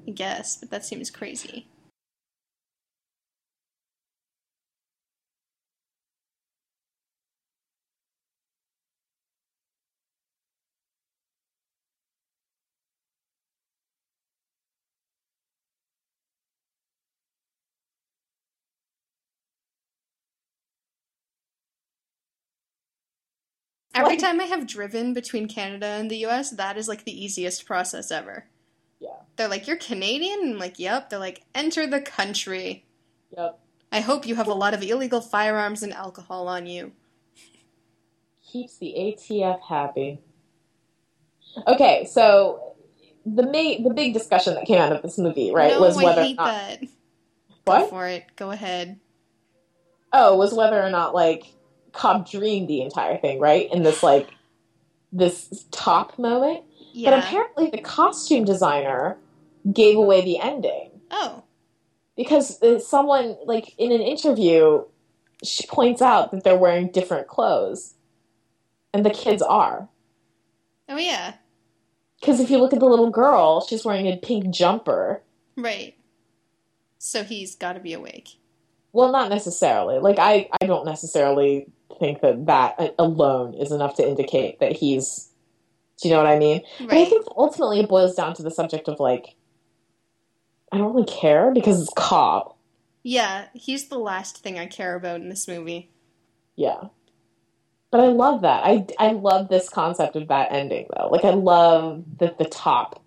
I 0.07 0.11
guess, 0.11 0.57
but 0.57 0.69
that 0.69 0.85
seems 0.85 1.09
crazy. 1.09 1.67
Every 24.03 24.15
Like- 24.17 24.19
time 24.19 24.39
I 24.41 24.45
have 24.45 24.67
driven 24.67 25.13
between 25.13 25.47
Canada 25.47 25.85
and 25.87 26.09
the 26.11 26.25
US, 26.25 26.51
that 26.51 26.77
is 26.77 26.87
like 26.87 27.03
the 27.05 27.23
easiest 27.23 27.65
process 27.65 28.11
ever. 28.11 28.45
Yeah. 28.99 29.09
They're 29.35 29.47
like, 29.47 29.67
You're 29.67 29.77
Canadian? 29.77 30.39
I'm 30.53 30.57
like, 30.59 30.79
Yep. 30.79 31.09
They're 31.09 31.19
like, 31.19 31.43
Enter 31.55 31.87
the 31.87 32.01
country. 32.01 32.85
Yep. 33.37 33.59
I 33.91 33.99
hope 34.01 34.25
you 34.25 34.35
have 34.35 34.47
a 34.47 34.53
lot 34.53 34.73
of 34.73 34.81
illegal 34.83 35.21
firearms 35.21 35.83
and 35.83 35.93
alcohol 35.93 36.47
on 36.47 36.65
you. 36.65 36.93
Keeps 38.51 38.77
the 38.77 38.93
ATF 38.97 39.61
happy. 39.61 40.19
Okay, 41.67 42.05
so 42.05 42.73
the 43.25 43.43
ma- 43.43 43.87
the 43.87 43.93
big 43.95 44.13
discussion 44.13 44.55
that 44.55 44.65
came 44.65 44.79
out 44.79 44.91
of 44.91 45.01
this 45.03 45.17
movie, 45.17 45.51
right, 45.51 45.73
no, 45.73 45.81
was 45.81 45.95
whether 45.95 46.21
I 46.21 46.23
hate 46.23 46.33
or 46.39 46.43
not, 46.43 46.51
that. 46.51 46.81
Go 46.81 46.87
what? 47.65 47.89
for 47.89 48.07
it. 48.07 48.25
Go 48.35 48.51
ahead. 48.51 48.99
Oh, 50.11 50.35
was 50.37 50.53
whether 50.53 50.81
or 50.81 50.89
not 50.89 51.13
like 51.13 51.45
Cobb 51.93 52.27
dreamed 52.29 52.67
the 52.67 52.81
entire 52.81 53.17
thing, 53.17 53.39
right? 53.39 53.71
In 53.71 53.83
this 53.83 54.03
like 54.03 54.29
this 55.11 55.65
top 55.71 56.17
moment. 56.19 56.63
Yeah. 56.93 57.09
But 57.11 57.19
apparently 57.19 57.69
the 57.69 57.81
costume 57.81 58.45
designer 58.45 59.17
gave 59.71 59.95
away 59.97 60.21
the 60.21 60.39
ending. 60.39 60.89
oh. 61.11 61.43
because 62.17 62.61
uh, 62.61 62.79
someone 62.79 63.37
like 63.45 63.73
in 63.77 63.91
an 63.91 64.01
interview 64.01 64.83
she 65.43 65.65
points 65.67 66.01
out 66.01 66.31
that 66.31 66.43
they're 66.43 66.57
wearing 66.57 66.87
different 66.91 67.27
clothes 67.27 67.95
and 68.93 69.05
the 69.05 69.09
kids 69.09 69.41
are 69.41 69.89
Oh 70.89 70.97
yeah. 70.97 71.35
because 72.19 72.39
if 72.39 72.49
you 72.49 72.57
look 72.59 72.73
at 72.73 72.79
the 72.79 72.85
little 72.85 73.09
girl 73.09 73.61
she's 73.65 73.83
wearing 73.85 74.07
a 74.07 74.17
pink 74.17 74.53
jumper 74.53 75.21
Right. 75.57 75.95
So 76.97 77.23
he's 77.23 77.55
got 77.55 77.73
to 77.73 77.79
be 77.79 77.93
awake. 77.93 78.29
well 78.91 79.11
not 79.11 79.29
necessarily 79.29 79.99
like 79.99 80.19
i 80.19 80.49
i 80.61 80.65
don't 80.65 80.85
necessarily 80.85 81.67
think 81.99 82.21
that 82.21 82.45
that 82.45 82.75
uh, 82.79 82.89
alone 82.99 83.53
is 83.53 83.71
enough 83.71 83.95
to 83.95 84.07
indicate 84.07 84.59
that 84.59 84.71
he's 84.73 85.29
do 86.01 86.07
you 86.09 86.13
know 86.13 86.21
what 86.21 86.31
i 86.31 86.37
mean 86.39 86.61
but 86.79 86.93
i 86.93 87.05
think 87.05 87.25
ultimately 87.37 87.79
it 87.79 87.89
boils 87.89 88.15
down 88.15 88.33
to 88.33 88.43
the 88.43 88.51
subject 88.51 88.87
of 88.87 88.99
like 88.99 89.35
i 90.71 90.77
don't 90.77 90.93
really 90.93 91.05
care 91.07 91.51
because 91.51 91.81
it's 91.81 91.93
cobb 91.95 92.53
Yeah, 93.03 93.45
he's 93.53 93.89
the 93.89 93.99
last 93.99 94.37
thing 94.43 94.57
I 94.57 94.65
care 94.65 94.95
about 94.95 95.19
in 95.21 95.27
this 95.27 95.45
movie. 95.47 95.91
Yeah. 96.55 96.83
But 97.91 97.99
I 97.99 98.07
love 98.07 98.41
that. 98.43 98.63
I, 98.65 98.85
I 98.97 99.11
love 99.11 99.49
this 99.49 99.67
concept 99.69 100.15
of 100.15 100.29
that 100.29 100.51
ending, 100.53 100.87
though. 100.95 101.09
Like, 101.09 101.25
I 101.25 101.31
love 101.31 102.05
the, 102.17 102.33
the 102.39 102.45
top. 102.45 103.03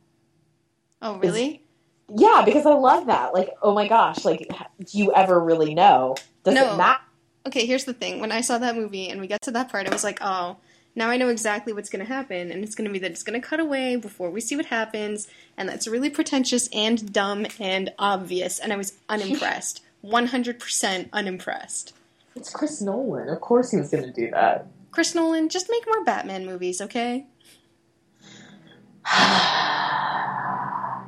Oh, 1.01 1.19
really? 1.19 1.65
Yeah, 2.15 2.43
because 2.45 2.67
I 2.67 2.75
love 2.75 3.07
that. 3.07 3.33
Like, 3.33 3.51
oh 3.63 3.75
my 3.75 3.89
gosh, 3.89 4.25
like, 4.25 4.49
do 4.85 4.99
you 4.99 5.13
ever 5.15 5.41
really 5.41 5.75
know? 5.75 6.15
Does 6.45 6.55
No. 6.55 6.75
it 6.75 6.77
matter? 6.77 7.01
Okay, 7.47 7.65
here's 7.65 7.84
the 7.84 7.94
thing. 7.94 8.20
When 8.20 8.33
I 8.33 8.41
saw 8.41 8.58
that 8.58 8.75
movie 8.75 9.08
and 9.08 9.20
we 9.20 9.28
got 9.28 9.42
to 9.42 9.52
that 9.52 9.70
part, 9.70 9.86
I 9.86 9.92
was 9.92 10.02
like, 10.02 10.18
oh, 10.20 10.57
now 10.97 11.10
I 11.10 11.16
know 11.16 11.28
exactly 11.28 11.73
what's 11.73 11.89
going 11.89 12.05
to 12.05 12.12
happen. 12.12 12.50
And 12.50 12.65
it's 12.65 12.75
going 12.75 12.89
to 12.89 12.92
be 12.92 12.99
that 12.99 13.12
it's 13.12 13.23
going 13.23 13.41
to 13.41 13.47
cut 13.47 13.60
away 13.60 13.94
before 13.94 14.31
we 14.31 14.41
see 14.41 14.57
what 14.57 14.66
happens. 14.66 15.28
And 15.57 15.68
that's 15.68 15.86
really 15.86 16.10
pretentious 16.10 16.68
and 16.73 17.12
dumb 17.12 17.47
and 17.60 17.92
obvious. 18.00 18.58
And 18.58 18.73
I 18.73 18.76
was 18.76 18.94
unimpressed. 19.08 19.83
100% 20.05 21.08
unimpressed. 21.12 21.94
It's 22.34 22.50
Chris 22.50 22.81
Nolan. 22.81 23.28
Of 23.28 23.41
course 23.41 23.70
he 23.70 23.78
was 23.78 23.91
going 23.91 24.05
to 24.05 24.12
do 24.12 24.31
that. 24.33 24.66
Chris 24.91 25.15
Nolan, 25.15 25.49
just 25.49 25.68
make 25.70 25.86
more 25.86 26.05
Batman 26.05 26.47
movies, 26.47 26.81
okay? 26.81 27.26
I 29.05 31.05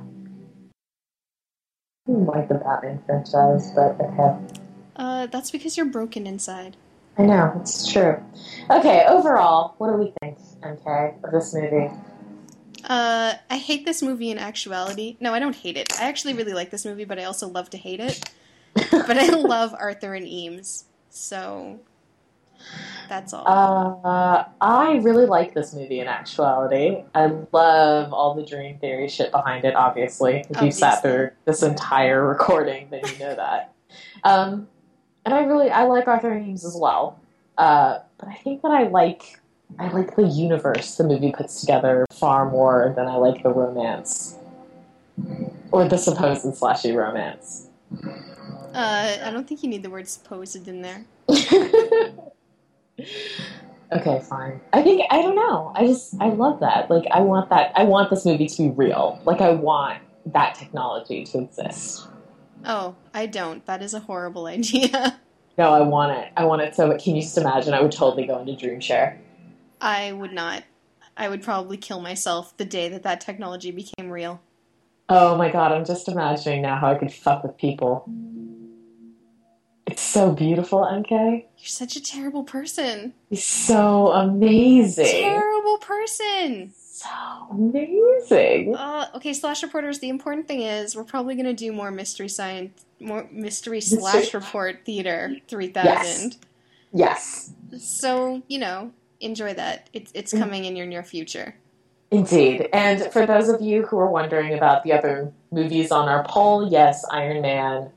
like 2.06 2.48
the 2.48 2.54
Batman 2.54 3.02
franchise, 3.06 3.72
but 3.74 4.00
okay. 4.00 4.57
Uh, 4.98 5.26
that's 5.26 5.50
because 5.50 5.76
you're 5.76 5.86
broken 5.86 6.26
inside. 6.26 6.76
I 7.16 7.22
know, 7.22 7.52
it's 7.60 7.90
true. 7.90 8.22
Okay, 8.70 9.04
overall, 9.08 9.74
what 9.78 9.90
do 9.90 9.96
we 9.96 10.12
think, 10.20 10.38
MK, 10.62 11.24
of 11.24 11.30
this 11.32 11.54
movie? 11.54 11.90
Uh, 12.84 13.34
I 13.50 13.56
hate 13.56 13.84
this 13.84 14.02
movie 14.02 14.30
in 14.30 14.38
actuality. 14.38 15.16
No, 15.20 15.34
I 15.34 15.38
don't 15.38 15.56
hate 15.56 15.76
it. 15.76 15.92
I 16.00 16.08
actually 16.08 16.34
really 16.34 16.52
like 16.52 16.70
this 16.70 16.84
movie, 16.84 17.04
but 17.04 17.18
I 17.18 17.24
also 17.24 17.48
love 17.48 17.70
to 17.70 17.76
hate 17.76 18.00
it. 18.00 18.30
But 18.90 19.18
I 19.18 19.28
love 19.28 19.74
Arthur 19.76 20.14
and 20.14 20.26
Eames, 20.26 20.84
so 21.10 21.80
that's 23.08 23.32
all. 23.32 23.44
Uh, 24.04 24.44
I 24.60 24.96
really 24.98 25.26
like 25.26 25.54
this 25.54 25.74
movie 25.74 25.98
in 26.00 26.06
actuality. 26.06 27.02
I 27.14 27.26
love 27.52 28.12
all 28.12 28.34
the 28.34 28.44
dream 28.44 28.78
theory 28.78 29.08
shit 29.08 29.32
behind 29.32 29.64
it, 29.64 29.74
obviously. 29.74 30.44
If 30.48 30.62
you 30.62 30.70
sat 30.70 31.02
through 31.02 31.30
this 31.44 31.62
entire 31.62 32.24
recording, 32.24 32.88
then 32.90 33.00
you 33.06 33.18
know 33.18 33.34
that. 33.34 33.72
Um, 34.22 34.68
and 35.28 35.36
I 35.36 35.42
really, 35.42 35.68
I 35.68 35.84
like 35.84 36.08
Arthur 36.08 36.30
and 36.30 36.48
Eames 36.48 36.64
as 36.64 36.74
well. 36.74 37.20
Uh, 37.58 37.98
but 38.16 38.30
I 38.30 38.34
think 38.36 38.62
that 38.62 38.70
I 38.70 38.84
like, 38.84 39.38
I 39.78 39.88
like 39.88 40.16
the 40.16 40.26
universe 40.26 40.94
the 40.94 41.04
movie 41.04 41.32
puts 41.32 41.60
together 41.60 42.06
far 42.10 42.50
more 42.50 42.94
than 42.96 43.06
I 43.06 43.16
like 43.16 43.42
the 43.42 43.50
romance. 43.50 44.38
Or 45.70 45.86
the 45.86 45.98
supposed 45.98 46.46
slashy 46.46 46.96
romance. 46.96 47.68
Uh, 48.72 49.18
I 49.22 49.30
don't 49.30 49.46
think 49.46 49.62
you 49.62 49.68
need 49.68 49.82
the 49.82 49.90
word 49.90 50.08
supposed 50.08 50.66
in 50.66 50.80
there. 50.80 51.04
okay, 51.28 52.14
fine. 54.30 54.62
I 54.72 54.82
think 54.82 55.04
I 55.10 55.20
don't 55.20 55.36
know. 55.36 55.72
I 55.74 55.86
just 55.86 56.14
I 56.22 56.30
love 56.30 56.60
that. 56.60 56.88
Like 56.88 57.06
I 57.10 57.20
want 57.20 57.50
that. 57.50 57.72
I 57.76 57.84
want 57.84 58.08
this 58.08 58.24
movie 58.24 58.46
to 58.46 58.62
be 58.62 58.70
real. 58.70 59.20
Like 59.26 59.42
I 59.42 59.50
want 59.50 59.98
that 60.24 60.54
technology 60.54 61.24
to 61.24 61.40
exist. 61.40 62.08
Oh, 62.64 62.96
I 63.14 63.26
don't. 63.26 63.64
That 63.66 63.82
is 63.82 63.94
a 63.94 64.00
horrible 64.00 64.46
idea. 64.46 65.18
No, 65.58 65.72
I 65.72 65.80
want 65.80 66.16
it. 66.16 66.32
I 66.36 66.44
want 66.44 66.62
it 66.62 66.76
so. 66.76 66.96
Can 66.98 67.16
you 67.16 67.22
just 67.22 67.36
imagine? 67.36 67.74
I 67.74 67.80
would 67.82 67.90
totally 67.90 68.24
go 68.28 68.38
into 68.38 68.52
DreamShare. 68.52 69.18
I 69.80 70.12
would 70.12 70.32
not. 70.32 70.62
I 71.16 71.28
would 71.28 71.42
probably 71.42 71.76
kill 71.76 72.00
myself 72.00 72.56
the 72.58 72.64
day 72.64 72.88
that 72.90 73.02
that 73.02 73.20
technology 73.20 73.72
became 73.72 74.08
real. 74.08 74.40
Oh 75.08 75.36
my 75.36 75.50
god! 75.50 75.72
I'm 75.72 75.84
just 75.84 76.06
imagining 76.06 76.62
now 76.62 76.76
how 76.78 76.92
I 76.92 76.94
could 76.94 77.12
fuck 77.12 77.42
with 77.42 77.56
people. 77.56 78.08
It's 79.88 80.00
so 80.00 80.30
beautiful, 80.30 80.78
MK. 80.80 81.10
You're 81.10 81.66
such 81.66 81.96
a 81.96 82.00
terrible 82.00 82.44
person. 82.44 83.14
It's 83.28 83.42
so 83.44 84.12
amazing. 84.12 85.06
Terrible 85.06 85.78
person. 85.78 86.72
So 86.98 87.08
amazing. 87.50 88.74
Uh, 88.74 89.06
okay, 89.14 89.32
slash 89.32 89.62
reporters. 89.62 90.00
The 90.00 90.08
important 90.08 90.48
thing 90.48 90.62
is 90.62 90.96
we're 90.96 91.04
probably 91.04 91.36
gonna 91.36 91.52
do 91.52 91.72
more 91.72 91.90
mystery 91.92 92.28
science, 92.28 92.84
more 92.98 93.28
mystery 93.30 93.80
slash 93.80 94.34
report 94.34 94.80
theater 94.84 95.36
three 95.46 95.68
thousand. 95.68 96.36
Yes. 96.92 97.52
So 97.78 98.42
you 98.48 98.58
know, 98.58 98.92
enjoy 99.20 99.54
that. 99.54 99.88
It's 99.92 100.10
it's 100.12 100.32
Mm. 100.34 100.38
coming 100.40 100.64
in 100.64 100.74
your 100.74 100.86
near 100.86 101.04
future. 101.04 101.54
Indeed. 102.10 102.68
And 102.72 103.02
for 103.12 103.26
those 103.26 103.48
of 103.48 103.60
you 103.60 103.84
who 103.84 103.98
are 103.98 104.10
wondering 104.10 104.54
about 104.54 104.82
the 104.82 104.92
other 104.92 105.30
movies 105.52 105.92
on 105.92 106.08
our 106.08 106.24
poll, 106.24 106.68
yes, 106.68 107.04
Iron 107.12 107.42
Man 107.42 107.90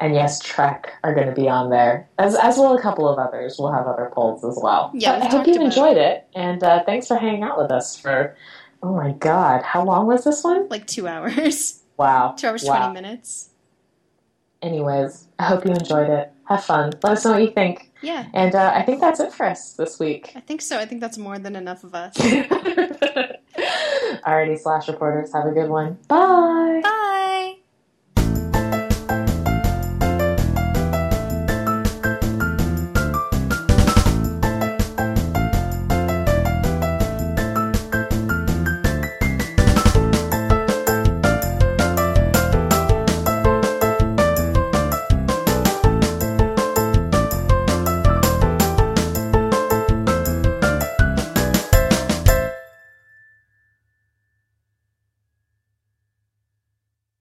and 0.00 0.14
yes, 0.14 0.40
Trek 0.40 0.92
are 1.04 1.14
going 1.14 1.26
to 1.26 1.34
be 1.34 1.48
on 1.48 1.70
there, 1.70 2.08
as, 2.18 2.34
as 2.36 2.56
will 2.56 2.76
a 2.76 2.80
couple 2.82 3.08
of 3.08 3.18
others. 3.18 3.56
We'll 3.58 3.72
have 3.72 3.86
other 3.86 4.10
polls 4.12 4.44
as 4.44 4.58
well. 4.62 4.90
Yeah, 4.94 5.18
But 5.18 5.26
I 5.26 5.30
hope 5.30 5.46
you 5.46 5.60
enjoyed 5.60 5.96
it, 5.96 6.26
and 6.34 6.62
uh, 6.62 6.84
thanks 6.84 7.06
for 7.08 7.16
hanging 7.16 7.42
out 7.42 7.58
with 7.58 7.70
us 7.70 7.98
for, 7.98 8.36
oh 8.82 8.94
my 8.94 9.12
god, 9.12 9.62
how 9.62 9.84
long 9.84 10.06
was 10.06 10.24
this 10.24 10.42
one? 10.44 10.68
Like 10.68 10.86
two 10.86 11.06
hours, 11.08 11.82
Wow. 11.96 12.32
two 12.38 12.46
hours 12.46 12.64
wow. 12.64 12.76
twenty 12.78 12.94
minutes. 13.02 13.50
Anyways, 14.60 15.26
I 15.38 15.44
hope 15.44 15.64
you 15.64 15.70
enjoyed 15.72 16.10
it. 16.10 16.32
Have 16.48 16.64
fun. 16.64 16.90
Let 17.02 17.12
us 17.12 17.24
know 17.24 17.32
what 17.32 17.42
you 17.42 17.50
think. 17.52 17.92
Yeah, 18.02 18.26
And 18.34 18.54
uh, 18.54 18.72
I 18.74 18.82
think 18.82 19.00
that's 19.00 19.20
it 19.20 19.32
for 19.32 19.44
us 19.46 19.72
this 19.74 19.98
week. 20.00 20.32
I 20.34 20.40
think 20.40 20.62
so. 20.62 20.78
I 20.78 20.86
think 20.86 21.00
that's 21.00 21.18
more 21.18 21.38
than 21.38 21.54
enough 21.56 21.84
of 21.84 21.94
us. 21.94 22.16
Alrighty, 24.26 24.58
slash 24.58 24.88
reporters, 24.88 25.32
have 25.32 25.46
a 25.46 25.52
good 25.52 25.68
one. 25.68 25.98
Bye. 26.08 26.80